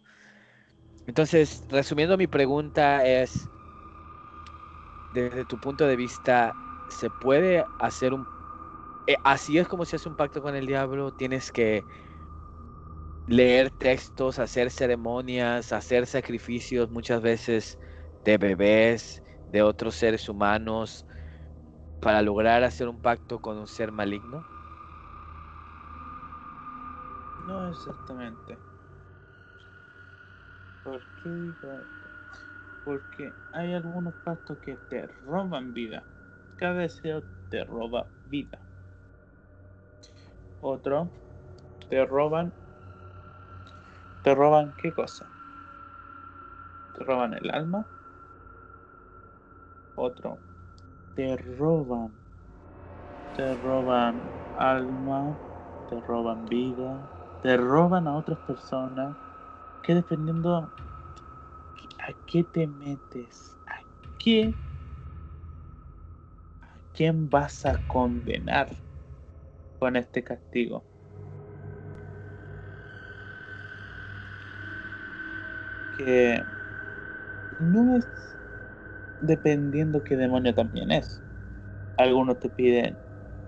Entonces, 1.06 1.64
resumiendo 1.70 2.18
mi 2.18 2.28
pregunta 2.28 3.06
es, 3.06 3.49
desde 5.10 5.45
tu 5.45 5.60
punto 5.60 5.86
de 5.88 5.95
vista, 5.95 6.57
¿se 6.88 7.10
puede 7.11 7.68
hacer 7.78 8.14
un... 8.14 8.28
eh, 9.07 9.18
así 9.24 9.57
es 9.60 9.68
como 9.70 9.86
se 9.86 9.98
hace 9.98 10.10
un 10.10 10.18
pacto 10.18 10.41
con 10.44 10.56
el 10.56 10.68
diablo? 10.68 11.14
Tienes 11.14 11.52
que 11.53 11.88
leer 13.26 13.72
textos, 13.72 14.40
hacer 14.40 14.72
ceremonias, 14.72 15.72
hacer 15.72 16.07
sacrificios 16.07 16.90
muchas 16.90 17.22
veces 17.22 17.80
de 18.24 18.38
bebés, 18.38 19.23
de 19.54 19.62
otros 19.62 19.94
seres 19.94 20.28
humanos, 20.28 21.06
para 22.00 22.24
lograr 22.24 22.64
hacer 22.64 22.90
un 22.90 23.00
pacto 23.00 23.40
con 23.40 23.58
un 23.58 23.68
ser 23.68 23.92
maligno? 23.92 24.44
No 27.48 27.70
exactamente. 27.70 28.58
¿Por 30.84 31.02
qué? 31.22 31.54
Porque 32.84 33.34
hay 33.52 33.74
algunos 33.74 34.16
pactos 34.24 34.58
que 34.58 34.76
te 34.90 35.06
roban 35.24 35.72
vida. 35.72 36.04
Cada 36.58 36.80
deseo 36.80 37.24
te 37.50 37.64
roba 37.64 38.08
vida. 38.26 38.60
Otro, 40.62 41.12
te 41.90 42.04
roban. 42.06 42.52
¿Te 44.24 44.34
roban 44.34 44.74
qué 44.78 44.94
cosa? 44.94 45.28
Te 46.94 47.04
roban 47.04 47.36
el 47.36 47.52
alma. 47.52 47.86
Otro, 49.95 50.44
te 51.15 51.38
roban. 51.38 52.20
Te 53.36 53.53
roban 53.56 54.32
alma, 54.53 55.38
te 55.88 55.99
roban 56.02 56.45
vida, 56.45 57.10
te 57.41 57.57
roban 57.57 58.07
a 58.07 58.15
otras 58.15 58.40
personas. 58.40 59.18
Que 59.82 59.95
dependiendo 59.95 60.72
a 61.99 62.14
qué 62.26 62.44
te 62.44 62.68
metes, 62.68 63.57
a 63.65 63.84
qué, 64.20 64.56
a 66.61 66.80
quién 66.91 67.30
vas 67.30 67.65
a 67.65 67.78
condenar 67.86 68.84
con 69.78 69.95
este 69.98 70.24
castigo. 70.24 70.88
Que 75.91 76.45
no 77.57 77.95
es 77.95 78.33
dependiendo 79.24 80.04
qué 80.04 80.18
demonio 80.18 80.54
también 80.54 80.91
es. 80.91 81.22
Algunos 81.98 82.40
te 82.40 82.50
piden, 82.50 82.98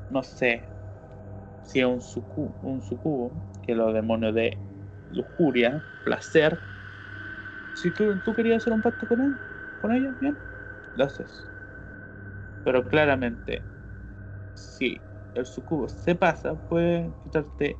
no 0.09 0.23
sé, 0.23 0.63
si 1.63 1.79
es 1.79 1.85
un, 1.85 2.01
sucu, 2.01 2.53
un 2.61 2.81
sucubo, 2.81 3.33
que 3.63 3.75
los 3.75 3.93
demonios 3.93 4.33
de 4.35 4.57
lujuria, 5.09 5.83
placer. 6.03 6.59
Si 7.73 7.91
tú, 7.91 8.17
tú 8.19 8.33
querías 8.33 8.57
hacer 8.63 8.73
un 8.73 8.81
pacto 8.81 9.07
con 9.07 9.21
él, 9.21 9.35
con 9.81 9.91
ella, 9.93 10.11
bien, 10.19 10.37
lo 10.95 11.05
haces. 11.05 11.45
Pero 12.63 12.87
claramente, 12.87 13.63
si 14.53 15.01
el 15.33 15.45
sucubo 15.45 15.89
se 15.89 16.15
pasa, 16.15 16.55
puede 16.55 17.13
quitarte 17.23 17.77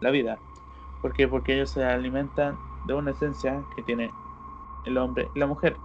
la 0.00 0.10
vida. 0.10 0.38
¿Por 1.02 1.12
qué? 1.12 1.28
Porque 1.28 1.54
ellos 1.54 1.70
se 1.70 1.84
alimentan 1.84 2.58
de 2.86 2.94
una 2.94 3.12
esencia 3.12 3.64
que 3.74 3.82
tiene 3.82 4.12
el 4.84 4.98
hombre 4.98 5.30
y 5.34 5.38
la 5.38 5.46
mujer. 5.46 5.78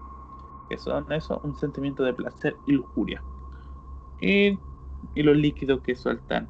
Que 0.70 0.78
son 0.78 1.12
eso, 1.12 1.42
un 1.44 1.56
sentimiento 1.56 2.04
de 2.04 2.14
placer 2.14 2.56
y 2.68 2.74
lujuria. 2.74 3.24
Y, 4.22 4.60
y 5.16 5.24
los 5.24 5.36
líquidos 5.36 5.82
que 5.82 5.96
sueltan 5.96 6.48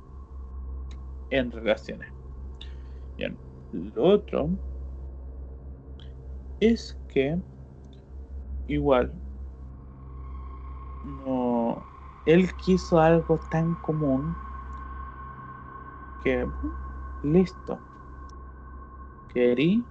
en 1.29 1.51
relaciones. 1.51 2.09
Bien. 3.17 3.37
Lo 3.71 4.03
otro 4.03 4.49
es 6.59 6.97
que 7.07 7.37
igual 8.67 9.11
no 11.23 11.83
él 12.25 12.49
quiso 12.63 12.99
algo 12.99 13.39
tan 13.49 13.75
común 13.75 14.35
que 16.23 16.45
listo 17.23 17.79
querí 19.33 19.83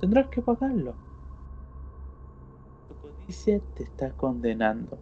tendrás 0.00 0.28
que 0.28 0.42
pagarlo 0.42 0.94
tu 3.28 3.32
codicia 3.32 3.60
te 3.74 3.84
está 3.84 4.10
condenando 4.12 4.96
o 4.96 5.00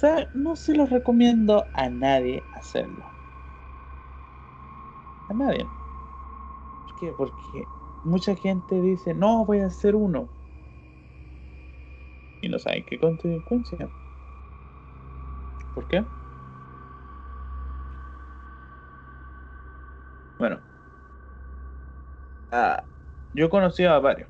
sea, 0.00 0.28
no 0.32 0.56
se 0.56 0.74
lo 0.74 0.86
recomiendo 0.86 1.68
a 1.74 1.90
nadie 1.90 2.46
hacerlo 2.52 3.04
a 5.28 5.34
nadie 5.34 5.70
¿por 6.84 6.94
qué? 6.94 7.12
porque 7.12 7.68
mucha 8.04 8.36
gente 8.36 8.80
dice 8.80 9.14
no 9.14 9.44
voy 9.44 9.60
a 9.60 9.66
hacer 9.66 9.96
uno 9.96 10.30
y 12.40 12.48
no 12.48 12.58
saben 12.58 12.84
qué 12.84 12.98
consecuencia. 12.98 13.90
¿Por 15.74 15.86
qué? 15.86 16.06
Bueno, 20.38 20.60
ah, 22.52 22.84
yo 23.32 23.50
conocí 23.50 23.84
a 23.84 23.98
varios. 23.98 24.28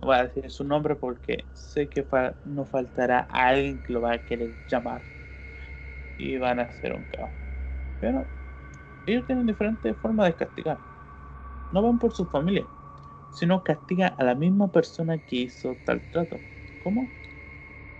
Voy 0.00 0.16
a 0.16 0.24
decir 0.24 0.50
su 0.50 0.64
nombre 0.64 0.94
porque 0.94 1.46
sé 1.52 1.88
que 1.88 2.06
no 2.44 2.64
faltará 2.66 3.20
alguien 3.30 3.82
que 3.82 3.92
lo 3.92 4.02
va 4.02 4.14
a 4.14 4.18
querer 4.18 4.50
llamar 4.68 5.02
y 6.16 6.36
van 6.36 6.60
a 6.60 6.64
hacer 6.64 6.92
un 6.94 7.04
caos. 7.04 7.32
Pero 7.98 8.28
ellos 9.06 9.24
tienen 9.26 9.46
diferentes 9.46 9.96
formas 9.98 10.26
de 10.26 10.36
castigar. 10.36 10.80
No 11.70 11.82
van 11.82 11.98
por 11.98 12.12
su 12.12 12.26
familia 12.26 12.68
sino 13.36 13.62
castiga 13.62 14.08
a 14.08 14.24
la 14.24 14.34
misma 14.34 14.68
persona 14.68 15.18
que 15.18 15.36
hizo 15.36 15.76
tal 15.84 16.02
trato. 16.10 16.40
¿Cómo? 16.78 17.12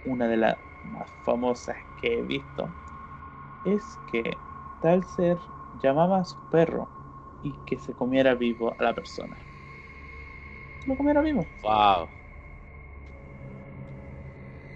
Una 0.02 0.28
de 0.28 0.38
las 0.38 0.58
más 0.82 1.12
famosas 1.22 1.76
que 1.96 2.18
he 2.18 2.22
visto 2.22 2.74
es 3.62 4.00
que 4.06 4.40
tal 4.80 5.04
ser 5.04 5.42
llamaba 5.74 6.20
a 6.20 6.24
su 6.24 6.38
perro 6.48 6.88
y 7.42 7.52
que 7.66 7.78
se 7.78 7.94
comiera 7.94 8.34
vivo 8.34 8.74
a 8.78 8.82
la 8.82 8.94
persona. 8.94 9.36
Lo 10.86 10.96
comiera 10.96 11.20
vivo. 11.20 11.46
Wow. 11.62 12.08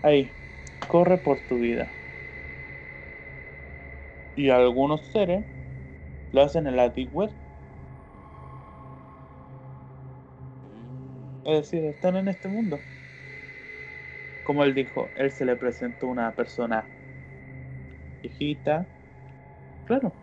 Ahí, 0.03 0.31
corre 0.89 1.19
por 1.19 1.41
tu 1.41 1.59
vida. 1.59 1.93
Y 4.35 4.51
algunos 4.51 5.07
seres 5.13 5.45
lo 6.33 6.43
hacen 6.43 6.67
en 6.67 6.77
la 6.77 6.89
Deep 6.89 7.11
Web. 7.13 7.31
Es 11.45 11.71
decir, 11.71 11.85
están 11.85 12.17
en 12.17 12.29
este 12.29 12.49
mundo. 12.49 12.83
Como 14.43 14.65
él 14.65 14.75
dijo, 14.75 15.13
él 15.17 15.31
se 15.31 15.45
le 15.45 15.57
presentó 15.57 16.09
una 16.09 16.35
persona 16.35 16.89
viejita. 18.23 18.87
Claro, 19.85 20.15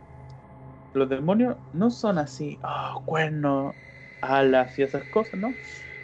los 0.98 1.10
demonios 1.10 1.57
no 1.72 1.91
son 1.91 2.18
así, 2.18 2.60
oh, 2.64 3.03
cuernos, 3.06 3.76
alas 4.22 4.78
y 4.80 4.84
esas 4.84 5.06
cosas, 5.06 5.40
¿no? 5.40 5.60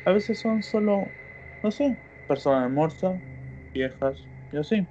A 0.05 0.11
veces 0.13 0.39
son 0.39 0.63
solo, 0.63 1.15
no 1.63 1.71
sé, 1.71 1.97
personas 2.27 2.71
morsas, 2.71 3.21
viejas 3.73 4.29
y 4.51 4.57
así. 4.57 4.89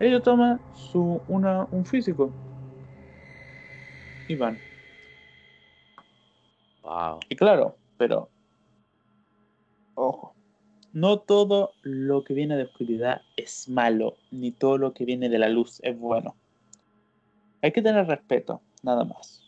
Ellos 0.00 0.22
toman 0.24 0.64
su, 0.72 1.22
una, 1.28 1.68
un 1.70 1.84
físico 1.86 2.36
y 4.26 4.36
van. 4.36 4.62
Wow. 6.82 7.20
Y 7.28 7.36
claro, 7.36 7.78
pero 7.96 8.32
ojo, 9.94 10.36
no 10.92 11.20
todo 11.20 11.76
lo 11.82 12.24
que 12.24 12.34
viene 12.34 12.56
de 12.56 12.64
oscuridad 12.64 13.26
es 13.36 13.68
malo, 13.68 14.20
ni 14.30 14.52
todo 14.52 14.78
lo 14.78 14.94
que 14.94 15.04
viene 15.06 15.28
de 15.28 15.38
la 15.38 15.48
luz 15.50 15.80
es 15.84 15.98
bueno. 15.98 16.38
Hay 17.62 17.72
que 17.72 17.82
tener 17.82 18.06
respeto, 18.06 18.62
nada 18.82 19.04
más. 19.04 19.44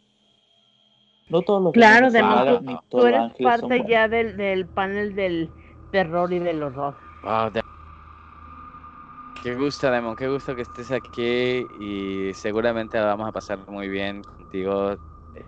No 1.28 1.42
todos 1.42 1.62
los 1.62 1.72
Claro, 1.72 2.10
son 2.10 2.22
además 2.22 2.58
tú, 2.60 2.66
ni 2.66 2.76
tú 2.90 3.06
eres 3.06 3.32
parte 3.42 3.84
ya 3.88 4.08
del, 4.08 4.36
del 4.36 4.68
panel 4.68 5.14
del 5.14 5.54
terror 5.90 6.32
y 6.32 6.38
del 6.38 6.62
horror. 6.62 6.96
Wow, 7.22 7.50
de- 7.50 7.62
Qué 9.34 9.56
gusto, 9.56 9.90
Demon, 9.90 10.14
qué 10.14 10.28
gusto 10.28 10.54
que 10.54 10.62
estés 10.62 10.92
aquí 10.92 11.66
y 11.70 12.32
seguramente 12.34 12.98
vamos 13.00 13.28
a 13.28 13.32
pasar 13.32 13.58
muy 13.68 13.88
bien 13.88 14.22
contigo. 14.22 14.96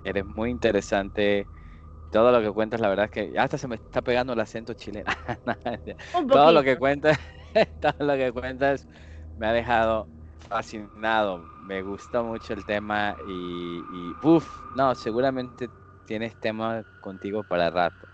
Eres 0.02 0.24
muy 0.26 0.50
interesante. 0.50 1.48
Todo 2.10 2.32
lo 2.32 2.42
que 2.42 2.50
cuentas, 2.52 2.80
la 2.80 2.88
verdad 2.88 3.06
es 3.06 3.10
que 3.12 3.38
hasta 3.38 3.58
se 3.58 3.68
me 3.68 3.76
está 3.76 4.02
pegando 4.02 4.32
el 4.34 4.40
acento 4.40 4.74
chileno. 4.74 5.12
Todo 6.30 6.52
lo 6.52 6.62
que 6.64 6.76
cuentas, 6.78 7.18
todo 7.80 7.94
lo 8.00 8.14
que 8.16 8.32
cuentas 8.32 8.88
me 9.36 9.46
ha 9.48 9.52
dejado 9.52 10.10
fascinado. 10.48 11.48
Me 11.56 11.82
gustó 11.82 12.24
mucho 12.24 12.52
el 12.54 12.64
tema 12.64 13.16
y, 13.26 14.10
y 14.10 14.16
uff, 14.22 14.48
no, 14.74 14.94
seguramente 14.94 15.70
tienes 16.04 16.38
tema 16.38 16.82
contigo 17.00 17.44
para 17.44 17.70
rato. 17.70 18.08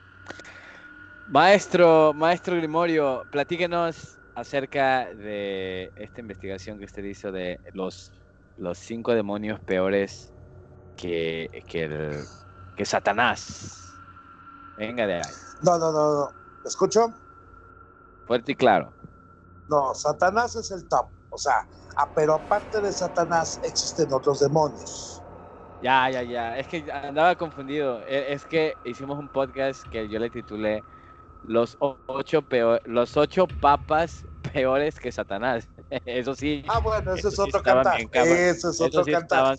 Maestro, 1.26 2.12
maestro 2.14 2.56
Grimorio, 2.56 3.24
platíquenos 3.30 4.18
acerca 4.34 5.06
de 5.14 5.92
esta 5.94 6.20
investigación 6.20 6.78
que 6.78 6.84
usted 6.86 7.04
hizo 7.04 7.30
de 7.32 7.60
los, 7.72 8.12
los 8.56 8.78
cinco 8.78 9.12
demonios 9.14 9.60
peores 9.60 10.34
que, 10.96 11.48
que, 11.66 11.84
el- 11.84 12.24
que 12.74 12.84
Satanás. 12.84 14.02
Venga 14.76 15.06
de 15.06 15.14
ahí, 15.16 15.34
No, 15.62 15.78
no, 15.78 15.92
no, 15.92 16.14
no. 16.14 16.36
¿Me 16.64 16.68
escucho? 16.68 17.14
fuerte 18.24 18.52
y 18.52 18.56
claro. 18.56 18.96
No, 19.68 19.94
Satanás 19.94 20.56
es 20.56 20.70
el 20.72 20.88
top. 20.88 21.10
O 21.28 21.38
sea, 21.38 21.68
pero 22.14 22.34
aparte 22.34 22.80
de 22.80 22.92
Satanás 22.92 23.58
existen 23.62 24.12
otros 24.12 24.38
demonios. 24.40 25.22
Ya, 25.80 26.10
ya, 26.10 26.22
ya. 26.22 26.58
Es 26.58 26.68
que 26.68 26.90
andaba 26.92 27.34
confundido. 27.36 28.02
E- 28.02 28.32
Es 28.32 28.44
que 28.44 28.76
hicimos 28.84 29.18
un 29.18 29.28
podcast 29.28 29.86
que 29.88 30.08
yo 30.08 30.18
le 30.18 30.30
titulé 30.30 30.84
Los 31.42 31.76
ocho 31.80 32.42
peor, 32.42 32.82
los 32.84 33.16
ocho 33.16 33.46
papas 33.46 34.26
peores 34.52 35.00
que 35.00 35.10
Satanás. 35.10 35.68
Eso 36.04 36.34
sí. 36.34 36.62
Ah, 36.68 36.80
bueno, 36.80 37.14
es 37.14 37.20
Eso 37.24 37.30
sí 37.30 37.40
otro 37.40 37.62
cantar. 37.62 38.00
Ese 38.12 38.68
es 38.68 38.80
otro 38.80 39.04
sí 39.04 39.12
cantar. 39.12 39.54
estaban- 39.54 39.58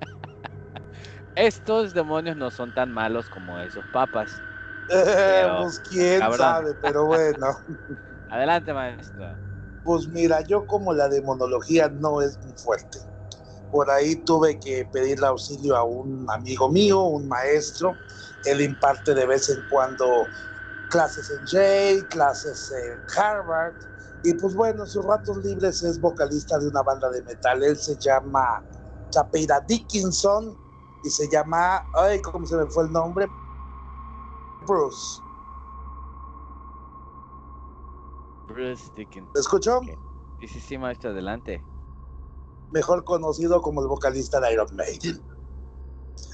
Estos 1.34 1.94
demonios 1.94 2.36
no 2.36 2.50
son 2.50 2.72
tan 2.72 2.92
malos 2.92 3.28
como 3.30 3.58
esos 3.60 3.86
papas. 3.88 4.42
Pero, 4.88 5.62
pues 5.62 5.80
quién 5.88 6.20
cabrón. 6.20 6.38
sabe, 6.38 6.74
pero 6.80 7.06
bueno. 7.06 7.56
Adelante, 8.28 8.72
maestro. 8.74 9.38
Pues 9.84 10.06
mira, 10.08 10.42
yo 10.42 10.66
como 10.66 10.92
la 10.92 11.08
demonología 11.08 11.88
no 11.88 12.20
es 12.22 12.38
muy 12.44 12.52
fuerte. 12.52 12.98
Por 13.70 13.90
ahí 13.90 14.16
tuve 14.16 14.60
que 14.60 14.84
pedirle 14.92 15.26
auxilio 15.26 15.76
a 15.76 15.82
un 15.82 16.26
amigo 16.30 16.68
mío, 16.68 17.02
un 17.02 17.26
maestro. 17.26 17.96
Él 18.44 18.60
imparte 18.60 19.14
de 19.14 19.26
vez 19.26 19.48
en 19.48 19.62
cuando 19.70 20.26
clases 20.90 21.30
en 21.30 21.46
Yale, 21.46 22.06
clases 22.08 22.70
en 22.70 23.00
Harvard. 23.16 23.74
Y 24.24 24.34
pues 24.34 24.54
bueno, 24.54 24.82
en 24.84 24.88
sus 24.88 25.04
ratos 25.04 25.38
libres 25.38 25.82
es 25.82 26.00
vocalista 26.00 26.58
de 26.58 26.68
una 26.68 26.82
banda 26.82 27.10
de 27.10 27.22
metal. 27.22 27.62
Él 27.62 27.76
se 27.76 27.96
llama 27.96 28.62
Chapeira 29.10 29.60
Dickinson 29.66 30.56
y 31.02 31.10
se 31.10 31.28
llama, 31.30 31.82
ay, 31.94 32.20
¿cómo 32.20 32.46
se 32.46 32.56
me 32.56 32.66
fue 32.66 32.84
el 32.84 32.92
nombre? 32.92 33.26
Bruce. 34.66 35.31
Bruce 38.52 38.90
Dickens. 38.94 39.30
¿Me 39.34 39.40
escuchó? 39.40 39.78
Ok. 39.78 39.88
Sí, 40.40 40.48
sí, 40.48 40.60
sí, 40.60 40.78
maestro, 40.78 41.10
adelante. 41.10 41.64
mejor 42.70 43.04
conocido 43.04 43.60
como 43.60 43.82
el 43.82 43.88
vocalista 43.88 44.40
de 44.40 44.52
Iron 44.52 44.68
Maiden. 44.74 45.22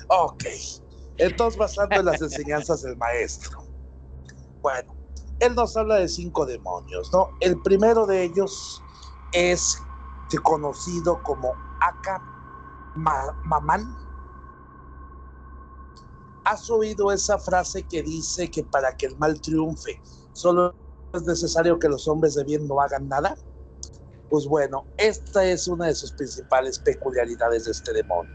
Ok, 0.09 0.45
entonces 1.19 1.59
basando 1.59 1.99
en 2.01 2.07
las 2.07 2.23
enseñanzas 2.23 2.83
del 2.83 2.97
maestro. 2.97 3.59
Bueno, 4.63 4.97
él 5.41 5.55
nos 5.55 5.77
habla 5.77 5.97
de 5.97 6.09
cinco 6.09 6.47
demonios, 6.47 7.13
¿no? 7.13 7.29
El 7.41 7.61
primero 7.61 8.07
de 8.07 8.23
ellos 8.23 8.83
es 9.33 9.85
conocido 10.43 11.23
como 11.23 11.55
Aka 11.81 12.23
Ma- 12.95 13.37
Maman. 13.45 13.97
¿Has 16.45 16.71
oído 16.71 17.13
esa 17.13 17.39
frase 17.39 17.87
que 17.87 18.03
dice 18.03 18.51
que 18.51 18.65
para 18.65 18.97
que 18.97 19.07
el 19.07 19.19
mal 19.19 19.41
triunfe 19.41 20.01
solo 20.33 20.75
es 21.13 21.23
necesario 21.23 21.79
que 21.79 21.89
los 21.89 22.07
hombres 22.09 22.35
de 22.35 22.45
bien 22.45 22.67
no 22.67 22.81
hagan 22.81 23.09
nada? 23.09 23.37
Pues 24.29 24.47
bueno, 24.47 24.87
esta 24.97 25.45
es 25.45 25.67
una 25.69 25.87
de 25.87 25.95
sus 25.95 26.13
principales 26.13 26.79
peculiaridades 26.79 27.65
de 27.65 27.71
este 27.71 27.93
demonio, 27.95 28.31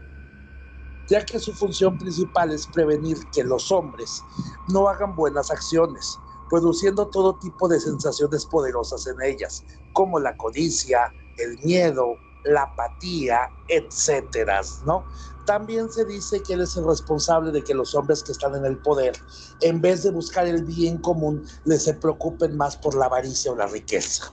ya 1.08 1.24
que 1.24 1.38
su 1.38 1.52
función 1.54 1.96
principal 1.98 2.50
es 2.50 2.66
prevenir 2.66 3.18
que 3.30 3.44
los 3.44 3.70
hombres 3.70 4.20
no 4.68 4.88
hagan 4.88 5.14
buenas 5.14 5.50
acciones, 5.52 6.18
produciendo 6.50 7.08
todo 7.08 7.38
tipo 7.38 7.68
de 7.68 7.78
sensaciones 7.78 8.44
poderosas 8.46 9.06
en 9.06 9.22
ellas, 9.22 9.64
como 9.92 10.18
la 10.18 10.36
codicia, 10.36 11.14
el 11.36 11.58
miedo, 11.62 12.18
la 12.44 12.62
apatía, 12.62 13.40
etcétera, 13.66 14.60
¿no? 14.84 15.06
También 15.44 15.90
se 15.90 16.04
dice 16.04 16.42
que 16.42 16.54
él 16.54 16.62
es 16.62 16.76
el 16.76 16.86
responsable 16.86 17.50
de 17.52 17.62
que 17.64 17.74
los 17.74 17.94
hombres 17.94 18.22
que 18.22 18.32
están 18.32 18.54
en 18.54 18.64
el 18.64 18.78
poder, 18.78 19.18
en 19.60 19.80
vez 19.80 20.02
de 20.02 20.10
buscar 20.10 20.46
el 20.46 20.64
bien 20.64 20.98
común, 20.98 21.46
les 21.64 21.84
se 21.84 21.94
preocupen 21.94 22.56
más 22.56 22.76
por 22.76 22.94
la 22.94 23.06
avaricia 23.06 23.52
o 23.52 23.56
la 23.56 23.66
riqueza. 23.66 24.30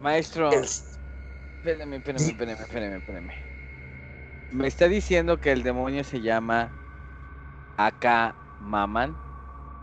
Maestro, 0.00 0.50
Es- 0.50 0.98
espérame, 1.62 1.94
espérame, 1.94 2.28
espérame, 2.30 2.60
espérame, 2.60 2.96
espérame. 2.98 3.32
Me 4.50 4.68
está 4.68 4.88
diciendo 4.88 5.40
que 5.40 5.52
el 5.52 5.62
demonio 5.62 6.04
se 6.04 6.20
llama 6.20 6.72
Aka 7.76 8.36
Maman. 8.58 9.16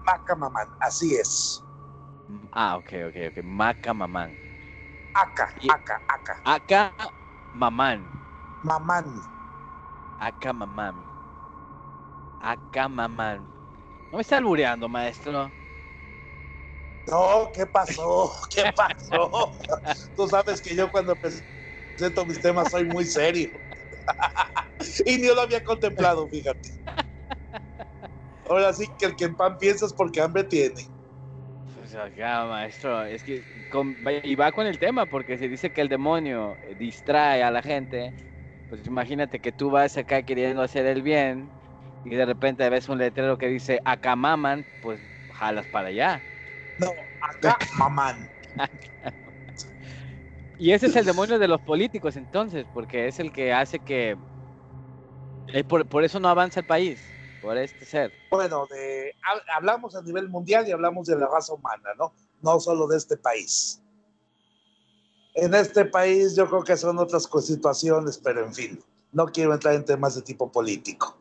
Maca 0.05 0.35
Mamán, 0.35 0.67
así 0.79 1.15
es. 1.15 1.63
Ah, 2.51 2.77
ok, 2.77 2.93
ok, 3.09 3.15
ok. 3.29 3.43
Maca 3.43 3.93
Maman. 3.93 4.37
Acá, 5.13 5.53
acá, 5.69 6.01
acá. 6.07 6.41
Aka 6.43 6.95
Maman. 7.53 8.09
Mamán. 8.63 9.21
Aka 10.17 10.53
Maman. 10.53 11.05
Aka 12.39 12.89
Maman. 12.89 13.47
No 14.11 14.17
me 14.17 14.21
está 14.21 14.37
albureando, 14.37 14.89
maestro. 14.89 15.53
No, 17.05 17.51
¿qué 17.53 17.65
pasó? 17.65 18.33
¿Qué 18.49 18.71
pasó? 18.75 19.51
Tú 20.15 20.27
sabes 20.27 20.61
que 20.61 20.75
yo 20.75 20.89
cuando 20.89 21.15
presento 21.15 22.25
mis 22.25 22.41
temas 22.41 22.71
soy 22.71 22.85
muy 22.85 23.05
serio. 23.05 23.51
y 25.05 25.17
ni 25.17 25.27
lo 25.27 25.41
había 25.41 25.61
contemplado, 25.63 26.27
fíjate. 26.29 26.69
Ahora 28.45 28.73
sí 28.73 28.87
que 28.97 29.05
el 29.05 29.15
que 29.15 29.25
en 29.25 29.35
pan 29.35 29.57
piensa 29.57 29.85
es 29.85 29.93
porque 29.93 30.21
hambre 30.21 30.43
tiene. 30.43 30.89
Pues 31.75 31.93
acá, 31.95 32.45
maestro, 32.45 33.05
es 33.05 33.23
que 33.23 33.43
con- 33.73 33.97
y 34.23 34.35
va 34.35 34.51
con 34.51 34.67
el 34.67 34.77
tema, 34.77 35.07
porque 35.07 35.37
se 35.37 35.49
dice 35.49 35.71
que 35.71 35.81
el 35.81 35.89
demonio 35.89 36.59
distrae 36.75 37.43
a 37.43 37.51
la 37.51 37.61
gente. 37.63 38.13
Pues 38.67 38.85
imagínate 38.85 39.39
que 39.41 39.51
tú 39.51 39.71
vas 39.71 39.97
acá 39.97 40.23
queriendo 40.23 40.61
hacer 40.61 40.85
el 40.85 41.01
bien 41.01 41.53
y 42.03 42.11
de 42.15 42.25
repente 42.25 42.69
ves 42.69 42.87
un 42.89 42.99
letrero 42.99 43.37
que 43.37 43.47
dice 43.47 43.81
acá 43.85 44.15
maman, 44.15 44.67
pues 44.79 45.01
jalas 45.29 45.67
para 45.67 45.87
allá. 45.89 46.23
No, 46.77 46.93
acá, 47.19 47.57
mamán. 47.77 48.29
Y 50.57 50.71
ese 50.71 50.85
es 50.85 50.95
el 50.95 51.05
demonio 51.05 51.39
de 51.39 51.47
los 51.47 51.61
políticos 51.61 52.15
entonces, 52.15 52.67
porque 52.71 53.07
es 53.07 53.19
el 53.19 53.31
que 53.31 53.53
hace 53.53 53.79
que... 53.79 54.17
eh, 55.47 55.63
por, 55.63 55.87
por 55.87 56.03
eso 56.03 56.19
no 56.19 56.29
avanza 56.29 56.59
el 56.59 56.65
país, 56.65 57.15
por 57.39 57.57
este 57.57 57.85
ser. 57.85 58.13
Bueno, 58.29 58.67
de, 58.69 59.13
ha- 59.23 59.57
hablamos 59.57 59.95
a 59.95 60.01
nivel 60.01 60.29
mundial 60.29 60.67
y 60.67 60.71
hablamos 60.71 61.07
de 61.07 61.17
la 61.17 61.27
raza 61.27 61.53
humana, 61.53 61.89
¿no? 61.97 62.13
No 62.43 62.59
solo 62.59 62.87
de 62.87 62.97
este 62.97 63.17
país. 63.17 63.81
En 65.33 65.55
este 65.55 65.85
país 65.85 66.35
yo 66.35 66.47
creo 66.47 66.63
que 66.63 66.77
son 66.77 66.99
otras 66.99 67.27
situaciones, 67.41 68.19
pero 68.23 68.45
en 68.45 68.53
fin, 68.53 68.83
no 69.11 69.25
quiero 69.25 69.53
entrar 69.53 69.73
en 69.73 69.83
temas 69.83 70.13
de 70.15 70.21
tipo 70.21 70.51
político. 70.51 71.17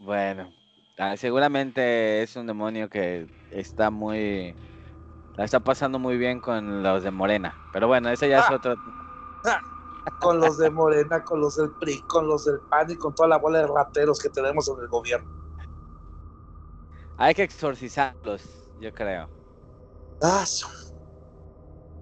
Bueno, 0.00 0.50
ah, 0.98 1.16
seguramente 1.16 2.22
es 2.22 2.34
un 2.34 2.46
demonio 2.48 2.88
que 2.88 3.28
está 3.50 3.90
muy... 3.90 4.56
La 5.36 5.44
está 5.44 5.60
pasando 5.60 5.98
muy 5.98 6.18
bien 6.18 6.40
con 6.40 6.82
los 6.82 7.04
de 7.04 7.10
Morena. 7.12 7.54
Pero 7.72 7.86
bueno, 7.86 8.10
ese 8.10 8.28
ya 8.28 8.40
es 8.40 8.46
Ah. 8.48 8.54
otro... 8.56 8.74
Con 10.20 10.40
los 10.40 10.58
de 10.58 10.68
Morena, 10.68 11.22
con 11.22 11.40
los 11.40 11.54
del 11.56 11.70
PRI, 11.78 12.00
con 12.08 12.26
los 12.26 12.44
del 12.44 12.58
PAN 12.68 12.90
y 12.90 12.96
con 12.96 13.14
toda 13.14 13.28
la 13.28 13.38
bola 13.38 13.60
de 13.60 13.68
rateros 13.68 14.18
que 14.18 14.28
tenemos 14.30 14.68
en 14.68 14.80
el 14.80 14.88
gobierno. 14.88 15.30
Hay 17.18 17.34
que 17.34 17.44
exorcizarlos, 17.44 18.42
yo 18.80 18.92
creo. 18.92 19.28
Ah, 20.24 20.44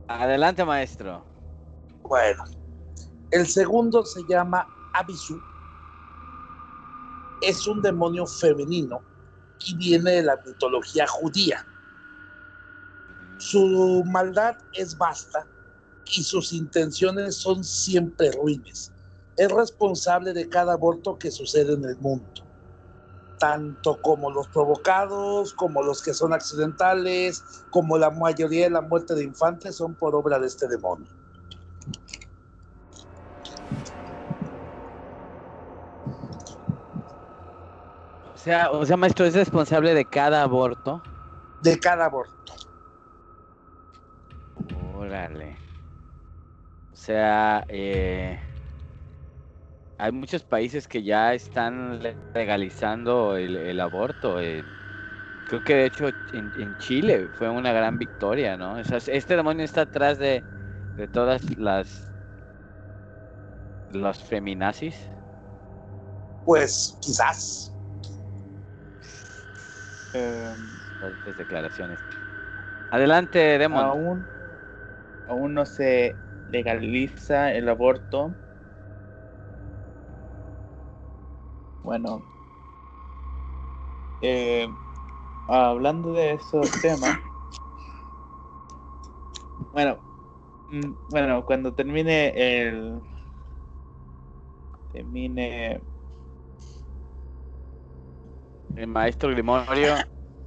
Adelante, 0.06 0.62
maestro. 0.62 1.24
Bueno, 2.02 2.42
el 3.30 3.46
segundo 3.46 4.04
se 4.04 4.20
llama 4.28 4.66
Abisu. 4.92 5.40
Es 7.40 7.66
un 7.66 7.80
demonio 7.80 8.26
femenino 8.26 9.00
y 9.60 9.74
viene 9.74 10.10
de 10.10 10.22
la 10.22 10.38
mitología 10.44 11.06
judía. 11.06 11.66
Su 13.38 14.04
maldad 14.04 14.58
es 14.74 14.98
vasta 14.98 15.46
y 16.04 16.22
sus 16.22 16.52
intenciones 16.52 17.36
son 17.36 17.64
siempre 17.64 18.32
ruines. 18.32 18.92
Es 19.34 19.50
responsable 19.50 20.34
de 20.34 20.46
cada 20.46 20.74
aborto 20.74 21.18
que 21.18 21.30
sucede 21.30 21.72
en 21.72 21.86
el 21.86 21.96
mundo. 21.96 22.49
Tanto 23.40 23.98
como 24.02 24.30
los 24.30 24.48
provocados, 24.48 25.54
como 25.54 25.82
los 25.82 26.02
que 26.02 26.12
son 26.12 26.34
accidentales, 26.34 27.42
como 27.70 27.96
la 27.96 28.10
mayoría 28.10 28.64
de 28.64 28.70
la 28.70 28.82
muerte 28.82 29.14
de 29.14 29.24
infantes 29.24 29.76
son 29.76 29.94
por 29.94 30.14
obra 30.14 30.38
de 30.38 30.46
este 30.46 30.68
demonio. 30.68 31.10
O 38.34 38.36
sea, 38.36 38.70
o 38.70 38.84
sea, 38.84 38.98
maestro, 38.98 39.24
es 39.24 39.34
responsable 39.34 39.94
de 39.94 40.04
cada 40.04 40.42
aborto. 40.42 41.02
De 41.62 41.78
cada 41.80 42.04
aborto. 42.04 42.54
Órale. 44.94 45.56
O 46.92 46.96
sea, 46.96 47.64
eh, 47.68 48.38
hay 50.04 50.12
muchos 50.12 50.44
países 50.44 50.88
que 50.88 51.02
ya 51.02 51.34
están 51.34 52.00
le- 52.02 52.18
legalizando 52.34 53.36
el, 53.36 53.56
el 53.56 53.80
aborto. 53.80 54.40
eh. 54.40 54.68
Creo 55.44 55.62
que 55.62 55.74
de 55.76 55.86
hecho 55.86 56.08
en, 56.28 56.52
en 56.56 56.76
Chile 56.76 57.30
fue 57.32 57.50
una 57.50 57.72
gran 57.72 57.98
victoria, 57.98 58.56
¿no? 58.58 58.74
O 58.74 58.84
sea, 58.84 58.98
este 58.98 59.36
demonio 59.36 59.64
está 59.64 59.82
atrás 59.82 60.18
de, 60.18 60.46
de 60.96 61.08
todas 61.08 61.42
las 61.58 62.12
los 63.88 64.22
feminazis. 64.22 64.96
Pues 66.44 66.98
quizás. 67.00 67.74
Eh, 70.12 70.54
Fuertes 70.98 71.36
declaraciones. 71.36 72.00
Adelante, 72.90 73.58
Demon. 73.58 73.96
aún, 73.96 74.28
aún 75.26 75.54
no 75.54 75.66
se 75.66 76.20
legaliza 76.46 77.52
el 77.54 77.68
aborto. 77.68 78.38
Bueno, 81.82 82.24
eh, 84.20 84.74
hablando 85.46 86.12
de 86.12 86.32
esos 86.32 86.70
temas, 86.82 87.18
bueno, 89.72 89.98
mm, 90.68 90.92
bueno, 91.08 91.44
cuando 91.44 91.72
termine 91.74 92.32
el 92.36 93.00
termine 94.92 95.80
El 98.76 98.86
maestro 98.86 99.30
Grimorio 99.30 99.94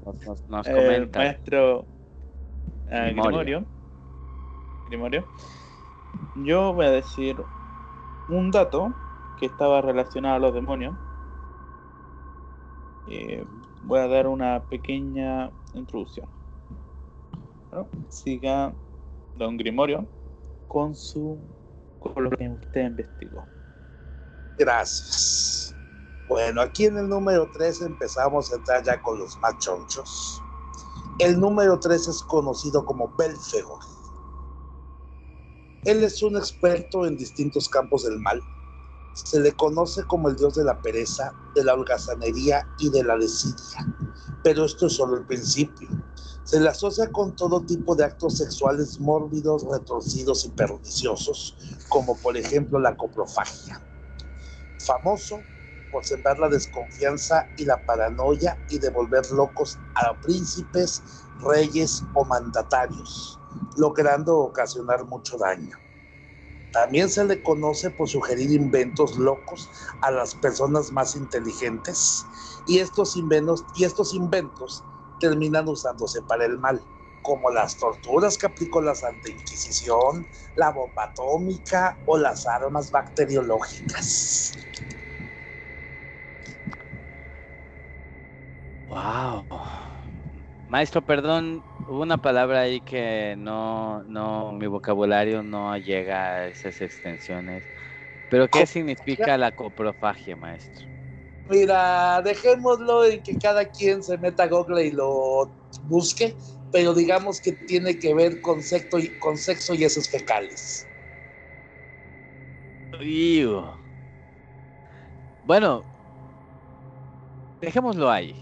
nos, 0.06 0.26
nos- 0.26 0.48
nos 0.48 0.68
el 0.68 0.76
comenta. 0.76 1.20
maestro 1.20 1.88
Grimorio. 2.86 3.14
Grimorio. 3.16 3.66
Grimorio. 4.86 5.26
Yo 6.36 6.74
voy 6.74 6.86
a 6.86 6.92
decir 6.92 7.44
un 8.28 8.52
dato 8.52 8.94
que 9.36 9.46
estaba 9.46 9.82
relacionado 9.82 10.36
a 10.36 10.40
los 10.40 10.54
demonios. 10.54 10.96
Eh, 13.08 13.46
voy 13.84 14.00
a 14.00 14.08
dar 14.08 14.28
una 14.28 14.64
pequeña 14.64 15.52
introducción. 15.74 16.28
Siga 18.10 18.74
Don 19.36 19.58
Grimorio 19.58 20.08
con 20.68 20.96
su 20.96 21.40
con 22.00 22.24
lo 22.24 22.30
que 22.32 22.50
usted 22.50 22.88
investigó. 22.88 23.46
Gracias. 24.58 25.76
Bueno, 26.28 26.62
aquí 26.62 26.86
en 26.86 26.98
el 26.98 27.10
número 27.10 27.50
3 27.54 27.82
empezamos 27.82 28.52
a 28.52 28.56
entrar 28.58 28.84
ya 28.84 29.02
con 29.02 29.20
los 29.20 29.38
más 29.40 29.58
chonchos. 29.60 30.42
El 31.20 31.40
número 31.40 31.80
3 31.80 32.08
es 32.08 32.24
conocido 32.24 32.86
como 32.86 33.14
Belfegor. 33.18 33.80
Él 35.86 36.04
es 36.04 36.24
un 36.24 36.38
experto 36.38 37.06
en 37.06 37.18
distintos 37.18 37.68
campos 37.68 38.04
del 38.04 38.20
mal. 38.20 38.42
Se 39.14 39.40
le 39.40 39.54
conoce 39.54 40.04
como 40.06 40.30
el 40.30 40.36
dios 40.36 40.56
de 40.56 40.64
la 40.64 40.82
pereza, 40.82 41.34
de 41.54 41.64
la 41.64 41.74
holgazanería 41.74 42.68
y 42.78 42.90
de 42.90 43.04
la 43.04 43.18
desidia. 43.18 43.88
Pero 44.44 44.66
esto 44.66 44.88
es 44.88 44.94
solo 44.94 45.18
el 45.18 45.26
principio. 45.26 45.90
Se 46.44 46.60
le 46.60 46.70
asocia 46.70 47.12
con 47.12 47.36
todo 47.36 47.66
tipo 47.66 47.96
de 47.96 48.04
actos 48.04 48.38
sexuales 48.38 49.00
mórbidos, 49.00 49.66
retorcidos 49.72 50.46
y 50.46 50.50
perniciosos, 50.50 51.58
como 51.90 52.18
por 52.18 52.36
ejemplo 52.38 52.80
la 52.80 52.98
coprofagia 52.98 53.82
famoso 54.84 55.46
por 55.90 56.06
sembrar 56.06 56.40
la 56.40 56.50
desconfianza 56.50 57.50
y 57.56 57.66
la 57.66 57.86
paranoia 57.86 58.60
y 58.68 58.80
de 58.80 58.90
volver 58.90 59.30
locos 59.32 59.80
a 59.94 60.20
príncipes, 60.20 61.28
reyes 61.38 62.04
o 62.14 62.26
mandatarios, 62.26 63.40
logrando 63.78 64.40
ocasionar 64.40 65.06
mucho 65.06 65.38
daño. 65.38 65.80
También 66.74 67.08
se 67.08 67.24
le 67.24 67.40
conoce 67.44 67.92
por 67.92 68.10
sugerir 68.10 68.52
inventos 68.52 69.16
locos 69.18 69.70
a 70.02 70.10
las 70.10 70.34
personas 70.34 70.92
más 70.92 71.16
inteligentes 71.16 72.26
y 72.66 72.80
estos 72.80 73.16
inventos, 73.16 74.84
terminan 75.20 75.68
usándose 75.70 76.24
para 76.24 76.46
el 76.46 76.58
mal, 76.58 76.84
como 77.22 77.52
las 77.52 77.78
torturas 77.78 78.40
que 78.40 78.48
aplicó 78.48 78.82
la 78.82 78.96
Santa 78.96 79.30
Inquisición, 79.30 80.28
la 80.56 80.72
bomba 80.72 81.04
atómica 81.04 82.00
o 82.08 82.18
las 82.18 82.48
armas 82.48 82.90
bacteriológicas. 82.90 84.54
Wow. 88.88 89.46
Maestro, 90.68 91.04
perdón, 91.04 91.64
hubo 91.88 92.02
una 92.02 92.18
palabra 92.18 92.62
ahí 92.62 92.82
que 92.82 93.36
no, 93.38 94.04
no, 94.04 94.52
mi 94.52 94.68
vocabulario 94.68 95.44
no 95.44 95.78
llega 95.78 96.36
a 96.36 96.48
esas 96.48 96.80
extensiones. 96.82 97.64
Pero 98.30 98.48
¿qué 98.48 98.66
significa 98.66 99.38
la 99.38 99.52
coprofagia, 99.52 100.36
maestro? 100.36 100.88
Mira, 101.46 102.22
dejémoslo 102.24 103.06
en 103.06 103.22
que 103.22 103.38
cada 103.38 103.66
quien 103.66 104.02
se 104.02 104.18
meta 104.18 104.44
a 104.44 104.48
Google 104.48 104.86
y 104.86 104.92
lo 104.92 105.54
busque, 105.84 106.38
pero 106.72 106.94
digamos 106.94 107.42
que 107.42 107.52
tiene 107.52 108.00
que 108.00 108.14
ver 108.14 108.40
con 108.42 108.64
sexo 108.64 108.98
y, 108.98 109.18
con 109.20 109.38
sexo 109.38 109.74
y 109.74 109.84
heces 109.84 110.10
fecales. 110.10 110.88
Iu. 113.00 113.62
Bueno, 115.44 115.84
dejémoslo 117.60 118.10
ahí. 118.10 118.36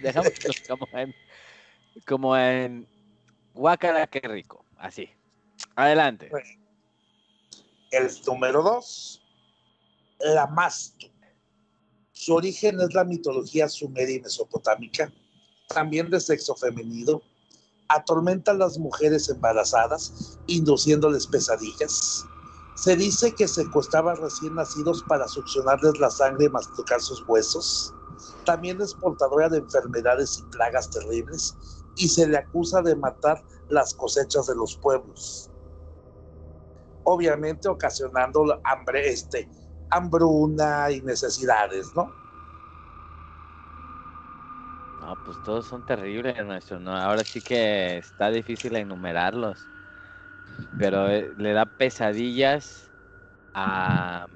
Dejémoslo 0.00 0.76
como 0.78 0.98
en, 0.98 1.14
como 2.04 2.36
en 2.36 2.86
guácara, 3.54 4.06
qué 4.06 4.20
rico. 4.20 4.64
Así. 4.78 5.08
Adelante. 5.76 6.30
El 7.90 8.10
número 8.26 8.62
dos, 8.62 9.22
la 10.18 10.46
Mastu. 10.46 11.06
Su 12.12 12.34
origen 12.34 12.80
es 12.80 12.94
la 12.94 13.04
mitología 13.04 13.68
sumeria 13.68 14.16
y 14.16 14.20
mesopotámica, 14.20 15.12
también 15.68 16.10
de 16.10 16.20
sexo 16.20 16.54
femenino. 16.54 17.22
Atormenta 17.88 18.50
a 18.50 18.54
las 18.54 18.78
mujeres 18.78 19.28
embarazadas, 19.28 20.38
induciéndoles 20.46 21.26
pesadillas. 21.26 22.24
Se 22.74 22.96
dice 22.96 23.32
que 23.32 23.46
secuestraba 23.46 24.14
recién 24.14 24.54
nacidos 24.54 25.02
para 25.04 25.28
succionarles 25.28 25.98
la 25.98 26.10
sangre 26.10 26.46
y 26.46 26.48
masticar 26.48 27.00
sus 27.00 27.22
huesos. 27.28 27.94
También 28.44 28.80
es 28.80 28.94
portadora 28.94 29.48
de 29.48 29.58
enfermedades 29.58 30.38
y 30.38 30.42
plagas 30.50 30.90
terribles 30.90 31.54
y 31.96 32.08
se 32.08 32.28
le 32.28 32.38
acusa 32.38 32.82
de 32.82 32.94
matar 32.96 33.42
las 33.68 33.94
cosechas 33.94 34.46
de 34.46 34.54
los 34.54 34.76
pueblos. 34.76 35.50
Obviamente 37.04 37.68
ocasionando 37.68 38.60
hambre, 38.64 39.08
este, 39.08 39.48
hambruna 39.90 40.90
y 40.90 41.00
necesidades, 41.02 41.94
¿no? 41.94 42.12
No, 45.00 45.14
pues 45.24 45.36
todos 45.44 45.66
son 45.66 45.86
terribles, 45.86 46.44
maestro. 46.44 46.80
No, 46.80 46.96
ahora 46.96 47.22
sí 47.22 47.40
que 47.40 47.98
está 47.98 48.30
difícil 48.30 48.74
enumerarlos. 48.74 49.64
Pero 50.78 51.08
eh, 51.08 51.32
le 51.38 51.52
da 51.52 51.64
pesadillas 51.64 52.90
a 53.54 54.26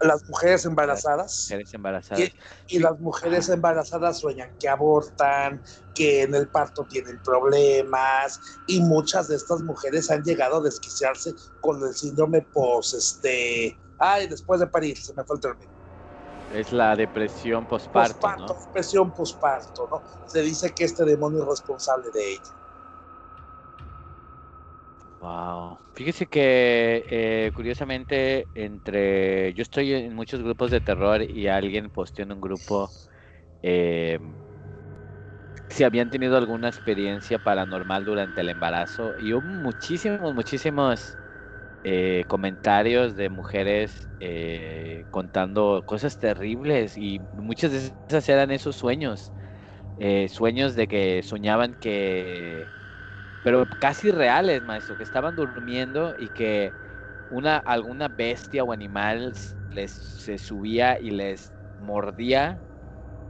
Las 0.00 0.28
mujeres 0.28 0.64
embarazadas 0.64 1.46
mujeres 1.50 1.74
embarazadas. 1.74 2.30
y 2.68 2.78
las 2.78 2.98
mujeres 2.98 3.48
embarazadas 3.48 4.18
sueñan 4.18 4.50
que 4.58 4.68
abortan, 4.68 5.62
que 5.94 6.22
en 6.22 6.34
el 6.34 6.48
parto 6.48 6.84
tienen 6.84 7.20
problemas 7.22 8.40
y 8.66 8.80
muchas 8.80 9.28
de 9.28 9.36
estas 9.36 9.62
mujeres 9.62 10.10
han 10.10 10.22
llegado 10.22 10.56
a 10.56 10.60
desquiciarse 10.60 11.34
con 11.60 11.82
el 11.82 11.94
síndrome 11.94 12.42
post, 12.42 12.94
este, 12.94 13.78
ay, 13.98 14.26
después 14.26 14.60
de 14.60 14.66
parir, 14.66 14.98
se 14.98 15.14
me 15.14 15.24
fue 15.24 15.36
el 15.36 15.40
término. 15.42 15.72
Es 16.54 16.72
la 16.72 16.94
depresión 16.94 17.66
posparto, 17.66 18.14
Posparto, 18.20 18.54
¿no? 18.54 18.66
depresión 18.66 19.12
posparto, 19.12 19.88
¿no? 19.90 20.02
Se 20.28 20.42
dice 20.42 20.72
que 20.72 20.84
este 20.84 21.04
demonio 21.04 21.42
es 21.42 21.48
responsable 21.48 22.10
de 22.12 22.32
ella. 22.32 22.63
Wow. 25.24 25.80
Fíjese 25.94 26.26
que 26.26 27.06
eh, 27.08 27.50
curiosamente 27.54 28.48
entre 28.52 29.54
yo 29.54 29.62
estoy 29.62 29.94
en 29.94 30.14
muchos 30.14 30.42
grupos 30.42 30.70
de 30.70 30.82
terror 30.82 31.22
y 31.22 31.46
alguien 31.48 31.88
posteó 31.90 32.24
en 32.24 32.32
un 32.32 32.40
grupo 32.42 32.92
eh, 33.62 34.18
si 35.68 35.84
habían 35.84 36.10
tenido 36.10 36.36
alguna 36.36 36.68
experiencia 36.68 37.38
paranormal 37.38 38.04
durante 38.04 38.40
el 38.42 38.48
embarazo 38.50 39.14
y 39.18 39.32
hubo 39.34 39.42
muchísimos, 39.42 40.34
muchísimos 40.34 41.18
eh, 41.84 42.24
comentarios 42.28 43.16
de 43.16 43.30
mujeres 43.30 44.08
eh, 44.20 45.06
contando 45.10 45.82
cosas 45.86 46.18
terribles 46.18 46.96
y 46.98 47.20
muchas 47.32 47.72
de 47.72 47.94
esas 48.08 48.28
eran 48.30 48.50
esos 48.52 48.76
sueños, 48.76 49.32
sueños 50.28 50.74
de 50.76 50.88
que 50.88 51.22
soñaban 51.22 51.74
que, 51.80 52.72
pero 53.44 53.66
casi 53.80 54.12
reales, 54.12 54.62
maestro, 54.64 54.96
que 54.98 55.04
estaban 55.04 55.36
durmiendo 55.36 56.14
y 56.18 56.30
que 56.30 56.76
una 57.28 57.58
alguna 57.58 58.08
bestia 58.08 58.64
o 58.64 58.72
animal 58.72 59.34
les 59.68 59.92
se 59.92 60.38
subía 60.38 61.00
y 61.00 61.10
les 61.12 61.54
mordía 61.78 62.62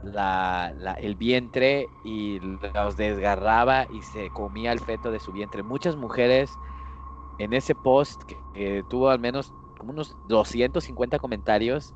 la, 0.01 0.73
el 0.99 1.15
vientre 1.15 1.91
y 2.03 2.39
los 2.41 2.95
desgarraba 2.97 3.87
y 3.89 4.03
se 4.03 4.31
comía 4.31 4.71
el 4.73 4.79
feto 4.81 5.11
de 5.11 5.19
su 5.19 5.31
vientre. 5.33 5.63
Muchas 5.63 5.95
mujeres 5.97 6.59
en 7.37 7.53
ese 7.53 7.75
post 7.75 8.23
que, 8.25 8.45
que 8.53 8.83
tuvo 8.85 9.09
al 9.09 9.19
menos 9.19 9.53
como 9.77 9.91
unos 9.91 10.17
250 10.23 11.19
comentarios 11.19 11.95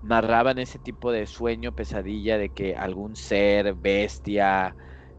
narraban 0.00 0.58
ese 0.58 0.78
tipo 0.78 1.12
de 1.12 1.26
sueño, 1.26 1.72
pesadilla 1.72 2.38
de 2.38 2.50
que 2.50 2.76
algún 2.76 3.16
ser, 3.16 3.74
bestia, 3.74 4.76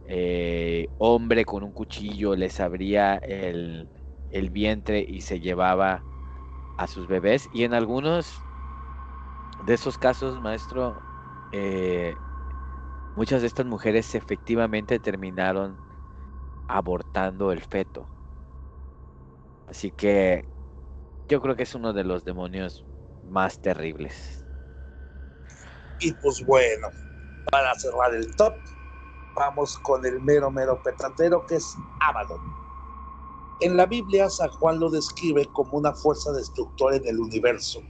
eh, 0.07 0.89
hombre 0.97 1.45
con 1.45 1.63
un 1.63 1.73
cuchillo 1.73 2.35
les 2.35 2.59
abría 2.61 3.15
el, 3.17 3.89
el 4.29 4.49
vientre 4.51 5.05
y 5.07 5.21
se 5.21 5.39
llevaba 5.41 6.05
a 6.77 6.88
sus 6.88 7.07
bebés. 7.07 7.49
Y 7.51 7.63
en 7.63 7.73
algunos 7.73 8.43
de 9.59 9.73
esos 9.73 9.97
casos, 9.97 10.41
maestro, 10.41 11.03
eh, 11.51 12.17
muchas 13.15 13.41
de 13.41 13.47
estas 13.47 13.65
mujeres 13.65 14.15
efectivamente 14.15 14.99
terminaron 14.99 15.81
abortando 16.67 17.51
el 17.51 17.61
feto. 17.61 18.09
Así 19.67 19.91
que 19.91 20.49
yo 21.29 21.41
creo 21.41 21.55
que 21.55 21.63
es 21.63 21.75
uno 21.75 21.93
de 21.93 22.03
los 22.05 22.23
demonios 22.23 22.85
más 23.21 23.59
terribles. 23.59 24.45
Y 25.99 26.13
pues 26.13 26.43
bueno, 26.45 26.89
para 27.51 27.73
cerrar 27.75 28.13
el 28.15 28.35
top, 28.35 28.55
vamos 29.38 29.77
con 29.77 30.05
el 30.05 30.22
mero, 30.22 30.51
mero 30.51 30.81
petatero 30.81 31.45
que 31.45 31.55
es 31.55 31.77
Abaddon. 31.99 32.41
En 33.59 33.76
la 33.77 33.85
Biblia, 33.85 34.30
San 34.30 34.49
Juan 34.49 34.80
lo 34.80 34.89
describe 34.89 35.51
como 35.51 35.77
una 35.77 35.93
fuerza 35.93 36.31
destructora 36.31 36.97
en 36.97 37.07
el 37.07 37.19
universo 37.19 37.84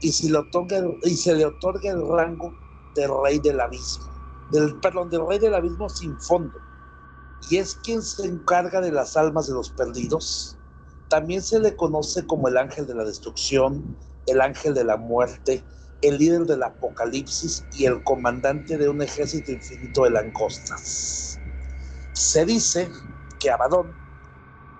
y, 0.00 0.12
si 0.12 0.28
le 0.28 0.38
otorga 0.38 0.78
el- 0.78 0.98
y 1.02 1.16
se 1.16 1.34
le 1.34 1.44
otorga 1.44 1.90
el 1.90 2.06
rango 2.06 2.54
de 2.94 3.08
rey 3.24 3.38
del 3.38 3.60
abismo, 3.60 4.12
del, 4.48 4.78
perdón, 4.80 5.08
del 5.10 5.26
rey 5.26 5.38
del 5.38 5.54
abismo 5.54 5.88
sin 5.88 6.20
fondo. 6.20 6.60
Y 7.40 7.56
es 7.56 7.74
quien 7.76 8.02
se 8.02 8.26
encarga 8.26 8.80
de 8.80 8.92
las 8.92 9.16
almas 9.16 9.46
de 9.46 9.54
los 9.54 9.70
perdidos. 9.70 10.58
También 11.08 11.42
se 11.42 11.58
le 11.58 11.74
conoce 11.74 12.26
como 12.26 12.48
el 12.48 12.56
ángel 12.56 12.86
de 12.86 12.94
la 12.94 13.04
destrucción, 13.04 13.96
el 14.26 14.40
ángel 14.40 14.74
de 14.74 14.84
la 14.84 14.96
muerte, 14.96 15.64
el 16.02 16.18
líder 16.18 16.46
del 16.46 16.62
apocalipsis 16.62 17.64
y 17.72 17.84
el 17.84 18.02
comandante 18.02 18.78
de 18.78 18.88
un 18.88 19.02
ejército 19.02 19.52
infinito 19.52 20.04
de 20.04 20.10
langostas. 20.10 21.40
Se 22.12 22.44
dice 22.44 22.90
que 23.38 23.50
Abadón, 23.50 23.94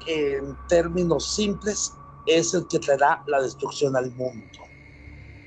en 0.07 0.57
términos 0.69 1.35
simples, 1.35 1.95
es 2.27 2.55
el 2.55 2.67
que 2.67 2.79
traerá 2.79 3.23
la 3.27 3.43
destrucción 3.43 3.97
al 3.97 4.13
mundo. 4.13 4.71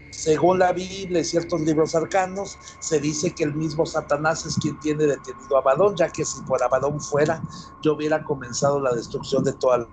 Según 0.09 0.59
la 0.59 0.71
Biblia 0.71 1.21
y 1.21 1.25
ciertos 1.25 1.61
libros 1.61 1.95
arcanos, 1.95 2.59
se 2.79 2.99
dice 2.99 3.33
que 3.33 3.43
el 3.43 3.55
mismo 3.55 3.85
Satanás 3.85 4.45
es 4.45 4.57
quien 4.57 4.79
tiene 4.79 5.05
detenido 5.05 5.57
a 5.57 5.59
Abadón, 5.59 5.95
ya 5.95 6.07
que 6.09 6.23
si 6.23 6.39
por 6.43 6.61
Abadón 6.61 7.01
fuera, 7.01 7.41
yo 7.81 7.95
hubiera 7.95 8.23
comenzado 8.23 8.79
la 8.79 8.93
destrucción 8.93 9.43
de 9.43 9.53
toda 9.53 9.79
la 9.79 9.87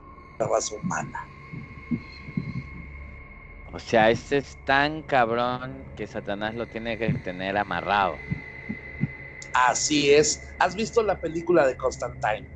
raza 0.47 0.75
humana. 0.75 1.31
O 3.73 3.79
sea, 3.79 4.11
este 4.11 4.37
es 4.39 4.59
tan 4.65 5.03
cabrón 5.03 5.87
que 5.97 6.07
Satanás 6.07 6.55
lo 6.55 6.69
tiene 6.69 6.99
que 6.99 7.13
tener 7.15 7.57
amarrado. 7.57 8.23
Así 9.53 10.11
es. 10.11 10.55
¿Has 10.59 10.75
visto 10.75 11.03
la 11.03 11.21
película 11.21 11.67
de 11.67 11.77
Constantine? 11.77 12.49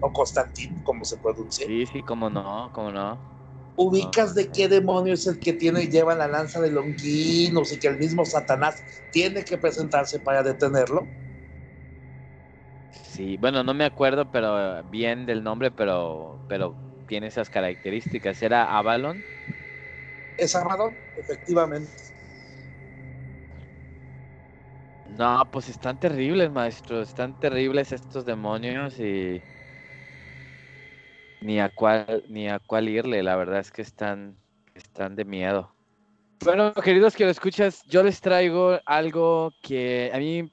O 0.00 0.12
Constantine, 0.12 0.82
como 0.82 1.04
se 1.04 1.18
pronuncia. 1.18 1.66
Sí, 1.66 1.86
sí, 1.86 2.02
cómo 2.02 2.30
no, 2.30 2.70
cómo 2.72 2.90
no. 2.90 3.20
ubicas 3.76 4.34
de 4.34 4.50
qué 4.50 4.68
demonio 4.68 5.14
es 5.14 5.26
el 5.26 5.38
que 5.38 5.54
tiene 5.54 5.86
lleva 5.88 6.14
la 6.14 6.28
lanza 6.28 6.60
de 6.60 6.70
Longinos 6.70 7.72
y 7.72 7.78
que 7.78 7.88
el 7.88 7.98
mismo 7.98 8.24
Satanás 8.26 8.84
tiene 9.10 9.44
que 9.44 9.56
presentarse 9.58 10.20
para 10.20 10.42
detenerlo. 10.42 11.08
Sí, 12.90 13.36
bueno, 13.36 13.62
no 13.64 13.74
me 13.74 13.84
acuerdo 13.84 14.30
pero 14.30 14.82
bien 14.84 15.26
del 15.26 15.42
nombre, 15.42 15.70
pero, 15.70 16.40
pero 16.46 16.76
tiene 17.06 17.26
esas 17.28 17.50
características. 17.50 18.42
¿Era 18.42 18.76
Avalon? 18.78 19.24
Es 20.40 20.56
Amadón, 20.56 20.96
efectivamente. 21.16 21.92
No, 25.04 25.46
pues 25.52 25.68
están 25.68 25.98
terribles, 25.98 26.50
maestro. 26.50 27.02
Están 27.02 27.34
terribles 27.34 27.92
estos 27.92 28.24
demonios 28.24 28.98
y 28.98 29.42
ni 31.40 31.60
a 31.60 31.68
cuál 31.68 32.24
ni 32.28 32.48
a 32.48 32.58
cuál 32.58 32.88
irle. 32.88 33.22
La 33.22 33.36
verdad 33.36 33.58
es 33.60 33.70
que 33.70 33.82
están 33.82 34.38
están 34.74 35.14
de 35.14 35.26
miedo. 35.26 35.74
Bueno, 36.42 36.72
queridos 36.72 37.14
que 37.14 37.24
lo 37.24 37.30
escuchas, 37.30 37.82
yo 37.84 38.02
les 38.02 38.22
traigo 38.22 38.80
algo 38.86 39.52
que 39.60 40.10
a 40.14 40.16
mí 40.16 40.50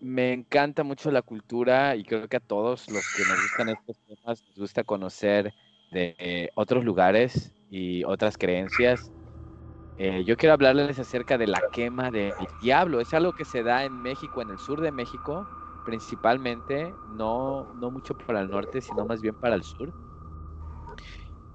me 0.00 0.32
encanta 0.32 0.82
mucho 0.82 1.12
la 1.12 1.22
cultura 1.22 1.94
y 1.94 2.02
creo 2.02 2.26
que 2.26 2.38
a 2.38 2.40
todos 2.40 2.90
los 2.90 3.04
que 3.14 3.22
nos 3.22 3.40
gustan 3.40 3.68
estos 3.68 3.96
temas 4.04 4.44
nos 4.48 4.56
gusta 4.56 4.82
conocer 4.82 5.54
de 5.92 6.50
otros 6.56 6.84
lugares 6.84 7.52
y 7.70 8.02
otras 8.02 8.36
creencias. 8.36 9.12
Eh, 10.00 10.22
yo 10.22 10.36
quiero 10.36 10.52
hablarles 10.52 10.96
acerca 11.00 11.36
de 11.36 11.48
la 11.48 11.60
quema 11.72 12.12
del 12.12 12.32
diablo. 12.60 13.00
Es 13.00 13.12
algo 13.14 13.32
que 13.32 13.44
se 13.44 13.64
da 13.64 13.84
en 13.84 14.00
México, 14.00 14.40
en 14.40 14.50
el 14.50 14.58
sur 14.58 14.80
de 14.80 14.92
México, 14.92 15.48
principalmente, 15.82 16.96
no, 17.04 17.72
no 17.74 17.90
mucho 17.90 18.14
para 18.14 18.40
el 18.42 18.48
norte, 18.48 18.80
sino 18.80 19.04
más 19.04 19.20
bien 19.20 19.34
para 19.34 19.56
el 19.56 19.64
sur. 19.64 19.92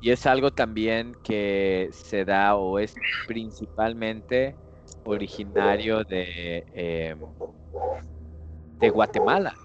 Y 0.02 0.11
es 0.11 0.26
algo 0.26 0.52
también 0.52 1.15
que 1.24 1.88
se 1.94 2.26
da 2.26 2.56
o 2.57 2.80
es 2.80 2.94
principalmente 3.28 4.57
originario 5.06 6.03
de, 6.03 6.65
eh, 6.74 7.15
de 8.82 8.90
Guatemala. 8.90 9.56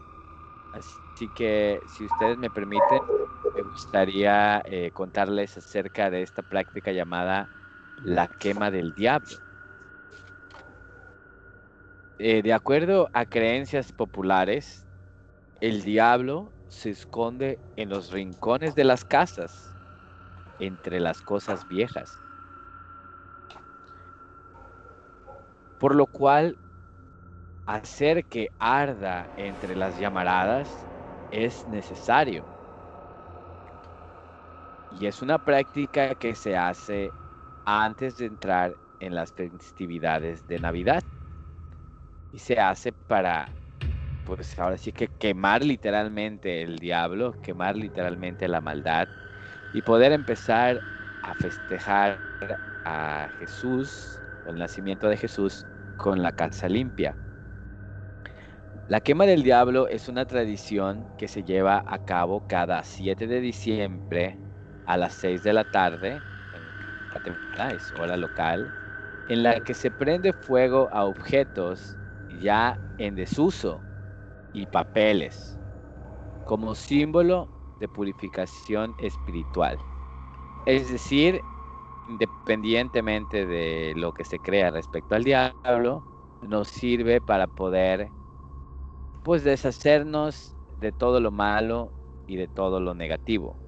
Así 0.71 1.29
que, 1.35 1.83
si 1.85 2.05
ustedes 2.05 2.39
me 2.39 2.49
permiten, 2.49 3.01
me 3.57 3.63
gustaría 3.63 4.63
eh, 4.65 4.93
contarles 4.93 5.57
acerca 5.57 6.11
de 6.11 6.23
esta 6.23 6.43
práctica 6.43 6.93
llamada 6.93 7.58
la 8.05 8.29
quema 8.29 8.71
del 8.71 8.93
diablo. 8.95 9.37
Eh, 12.19 12.43
de 12.43 12.53
acuerdo 12.53 13.09
a 13.13 13.25
creencias 13.27 13.93
populares, 13.93 14.85
el 15.61 15.83
diablo 15.83 16.53
se 16.69 16.91
esconde 16.91 17.59
en 17.77 17.89
los 17.89 18.11
rincones 18.11 18.75
de 18.75 18.85
las 18.85 19.05
casas, 19.05 19.75
entre 20.59 21.01
las 21.01 21.21
cosas 21.23 21.67
viejas. 21.69 22.13
Por 25.79 25.95
lo 25.95 26.07
cual, 26.07 26.59
hacer 27.67 28.25
que 28.25 28.49
arda 28.59 29.29
entre 29.37 29.77
las 29.77 29.99
llamaradas 29.99 30.69
es 31.31 31.67
necesario. 31.69 32.45
Y 35.01 35.07
es 35.07 35.23
una 35.23 35.39
práctica 35.39 36.15
que 36.15 36.35
se 36.35 36.57
hace 36.57 37.11
antes 37.71 38.17
de 38.17 38.25
entrar 38.25 38.75
en 38.99 39.15
las 39.15 39.33
festividades 39.33 40.47
de 40.47 40.59
Navidad. 40.59 41.03
Y 42.33 42.39
se 42.39 42.59
hace 42.59 42.93
para, 42.93 43.55
pues 44.25 44.59
ahora 44.59 44.79
sí 44.79 44.91
que 44.91 45.09
quemar 45.09 45.63
literalmente 45.65 46.63
el 46.63 46.79
diablo, 46.79 47.35
quemar 47.43 47.77
literalmente 47.77 48.49
la 48.49 48.63
maldad 48.63 49.07
y 49.75 49.83
poder 49.83 50.13
empezar 50.13 50.81
a 51.23 51.35
festejar 51.35 52.23
a 52.87 53.29
Jesús, 53.39 54.19
el 54.47 54.57
nacimiento 54.57 55.09
de 55.09 55.19
Jesús, 55.19 55.67
con 55.97 56.23
la 56.23 56.33
casa 56.33 56.69
limpia. 56.71 57.15
La 58.89 59.01
quema 59.01 59.27
del 59.27 59.43
diablo 59.43 59.89
es 59.89 60.09
una 60.09 60.25
tradición 60.25 61.07
que 61.19 61.29
se 61.29 61.43
lleva 61.43 61.85
a 61.87 61.99
cabo 61.99 62.47
cada 62.49 62.83
7 62.83 63.27
de 63.27 63.41
diciembre 63.41 64.39
a 64.87 64.97
las 64.97 65.13
6 65.15 65.43
de 65.43 65.53
la 65.53 65.65
tarde, 65.65 66.23
es 67.71 67.93
hora 67.93 68.17
local, 68.17 68.75
en 69.27 69.43
la 69.43 69.61
que 69.61 69.75
se 69.75 69.91
prende 69.91 70.33
fuego 70.35 70.89
a 70.93 71.05
objetos 71.07 71.99
ya 72.29 72.81
en 72.99 73.15
desuso 73.15 73.87
y 74.53 74.67
papeles, 74.67 75.61
como 76.45 76.75
símbolo 76.75 77.51
de 77.79 77.89
purificación 77.89 78.95
espiritual. 78.99 79.87
Es 80.65 80.91
decir, 80.91 81.45
independientemente 82.07 83.47
de 83.47 83.95
lo 83.97 84.13
que 84.13 84.25
se 84.25 84.41
crea 84.41 84.71
respecto 84.71 85.15
al 85.17 85.25
diablo, 85.25 86.07
nos 86.41 86.69
sirve 86.69 87.21
para 87.23 87.49
poder 87.49 88.13
pues 89.23 89.45
deshacernos 89.45 90.57
de 90.77 90.93
todo 90.93 91.21
lo 91.21 91.31
malo 91.31 91.95
y 92.27 92.37
de 92.37 92.49
todo 92.49 92.81
lo 92.81 92.95
negativo. 92.95 93.61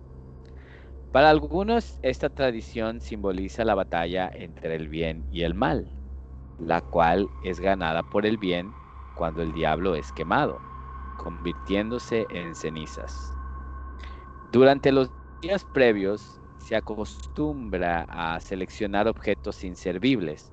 Para 1.13 1.31
algunos, 1.31 1.99
esta 2.03 2.31
tradición 2.31 3.01
simboliza 3.01 3.65
la 3.65 3.75
batalla 3.75 4.31
entre 4.33 4.77
el 4.77 4.89
bien 4.89 5.27
y 5.31 5.43
el 5.43 5.55
mal, 5.55 5.97
la 6.59 6.81
cual 6.83 7.29
es 7.43 7.61
ganada 7.61 8.03
por 8.05 8.27
el 8.27 8.39
bien 8.39 8.73
cuando 9.15 9.43
el 9.43 9.53
diablo 9.53 9.95
es 9.97 10.13
quemado, 10.13 10.61
convirtiéndose 11.17 12.27
en 12.31 12.55
cenizas. 12.55 13.39
Durante 14.53 14.93
los 14.93 15.11
días 15.43 15.65
previos 15.65 16.41
se 16.59 16.77
acostumbra 16.77 18.05
a 18.09 18.39
seleccionar 18.41 19.09
objetos 19.09 19.65
inservibles. 19.65 20.53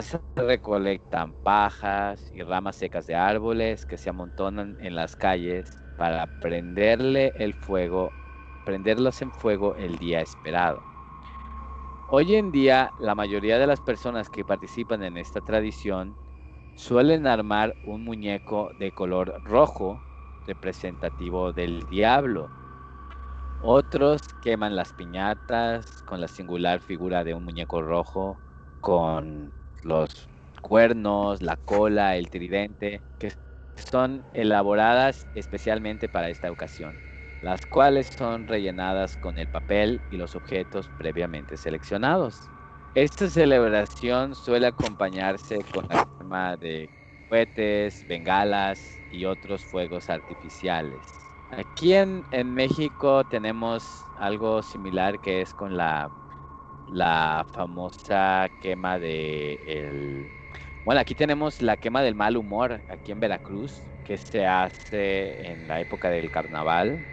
Se 0.00 0.20
recolectan 0.36 1.34
pajas 1.34 2.30
y 2.32 2.42
ramas 2.42 2.76
secas 2.76 3.06
de 3.06 3.14
árboles 3.16 3.86
que 3.86 3.98
se 3.98 4.10
amontonan 4.10 4.76
en 4.80 4.94
las 4.96 5.16
calles 5.16 5.82
para 5.96 6.26
prenderle 6.40 7.32
el 7.36 7.54
fuego, 7.54 8.19
prenderlos 8.64 9.22
en 9.22 9.32
fuego 9.32 9.74
el 9.76 9.98
día 9.98 10.20
esperado. 10.20 10.82
Hoy 12.08 12.34
en 12.34 12.50
día, 12.50 12.92
la 12.98 13.14
mayoría 13.14 13.58
de 13.58 13.66
las 13.66 13.80
personas 13.80 14.28
que 14.28 14.44
participan 14.44 15.02
en 15.04 15.16
esta 15.16 15.40
tradición 15.40 16.16
suelen 16.74 17.26
armar 17.26 17.76
un 17.84 18.02
muñeco 18.04 18.72
de 18.78 18.90
color 18.90 19.40
rojo 19.44 20.02
representativo 20.46 21.52
del 21.52 21.84
diablo. 21.84 22.48
Otros 23.62 24.22
queman 24.42 24.74
las 24.74 24.92
piñatas 24.92 26.02
con 26.02 26.20
la 26.20 26.28
singular 26.28 26.80
figura 26.80 27.24
de 27.24 27.34
un 27.34 27.44
muñeco 27.44 27.82
rojo 27.82 28.40
con 28.80 29.52
los 29.82 30.28
cuernos, 30.62 31.42
la 31.42 31.56
cola, 31.56 32.16
el 32.16 32.30
tridente, 32.30 33.02
que 33.18 33.32
son 33.76 34.24
elaboradas 34.32 35.26
especialmente 35.34 36.08
para 36.08 36.30
esta 36.30 36.50
ocasión, 36.50 36.98
las 37.40 37.66
cuales 37.66 38.08
son 38.08 38.46
rellenadas 38.46 39.16
con 39.16 39.38
el 39.38 39.48
papel 39.48 40.02
y 40.10 40.16
los 40.16 40.34
objetos 40.36 40.90
previamente 40.90 41.56
seleccionados. 41.56 42.50
Esta 42.94 43.28
celebración 43.30 44.34
suele 44.34 44.66
acompañarse 44.66 45.64
con 45.72 45.86
la 45.88 46.00
quema 46.18 46.56
de 46.56 46.90
cohetes, 47.28 48.04
bengalas 48.06 49.02
y 49.08 49.24
otros 49.26 49.64
fuegos 49.64 50.10
artificiales. 50.10 51.32
Aquí 51.48 51.94
en, 51.94 52.26
en 52.30 52.52
México 52.54 53.24
tenemos 53.24 54.08
algo 54.14 54.62
similar 54.62 55.20
que 55.20 55.40
es 55.42 55.54
con 55.54 55.76
la, 55.76 56.10
la 56.86 57.44
famosa 57.52 58.48
quema 58.60 58.98
de 58.98 59.54
el, 59.62 60.32
bueno, 60.84 61.00
aquí 61.00 61.14
tenemos 61.14 61.62
la 61.62 61.76
quema 61.76 62.02
del 62.02 62.14
mal 62.14 62.36
humor, 62.36 62.82
aquí 62.88 63.12
en 63.12 63.20
Veracruz, 63.20 63.90
que 64.02 64.18
se 64.18 64.46
hace 64.46 65.50
en 65.52 65.66
la 65.68 65.80
época 65.80 66.10
del 66.10 66.30
carnaval, 66.30 67.06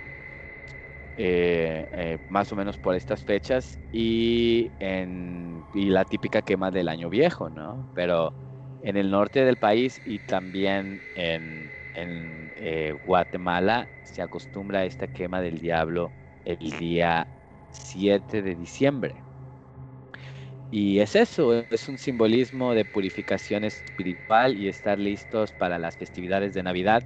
eh, 1.18 2.18
más 2.30 2.52
o 2.52 2.56
menos 2.56 2.78
por 2.78 2.96
estas 2.96 3.24
fechas, 3.24 3.80
y, 3.92 4.72
en, 4.80 5.64
la 5.74 6.06
típica 6.06 6.42
quema 6.42 6.72
del 6.72 6.90
año 6.90 7.10
viejo, 7.10 7.50
¿no? 7.50 7.90
Pero 7.94 8.34
en 8.84 8.98
el 8.98 9.10
norte 9.10 9.44
del 9.44 9.58
país 9.58 10.00
y 10.06 10.20
también 10.20 11.02
en, 11.16 11.72
en 11.94 12.52
eh, 12.56 12.94
Guatemala 13.06 13.90
se 14.04 14.22
acostumbra 14.22 14.80
a 14.80 14.86
esta 14.86 15.08
quema 15.08 15.42
del 15.42 15.60
diablo 15.60 16.12
el 16.46 16.72
día 16.80 17.28
7 17.72 18.42
de 18.42 18.56
diciembre. 18.56 19.24
Y 20.70 21.00
es 21.00 21.16
eso, 21.16 21.66
es 21.70 21.88
un 21.88 21.98
simbolismo 21.98 22.74
de 22.74 22.86
purificación 22.86 23.64
espiritual 23.64 24.58
y 24.58 24.68
estar 24.68 25.00
listos 25.00 25.54
para 25.54 25.80
las 25.80 25.96
festividades 25.98 26.54
de 26.54 26.64
Navidad, 26.64 27.04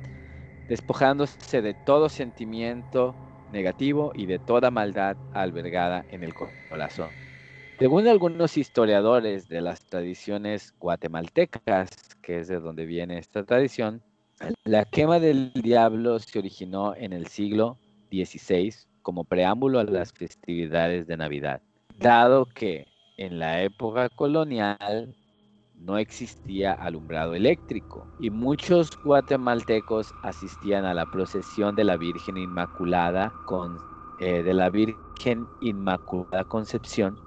despojándose 0.68 1.62
de 1.62 1.74
todo 1.76 2.10
sentimiento 2.10 3.16
negativo 3.52 4.12
y 4.16 4.26
de 4.26 4.40
toda 4.40 4.72
maldad 4.72 5.18
albergada 5.34 6.06
en 6.10 6.24
el 6.24 6.34
corazón. 6.34 7.10
Según 7.80 8.08
algunos 8.08 8.58
historiadores 8.58 9.48
de 9.48 9.62
las 9.62 9.84
tradiciones 9.86 10.76
guatemaltecas, 10.80 11.90
que 12.22 12.40
es 12.40 12.48
de 12.48 12.60
donde 12.60 12.86
viene 12.86 13.18
esta 13.18 13.44
tradición, 13.44 14.02
la 14.64 14.86
quema 14.86 15.20
del 15.20 15.52
diablo 15.54 16.20
se 16.20 16.40
originó 16.40 16.96
en 16.96 17.14
el 17.14 17.28
siglo 17.28 17.78
XVI 18.12 18.74
como 19.02 19.24
preámbulo 19.24 19.80
a 19.80 19.84
las 19.84 20.14
festividades 20.14 21.08
de 21.08 21.18
Navidad, 21.18 21.62
dado 22.00 22.46
que 22.46 22.88
en 23.18 23.40
la 23.40 23.64
época 23.64 24.10
colonial 24.10 25.16
no 25.82 25.98
existía 25.98 26.74
alumbrado 26.74 27.34
eléctrico 27.34 28.08
y 28.20 28.30
muchos 28.30 28.92
guatemaltecos 29.04 30.14
asistían 30.22 30.86
a 30.86 30.94
la 30.94 31.06
procesión 31.08 31.76
de 31.76 31.84
la 31.84 31.98
Virgen 31.98 32.38
Inmaculada 32.38 33.34
con 33.46 33.78
eh, 34.20 34.44
de 34.44 34.54
la 34.54 34.70
Virgen 34.70 35.48
Inmaculada 35.62 36.44
Concepción 36.44 37.18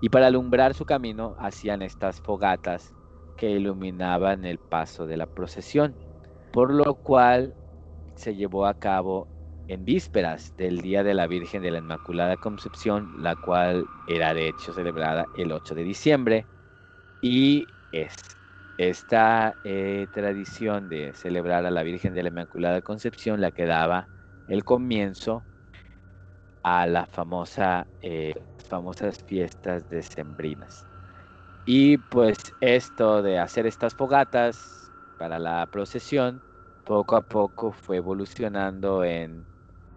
y 0.00 0.08
para 0.08 0.28
alumbrar 0.28 0.74
su 0.74 0.84
camino 0.84 1.34
hacían 1.38 1.82
estas 1.82 2.20
fogatas 2.20 2.94
que 3.36 3.50
iluminaban 3.50 4.44
el 4.44 4.58
paso 4.58 5.06
de 5.06 5.16
la 5.16 5.26
procesión, 5.26 5.94
por 6.52 6.72
lo 6.72 6.94
cual 6.94 7.54
se 8.14 8.34
llevó 8.34 8.66
a 8.66 8.74
cabo 8.74 9.26
en 9.68 9.84
vísperas 9.84 10.56
del 10.56 10.80
Día 10.80 11.02
de 11.02 11.14
la 11.14 11.26
Virgen 11.26 11.62
de 11.62 11.70
la 11.70 11.78
Inmaculada 11.78 12.36
Concepción, 12.36 13.22
la 13.22 13.34
cual 13.34 13.84
era 14.08 14.32
de 14.32 14.48
hecho 14.48 14.72
celebrada 14.72 15.26
el 15.36 15.50
8 15.50 15.74
de 15.74 15.82
diciembre. 15.82 16.46
Y 17.20 17.66
es 17.90 18.14
esta 18.76 19.56
eh, 19.64 20.08
tradición 20.12 20.88
de 20.88 21.12
celebrar 21.14 21.66
a 21.66 21.70
la 21.70 21.82
Virgen 21.82 22.14
de 22.14 22.22
la 22.22 22.28
Inmaculada 22.30 22.82
Concepción 22.82 23.40
la 23.40 23.52
que 23.52 23.66
daba 23.66 24.10
el 24.46 24.64
comienzo 24.64 25.46
a 26.62 26.86
la 26.86 27.06
famosa, 27.06 27.88
eh, 28.00 28.34
famosas 28.68 29.18
fiestas 29.24 29.88
decembrinas. 29.88 30.86
Y 31.64 31.98
pues 31.98 32.38
esto 32.60 33.22
de 33.22 33.38
hacer 33.38 33.66
estas 33.66 33.94
fogatas 33.94 34.92
para 35.16 35.38
la 35.38 35.66
procesión, 35.68 36.42
poco 36.84 37.16
a 37.16 37.22
poco 37.22 37.72
fue 37.72 37.98
evolucionando 37.98 39.04
en 39.04 39.48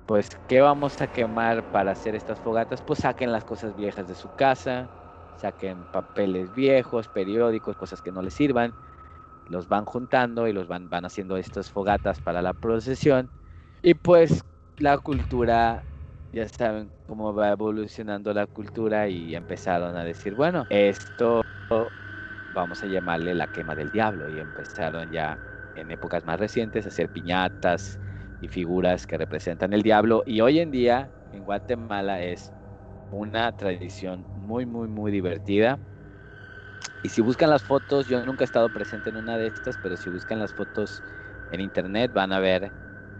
pues, 0.05 0.29
¿qué 0.47 0.61
vamos 0.61 1.01
a 1.01 1.07
quemar 1.09 1.65
para 1.65 1.91
hacer 1.93 2.15
estas 2.15 2.41
fogatas? 2.41 2.81
Pues 2.83 2.99
saquen 3.01 3.31
las 3.31 3.45
cosas 3.45 3.75
viejas 3.75 4.07
de 4.07 4.15
su 4.15 4.29
casa, 4.31 4.89
saquen 5.39 5.85
papeles 5.87 6.53
viejos, 6.53 7.07
periódicos, 7.09 7.75
cosas 7.77 8.01
que 8.01 8.11
no 8.11 8.21
les 8.21 8.33
sirvan, 8.33 8.75
los 9.45 9.67
van 9.67 9.85
juntando 9.85 10.47
y 10.47 10.53
los 10.53 10.67
van, 10.67 10.89
van 10.89 11.05
haciendo 11.05 11.37
estas 11.37 11.71
fogatas 11.71 12.21
para 12.21 12.41
la 12.41 12.53
procesión. 12.53 13.31
Y 13.81 13.95
pues 13.95 14.41
la 14.77 14.97
cultura, 14.99 15.85
ya 16.31 16.47
saben 16.49 16.91
cómo 17.07 17.33
va 17.33 17.49
evolucionando 17.51 18.33
la 18.33 18.47
cultura 18.47 19.07
y 19.09 19.35
empezaron 19.35 19.95
a 19.97 20.03
decir, 20.03 20.35
bueno, 20.35 20.65
esto 20.69 21.41
vamos 22.51 22.83
a 22.83 22.87
llamarle 22.87 23.33
la 23.35 23.47
quema 23.47 23.75
del 23.75 23.89
diablo 23.89 24.29
y 24.29 24.39
empezaron 24.39 25.11
ya 25.11 25.39
en 25.75 25.91
épocas 25.91 26.25
más 26.25 26.39
recientes 26.39 26.85
a 26.85 26.89
hacer 26.89 27.09
piñatas, 27.09 27.99
y 28.41 28.47
figuras 28.47 29.05
que 29.07 29.17
representan 29.17 29.73
el 29.73 29.81
diablo. 29.83 30.23
Y 30.25 30.41
hoy 30.41 30.59
en 30.59 30.71
día 30.71 31.11
en 31.31 31.43
Guatemala 31.43 32.21
es 32.23 32.53
una 33.11 33.51
tradición 33.53 34.27
muy, 34.33 34.65
muy, 34.65 34.87
muy 34.87 35.11
divertida. 35.11 35.79
Y 37.01 37.09
si 37.09 37.21
buscan 37.21 37.49
las 37.49 37.63
fotos, 37.63 38.07
yo 38.07 38.25
nunca 38.25 38.43
he 38.43 38.45
estado 38.45 38.69
presente 38.69 39.09
en 39.09 39.17
una 39.17 39.37
de 39.37 39.47
estas, 39.47 39.77
pero 39.77 39.97
si 39.97 40.09
buscan 40.09 40.39
las 40.39 40.53
fotos 40.53 41.01
en 41.49 41.61
internet 41.61 42.11
van 42.13 42.33
a 42.33 42.39
ver 42.39 42.73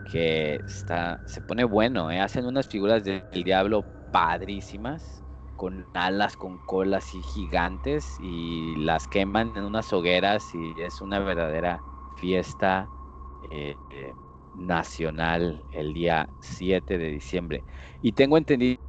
que 0.03 0.59
está, 0.67 1.21
se 1.25 1.41
pone 1.41 1.63
bueno. 1.63 2.11
¿eh? 2.11 2.19
Hacen 2.19 2.45
unas 2.45 2.67
figuras 2.67 3.03
del 3.03 3.23
diablo 3.31 3.85
padrísimas, 4.11 5.23
con 5.55 5.87
alas, 5.93 6.35
con 6.37 6.59
colas 6.59 7.13
y 7.15 7.21
gigantes, 7.21 8.15
y 8.19 8.75
las 8.77 9.07
queman 9.07 9.53
en 9.55 9.63
unas 9.65 9.91
hogueras 9.93 10.53
y 10.55 10.73
es 10.81 11.01
una 11.01 11.19
verdadera 11.19 11.83
fiesta. 12.15 12.89
Eh, 13.41 13.75
eh, 13.89 14.13
nacional 14.53 15.63
el 15.71 15.93
día 15.93 16.29
7 16.39 16.97
de 16.97 17.09
diciembre. 17.11 17.65
Y 18.01 18.13
tengo 18.13 18.37
entendido 18.37 18.79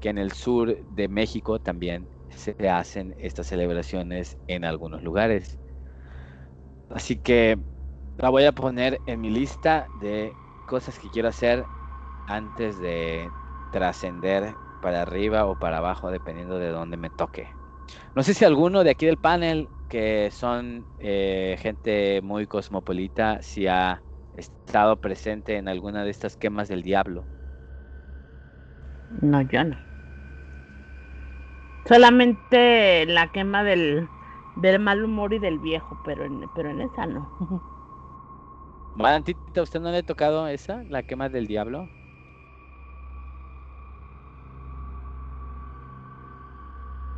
que 0.00 0.08
en 0.10 0.18
el 0.18 0.32
sur 0.32 0.76
de 0.88 1.08
México 1.08 1.60
también 1.60 2.10
se 2.30 2.56
hacen 2.68 3.14
estas 3.18 3.48
celebraciones 3.48 4.38
en 4.46 4.64
algunos 4.64 5.02
lugares. 5.02 5.58
Así 6.88 7.20
que 7.20 7.58
la 8.16 8.30
voy 8.30 8.44
a 8.44 8.52
poner 8.52 9.00
en 9.06 9.20
mi 9.20 9.30
lista 9.30 9.86
de 10.00 10.32
cosas 10.66 10.98
que 10.98 11.10
quiero 11.10 11.28
hacer 11.28 11.64
antes 12.26 12.78
de 12.78 13.28
trascender 13.72 14.54
para 14.82 15.02
arriba 15.02 15.46
o 15.46 15.56
para 15.58 15.78
abajo, 15.78 16.10
dependiendo 16.10 16.58
de 16.58 16.68
dónde 16.70 16.96
me 16.96 17.10
toque. 17.10 17.48
No 18.14 18.22
sé 18.22 18.34
si 18.34 18.44
alguno 18.44 18.84
de 18.84 18.90
aquí 18.90 19.06
del 19.06 19.18
panel, 19.18 19.68
que 19.88 20.30
son 20.32 20.86
eh, 20.98 21.56
gente 21.60 22.20
muy 22.22 22.46
cosmopolita, 22.46 23.40
si 23.42 23.66
ha 23.66 24.02
estado 24.32 24.98
presente 25.00 25.56
en 25.56 25.68
alguna 25.68 26.04
de 26.04 26.10
estas 26.10 26.36
quemas 26.36 26.68
del 26.68 26.82
diablo. 26.82 27.28
No, 29.20 29.42
yo 29.42 29.64
no. 29.64 29.89
Solamente 31.90 33.04
la 33.06 33.32
quema 33.32 33.64
del, 33.64 34.10
del 34.54 34.78
mal 34.80 35.04
humor 35.04 35.34
y 35.34 35.40
del 35.40 35.58
viejo, 35.58 35.98
pero 36.04 36.24
en, 36.24 36.48
pero 36.54 36.70
en 36.70 36.82
esa 36.82 37.06
no. 37.06 37.34
¿a 39.56 39.62
usted 39.62 39.80
no 39.80 39.90
le 39.90 39.98
ha 39.98 40.02
tocado 40.04 40.46
esa, 40.48 40.84
la 40.84 41.02
quema 41.02 41.28
del 41.28 41.48
diablo? 41.48 41.90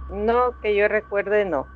No, 0.08 0.56
que 0.60 0.76
yo 0.76 0.86
recuerde, 0.88 1.44
no. 1.44 1.72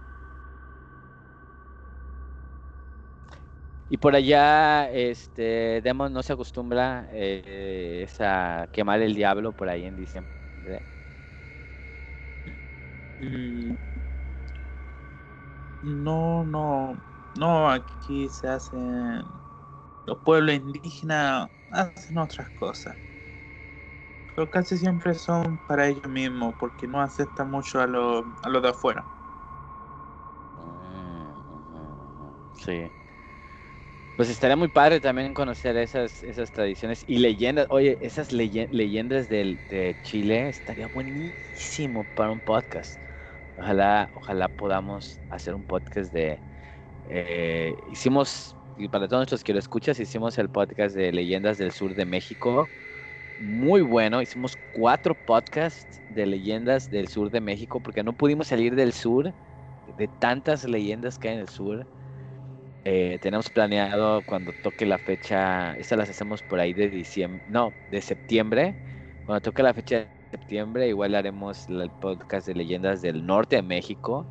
Y 3.89 3.99
por 3.99 4.17
allá, 4.17 4.91
este, 4.91 5.81
Demon 5.83 6.13
no 6.13 6.23
se 6.23 6.33
acostumbra 6.33 7.09
eh, 7.13 8.07
a 8.19 8.69
quemar 8.73 9.01
el 9.03 9.15
diablo 9.15 9.53
por 9.53 9.69
ahí 9.69 9.85
en 9.85 9.97
diciembre. 9.97 10.35
Mm, 13.21 13.77
No, 15.81 16.45
no, 16.45 16.97
no, 17.35 17.71
aquí 17.71 18.29
se 18.29 18.49
hacen, 18.49 19.25
los 20.07 20.21
pueblos 20.21 20.57
indígenas 20.57 21.51
hacen 21.71 22.19
otras 22.19 22.51
cosas. 22.53 22.99
Pero 24.37 24.49
casi 24.49 24.79
siempre 24.79 25.15
son 25.15 25.59
para 25.67 25.89
ellos 25.89 26.09
mismos, 26.09 26.55
porque 26.57 26.87
no 26.87 27.01
aceptan 27.01 27.51
mucho 27.51 27.81
a 27.81 27.89
los 27.89 28.25
a 28.43 28.49
los 28.49 28.63
de 28.63 28.69
afuera. 28.69 29.09
Mm, 30.57 31.43
Sí. 32.53 32.93
Pues 34.15 34.31
estaría 34.31 34.57
muy 34.57 34.69
padre 34.69 35.01
también 35.01 35.35
conocer 35.35 35.77
esas, 35.77 36.23
esas 36.23 36.51
tradiciones 36.51 37.03
y 37.07 37.19
leyendas. 37.19 37.67
Oye, 37.71 37.99
esas 38.01 38.33
leye- 38.33 38.67
leyendas 38.71 39.29
del, 39.29 39.61
de 39.69 39.99
Chile 40.03 40.49
estaría 40.49 40.89
buenísimo 40.89 42.07
para 42.15 42.33
un 42.33 42.41
podcast. 42.41 43.01
Ojalá, 43.57 44.11
ojalá 44.15 44.49
podamos 44.51 45.21
hacer 45.29 45.55
un 45.55 45.65
podcast 45.65 46.13
de. 46.13 46.43
eh, 47.05 47.77
hicimos, 47.89 48.57
y 48.77 48.89
para 48.89 49.09
todos 49.09 49.21
nuestros 49.21 49.45
que 49.45 49.53
lo 49.55 49.59
escuchas, 49.61 50.01
hicimos 50.01 50.39
el 50.39 50.51
podcast 50.51 50.97
de 50.97 51.13
leyendas 51.13 51.59
del 51.59 51.73
sur 51.73 51.95
de 51.95 52.07
México. 52.07 52.73
Muy 53.37 53.83
bueno. 53.83 54.23
Hicimos 54.23 54.57
cuatro 54.71 55.15
podcasts 55.17 56.03
de 56.09 56.27
leyendas 56.27 56.89
del 56.91 57.09
sur 57.09 57.31
de 57.31 57.41
México 57.43 57.81
porque 57.83 58.05
no 58.05 58.15
pudimos 58.15 58.49
salir 58.49 58.75
del 58.77 58.93
sur 58.95 59.35
de 59.87 60.09
tantas 60.09 60.65
leyendas 60.65 61.19
que 61.19 61.29
hay 61.31 61.35
en 61.37 61.41
el 61.43 61.49
sur. 61.51 61.89
Eh, 62.85 63.19
tenemos 63.21 63.51
planeado 63.51 64.23
cuando 64.25 64.53
toque 64.53 64.87
la 64.87 64.99
fecha, 65.01 65.75
estas 65.75 65.99
las 65.99 66.09
hacemos 66.11 66.43
por 66.45 66.61
ahí 66.61 66.73
de 66.73 66.89
diciembre, 66.89 67.43
no, 67.47 67.77
de 67.87 68.01
septiembre. 68.01 68.79
Cuando 69.25 69.41
toque 69.41 69.63
la 69.65 69.75
fecha 69.75 70.13
septiembre, 70.31 70.89
igual 70.89 71.15
haremos 71.15 71.69
el 71.69 71.91
podcast 71.91 72.47
de 72.47 72.55
leyendas 72.55 73.03
del 73.03 73.25
norte 73.25 73.57
de 73.57 73.63
México. 73.63 74.27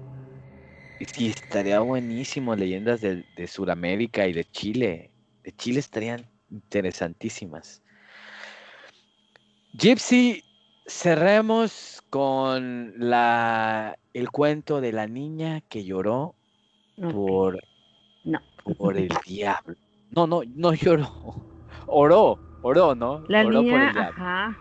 Y 1.00 1.06
sí, 1.06 1.28
estaría 1.28 1.80
buenísimo, 1.82 2.56
leyendas 2.56 3.02
de, 3.02 3.26
de 3.36 3.48
Sudamérica 3.48 4.28
y 4.28 4.34
de 4.34 4.46
Chile. 4.46 5.12
De 5.44 5.52
Chile 5.52 5.80
estarían 5.80 6.26
interesantísimas. 6.50 7.82
Gypsy, 9.74 10.44
cerremos 10.86 12.02
con 12.10 12.94
la, 12.98 13.98
el 14.14 14.30
cuento 14.32 14.80
de 14.80 14.94
la 14.94 15.08
niña 15.08 15.62
que 15.70 15.84
lloró 15.84 16.36
por 17.12 17.60
No. 18.24 18.40
por 18.78 18.98
el 18.98 19.10
diablo. 19.26 19.76
No, 20.12 20.28
no, 20.28 20.42
no 20.56 20.74
lloró. 20.74 21.10
Oró, 21.88 22.40
oró, 22.62 22.96
¿no? 22.96 23.24
La 23.28 23.44
oró 23.44 23.60
por 23.60 23.64
niña, 23.64 23.88
el 23.88 23.94
diablo. 23.94 24.24
ajá, 24.24 24.60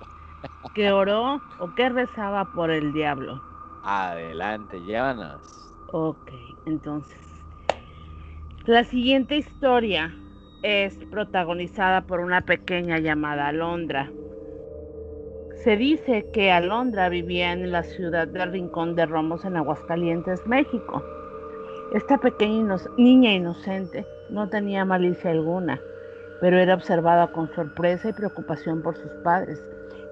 que 0.75 0.93
oró 0.93 1.43
o 1.57 1.75
que 1.75 1.89
rezaba 1.89 2.53
por 2.53 2.71
el 2.71 2.93
diablo. 2.93 3.43
Adelante, 3.83 4.81
llévanos. 4.83 5.73
Ok, 5.87 6.31
entonces. 6.66 7.47
La 8.65 8.83
siguiente 8.85 9.37
historia 9.37 10.16
es 10.61 10.97
protagonizada 11.09 12.07
por 12.07 12.19
una 12.21 12.43
pequeña 12.43 12.99
llamada 12.99 13.47
Alondra. 13.47 14.12
Se 15.65 15.77
dice 15.77 16.29
que 16.33 16.53
Alondra 16.53 17.09
vivía 17.09 17.53
en 17.53 17.73
la 17.73 17.83
ciudad 17.83 18.29
del 18.29 18.53
Rincón 18.53 18.95
de 18.95 19.07
Romos 19.07 19.45
en 19.47 19.57
Aguascalientes, 19.57 20.47
México. 20.47 21.03
Esta 21.95 22.19
pequeña 22.19 22.57
ino- 22.61 22.77
niña 22.99 23.33
inocente 23.35 24.07
no 24.29 24.51
tenía 24.51 24.85
malicia 24.85 25.31
alguna, 25.31 25.81
pero 26.41 26.59
era 26.59 26.75
observada 26.75 27.33
con 27.33 27.49
sorpresa 27.55 28.11
y 28.11 28.12
preocupación 28.15 28.83
por 28.83 28.97
sus 28.97 29.12
padres, 29.25 29.61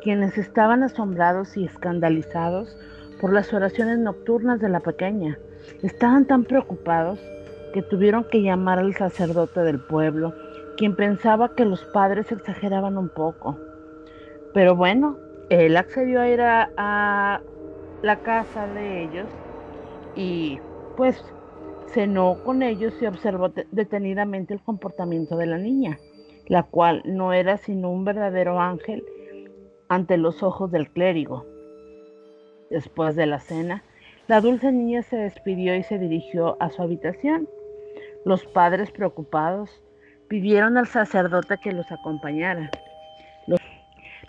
quienes 0.02 0.38
estaban 0.38 0.82
asombrados 0.82 1.56
y 1.56 1.64
escandalizados 1.64 2.76
por 3.20 3.32
las 3.32 3.52
oraciones 3.54 3.98
nocturnas 3.98 4.60
de 4.60 4.68
la 4.68 4.80
pequeña. 4.80 5.38
Estaban 5.82 6.26
tan 6.26 6.44
preocupados 6.44 7.20
que 7.72 7.82
tuvieron 7.82 8.24
que 8.24 8.42
llamar 8.42 8.78
al 8.78 8.94
sacerdote 8.94 9.60
del 9.62 9.80
pueblo, 9.80 10.34
quien 10.76 10.96
pensaba 10.96 11.54
que 11.54 11.64
los 11.64 11.84
padres 11.86 12.32
exageraban 12.32 12.98
un 12.98 13.08
poco. 13.10 13.58
Pero 14.52 14.76
bueno, 14.76 15.20
él 15.48 15.76
accedió 15.76 16.20
a 16.20 16.28
ir 16.28 16.40
a, 16.42 16.72
a 16.76 17.44
la 18.02 18.22
casa 18.22 18.68
de 18.68 19.02
ellos 19.02 19.30
y 20.14 20.60
pues 20.96 21.22
cenó 21.86 22.42
con 22.42 22.62
ellos 22.62 23.00
y 23.02 23.06
observó 23.06 23.52
te- 23.52 23.68
detenidamente 23.70 24.54
el 24.54 24.62
comportamiento 24.62 25.36
de 25.36 25.46
la 25.46 25.58
niña, 25.58 26.00
la 26.46 26.64
cual 26.64 27.02
no 27.04 27.32
era 27.32 27.58
sino 27.58 27.90
un 27.90 28.04
verdadero 28.04 28.60
ángel 28.60 29.04
ante 29.92 30.16
los 30.16 30.42
ojos 30.42 30.70
del 30.70 30.88
clérigo. 30.88 31.44
Después 32.70 33.14
de 33.14 33.26
la 33.26 33.40
cena, 33.40 33.84
la 34.26 34.40
dulce 34.40 34.72
niña 34.72 35.02
se 35.02 35.16
despidió 35.16 35.76
y 35.76 35.82
se 35.82 35.98
dirigió 35.98 36.56
a 36.60 36.70
su 36.70 36.80
habitación. 36.80 37.46
Los 38.24 38.46
padres, 38.46 38.90
preocupados, 38.90 39.82
pidieron 40.28 40.78
al 40.78 40.86
sacerdote 40.86 41.58
que 41.62 41.72
los 41.72 41.92
acompañara. 41.92 42.70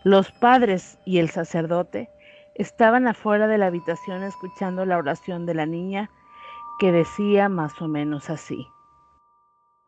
Los, 0.04 0.32
padres 0.34 1.00
y 1.06 1.20
el 1.20 1.30
sacerdote 1.30 2.10
estaban 2.56 3.08
afuera 3.08 3.48
de 3.48 3.58
la 3.58 3.68
habitación 3.68 4.22
escuchando 4.22 4.86
la 4.86 4.98
oración 4.98 5.46
de 5.46 5.54
la 5.54 5.66
niña 5.66 6.10
que 6.78 6.92
decía 6.92 7.48
más 7.48 7.82
o 7.82 7.88
menos 7.88 8.30
así. 8.30 8.68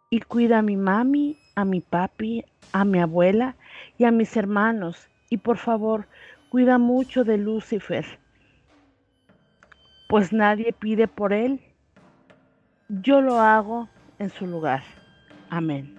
Y 0.10 0.22
cuida 0.22 0.60
a 0.60 0.62
mi 0.62 0.78
mami, 0.78 1.38
a 1.56 1.66
mi 1.66 1.82
papi, 1.82 2.46
a 2.72 2.86
mi 2.86 3.02
abuela 3.02 3.58
y 3.98 4.06
a 4.06 4.12
mis 4.12 4.38
hermanos. 4.38 5.10
Y 5.30 5.38
por 5.38 5.58
favor, 5.58 6.08
cuida 6.50 6.78
mucho 6.78 7.24
de 7.24 7.38
Lucifer, 7.38 8.06
pues 10.08 10.32
nadie 10.32 10.74
pide 10.74 11.08
por 11.08 11.34
él. 11.34 11.60
Yo 12.90 13.22
lo 13.22 13.40
hago 13.40 13.90
en 14.20 14.30
su 14.30 14.46
lugar. 14.46 14.84
Amén. 15.50 15.96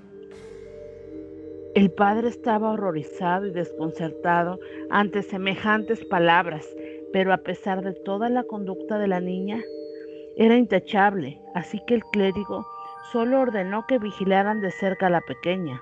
El 1.75 1.91
padre 1.91 2.29
estaba 2.29 2.71
horrorizado 2.71 3.47
y 3.47 3.51
desconcertado 3.51 4.59
ante 4.89 5.23
semejantes 5.23 6.05
palabras, 6.07 6.67
pero 7.13 7.35
a 7.35 7.39
pesar 7.39 7.83
de 7.83 7.93
toda 7.93 8.31
la 8.31 8.45
conducta 8.45 8.99
de 8.99 9.09
la 9.09 9.21
niña, 9.21 9.61
era 10.37 10.57
intachable, 10.57 11.41
así 11.55 11.83
que 11.87 11.95
el 11.95 12.05
clérigo 12.13 12.67
solo 13.13 13.41
ordenó 13.41 13.87
que 13.87 13.99
vigilaran 13.99 14.61
de 14.61 14.71
cerca 14.71 15.09
a 15.09 15.11
la 15.11 15.21
pequeña. 15.21 15.81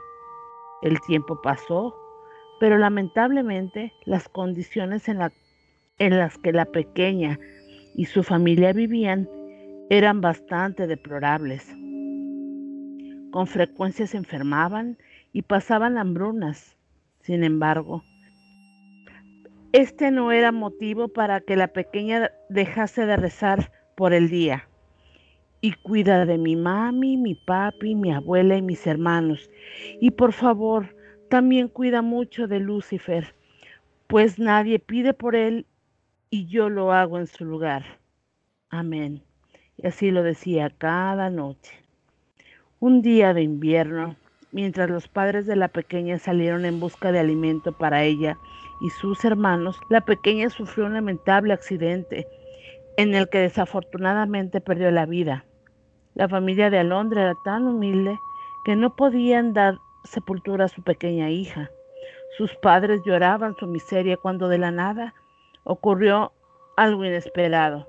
El 0.83 1.01
tiempo 1.03 1.41
pasó, 1.43 1.97
pero 2.60 2.78
lamentablemente 2.78 3.93
las 4.05 4.28
condiciones 4.28 5.09
en, 5.09 5.18
la- 5.18 5.32
en 5.98 6.18
las 6.18 6.39
que 6.39 6.52
la 6.52 6.64
pequeña 6.66 7.39
y 7.94 8.06
su 8.06 8.22
familia 8.22 8.72
vivían 8.72 9.28
eran 9.90 10.20
bastante 10.20 10.86
deplorables. 10.86 11.66
Con 13.31 13.47
frecuencia 13.47 14.06
se 14.06 14.16
enfermaban 14.16 14.97
y 15.32 15.43
pasaban 15.43 15.98
hambrunas. 15.98 16.76
Sin 17.20 17.43
embargo, 17.43 18.02
este 19.72 20.10
no 20.10 20.31
era 20.31 20.52
motivo 20.52 21.09
para 21.09 21.40
que 21.40 21.56
la 21.56 21.68
pequeña 21.68 22.31
dejase 22.48 23.06
de 23.06 23.16
rezar 23.16 23.72
por 23.97 24.12
el 24.12 24.28
día. 24.28 24.68
Y 25.60 25.72
cuida 25.72 26.26
de 26.26 26.39
mi 26.39 26.56
mami, 26.56 27.16
mi 27.16 27.35
papi, 27.35 27.94
mi 27.94 28.12
abuela 28.12 28.56
y 28.56 28.62
mis 28.62 28.86
hermanos. 28.86 29.51
Y 30.01 30.10
por 30.12 30.32
favor, 30.32 30.94
también 31.28 31.68
cuida 31.68 32.02
mucho 32.02 32.46
de 32.46 32.60
Lucifer, 32.60 33.34
pues 34.06 34.38
nadie 34.38 34.78
pide 34.78 35.14
por 35.14 35.34
él 35.36 35.66
y 36.30 36.46
yo 36.46 36.68
lo 36.68 36.92
hago 36.92 37.18
en 37.18 37.26
su 37.26 37.44
lugar. 37.44 37.84
Amén. 38.70 39.22
Y 39.76 39.86
así 39.86 40.10
lo 40.10 40.22
decía 40.22 40.70
cada 40.70 41.30
noche. 41.30 41.74
Un 42.80 43.02
día 43.02 43.34
de 43.34 43.42
invierno, 43.42 44.16
mientras 44.52 44.90
los 44.90 45.09
padres 45.09 45.46
de 45.46 45.56
la 45.56 45.68
pequeña 45.68 46.18
salieron 46.18 46.64
en 46.64 46.80
busca 46.80 47.12
de 47.12 47.18
alimento 47.18 47.72
para 47.72 48.05
ella 48.05 48.36
y 48.80 48.90
sus 48.90 49.24
hermanos, 49.24 49.78
la 49.90 50.01
pequeña 50.01 50.51
sufrió 50.51 50.86
un 50.86 50.94
lamentable 50.94 51.52
accidente 51.52 52.26
en 52.96 53.14
el 53.14 53.28
que 53.28 53.38
desafortunadamente 53.38 54.60
perdió 54.60 54.90
la 54.90 55.06
vida. 55.06 55.44
La 56.14 56.28
familia 56.28 56.70
de 56.70 56.78
Alondra 56.78 57.22
era 57.22 57.34
tan 57.44 57.66
humilde 57.66 58.18
que 58.64 58.76
no 58.76 58.94
podían 58.94 59.52
dar 59.52 59.78
sepultura 60.05 60.66
a 60.66 60.68
su 60.68 60.82
pequeña 60.82 61.31
hija. 61.31 61.70
Sus 62.36 62.55
padres 62.56 63.01
lloraban 63.05 63.56
su 63.56 63.66
miseria 63.66 64.16
cuando 64.16 64.48
de 64.48 64.59
la 64.59 64.70
nada 64.70 65.14
ocurrió 65.64 66.32
algo 66.76 67.05
inesperado. 67.05 67.89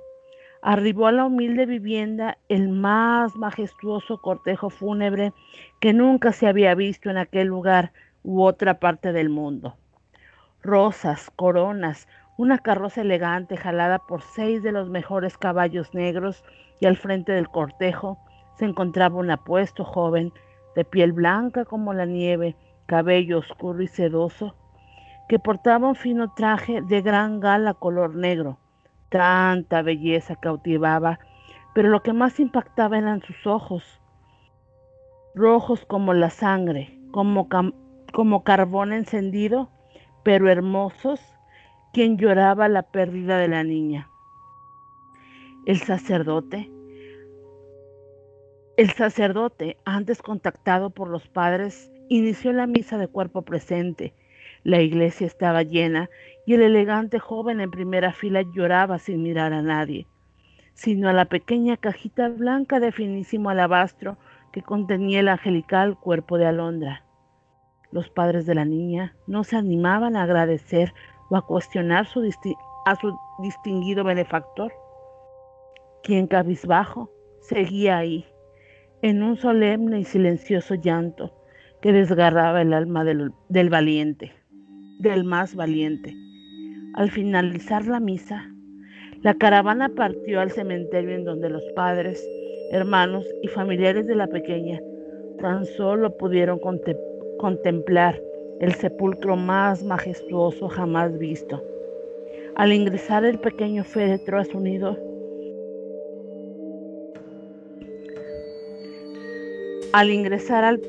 Arribó 0.62 1.08
a 1.08 1.12
la 1.12 1.26
humilde 1.26 1.66
vivienda 1.66 2.38
el 2.50 2.70
más 2.70 3.36
majestuoso 3.36 4.20
cortejo 4.22 4.70
fúnebre 4.70 5.34
que 5.80 5.94
nunca 5.94 6.32
se 6.32 6.48
había 6.48 6.74
visto 6.74 7.10
en 7.10 7.18
aquel 7.18 7.48
lugar 7.48 7.92
u 8.24 8.44
otra 8.44 8.80
parte 8.80 9.12
del 9.12 9.30
mundo. 9.30 9.76
Rosas, 10.64 11.30
coronas, 11.36 12.08
una 12.38 12.58
carroza 12.58 13.02
elegante 13.02 13.58
jalada 13.58 14.00
por 14.00 14.22
seis 14.22 14.64
de 14.64 14.72
los 14.72 14.90
mejores 14.90 15.38
caballos 15.38 15.94
negros 15.94 16.44
y 16.80 16.88
al 16.88 16.98
frente 16.98 17.32
del 17.32 17.50
cortejo 17.50 18.18
se 18.58 18.66
encontraba 18.66 19.16
un 19.18 19.32
apuesto 19.32 19.84
joven 19.84 20.34
de 20.76 20.86
piel 20.86 21.14
blanca 21.14 21.66
como 21.66 21.94
la 21.94 22.06
nieve, 22.06 22.56
cabello 22.86 23.40
oscuro 23.40 23.82
y 23.82 23.88
sedoso, 23.88 24.56
que 25.28 25.40
portaba 25.40 25.88
un 25.88 25.96
fino 25.96 26.34
traje 26.34 26.82
de 26.82 27.02
gran 27.02 27.40
gala 27.40 27.74
color 27.74 28.16
negro. 28.16 28.60
Tanta 29.10 29.82
belleza 29.82 30.36
cautivaba, 30.36 31.20
pero 31.74 31.90
lo 31.90 32.04
que 32.04 32.14
más 32.14 32.40
impactaba 32.40 32.98
eran 32.98 33.22
sus 33.22 33.48
ojos, 33.48 34.02
rojos 35.34 35.86
como 35.86 36.14
la 36.14 36.30
sangre, 36.30 37.00
como, 37.12 37.48
como 38.14 38.44
carbón 38.44 38.94
encendido, 38.94 39.70
pero 40.24 40.50
hermosos 40.50 41.22
quien 41.94 42.18
lloraba 42.18 42.68
la 42.68 42.84
pérdida 42.84 43.38
de 43.38 43.48
la 43.48 43.64
niña. 43.64 44.10
El 45.66 45.78
sacerdote, 45.78 46.70
el 48.78 48.92
sacerdote, 48.92 49.78
antes 49.86 50.22
contactado 50.22 50.90
por 50.90 51.08
los 51.08 51.28
padres, 51.30 51.92
inició 52.10 52.52
la 52.52 52.68
misa 52.68 52.98
de 52.98 53.08
cuerpo 53.08 53.44
presente. 53.44 54.14
La 54.64 54.82
iglesia 54.82 55.28
estaba 55.28 55.64
llena 55.64 56.10
y 56.46 56.56
el 56.56 56.62
elegante 56.62 57.20
joven 57.20 57.62
en 57.62 57.72
primera 57.72 58.12
fila 58.12 58.42
lloraba 58.54 59.00
sin 59.00 59.24
mirar 59.24 59.54
a 59.54 59.62
nadie, 59.62 60.08
sino 60.74 61.08
a 61.08 61.14
la 61.14 61.26
pequeña 61.26 61.78
cajita 61.78 62.28
blanca 62.28 62.82
de 62.82 62.92
finísimo 62.92 63.50
alabastro 63.50 64.18
que 64.52 64.62
contenía 64.62 65.22
el 65.22 65.30
angelical 65.30 65.98
cuerpo 65.98 66.38
de 66.38 66.48
Alondra. 66.48 67.06
Los 67.92 68.10
padres 68.10 68.46
de 68.46 68.56
la 68.56 68.66
niña 68.66 69.16
no 69.26 69.46
se 69.46 69.56
animaban 69.56 70.18
a 70.18 70.24
agradecer 70.24 70.94
o 71.30 71.38
a 71.38 71.46
cuestionar 71.46 72.06
a 72.06 72.96
su 72.96 73.18
distinguido 73.40 74.04
benefactor, 74.04 74.74
quien 76.04 76.28
cabizbajo 76.28 77.10
seguía 77.42 77.98
ahí, 77.98 78.26
en 79.06 79.22
un 79.22 79.38
solemne 79.38 80.00
y 80.00 80.04
silencioso 80.04 80.74
llanto 80.74 81.32
que 81.80 81.92
desgarraba 81.92 82.64
el 82.64 82.74
alma 82.74 83.04
del, 83.04 83.30
del 83.50 83.70
valiente, 83.70 84.32
del 84.98 85.24
más 85.24 85.54
valiente. 85.54 86.16
Al 86.96 87.12
finalizar 87.12 87.86
la 87.86 88.00
misa, 88.00 88.50
la 89.22 89.36
caravana 89.36 89.90
partió 89.90 90.42
al 90.42 90.50
cementerio 90.50 91.14
en 91.14 91.24
donde 91.24 91.52
los 91.52 91.62
padres, 91.76 92.28
hermanos 92.72 93.24
y 93.44 93.48
familiares 93.48 94.08
de 94.08 94.16
la 94.16 94.26
pequeña 94.26 94.80
tan 95.40 95.68
solo 95.68 96.18
pudieron 96.18 96.60
contemplar 97.38 98.20
el 98.60 98.74
sepulcro 98.74 99.36
más 99.36 99.84
majestuoso 99.84 100.68
jamás 100.68 101.16
visto. 101.20 101.64
Al 102.56 102.74
ingresar 102.74 103.24
el 103.24 103.38
pequeño 103.38 103.84
féretro 103.84 104.40
a 104.40 104.46
su 104.46 104.60
nido, 104.60 104.98
al 109.96 110.12
ingresar 110.12 110.66
al, 110.66 110.82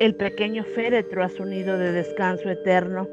el 0.00 0.14
pequeño 0.14 0.64
féretro 0.64 1.22
a 1.22 1.28
su 1.28 1.44
nido 1.44 1.76
de 1.76 1.92
descanso 1.92 2.48
eterno, 2.48 3.06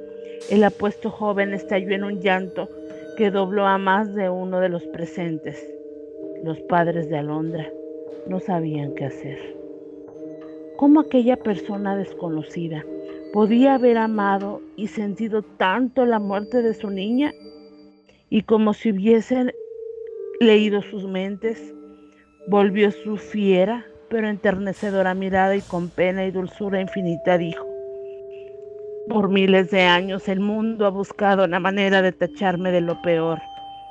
el 0.50 0.64
apuesto 0.64 1.10
joven 1.10 1.54
estalló 1.54 1.94
en 1.94 2.06
un 2.06 2.22
llanto 2.22 2.70
que 3.18 3.30
dobló 3.30 3.66
a 3.66 3.78
más 3.78 4.16
de 4.16 4.30
uno 4.30 4.62
de 4.62 4.70
los 4.70 4.88
presentes. 4.88 5.62
Los 6.46 6.58
padres 6.62 7.10
de 7.10 7.18
Alondra 7.18 7.70
no 8.30 8.40
sabían 8.40 8.96
qué 8.96 9.04
hacer. 9.04 9.58
¿Cómo 10.78 11.02
aquella 11.02 11.36
persona 11.36 11.98
desconocida 11.98 12.86
podía 13.34 13.74
haber 13.74 13.98
amado 13.98 14.62
y 14.78 14.88
sentido 14.88 15.42
tanto 15.42 16.06
la 16.06 16.20
muerte 16.20 16.62
de 16.62 16.74
su 16.74 16.90
niña 16.92 17.34
y 18.30 18.44
como 18.44 18.74
si 18.74 18.92
hubiesen 18.94 19.52
leído 20.40 20.82
sus 20.82 21.06
mentes, 21.06 21.76
volvió 22.48 22.90
su 22.92 23.18
fiera 23.18 23.86
pero 24.10 24.28
enternecedora 24.28 25.14
mirada 25.14 25.56
y 25.56 25.62
con 25.62 25.90
pena 25.90 26.26
y 26.26 26.32
dulzura 26.32 26.82
infinita 26.82 27.38
dijo, 27.38 27.66
por 29.08 29.30
miles 29.30 29.72
de 29.72 29.84
años 29.84 30.28
el 30.28 30.40
mundo 30.40 30.86
ha 30.86 30.90
buscado 30.90 31.46
una 31.46 31.60
manera 31.60 32.02
de 32.02 32.12
tacharme 32.12 32.72
de 32.72 32.82
lo 32.82 33.02
peor, 33.02 33.40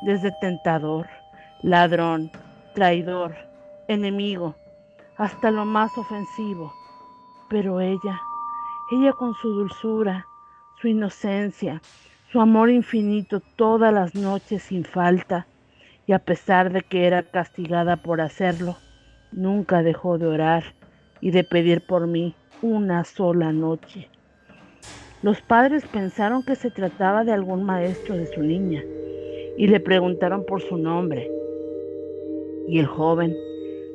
desde 0.02 0.32
tentador, 0.40 1.06
ladrón, 1.62 2.30
traidor, 2.74 3.34
enemigo, 3.88 4.54
hasta 5.16 5.50
lo 5.50 5.64
más 5.64 5.96
ofensivo, 5.98 6.72
pero 7.48 7.80
ella 7.80 8.20
ella 8.90 9.12
con 9.12 9.34
su 9.34 9.50
dulzura, 9.50 10.26
su 10.80 10.88
inocencia, 10.88 11.82
su 12.32 12.40
amor 12.40 12.70
infinito 12.70 13.40
todas 13.40 13.92
las 13.92 14.14
noches 14.14 14.62
sin 14.62 14.84
falta, 14.84 15.46
y 16.06 16.12
a 16.12 16.18
pesar 16.18 16.72
de 16.72 16.80
que 16.80 17.06
era 17.06 17.22
castigada 17.22 17.96
por 17.96 18.22
hacerlo, 18.22 18.78
nunca 19.32 19.82
dejó 19.82 20.18
de 20.18 20.26
orar 20.26 20.64
y 21.20 21.30
de 21.30 21.44
pedir 21.44 21.80
por 21.86 22.06
mí 22.06 22.34
una 22.62 23.04
sola 23.04 23.52
noche. 23.52 24.08
Los 25.22 25.40
padres 25.40 25.84
pensaron 25.86 26.44
que 26.44 26.54
se 26.54 26.70
trataba 26.70 27.24
de 27.24 27.32
algún 27.32 27.64
maestro 27.64 28.16
de 28.16 28.26
su 28.26 28.42
niña 28.42 28.82
y 29.56 29.66
le 29.66 29.80
preguntaron 29.80 30.44
por 30.44 30.62
su 30.62 30.76
nombre. 30.76 31.30
Y 32.68 32.78
el 32.78 32.86
joven 32.86 33.34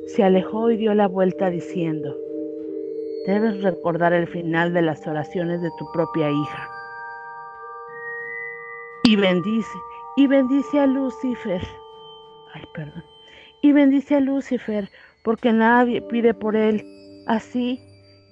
se 0.06 0.22
alejó 0.22 0.70
y 0.70 0.76
dio 0.76 0.94
la 0.94 1.08
vuelta 1.08 1.48
diciendo, 1.48 2.14
Debes 3.26 3.62
recordar 3.62 4.12
el 4.12 4.26
final 4.26 4.74
de 4.74 4.82
las 4.82 5.06
oraciones 5.06 5.62
de 5.62 5.70
tu 5.78 5.90
propia 5.92 6.30
hija. 6.30 6.68
Y 9.04 9.16
bendice, 9.16 9.78
y 10.16 10.26
bendice 10.26 10.78
a 10.78 10.86
Lucifer. 10.86 11.62
Ay, 12.52 12.64
perdón. 12.74 13.02
Y 13.62 13.72
bendice 13.72 14.16
a 14.16 14.20
Lucifer, 14.20 14.90
porque 15.24 15.52
nadie 15.52 16.02
pide 16.02 16.34
por 16.34 16.54
él. 16.54 16.84
Así 17.26 17.80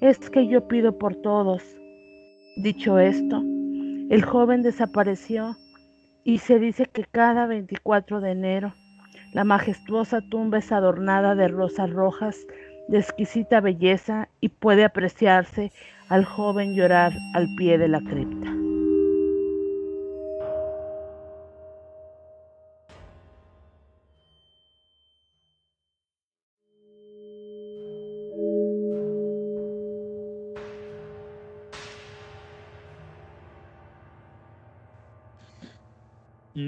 es 0.00 0.30
que 0.30 0.46
yo 0.46 0.68
pido 0.68 0.98
por 0.98 1.16
todos. 1.16 1.64
Dicho 2.56 2.98
esto, 2.98 3.42
el 4.10 4.22
joven 4.24 4.62
desapareció 4.62 5.56
y 6.22 6.38
se 6.38 6.60
dice 6.60 6.86
que 6.86 7.04
cada 7.04 7.46
24 7.46 8.20
de 8.20 8.30
enero 8.30 8.74
la 9.32 9.44
majestuosa 9.44 10.20
tumba 10.20 10.58
es 10.58 10.70
adornada 10.70 11.34
de 11.34 11.48
rosas 11.48 11.90
rojas 11.90 12.36
de 12.88 12.98
exquisita 12.98 13.60
belleza 13.60 14.28
y 14.40 14.50
puede 14.50 14.84
apreciarse 14.84 15.72
al 16.10 16.26
joven 16.26 16.74
llorar 16.74 17.12
al 17.32 17.48
pie 17.56 17.78
de 17.78 17.88
la 17.88 18.00
cripta. 18.00 18.52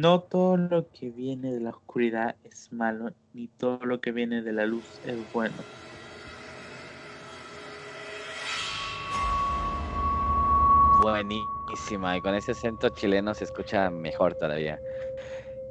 No 0.05 0.21
todo 0.21 0.59
lo 0.59 0.87
que 0.91 1.09
viene 1.09 1.51
de 1.51 1.61
la 1.61 1.71
oscuridad 1.71 2.37
es 2.45 2.71
malo, 2.71 3.15
ni 3.33 3.49
todo 3.49 3.87
lo 3.87 4.03
que 4.03 4.13
viene 4.13 4.43
de 4.43 4.53
la 4.53 4.67
luz 4.67 4.85
es 5.07 5.17
bueno. 5.33 5.55
Buenísima, 11.01 12.19
y 12.19 12.21
con 12.21 12.35
ese 12.35 12.53
acento 12.53 12.91
chileno 12.91 13.33
se 13.33 13.45
escucha 13.45 13.89
mejor 13.89 14.35
todavía. 14.35 14.79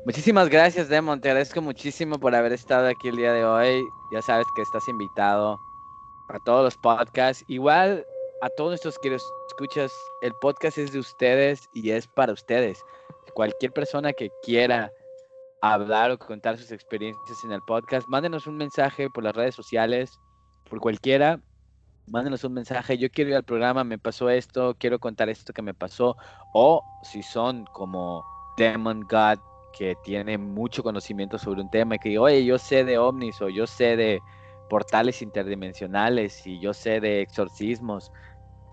Muchísimas 0.03 0.49
gracias, 0.49 0.89
Demon. 0.89 1.21
Te 1.21 1.29
agradezco 1.29 1.61
muchísimo 1.61 2.17
por 2.17 2.33
haber 2.33 2.53
estado 2.53 2.87
aquí 2.87 3.09
el 3.09 3.17
día 3.17 3.33
de 3.33 3.45
hoy. 3.45 3.87
Ya 4.11 4.23
sabes 4.23 4.47
que 4.55 4.63
estás 4.63 4.87
invitado 4.87 5.59
a 6.29 6.39
todos 6.39 6.63
los 6.63 6.77
podcasts. 6.77 7.45
Igual 7.47 8.03
a 8.41 8.49
todos 8.49 8.71
nuestros 8.71 8.97
que 8.97 9.15
escuchas, 9.47 9.93
el 10.23 10.33
podcast 10.41 10.79
es 10.79 10.91
de 10.91 10.97
ustedes 10.97 11.69
y 11.71 11.91
es 11.91 12.07
para 12.07 12.33
ustedes. 12.33 12.83
Cualquier 13.33 13.71
persona 13.71 14.13
que 14.13 14.31
quiera 14.41 14.93
hablar 15.61 16.11
o 16.11 16.17
contar 16.19 16.57
sus 16.57 16.71
experiencias 16.71 17.43
en 17.43 17.51
el 17.51 17.61
podcast, 17.61 18.07
mándenos 18.07 18.47
un 18.47 18.57
mensaje 18.57 19.09
por 19.09 19.23
las 19.23 19.35
redes 19.35 19.55
sociales, 19.55 20.19
por 20.69 20.79
cualquiera 20.79 21.39
mándenos 22.07 22.43
un 22.43 22.53
mensaje, 22.53 22.97
yo 22.97 23.09
quiero 23.09 23.31
ir 23.31 23.35
al 23.35 23.43
programa, 23.43 23.83
me 23.83 23.97
pasó 23.97 24.29
esto, 24.29 24.75
quiero 24.77 24.99
contar 24.99 25.29
esto 25.29 25.53
que 25.53 25.61
me 25.61 25.73
pasó, 25.73 26.17
o 26.53 26.83
si 27.03 27.23
son 27.23 27.65
como 27.65 28.23
Demon 28.57 29.01
God, 29.01 29.39
que 29.77 29.95
tiene 30.03 30.37
mucho 30.37 30.83
conocimiento 30.83 31.37
sobre 31.39 31.61
un 31.61 31.69
tema 31.69 31.95
y 31.95 31.99
que 31.99 32.19
oye, 32.19 32.45
yo 32.45 32.57
sé 32.59 32.83
de 32.83 32.97
ovnis 32.97 33.41
o 33.41 33.49
yo 33.49 33.65
sé 33.65 33.95
de 33.95 34.19
portales 34.69 35.21
interdimensionales 35.21 36.45
y 36.45 36.59
yo 36.59 36.73
sé 36.73 36.99
de 36.99 37.21
exorcismos, 37.21 38.11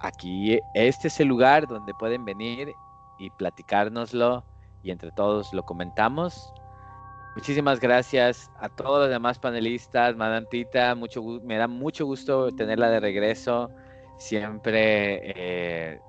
aquí 0.01 0.59
este 0.74 1.09
es 1.09 1.20
el 1.20 1.28
lugar 1.28 1.66
donde 1.66 1.95
pueden 1.95 2.24
venir 2.24 2.73
y 3.21 3.31
platicárnoslo 3.31 4.45
y 4.83 4.91
entre 4.91 5.13
todos 5.13 5.53
lo 5.53 5.63
comentamos 5.63 6.53
Muchísimas 7.37 7.79
gracias 7.79 8.51
a 8.59 8.69
todos 8.69 9.03
los 9.03 9.09
demás 9.09 9.39
panelistas, 9.39 10.17
Madame 10.17 10.47
Tita, 10.51 10.97
mucho, 10.97 11.23
me 11.23 11.59
da 11.59 11.69
mucho 11.69 12.05
gusto 12.05 12.51
tenerla 12.51 12.91
de 12.91 12.99
regreso, 12.99 13.71
siempre 14.19 15.21
eh, 15.23 16.01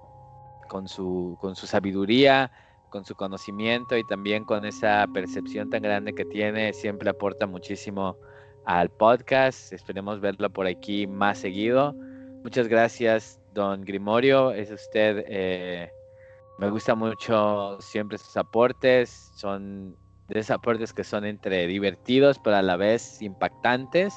con, 0.67 0.87
su, 0.87 1.37
con 1.39 1.55
su 1.55 1.67
sabiduría, 1.67 2.51
con 2.89 3.05
su 3.05 3.13
conocimiento 3.13 3.95
y 3.97 4.03
también 4.03 4.45
con 4.45 4.65
esa 4.65 5.05
percepción 5.13 5.69
tan 5.69 5.83
grande 5.83 6.13
que 6.13 6.25
tiene, 6.25 6.73
siempre 6.73 7.11
aporta 7.11 7.45
muchísimo 7.45 8.17
al 8.65 8.89
podcast. 8.89 9.71
Esperemos 9.73 10.21
verlo 10.21 10.49
por 10.49 10.65
aquí 10.65 11.05
más 11.05 11.37
seguido. 11.37 11.93
Muchas 12.43 12.67
gracias, 12.67 13.39
don 13.53 13.81
Grimorio. 13.83 14.51
Es 14.51 14.71
usted, 14.71 15.23
eh, 15.27 15.91
me 16.61 16.69
gusta 16.69 16.93
mucho 16.93 17.81
siempre 17.81 18.19
sus 18.19 18.37
aportes. 18.37 19.31
Son 19.33 19.95
de 20.27 20.39
esos 20.39 20.51
aportes 20.51 20.93
que 20.93 21.03
son 21.03 21.25
entre 21.25 21.65
divertidos, 21.65 22.37
pero 22.37 22.55
a 22.55 22.61
la 22.61 22.77
vez 22.77 23.19
impactantes. 23.19 24.13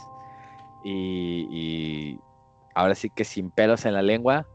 Y, 0.85 1.49
y 1.51 2.19
ahora 2.75 2.95
sí 2.95 3.09
que 3.09 3.25
sin 3.25 3.51
pelos 3.51 3.87
en 3.87 3.95
la 3.95 4.03
lengua. 4.03 4.47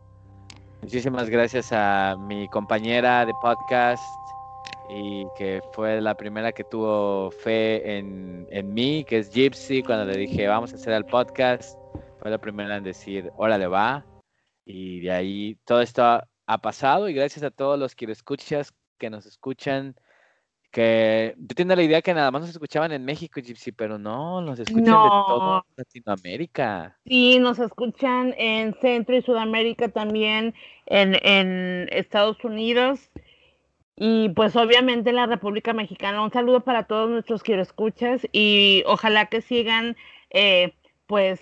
Muchísimas 0.83 1.31
gracias 1.31 1.71
a 1.71 2.15
mi 2.19 2.47
compañera 2.49 3.25
de 3.25 3.33
podcast 3.41 4.03
y 4.91 5.25
que 5.35 5.59
fue 5.73 5.99
la 5.99 6.13
primera 6.13 6.51
que 6.51 6.63
tuvo 6.63 7.31
fe 7.31 7.97
en, 7.97 8.47
en 8.51 8.71
mí, 8.71 9.03
que 9.03 9.17
es 9.17 9.31
Gypsy, 9.31 9.81
cuando 9.81 10.05
le 10.05 10.15
dije 10.15 10.47
vamos 10.47 10.73
a 10.73 10.75
hacer 10.75 10.93
el 10.93 11.05
podcast, 11.05 11.77
fue 12.19 12.29
la 12.29 12.37
primera 12.37 12.77
en 12.77 12.83
decir, 12.83 13.31
órale 13.35 13.65
va. 13.65 14.05
Y 14.63 14.99
de 14.99 15.11
ahí 15.11 15.57
todo 15.65 15.81
esto 15.81 16.21
ha, 16.49 16.57
pasado 16.57 17.09
y 17.09 17.13
gracias 17.13 17.43
a 17.43 17.51
todos 17.51 17.77
los 17.79 17.95
que 17.95 18.07
lo 18.07 18.13
escuchas, 18.13 18.73
que 18.97 19.09
nos 19.09 19.25
escuchan, 19.25 19.95
que 20.71 21.35
yo 21.37 21.55
tenía 21.55 21.75
la 21.75 21.83
idea 21.83 22.01
que 22.01 22.13
nada 22.13 22.31
más 22.31 22.41
nos 22.41 22.51
escuchaban 22.51 22.91
en 22.91 23.05
México, 23.05 23.41
Gypsy, 23.41 23.71
pero 23.71 23.97
no, 23.97 24.41
nos 24.41 24.59
escuchan 24.59 25.03
de 25.03 25.09
No. 25.09 25.25
todo 25.27 25.65
Latinoamérica. 25.75 26.97
Sí, 27.05 27.39
nos 27.39 27.59
escuchan 27.59 28.33
en 28.37 28.73
Centro 28.81 29.15
y 29.15 29.21
Sudamérica 29.21 29.89
también, 29.89 30.53
en, 30.85 31.15
en 31.23 31.87
Estados 31.91 32.43
Unidos 32.43 33.09
y 34.01 34.29
pues 34.29 34.55
obviamente 34.55 35.09
en 35.09 35.17
la 35.17 35.25
República 35.25 35.73
Mexicana. 35.73 36.23
Un 36.23 36.31
saludo 36.31 36.61
para 36.61 36.83
todos 36.83 37.09
nuestros 37.09 37.43
escuchas 37.47 38.25
y 38.31 38.81
ojalá 38.85 39.25
que 39.25 39.41
sigan 39.41 39.97
eh, 40.29 40.73
pues 41.05 41.41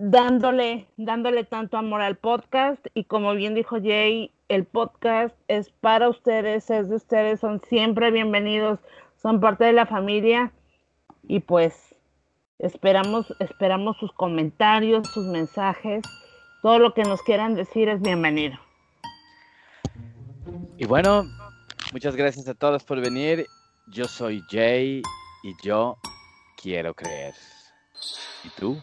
dándole, 0.00 0.86
dándole 0.96 1.44
tanto 1.44 1.76
amor 1.76 2.00
al 2.00 2.16
podcast 2.16 2.84
y 2.94 3.04
como 3.04 3.34
bien 3.34 3.54
dijo 3.54 3.76
Jay, 3.76 4.32
el 4.48 4.64
podcast 4.64 5.36
es 5.46 5.68
para 5.68 6.08
ustedes, 6.08 6.70
es 6.70 6.88
de 6.88 6.96
ustedes, 6.96 7.40
son 7.40 7.60
siempre 7.68 8.10
bienvenidos, 8.10 8.78
son 9.20 9.40
parte 9.40 9.64
de 9.64 9.74
la 9.74 9.84
familia 9.84 10.52
y 11.28 11.40
pues 11.40 11.94
esperamos, 12.58 13.34
esperamos 13.40 13.98
sus 13.98 14.10
comentarios, 14.12 15.06
sus 15.08 15.26
mensajes, 15.26 16.02
todo 16.62 16.78
lo 16.78 16.94
que 16.94 17.02
nos 17.02 17.20
quieran 17.22 17.54
decir 17.54 17.90
es 17.90 18.00
bienvenido. 18.00 18.58
Y 20.78 20.86
bueno, 20.86 21.24
muchas 21.92 22.16
gracias 22.16 22.48
a 22.48 22.54
todos 22.54 22.84
por 22.84 23.02
venir. 23.02 23.46
Yo 23.92 24.06
soy 24.06 24.42
Jay 24.50 25.02
y 25.42 25.54
yo 25.62 25.98
quiero 26.56 26.94
creer. 26.94 27.34
¿Y 28.44 28.48
tú? 28.58 28.80